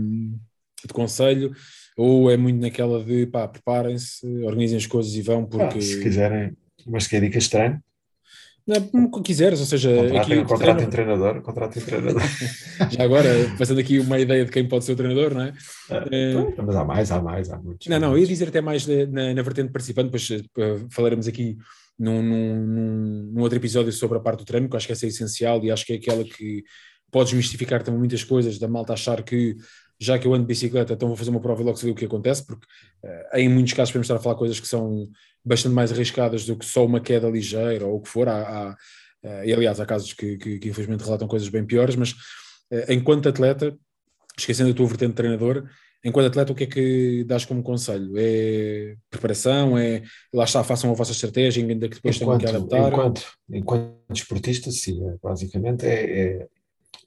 de 0.87 0.93
conselho, 0.93 1.53
ou 1.97 2.31
é 2.31 2.37
muito 2.37 2.61
naquela 2.61 3.03
de 3.03 3.27
pá, 3.27 3.47
preparem-se, 3.47 4.27
organizem 4.45 4.79
as 4.79 4.87
coisas 4.87 5.15
e 5.15 5.23
vão 5.23 5.45
porque. 5.45 5.79
Ah, 5.79 5.83
se 5.83 6.03
quiserem, 6.03 6.57
mas 6.87 7.07
que 7.07 7.17
é 7.17 7.21
dica 7.21 7.39
estranha. 7.39 7.83
Não, 8.67 8.81
como 9.11 9.23
quiseres, 9.23 9.61
ou 9.61 9.67
seja. 9.67 9.95
Contratem, 9.95 10.39
aqui, 10.39 10.49
contratem 10.49 10.89
treinador, 10.89 11.43
contratem 11.43 11.83
treinador. 11.85 12.23
Já 12.91 13.05
agora, 13.05 13.29
fazendo 13.59 13.81
aqui 13.81 13.99
uma 13.99 14.19
ideia 14.19 14.45
de 14.45 14.51
quem 14.51 14.67
pode 14.67 14.87
ser 14.87 14.93
o 14.93 14.97
treinador, 14.97 15.35
não 15.35 15.43
é? 15.43 15.53
é 16.11 16.63
mas 16.63 16.75
há 16.75 16.85
mais, 16.85 17.11
há 17.13 17.21
mais, 17.21 17.51
há 17.51 17.59
muitos. 17.59 17.87
Não, 17.87 18.01
não, 18.01 18.17
ia 18.17 18.27
dizer 18.27 18.49
até 18.49 18.63
mais 18.63 18.87
na, 18.87 19.35
na 19.35 19.43
vertente 19.43 19.71
participante, 19.71 20.07
depois 20.07 20.31
uh, 20.31 20.87
falaremos 20.91 21.29
aqui 21.29 21.59
num, 21.99 22.23
num, 22.23 23.33
num, 23.35 23.43
outro 23.43 23.59
episódio 23.59 23.93
sobre 23.93 24.17
a 24.17 24.21
parte 24.21 24.39
do 24.39 24.45
treino, 24.47 24.69
que 24.69 24.77
acho 24.77 24.87
que 24.87 24.93
essa 24.95 25.05
é 25.05 25.09
essencial 25.09 25.63
e 25.63 25.71
acho 25.71 25.85
que 25.85 25.93
é 25.93 25.97
aquela 25.97 26.25
que 26.25 26.65
pode 27.11 27.31
desmistificar 27.31 27.83
também 27.83 28.01
muitas 28.01 28.25
coisas, 28.25 28.59
da 28.59 28.67
malta 28.67 28.95
achar 28.95 29.23
que 29.23 29.55
já 30.01 30.19
que 30.19 30.27
eu 30.27 30.35
ando 30.35 30.43
de 30.43 30.49
bicicleta, 30.49 30.93
então 30.93 31.09
vou 31.09 31.17
fazer 31.17 31.31
uma 31.31 31.41
prova 31.41 31.63
e 31.63 31.65
logo 31.65 31.77
se 31.77 31.85
vê 31.85 31.91
o 31.91 31.95
que 31.95 32.05
acontece, 32.05 32.45
porque 32.47 32.67
uh, 33.05 33.37
em 33.37 33.49
muitos 33.49 33.73
casos 33.73 33.93
podemos 33.93 34.07
estar 34.07 34.17
a 34.17 34.21
falar 34.21 34.37
coisas 34.37 34.59
que 34.59 34.67
são 34.67 35.09
bastante 35.45 35.75
mais 35.75 35.93
arriscadas 35.93 36.45
do 36.45 36.57
que 36.57 36.65
só 36.65 36.85
uma 36.85 37.01
queda 37.01 37.29
ligeira 37.29 37.87
ou 37.87 37.97
o 37.97 38.01
que 38.01 38.09
for. 38.09 38.29
Há, 38.29 38.41
há, 38.41 38.71
uh, 39.29 39.45
e 39.45 39.53
aliás, 39.53 39.81
há 39.81 39.87
casos 39.87 40.13
que, 40.13 40.37
que, 40.37 40.59
que, 40.59 40.69
infelizmente 40.69 41.05
relatam 41.05 41.29
coisas 41.29 41.49
bem 41.49 41.65
piores, 41.65 41.97
mas 41.97 42.13
uh, 42.13 42.91
enquanto 42.91 43.29
atleta, 43.29 43.77
esquecendo 44.37 44.71
a 44.71 44.75
tua 44.75 44.87
vertente 44.87 45.11
de 45.11 45.17
treinador, 45.17 45.69
enquanto 46.05 46.27
atleta, 46.27 46.53
o 46.53 46.55
que 46.55 46.65
é 46.65 46.67
que 46.67 47.25
dás 47.25 47.45
como 47.45 47.63
conselho? 47.63 48.13
É 48.17 48.97
preparação? 49.09 49.79
É 49.79 50.03
lá 50.33 50.45
está, 50.45 50.63
façam 50.65 50.91
a 50.91 50.95
vossa 50.95 51.13
estratégia, 51.13 51.63
ainda 51.63 51.89
que 51.89 51.97
depois 51.97 52.21
enquanto, 52.21 52.41
tenham 52.41 52.67
que 52.67 52.75
adaptar? 52.75 52.93
Enquanto, 52.93 53.23
enquanto 53.49 53.95
esportista, 54.13 54.71
sim, 54.71 55.07
é, 55.09 55.15
basicamente 55.23 55.87
é, 55.87 56.21
é, 56.21 56.49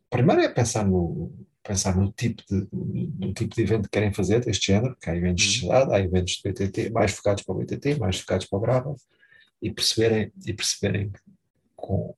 Primeiro 0.10 0.42
é 0.42 0.48
pensar 0.48 0.86
no, 0.86 1.32
pensar 1.68 1.98
no 1.98 2.12
tipo 2.14 2.42
de, 2.50 2.66
no 2.72 3.34
tipo 3.34 3.54
de 3.54 3.62
evento 3.62 3.84
que 3.84 3.90
querem 3.90 4.14
fazer 4.14 4.40
deste 4.40 4.68
género, 4.68 4.96
que 4.96 5.10
há 5.10 5.16
eventos 5.16 5.44
de 5.44 5.66
uhum. 5.66 5.72
cidade, 5.74 5.94
há 5.94 6.00
eventos 6.00 6.34
de 6.34 6.50
BTT, 6.50 6.90
mais 6.92 7.12
focados 7.12 7.44
para 7.44 7.56
o 7.56 7.58
BTT, 7.58 8.00
mais 8.00 8.20
focados 8.20 8.46
para 8.46 8.58
o 8.58 8.62
Grava, 8.62 8.96
e 9.62 9.70
perceberem, 9.70 10.32
e 10.46 10.54
perceberem 10.54 11.12
com, 11.76 12.16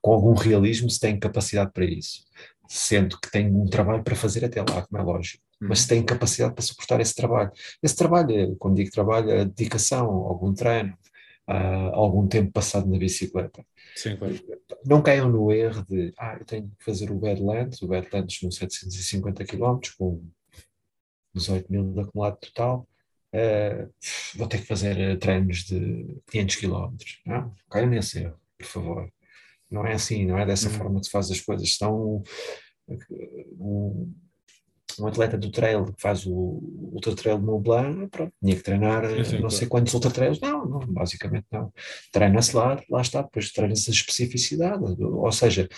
com 0.00 0.12
algum 0.12 0.34
realismo 0.34 0.88
se 0.88 1.00
têm 1.00 1.18
capacidade 1.18 1.72
para 1.72 1.84
isso, 1.84 2.24
sendo 2.68 3.18
que 3.20 3.30
têm 3.30 3.52
um 3.52 3.66
trabalho 3.66 4.04
para 4.04 4.14
fazer 4.14 4.44
até 4.44 4.60
lá, 4.60 4.86
como 4.86 5.02
é 5.02 5.02
lógico, 5.02 5.42
uhum. 5.60 5.68
mas 5.68 5.80
se 5.80 5.88
têm 5.88 6.04
capacidade 6.04 6.54
para 6.54 6.62
suportar 6.62 7.00
esse 7.00 7.14
trabalho. 7.14 7.50
Esse 7.82 7.96
trabalho, 7.96 8.54
quando 8.56 8.76
digo 8.76 8.90
trabalho, 8.92 9.30
é 9.30 9.44
dedicação, 9.44 10.06
algum 10.06 10.54
treino, 10.54 10.96
uh, 11.48 11.94
algum 11.94 12.26
tempo 12.26 12.52
passado 12.52 12.88
na 12.88 12.98
bicicleta. 12.98 13.64
Sim, 13.96 14.16
claro. 14.16 14.34
Não 14.84 15.02
caiam 15.02 15.28
no 15.28 15.52
erro 15.52 15.84
de, 15.88 16.12
ah, 16.18 16.36
eu 16.38 16.44
tenho 16.44 16.70
que 16.78 16.84
fazer 16.84 17.10
o 17.10 17.18
Badlands, 17.18 17.80
o 17.82 17.86
Badlands 17.86 18.38
são 18.38 18.50
750 18.50 19.44
km, 19.44 19.78
com 19.98 20.24
18 21.34 21.70
mil 21.70 21.92
de 21.92 22.00
acumulado 22.00 22.38
total, 22.38 22.88
uh, 23.34 23.92
vou 24.36 24.46
ter 24.46 24.58
que 24.58 24.66
fazer 24.66 24.98
eh, 24.98 25.16
treinos 25.16 25.64
de 25.64 26.20
500 26.30 26.56
km. 26.56 26.96
Não, 27.24 27.54
caiam 27.70 27.88
nesse 27.88 28.20
erro, 28.20 28.40
por 28.58 28.66
favor. 28.66 29.12
Não 29.70 29.86
é 29.86 29.94
assim, 29.94 30.26
não 30.26 30.38
é 30.38 30.44
dessa 30.44 30.68
hum. 30.68 30.72
forma 30.72 31.00
que 31.00 31.06
se 31.06 31.12
faz 31.12 31.30
as 31.30 31.40
coisas. 31.40 31.76
São 31.76 32.22
um, 33.58 34.12
um 34.98 35.06
atleta 35.06 35.38
do 35.38 35.50
trail 35.50 35.84
que 35.84 36.00
faz 36.00 36.26
o 36.26 36.60
ultra 36.92 37.14
trail 37.14 37.38
de 37.38 37.44
Mont 37.44 37.62
Blanc, 37.62 38.08
pronto, 38.08 38.32
tinha 38.42 38.56
que 38.56 38.62
treinar 38.62 39.08
sim, 39.08 39.24
sim, 39.24 39.38
não 39.38 39.50
sei 39.50 39.68
quantos 39.68 39.94
ultra 39.94 40.10
trails, 40.10 40.40
não, 40.40 40.64
não 40.64 40.80
basicamente 40.80 41.46
não. 41.50 41.72
Treina-se 42.12 42.56
lá, 42.56 42.80
lá 42.90 43.00
está, 43.00 43.22
depois 43.22 43.52
treina-se 43.52 43.90
a 43.90 43.94
especificidade, 43.94 44.82
ou 45.00 45.32
seja, 45.32 45.68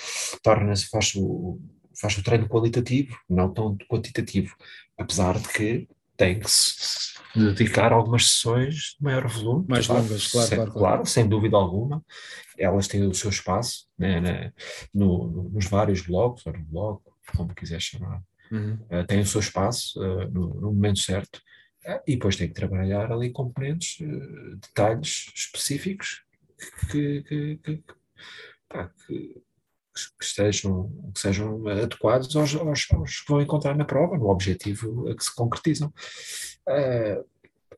torna-se, 0.42 0.88
faz 0.88 1.14
o, 1.14 1.60
faz 2.00 2.16
o 2.18 2.22
treino 2.22 2.48
qualitativo, 2.48 3.16
não 3.28 3.52
tão 3.52 3.76
quantitativo, 3.88 4.54
apesar 4.98 5.38
de 5.38 5.48
que 5.48 5.88
tem 6.16 6.38
que 6.38 6.50
se 6.50 7.14
dedicar 7.34 7.92
algumas 7.92 8.30
sessões 8.30 8.96
de 8.96 9.02
maior 9.02 9.26
volume. 9.26 9.66
Mais 9.68 9.88
longas, 9.88 10.28
claro, 10.28 10.48
sem, 10.48 10.56
claro, 10.56 10.72
claro, 10.72 11.06
sem 11.06 11.28
dúvida 11.28 11.56
alguma. 11.56 12.04
Elas 12.56 12.86
têm 12.86 13.04
o 13.04 13.14
seu 13.14 13.30
espaço 13.30 13.86
né, 13.98 14.20
né 14.20 14.52
no, 14.92 15.26
no, 15.26 15.42
nos 15.50 15.66
vários 15.66 16.02
blogs, 16.02 16.46
ou 16.46 16.52
no 16.52 16.64
blog, 16.64 17.00
como 17.36 17.54
quiser 17.54 17.80
chamar 17.80 18.22
uhum. 18.50 18.78
uh, 18.90 19.06
tem 19.06 19.20
o 19.20 19.26
seu 19.26 19.40
espaço 19.40 20.00
uh, 20.00 20.30
no, 20.30 20.48
no, 20.54 20.72
momento 20.72 21.00
certo 21.00 21.36
uh, 21.86 22.00
e 22.06 22.14
depois 22.14 22.36
tem 22.36 22.48
que 22.48 22.54
trabalhar 22.54 23.12
ali 23.12 23.30
componentes, 23.30 23.98
detalhes 24.60 25.32
específicos 25.34 26.22
que, 26.90 27.22
que, 27.22 27.56
que, 27.58 27.84
pá, 28.68 28.90
que, 29.06 29.42
que, 29.94 30.26
sejam 31.16 31.68
adequados 31.68 32.34
aos, 32.36 32.54
aos, 32.54 32.86
aos, 32.92 33.20
que 33.20 33.32
vão 33.32 33.40
encontrar 33.40 33.76
na 33.76 33.84
prova, 33.84 34.16
no 34.16 34.28
objetivo 34.28 35.08
a 35.08 35.16
que 35.16 35.24
se 35.24 35.34
concretizam. 35.34 35.92
Uh, 36.68 37.33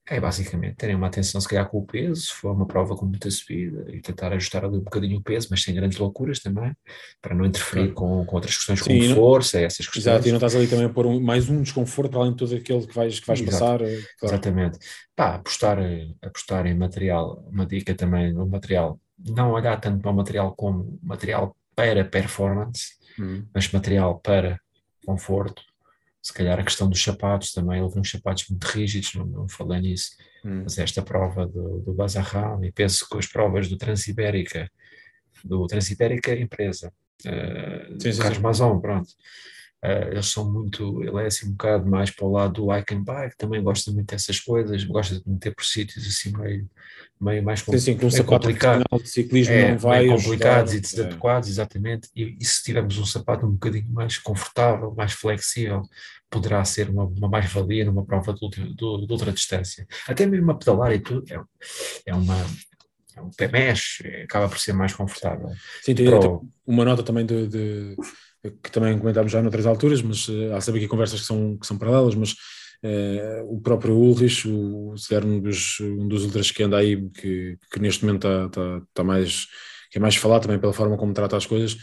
é 0.08 0.20
basicamente 0.20 0.76
terem 0.76 0.94
uma 0.94 1.08
atenção, 1.08 1.40
se 1.40 1.48
calhar, 1.48 1.68
com 1.68 1.78
o 1.78 1.84
peso, 1.84 2.20
se 2.20 2.32
for 2.32 2.52
uma 2.52 2.66
prova 2.66 2.94
com 2.94 3.04
muita 3.04 3.28
subida, 3.28 3.90
e 3.90 4.00
tentar 4.00 4.32
ajustar 4.32 4.64
ali 4.64 4.76
um 4.76 4.82
bocadinho 4.82 5.18
o 5.18 5.22
peso, 5.22 5.48
mas 5.50 5.62
sem 5.62 5.74
grandes 5.74 5.98
loucuras 5.98 6.38
também, 6.38 6.72
para 7.20 7.34
não 7.34 7.44
interferir 7.44 7.92
com, 7.92 8.24
com 8.24 8.36
outras 8.36 8.56
questões 8.56 8.78
Sim, 8.80 9.00
como 9.00 9.14
força, 9.16 9.60
essas 9.60 9.86
questões. 9.86 10.06
Exato, 10.06 10.28
e 10.28 10.30
não 10.30 10.36
estás 10.36 10.54
ali 10.54 10.68
também 10.68 10.86
a 10.86 10.88
pôr 10.88 11.06
um, 11.06 11.20
mais 11.20 11.48
um 11.50 11.60
desconforto 11.60 12.10
para 12.10 12.20
além 12.20 12.32
de 12.32 12.38
todo 12.38 12.54
aquele 12.54 12.86
que 12.86 12.94
vais, 12.94 13.18
que 13.18 13.26
vais 13.26 13.42
passar. 13.42 13.82
Eh, 13.82 14.00
claro. 14.20 14.34
Exatamente. 14.34 14.78
Pá, 15.16 15.34
apostar, 15.34 15.78
apostar 16.22 16.66
em 16.66 16.74
material, 16.74 17.44
uma 17.50 17.66
dica 17.66 17.92
também, 17.92 18.32
o 18.36 18.46
material, 18.46 19.00
não 19.18 19.50
olhar 19.50 19.80
tanto 19.80 20.00
para 20.00 20.10
o 20.10 20.14
material 20.14 20.54
como 20.54 20.98
material 21.02 21.56
para 21.74 22.04
performance, 22.04 22.92
hum. 23.18 23.44
mas 23.52 23.70
material 23.72 24.20
para 24.20 24.60
conforto, 25.04 25.62
se 26.26 26.32
calhar 26.32 26.58
a 26.58 26.64
questão 26.64 26.90
dos 26.90 27.00
sapatos 27.00 27.52
também, 27.52 27.80
houve 27.80 28.00
uns 28.00 28.10
sapatos 28.10 28.48
muito 28.48 28.64
rígidos, 28.64 29.14
não, 29.14 29.24
não 29.24 29.48
falei 29.48 29.80
nisso, 29.80 30.10
hum. 30.44 30.62
mas 30.64 30.76
esta 30.76 31.00
prova 31.00 31.46
do, 31.46 31.78
do 31.78 31.94
Bazarrão, 31.94 32.64
e 32.64 32.72
penso 32.72 33.08
que 33.08 33.16
as 33.16 33.28
provas 33.28 33.68
do 33.68 33.76
Transibérica, 33.76 34.68
do 35.44 35.68
Transibérica 35.68 36.34
empresa, 36.34 36.92
uh, 37.26 38.02
sim, 38.02 38.12
sim, 38.12 38.20
Carlos 38.20 38.40
Mazon, 38.40 38.80
pronto, 38.80 39.08
uh, 39.84 40.08
eles 40.10 40.26
são 40.26 40.50
muito, 40.50 41.02
ele 41.02 41.22
é 41.22 41.26
assim 41.26 41.48
um 41.48 41.52
bocado 41.52 41.88
mais 41.88 42.10
para 42.10 42.26
o 42.26 42.32
lado 42.32 42.54
do 42.54 42.72
hike 42.72 42.94
and 42.94 43.04
bike, 43.04 43.36
também 43.36 43.62
gosta 43.62 43.90
muito 43.92 44.08
dessas 44.08 44.40
coisas, 44.40 44.84
gosta 44.84 45.20
de 45.20 45.28
meter 45.28 45.54
por 45.54 45.64
sítios 45.64 46.06
assim 46.06 46.36
meio, 46.36 46.68
meio 47.20 47.42
mais 47.42 47.60
sim, 47.60 47.78
sim, 47.78 47.96
com 47.96 48.06
um 48.06 48.24
complicado. 48.24 48.84
de 49.02 49.08
ciclismo 49.08 49.54
é, 49.54 49.70
não 49.72 49.78
vai 49.78 50.06
complicados 50.06 50.74
e 50.74 50.80
desadequados, 50.80 51.48
é. 51.48 51.52
exatamente, 51.52 52.08
e, 52.14 52.36
e, 52.40 52.44
se 52.44 52.62
tivermos 52.62 52.98
um 52.98 53.06
sapato 53.06 53.46
um 53.46 53.52
bocadinho 53.52 53.90
mais 53.90 54.18
confortável, 54.18 54.94
mais 54.94 55.12
flexível, 55.12 55.82
poderá 56.30 56.64
ser 56.64 56.90
uma, 56.90 57.04
uma 57.04 57.28
mais-valia 57.28 57.84
numa 57.84 58.04
prova 58.04 58.34
de, 58.34 58.48
de, 58.48 58.74
de, 58.74 58.84
ultra 58.84 59.32
distância. 59.32 59.86
Até 60.06 60.26
mesmo 60.26 60.50
a 60.50 60.54
pedalar 60.54 60.92
e 60.92 60.98
tudo, 60.98 61.24
é, 61.32 61.40
é 62.06 62.14
uma, 62.14 62.36
é 63.16 63.20
um 63.20 63.30
pé 63.30 63.48
mexe, 63.48 64.06
acaba 64.22 64.48
por 64.48 64.58
ser 64.58 64.72
mais 64.72 64.92
confortável. 64.92 65.50
Sim, 65.82 65.94
tem 65.94 66.06
Pro... 66.06 66.46
uma 66.66 66.84
nota 66.84 67.02
também 67.02 67.24
de, 67.24 67.46
de, 67.46 67.96
que 68.62 68.70
também 68.70 68.98
comentámos 68.98 69.32
já 69.32 69.42
noutras 69.42 69.66
alturas, 69.66 70.02
mas 70.02 70.28
uh, 70.28 70.54
há 70.54 70.60
sempre 70.60 70.80
aqui 70.80 70.88
conversas 70.88 71.20
que 71.20 71.26
são, 71.26 71.56
que 71.56 71.66
são 71.66 71.78
paralelas, 71.78 72.14
mas 72.14 72.32
uh, 72.32 73.44
o 73.48 73.60
próprio 73.60 73.94
Ulrich, 73.94 74.48
o, 74.48 74.96
se 74.96 75.16
um 75.18 75.40
dos, 75.40 75.80
um 75.80 76.08
dos 76.08 76.24
ultras 76.24 76.50
que 76.50 76.62
anda 76.62 76.78
aí, 76.78 77.08
que, 77.10 77.58
que 77.72 77.80
neste 77.80 78.04
momento 78.04 78.26
está 78.26 78.48
tá, 78.48 78.82
tá 78.94 79.04
mais, 79.04 79.46
que 79.90 79.98
é 79.98 80.00
mais 80.00 80.16
falado 80.16 80.42
também 80.42 80.58
pela 80.58 80.72
forma 80.72 80.96
como 80.96 81.12
trata 81.12 81.36
as 81.36 81.46
coisas, 81.46 81.76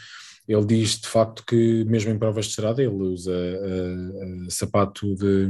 ele 0.48 0.66
diz 0.66 1.00
de 1.00 1.08
facto 1.08 1.44
que 1.46 1.86
mesmo 1.86 2.12
em 2.12 2.20
provas 2.20 2.46
de 2.46 2.52
estrada 2.52 2.82
ele 2.82 2.92
usa 2.92 3.32
uh, 3.32 4.46
uh, 4.46 4.52
sapato 4.52 5.16
de 5.16 5.48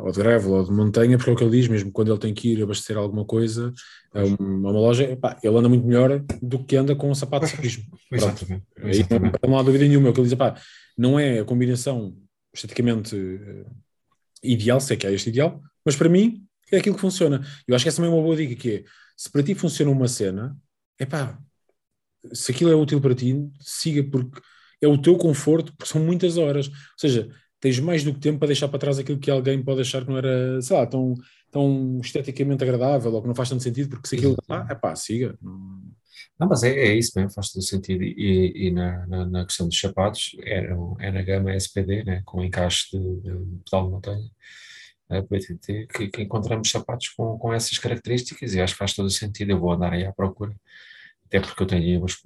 ou 0.00 0.10
de 0.10 0.18
gravel 0.18 0.52
ou 0.52 0.64
de 0.64 0.70
montanha, 0.72 1.16
porque 1.16 1.30
é 1.30 1.32
o 1.32 1.36
que 1.36 1.44
ele 1.44 1.58
diz, 1.58 1.68
mesmo 1.68 1.92
quando 1.92 2.10
ele 2.10 2.18
tem 2.18 2.34
que 2.34 2.52
ir 2.52 2.62
abastecer 2.62 2.96
alguma 2.96 3.24
coisa 3.24 3.72
a 4.12 4.24
uma, 4.24 4.68
a 4.68 4.70
uma 4.70 4.70
loja, 4.70 5.04
ele 5.42 5.56
anda 5.56 5.68
muito 5.68 5.86
melhor 5.86 6.22
do 6.40 6.64
que 6.64 6.76
anda 6.76 6.94
com 6.94 7.10
um 7.10 7.14
sapato 7.14 7.46
de 7.46 7.52
ciclismo. 7.52 7.84
Exatamente. 8.10 8.64
Aí 8.78 9.04
não, 9.10 9.50
não 9.50 9.58
há 9.58 9.62
dúvida 9.62 9.86
nenhuma, 9.86 10.08
é 10.08 10.10
o 10.10 10.14
que 10.14 10.20
ele 10.20 10.28
diz, 10.28 10.38
não 10.96 11.18
é 11.18 11.40
a 11.40 11.44
combinação 11.44 12.16
esteticamente 12.52 13.16
ideal, 14.42 14.80
sei 14.80 14.96
que 14.96 15.06
é 15.06 15.12
este 15.12 15.30
ideal, 15.30 15.60
mas 15.84 15.96
para 15.96 16.08
mim 16.08 16.44
é 16.70 16.78
aquilo 16.78 16.94
que 16.94 17.00
funciona. 17.00 17.44
Eu 17.66 17.74
acho 17.74 17.84
que 17.84 17.88
essa 17.88 17.96
também 17.96 18.10
é 18.10 18.14
uma 18.14 18.22
boa 18.22 18.36
dica, 18.36 18.54
que 18.54 18.70
é, 18.70 18.84
se 19.16 19.30
para 19.30 19.42
ti 19.42 19.54
funciona 19.54 19.90
uma 19.90 20.08
cena, 20.08 20.56
é 20.98 21.06
pá, 21.06 21.38
se 22.32 22.52
aquilo 22.52 22.70
é 22.70 22.74
útil 22.74 23.00
para 23.00 23.14
ti, 23.14 23.48
siga 23.60 24.02
porque 24.04 24.40
é 24.80 24.88
o 24.88 24.98
teu 24.98 25.16
conforto, 25.16 25.72
porque 25.76 25.90
são 25.90 26.02
muitas 26.02 26.36
horas. 26.36 26.68
Ou 26.68 26.74
seja, 26.98 27.28
tens 27.62 27.78
mais 27.78 28.02
do 28.02 28.12
que 28.12 28.18
tempo 28.18 28.40
para 28.40 28.48
deixar 28.48 28.66
para 28.66 28.78
trás 28.78 28.98
aquilo 28.98 29.20
que 29.20 29.30
alguém 29.30 29.62
pode 29.62 29.80
achar 29.80 30.04
que 30.04 30.10
não 30.10 30.18
era, 30.18 30.60
sei 30.60 30.76
lá, 30.76 30.84
tão, 30.84 31.14
tão 31.50 32.00
esteticamente 32.02 32.64
agradável 32.64 33.14
ou 33.14 33.22
que 33.22 33.28
não 33.28 33.34
faz 33.34 33.48
tanto 33.48 33.62
sentido, 33.62 33.90
porque 33.90 34.08
se 34.08 34.16
aquilo, 34.16 34.36
ah, 34.50 34.66
é 34.68 34.74
pá, 34.74 34.94
siga. 34.96 35.38
Não, 35.40 36.48
mas 36.48 36.64
é, 36.64 36.70
é 36.70 36.94
isso 36.94 37.12
mesmo, 37.14 37.30
faz 37.30 37.52
todo 37.52 37.62
sentido. 37.62 38.02
E, 38.02 38.66
e 38.66 38.70
na, 38.72 39.06
na, 39.06 39.24
na, 39.24 39.46
questão 39.46 39.68
dos 39.68 39.78
sapatos, 39.78 40.36
é, 40.40 40.74
é 40.98 41.12
na 41.12 41.22
gama 41.22 41.54
SPD, 41.54 42.02
né, 42.02 42.20
com 42.24 42.42
encaixe 42.42 42.90
de, 42.90 43.20
de 43.20 43.30
pedal 43.64 43.84
de 43.86 43.90
montanha, 43.92 44.30
a 45.08 45.20
BTT, 45.20 45.86
que, 45.94 46.08
que, 46.08 46.22
encontramos 46.22 46.68
sapatos 46.68 47.10
com, 47.10 47.38
com 47.38 47.54
essas 47.54 47.78
características 47.78 48.54
e 48.54 48.60
acho 48.60 48.74
que 48.74 48.78
faz 48.78 48.92
todo 48.92 49.08
sentido. 49.08 49.52
Eu 49.52 49.60
vou 49.60 49.72
andar 49.72 49.92
aí 49.92 50.04
à 50.04 50.12
procura 50.12 50.54
até 51.32 51.40
porque 51.40 51.62
eu 51.62 51.66
tenho, 51.66 52.00
umas, 52.00 52.16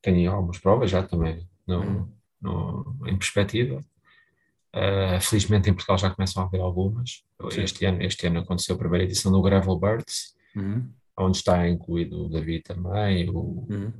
tenho 0.00 0.32
algumas 0.32 0.58
provas 0.58 0.90
já 0.90 1.02
também 1.02 1.46
no, 1.66 1.80
uhum. 1.80 2.08
no, 2.40 2.96
em 3.06 3.16
perspectiva. 3.18 3.84
Uh, 4.74 5.20
felizmente 5.20 5.70
em 5.70 5.72
Portugal 5.72 5.96
já 5.96 6.10
começam 6.10 6.42
a 6.42 6.46
haver 6.46 6.60
algumas. 6.60 7.22
Este 7.56 7.84
ano, 7.84 8.02
este 8.02 8.26
ano 8.26 8.40
aconteceu 8.40 8.74
a 8.74 8.78
primeira 8.78 9.04
edição 9.04 9.30
do 9.30 9.40
Gravel 9.40 9.78
Birds, 9.78 10.34
uhum. 10.56 10.90
onde 11.16 11.36
está 11.36 11.68
incluído 11.68 12.24
o 12.24 12.28
David 12.28 12.64
também, 12.64 13.30
o, 13.30 13.64
uhum. 13.70 13.92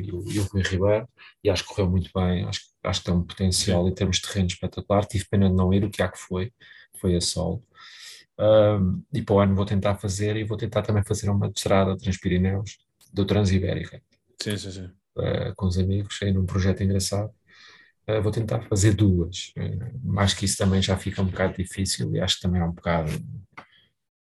e 0.00 0.12
o, 0.12 0.28
e 0.28 0.40
o 0.40 0.42
Rui 0.42 0.62
Ribeiro, 0.62 1.08
e 1.44 1.48
acho 1.48 1.62
que 1.62 1.68
correu 1.68 1.88
muito 1.88 2.10
bem, 2.12 2.44
acho, 2.46 2.62
acho 2.82 3.00
que 3.00 3.06
tem 3.06 3.14
um 3.14 3.22
potencial 3.22 3.86
em 3.86 3.94
termos 3.94 4.16
de 4.16 4.22
terreno 4.22 4.48
espetacular. 4.48 5.04
Tive 5.04 5.24
pena 5.30 5.48
de 5.48 5.54
não 5.54 5.72
ir, 5.72 5.84
o 5.84 5.90
que 5.90 6.02
há 6.02 6.08
que 6.08 6.18
foi, 6.18 6.52
foi 6.98 7.14
a 7.14 7.20
solo. 7.20 7.62
Um, 8.40 9.04
e 9.12 9.22
para 9.22 9.34
o 9.34 9.38
ano 9.38 9.54
vou 9.54 9.66
tentar 9.66 9.96
fazer 9.96 10.36
e 10.36 10.42
vou 10.42 10.56
tentar 10.56 10.82
também 10.82 11.04
fazer 11.04 11.30
uma 11.30 11.46
estrada 11.46 11.96
Transpirineus 11.96 12.78
do 13.12 13.24
Transibérica. 13.24 14.02
Sim, 14.42 14.56
sim, 14.56 14.70
sim. 14.72 14.90
Uh, 15.16 15.54
com 15.54 15.66
os 15.66 15.78
amigos, 15.78 16.18
aí 16.22 16.32
num 16.32 16.46
projeto 16.46 16.82
engraçado. 16.82 17.30
Uh, 18.18 18.22
vou 18.22 18.32
tentar 18.32 18.62
fazer 18.62 18.94
duas. 18.94 19.52
Uh, 19.56 20.00
mais 20.02 20.34
que 20.34 20.44
isso 20.44 20.56
também 20.56 20.80
já 20.82 20.96
fica 20.96 21.22
um 21.22 21.26
bocado 21.26 21.54
difícil 21.56 22.14
e 22.14 22.20
acho 22.20 22.36
que 22.36 22.42
também 22.42 22.60
é 22.60 22.64
um 22.64 22.72
bocado 22.72 23.12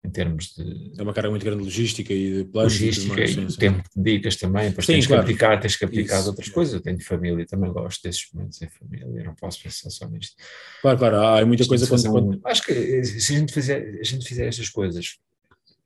em 0.04 0.10
termos 0.10 0.54
de. 0.56 0.94
É 0.98 1.04
uma 1.04 1.14
carga 1.14 1.30
muito 1.30 1.44
grande 1.44 1.60
de 1.60 1.66
logística 1.66 2.14
e 2.14 2.38
de 2.38 2.46
planos. 2.46 2.74
Logística 2.74 3.22
e, 3.22 3.46
o 3.46 3.58
tempo 3.58 3.84
que 3.84 4.00
dedicas 4.00 4.36
também, 4.38 4.70
depois 4.70 4.86
sim, 4.86 4.94
tens, 4.94 5.08
claro. 5.08 5.24
que 5.24 5.30
abdicar, 5.32 5.60
tens 5.60 5.76
que 5.76 5.86
abdicar 5.86 6.22
de 6.22 6.30
outras 6.30 6.50
coisas. 6.50 6.74
Eu 6.74 6.82
tenho 6.82 7.02
família, 7.04 7.46
também 7.46 7.72
gosto 7.72 8.02
desses 8.04 8.28
momentos 8.34 8.62
em 8.62 8.70
família, 8.70 9.24
não 9.24 9.36
posso 9.36 9.62
pensar 9.62 9.90
só 9.90 10.08
nisto. 10.08 10.36
Claro, 10.82 10.98
claro, 10.98 11.18
há 11.18 11.46
muita 11.46 11.68
coisa 11.68 11.86
quando, 11.88 12.12
quando... 12.12 12.42
Acho 12.46 12.64
que 12.64 12.72
eh, 12.72 13.04
se 13.04 13.36
a 13.36 13.40
gente, 13.40 13.54
fizer, 13.54 14.00
a 14.00 14.04
gente 14.04 14.28
fizer 14.28 14.48
estas 14.48 14.70
coisas 14.70 15.18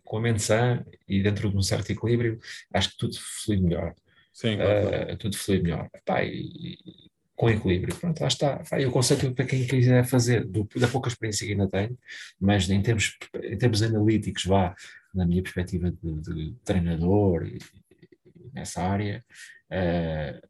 com 0.03 0.17
a 0.17 0.21
mente 0.21 0.43
sã 0.43 0.85
e 1.07 1.23
dentro 1.23 1.49
de 1.49 1.57
um 1.57 1.61
certo 1.61 1.89
equilíbrio, 1.91 2.39
acho 2.73 2.91
que 2.91 2.97
tudo 2.97 3.15
flui 3.19 3.57
melhor. 3.57 3.95
Sim, 4.31 4.57
claro, 4.57 5.13
uh, 5.13 5.17
tudo 5.17 5.37
flui 5.37 5.59
melhor. 5.59 5.89
Epá, 5.93 6.23
e, 6.23 6.77
com 7.35 7.49
equilíbrio. 7.49 7.95
Pronto, 7.95 8.19
lá 8.21 8.27
está. 8.27 8.61
Eu 8.73 8.89
aconselho 8.89 9.33
para 9.33 9.45
quem 9.45 9.65
quiser 9.65 10.05
fazer, 10.05 10.45
do, 10.45 10.67
da 10.75 10.87
pouca 10.87 11.09
experiência 11.09 11.45
que 11.45 11.53
ainda 11.53 11.67
tenho, 11.67 11.97
mas 12.39 12.69
em 12.69 12.81
termos, 12.81 13.17
em 13.43 13.57
termos 13.57 13.81
analíticos, 13.81 14.45
vá, 14.45 14.75
na 15.13 15.25
minha 15.25 15.41
perspectiva 15.41 15.91
de, 15.91 16.21
de 16.21 16.55
treinador 16.63 17.45
e, 17.45 17.57
e 17.57 18.51
nessa 18.53 18.81
área, 18.81 19.23
uh, 19.71 20.47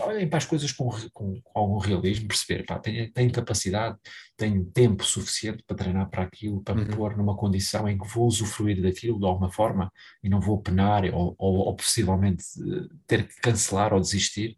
olhem 0.00 0.28
para 0.28 0.38
as 0.38 0.44
coisas 0.44 0.72
com, 0.72 0.88
com, 1.12 1.40
com 1.40 1.58
algum 1.58 1.78
realismo, 1.78 2.28
perceber, 2.28 2.64
pá, 2.64 2.78
tenho, 2.78 3.10
tenho, 3.12 3.32
capacidade, 3.32 3.96
tenho 4.36 4.64
tempo 4.66 5.04
suficiente 5.04 5.62
para 5.66 5.76
treinar 5.76 6.08
para 6.10 6.22
aquilo, 6.22 6.62
para 6.62 6.74
me 6.74 6.82
uhum. 6.82 6.96
pôr 6.96 7.16
numa 7.16 7.36
condição 7.36 7.88
em 7.88 7.98
que 7.98 8.06
vou 8.06 8.26
usufruir 8.26 8.80
daquilo 8.80 9.18
de 9.18 9.26
alguma 9.26 9.50
forma 9.50 9.92
e 10.22 10.28
não 10.28 10.40
vou 10.40 10.60
penar 10.60 11.04
ou, 11.06 11.34
ou, 11.38 11.54
ou 11.66 11.76
possivelmente 11.76 12.44
eh, 12.60 12.88
ter 13.06 13.26
que 13.26 13.40
cancelar 13.40 13.92
ou 13.92 14.00
desistir, 14.00 14.56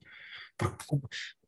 porque 0.59 0.85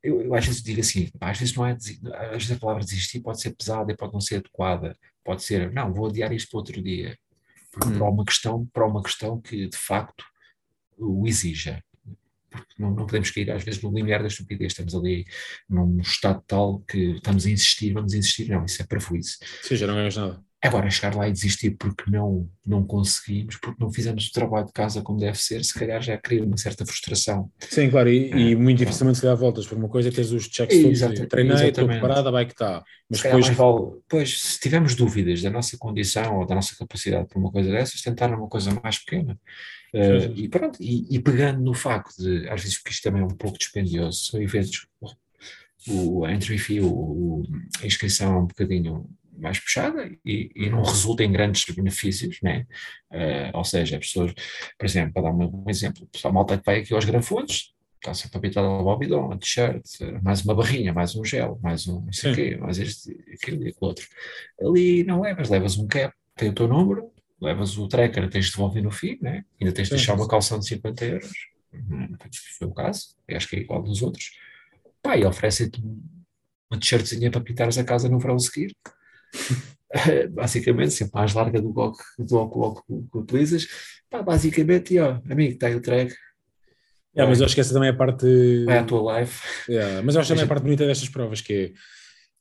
eu, 0.04 0.20
eu 0.20 0.34
às 0.34 0.44
vezes 0.44 0.62
digo 0.62 0.80
assim, 0.80 1.10
às 1.18 1.38
vezes 1.38 1.54
não 1.54 1.66
é, 1.66 1.72
às 1.72 2.44
vezes 2.44 2.52
a 2.52 2.58
palavra 2.58 2.84
desistir 2.84 3.20
pode 3.20 3.40
ser 3.40 3.56
pesada 3.56 3.90
e 3.90 3.96
pode 3.96 4.12
não 4.12 4.20
ser 4.20 4.36
adequada, 4.36 4.96
pode 5.24 5.42
ser, 5.42 5.72
não, 5.72 5.92
vou 5.92 6.06
adiar 6.06 6.30
isto 6.32 6.50
para 6.50 6.58
outro 6.58 6.82
dia, 6.82 7.16
hum. 7.76 7.98
para 7.98 8.04
uma 8.04 8.24
questão, 8.24 8.66
para 8.66 8.86
uma 8.86 9.02
questão 9.02 9.40
que 9.40 9.66
de 9.66 9.76
facto 9.76 10.22
o 10.98 11.26
exija. 11.26 11.82
Porque 12.50 12.74
não, 12.78 12.90
não 12.90 13.06
podemos 13.06 13.30
cair 13.30 13.50
às 13.50 13.64
vezes 13.64 13.82
no 13.82 13.92
limiar 13.92 14.20
da 14.20 14.28
estupidez, 14.28 14.72
estamos 14.72 14.94
ali 14.94 15.24
num 15.68 15.98
estado 16.00 16.44
tal 16.46 16.80
que 16.80 17.16
estamos 17.16 17.46
a 17.46 17.50
insistir, 17.50 17.92
vamos 17.92 18.12
insistir, 18.14 18.48
não, 18.48 18.64
isso 18.64 18.80
é 18.80 18.86
parafuíce. 18.86 19.38
Sim, 19.62 19.74
já 19.74 19.86
não 19.86 19.94
ganhas 19.94 20.16
nada. 20.16 20.44
Agora, 20.64 20.88
chegar 20.88 21.14
lá 21.14 21.28
e 21.28 21.32
desistir 21.32 21.72
porque 21.72 22.10
não, 22.10 22.48
não 22.66 22.82
conseguimos, 22.82 23.58
porque 23.58 23.76
não 23.78 23.92
fizemos 23.92 24.28
o 24.28 24.32
trabalho 24.32 24.64
de 24.64 24.72
casa 24.72 25.02
como 25.02 25.20
deve 25.20 25.36
ser, 25.38 25.62
se 25.62 25.74
calhar 25.74 26.00
já 26.00 26.16
cria 26.16 26.42
uma 26.42 26.56
certa 26.56 26.86
frustração. 26.86 27.50
Sim, 27.68 27.90
claro, 27.90 28.08
e, 28.08 28.32
é, 28.32 28.36
e 28.38 28.56
muito 28.56 28.78
dificilmente 28.78 29.18
se 29.18 29.24
dá 29.24 29.34
voltas, 29.34 29.66
por 29.66 29.76
uma 29.76 29.90
coisa 29.90 30.08
é 30.08 30.12
teres 30.12 30.30
os 30.30 30.44
checks 30.44 30.80
todos, 30.80 31.28
treinei, 31.28 31.68
estou 31.68 31.86
preparada, 31.86 32.30
vai 32.30 32.46
que 32.46 32.52
está. 32.52 32.82
Mas 33.10 33.20
depois... 33.20 33.46
Vale, 33.50 34.00
pois, 34.08 34.40
se 34.40 34.58
tivermos 34.58 34.94
dúvidas 34.94 35.42
da 35.42 35.50
nossa 35.50 35.76
condição 35.76 36.38
ou 36.38 36.46
da 36.46 36.54
nossa 36.54 36.74
capacidade 36.74 37.28
para 37.28 37.38
uma 37.38 37.52
coisa 37.52 37.70
dessas, 37.70 38.00
tentar 38.00 38.34
uma 38.34 38.48
coisa 38.48 38.70
mais 38.82 38.98
pequena. 38.98 39.38
Uh, 39.92 40.32
e 40.34 40.48
pronto, 40.48 40.82
e, 40.82 41.14
e, 41.14 41.20
pegando 41.20 41.60
no 41.60 41.74
facto 41.74 42.16
de, 42.16 42.48
às 42.48 42.62
vezes, 42.62 42.78
porque 42.78 42.90
isto 42.90 43.02
também 43.02 43.20
é 43.20 43.24
um 43.24 43.28
pouco 43.28 43.58
dispendioso, 43.58 44.30
são 44.30 44.40
eventos, 44.40 44.86
o, 45.86 46.26
entry 46.26 46.56
fee, 46.56 46.80
o, 46.80 47.42
a 47.82 47.86
inscrição 47.86 48.34
é 48.34 48.38
um 48.38 48.46
bocadinho 48.46 49.06
mais 49.38 49.58
puxada 49.58 50.10
e, 50.24 50.50
e, 50.54 50.70
não 50.70 50.82
resulta 50.82 51.24
em 51.24 51.32
grandes 51.32 51.64
benefícios, 51.74 52.38
né? 52.42 52.66
Uh, 53.10 53.56
ou 53.56 53.64
seja, 53.64 53.96
as 53.98 54.06
pessoas, 54.06 54.32
por 54.78 54.86
exemplo, 54.86 55.14
para 55.14 55.22
dar 55.24 55.32
um, 55.32 55.64
exemplo, 55.68 56.08
a 56.22 56.32
malta 56.32 56.58
que 56.58 56.64
vai 56.64 56.80
aqui 56.80 56.94
aos 56.94 57.04
grafones, 57.04 57.74
está 57.96 58.12
sempre 58.12 58.38
habituada 58.38 58.68
ao 58.68 58.84
bobidão, 58.84 59.32
a 59.32 59.38
t-shirt, 59.38 59.82
mais 60.22 60.44
uma 60.44 60.54
barrinha, 60.54 60.92
mais 60.92 61.16
um 61.16 61.24
gel, 61.24 61.58
mais 61.62 61.86
um 61.86 62.02
não 62.02 62.12
sei 62.12 62.32
o 62.32 62.34
quê, 62.34 62.56
mais 62.56 62.78
este, 62.78 63.10
aquilo 63.32 63.64
e 63.64 63.68
aquilo 63.68 63.88
outro. 63.88 64.06
Ali 64.60 65.04
não 65.04 65.22
levas, 65.22 65.48
levas 65.48 65.78
um 65.78 65.86
cap, 65.86 66.14
tem 66.36 66.50
o 66.50 66.54
teu 66.54 66.68
número, 66.68 67.10
levas 67.40 67.78
o 67.78 67.88
tracker, 67.88 68.28
tens 68.28 68.46
de 68.46 68.52
devolver 68.52 68.82
no 68.82 68.90
fim, 68.90 69.18
né? 69.20 69.44
ainda 69.60 69.72
tens 69.72 69.88
de 69.88 69.94
deixar 69.94 70.14
uma 70.14 70.28
calção 70.28 70.58
de 70.58 70.66
50 70.66 71.04
euros, 71.04 71.32
uhum, 71.72 72.16
foi 72.58 72.68
o 72.68 72.74
caso, 72.74 73.16
e 73.28 73.34
acho 73.34 73.48
que 73.48 73.56
é 73.56 73.60
igual 73.60 73.82
dos 73.82 74.02
outros. 74.02 74.32
Pá, 75.02 75.16
e 75.16 75.24
oferece-te 75.24 75.82
uma 76.70 76.80
t-shirtzinha 76.80 77.30
para 77.30 77.40
pintares 77.40 77.78
a 77.78 77.84
casa 77.84 78.08
no 78.08 78.18
verão 78.18 78.38
seguir. 78.38 78.74
basicamente, 80.30 80.92
sempre 80.92 81.14
mais 81.14 81.32
larga 81.34 81.60
do 81.60 81.72
bloco, 81.72 82.02
do 82.18 82.24
bloco, 82.46 82.84
que, 82.86 83.18
utilizas. 83.18 83.66
Pá, 84.10 84.22
basicamente, 84.22 84.94
e 84.94 85.00
ó, 85.00 85.20
amigo, 85.30 85.54
está 85.54 85.68
aí 85.68 85.74
o 85.74 85.80
track. 85.80 86.14
Yeah, 87.16 87.30
mas 87.30 87.40
eu 87.40 87.46
acho 87.46 87.54
que 87.54 87.60
essa 87.60 87.72
também 87.72 87.88
é 87.88 87.92
a 87.92 87.96
parte. 87.96 88.64
Vai 88.64 88.78
à 88.78 88.84
tua 88.84 89.02
live. 89.02 89.32
Yeah, 89.68 90.02
mas 90.02 90.14
eu 90.14 90.20
acho 90.20 90.28
que 90.28 90.34
também 90.34 90.42
é 90.42 90.46
a 90.46 90.48
parte 90.48 90.64
bonita 90.64 90.86
destas 90.86 91.08
provas, 91.08 91.40
que 91.40 91.52
é. 91.52 91.72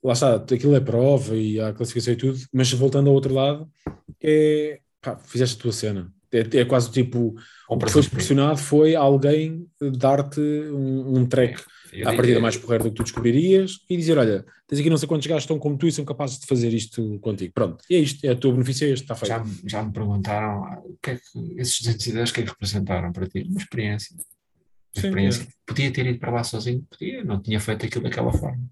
Lá 0.03 0.13
está, 0.13 0.35
aquilo 0.35 0.75
é 0.75 0.81
prova 0.81 1.35
e 1.35 1.61
há 1.61 1.71
classificação 1.71 2.13
e 2.13 2.17
tudo, 2.17 2.37
mas 2.51 2.71
voltando 2.73 3.07
ao 3.07 3.13
outro 3.13 3.33
lado, 3.33 3.69
é. 4.21 4.79
Pá, 4.99 5.17
fizeste 5.17 5.57
a 5.57 5.61
tua 5.61 5.71
cena. 5.71 6.13
É, 6.31 6.61
é 6.61 6.65
quase 6.65 6.91
tipo. 6.91 7.35
O 7.69 7.77
que 7.77 7.91
foi 7.91 8.01
proporcionado 8.01 8.57
foi 8.57 8.95
alguém 8.95 9.67
dar-te 9.79 10.39
um, 10.39 11.19
um 11.19 11.25
track 11.25 11.63
eu 11.93 12.09
à 12.09 12.13
partida 12.13 12.39
mais 12.39 12.57
porreiro 12.57 12.85
do 12.85 12.89
que 12.89 12.95
tu 12.95 13.03
descobririas 13.03 13.79
e 13.89 13.95
dizer: 13.95 14.17
Olha, 14.17 14.45
tens 14.67 14.79
aqui 14.79 14.89
não 14.89 14.97
sei 14.97 15.07
quantos 15.07 15.27
gajos 15.27 15.43
estão 15.43 15.59
como 15.59 15.77
tu 15.77 15.87
e 15.87 15.91
são 15.91 16.03
capazes 16.03 16.39
de 16.39 16.47
fazer 16.47 16.73
isto 16.73 17.19
contigo. 17.19 17.53
Pronto, 17.53 17.83
e 17.89 17.95
é 17.95 17.99
isto, 17.99 18.25
é 18.25 18.29
a 18.29 18.35
tua 18.35 18.51
benefício, 18.51 18.87
é 18.87 18.91
este, 18.91 19.03
está 19.03 19.15
feito. 19.15 19.29
Já, 19.29 19.45
já 19.65 19.83
me 19.83 19.93
perguntaram 19.93 20.65
ah, 20.65 20.81
o 20.83 20.97
que 21.01 21.11
é 21.11 21.15
que 21.15 21.61
esses 21.61 21.79
210 21.81 22.31
que 22.31 22.41
é 22.41 22.43
que 22.43 22.49
representaram 22.49 23.11
para 23.11 23.27
ti? 23.27 23.43
Uma 23.47 23.59
experiência. 23.59 24.15
Uma 24.15 25.01
Sim, 25.01 25.07
experiência. 25.07 25.43
É. 25.43 25.47
Podia 25.65 25.91
ter 25.91 26.05
ido 26.07 26.19
para 26.19 26.31
lá 26.31 26.43
sozinho, 26.43 26.85
podia, 26.89 27.23
não 27.23 27.41
tinha 27.41 27.59
feito 27.59 27.85
aquilo 27.85 28.03
daquela 28.03 28.31
forma. 28.31 28.63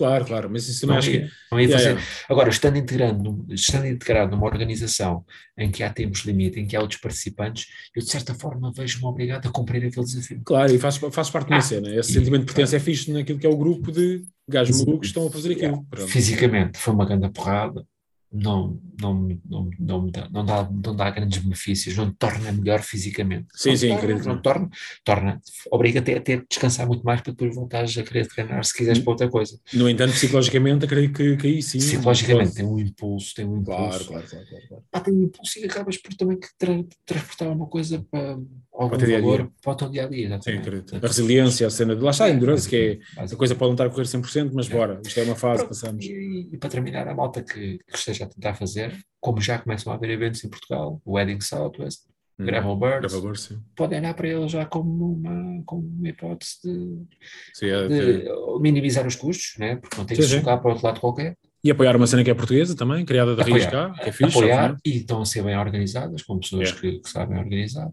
Claro, 0.00 0.24
claro, 0.24 0.48
mas 0.50 0.66
isso 0.66 0.86
não, 0.86 0.96
acho 0.96 1.10
ia, 1.10 1.26
que. 1.26 1.32
Não 1.52 1.60
ia 1.60 1.68
fazer. 1.68 1.82
Yeah, 1.82 2.00
yeah. 2.00 2.24
Agora, 2.30 2.48
estando 2.48 2.78
integrado, 2.78 3.44
estando 3.50 3.86
integrado 3.86 4.30
numa 4.30 4.46
organização 4.46 5.26
em 5.58 5.70
que 5.70 5.82
há 5.82 5.92
tempos 5.92 6.20
limite, 6.20 6.58
em 6.58 6.66
que 6.66 6.74
há 6.74 6.80
outros 6.80 6.98
participantes, 6.98 7.66
eu 7.94 8.02
de 8.02 8.08
certa 8.08 8.34
forma 8.34 8.72
vejo-me 8.74 9.04
obrigado 9.04 9.46
a 9.46 9.52
cumprir 9.52 9.84
aquele 9.84 10.06
desafio. 10.06 10.40
Claro, 10.42 10.74
e 10.74 10.78
faz, 10.78 10.96
faz 10.96 11.28
parte 11.28 11.48
de 11.48 11.52
uma 11.52 11.58
ah, 11.58 11.60
cena. 11.60 11.94
Esse 11.94 12.12
e, 12.12 12.14
sentimento 12.14 12.40
de 12.40 12.46
pertença 12.46 12.70
claro. 12.70 12.82
é 12.82 12.86
fixe 12.86 13.12
naquilo 13.12 13.38
que 13.38 13.46
é 13.46 13.50
o 13.50 13.58
grupo 13.58 13.92
de 13.92 14.22
gajos 14.48 14.78
malucos 14.78 15.00
que 15.00 15.06
estão 15.08 15.26
a 15.26 15.30
fazer 15.30 15.52
aquilo. 15.52 15.86
Fisicamente, 16.08 16.78
foi 16.78 16.94
uma 16.94 17.04
grande 17.04 17.28
porrada, 17.28 17.84
não, 18.32 18.80
não, 19.00 19.28
não, 19.48 19.70
não, 19.78 20.06
dá, 20.08 20.28
não, 20.30 20.44
dá, 20.44 20.70
não 20.70 20.94
dá 20.94 21.10
grandes 21.10 21.38
benefícios, 21.38 21.96
não 21.96 22.10
te 22.10 22.16
torna 22.16 22.52
melhor 22.52 22.80
fisicamente. 22.80 23.48
Sim, 23.54 23.70
não 23.70 23.76
sim, 23.76 23.88
torna, 23.88 24.02
acredito. 24.02 24.28
Não 24.28 24.42
torna, 24.42 24.70
torna, 25.04 25.40
obriga-te 25.70 26.14
a 26.14 26.20
ter 26.20 26.40
de 26.40 26.46
descansar 26.48 26.86
muito 26.86 27.02
mais 27.02 27.20
para 27.20 27.32
depois 27.32 27.54
voltares 27.54 27.96
a 27.98 28.02
querer 28.04 28.28
treinar 28.28 28.64
se 28.64 28.76
quiseres 28.76 29.00
para 29.00 29.10
outra 29.10 29.28
coisa. 29.28 29.58
No 29.74 29.88
entanto, 29.88 30.12
psicologicamente, 30.12 30.84
acredito 30.84 31.16
que, 31.16 31.36
que 31.36 31.46
aí 31.48 31.62
sim. 31.62 31.78
Psicologicamente, 31.78 32.54
tem 32.54 32.64
um 32.64 32.78
impulso, 32.78 33.34
tem 33.34 33.44
um 33.44 33.58
impulso. 33.58 33.80
Claro, 33.80 34.04
claro, 34.04 34.26
claro. 34.28 34.46
claro, 34.46 34.68
claro. 34.68 34.84
Ah, 34.92 35.00
tem 35.00 35.14
um 35.14 35.22
impulso 35.24 35.58
e 35.58 35.64
acabas 35.64 35.96
por 35.96 36.14
também 36.14 36.38
tra 36.56 36.84
transportar 37.04 37.48
uma 37.48 37.66
coisa 37.66 38.06
para 38.10 38.38
algum 38.72 38.96
para 38.96 39.06
valor 39.06 39.36
dia 39.36 39.46
-dia. 39.46 39.52
para 39.62 39.72
o 39.72 39.74
teu 39.74 39.88
dia 39.90 40.04
a 40.04 40.08
dia. 40.08 40.40
Sim, 40.40 40.58
acredito. 40.58 40.96
A 40.96 41.06
resiliência, 41.06 41.66
a 41.66 41.70
cena 41.70 41.96
de 41.96 42.02
lá 42.02 42.10
está, 42.10 42.24
a 42.24 42.30
endurance, 42.30 42.68
que 42.68 42.76
é 42.76 43.22
a 43.22 43.36
coisa 43.36 43.54
pode 43.54 43.70
não 43.70 43.74
estar 43.74 43.86
a 43.86 43.90
correr 43.90 44.04
100%, 44.04 44.50
mas 44.52 44.70
é. 44.70 44.74
bora, 44.74 45.00
isto 45.04 45.20
é 45.20 45.22
uma 45.22 45.36
fase, 45.36 45.64
Pronto, 45.64 45.68
passamos. 45.68 46.04
E, 46.04 46.48
e, 46.52 46.56
para 46.58 46.70
terminar, 46.70 47.08
a 47.08 47.14
malta 47.14 47.42
que, 47.42 47.78
que 47.78 47.96
esteja 47.96 48.24
a 48.24 48.28
tentar 48.28 48.54
fazer 48.54 48.96
como 49.20 49.40
já 49.40 49.58
começam 49.58 49.92
a 49.92 49.96
haver 49.96 50.10
eventos 50.10 50.42
em 50.44 50.48
Portugal, 50.48 51.00
o 51.04 51.12
Wedding 51.12 51.40
Southwest, 51.40 52.00
hum, 52.38 52.46
Gravel 52.46 52.76
Birds, 52.76 53.12
Gravel 53.12 53.22
Birds 53.22 53.58
podem 53.76 53.98
olhar 53.98 54.14
para 54.14 54.28
ele 54.28 54.48
já 54.48 54.64
como 54.64 55.12
uma, 55.12 55.62
como 55.66 55.86
uma 55.86 56.08
hipótese 56.08 56.60
de, 56.64 57.06
sim, 57.52 57.66
é, 57.66 57.86
de 57.86 58.28
é. 58.28 58.32
minimizar 58.60 59.06
os 59.06 59.16
custos, 59.16 59.58
né? 59.58 59.76
porque 59.76 59.96
não 59.96 60.06
tem 60.06 60.16
que 60.16 60.22
se 60.22 60.28
jogar 60.28 60.58
para 60.58 60.70
outro 60.70 60.86
lado 60.86 61.00
qualquer. 61.00 61.36
E 61.62 61.70
apoiar 61.70 61.94
uma 61.94 62.06
cena 62.06 62.24
que 62.24 62.30
é 62.30 62.34
portuguesa 62.34 62.74
também, 62.74 63.04
criada 63.04 63.36
da 63.36 63.42
Raiz 63.42 63.66
cá, 63.66 63.90
que 63.90 64.08
é 64.08 64.12
fixe. 64.12 64.38
Apoiar 64.38 64.76
e 64.82 64.96
estão 64.96 65.20
a 65.20 65.26
ser 65.26 65.42
bem 65.42 65.58
organizadas, 65.58 66.22
com 66.22 66.38
pessoas 66.38 66.70
yeah. 66.70 66.80
que, 66.80 67.00
que, 67.00 67.10
sabem 67.10 67.38
organizar. 67.38 67.90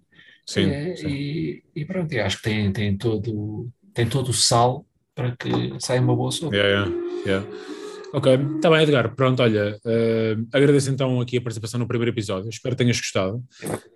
Sim, 0.48 0.72
e, 0.72 0.98
sim. 0.98 1.08
E, 1.10 1.64
e, 1.76 1.86
pronto, 1.86 2.18
acho 2.18 2.38
que 2.38 2.44
tem, 2.44 2.72
tem, 2.72 2.98
todo, 2.98 3.70
tem 3.94 4.08
todo 4.08 4.30
o 4.30 4.34
sal 4.34 4.86
para 5.14 5.36
que 5.36 5.50
saia 5.80 6.02
uma 6.02 6.16
boa 6.16 6.32
sopa. 6.32 6.56
Yeah, 6.56 6.90
yeah, 6.90 7.22
yeah. 7.26 7.48
Ok, 8.14 8.34
está 8.56 8.70
bem, 8.70 8.84
Edgar. 8.84 9.14
Pronto, 9.14 9.44
olha, 9.44 9.78
uh, 9.84 10.48
agradeço 10.54 10.90
então 10.90 11.20
aqui 11.20 11.38
a 11.38 11.42
participação 11.42 11.80
no 11.80 11.88
primeiro 11.88 12.12
episódio. 12.12 12.50
Espero 12.50 12.76
que 12.76 12.84
tenhas 12.84 12.98
gostado. 12.98 13.44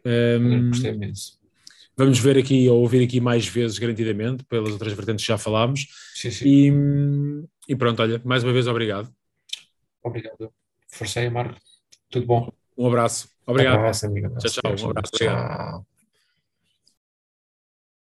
Um, 0.06 0.68
Gostei 0.70 0.92
imenso. 0.92 1.40
Vamos 1.96 2.20
ver 2.20 2.38
aqui 2.38 2.68
ou 2.70 2.82
ouvir 2.82 3.04
aqui 3.04 3.22
mais 3.22 3.48
vezes, 3.48 3.80
garantidamente, 3.80 4.44
pelas 4.46 4.74
outras 4.74 4.92
vertentes 4.92 5.26
que 5.26 5.32
já 5.32 5.38
falámos. 5.38 5.88
Sim, 6.16 6.32
sim. 6.32 6.46
E, 6.48 7.72
e 7.72 7.76
pronto, 7.76 8.02
olha, 8.02 8.22
mais 8.26 8.44
uma 8.44 8.52
vez, 8.52 8.68
obrigado. 8.68 9.10
Obrigado. 10.04 10.52
Forcei, 10.90 11.30
Marco. 11.30 11.60
Tudo 12.10 12.26
bom. 12.26 12.52
Um 12.78 12.88
abraço. 12.88 13.30
Obrigado. 13.46 13.76
Um 13.76 13.80
abraço, 13.80 14.06
amigo. 14.06 14.36
Tchau, 14.40 14.50
tchau. 14.50 14.88
Um 14.88 14.90
abraço. 14.90 15.12
Obrigado. 15.14 15.91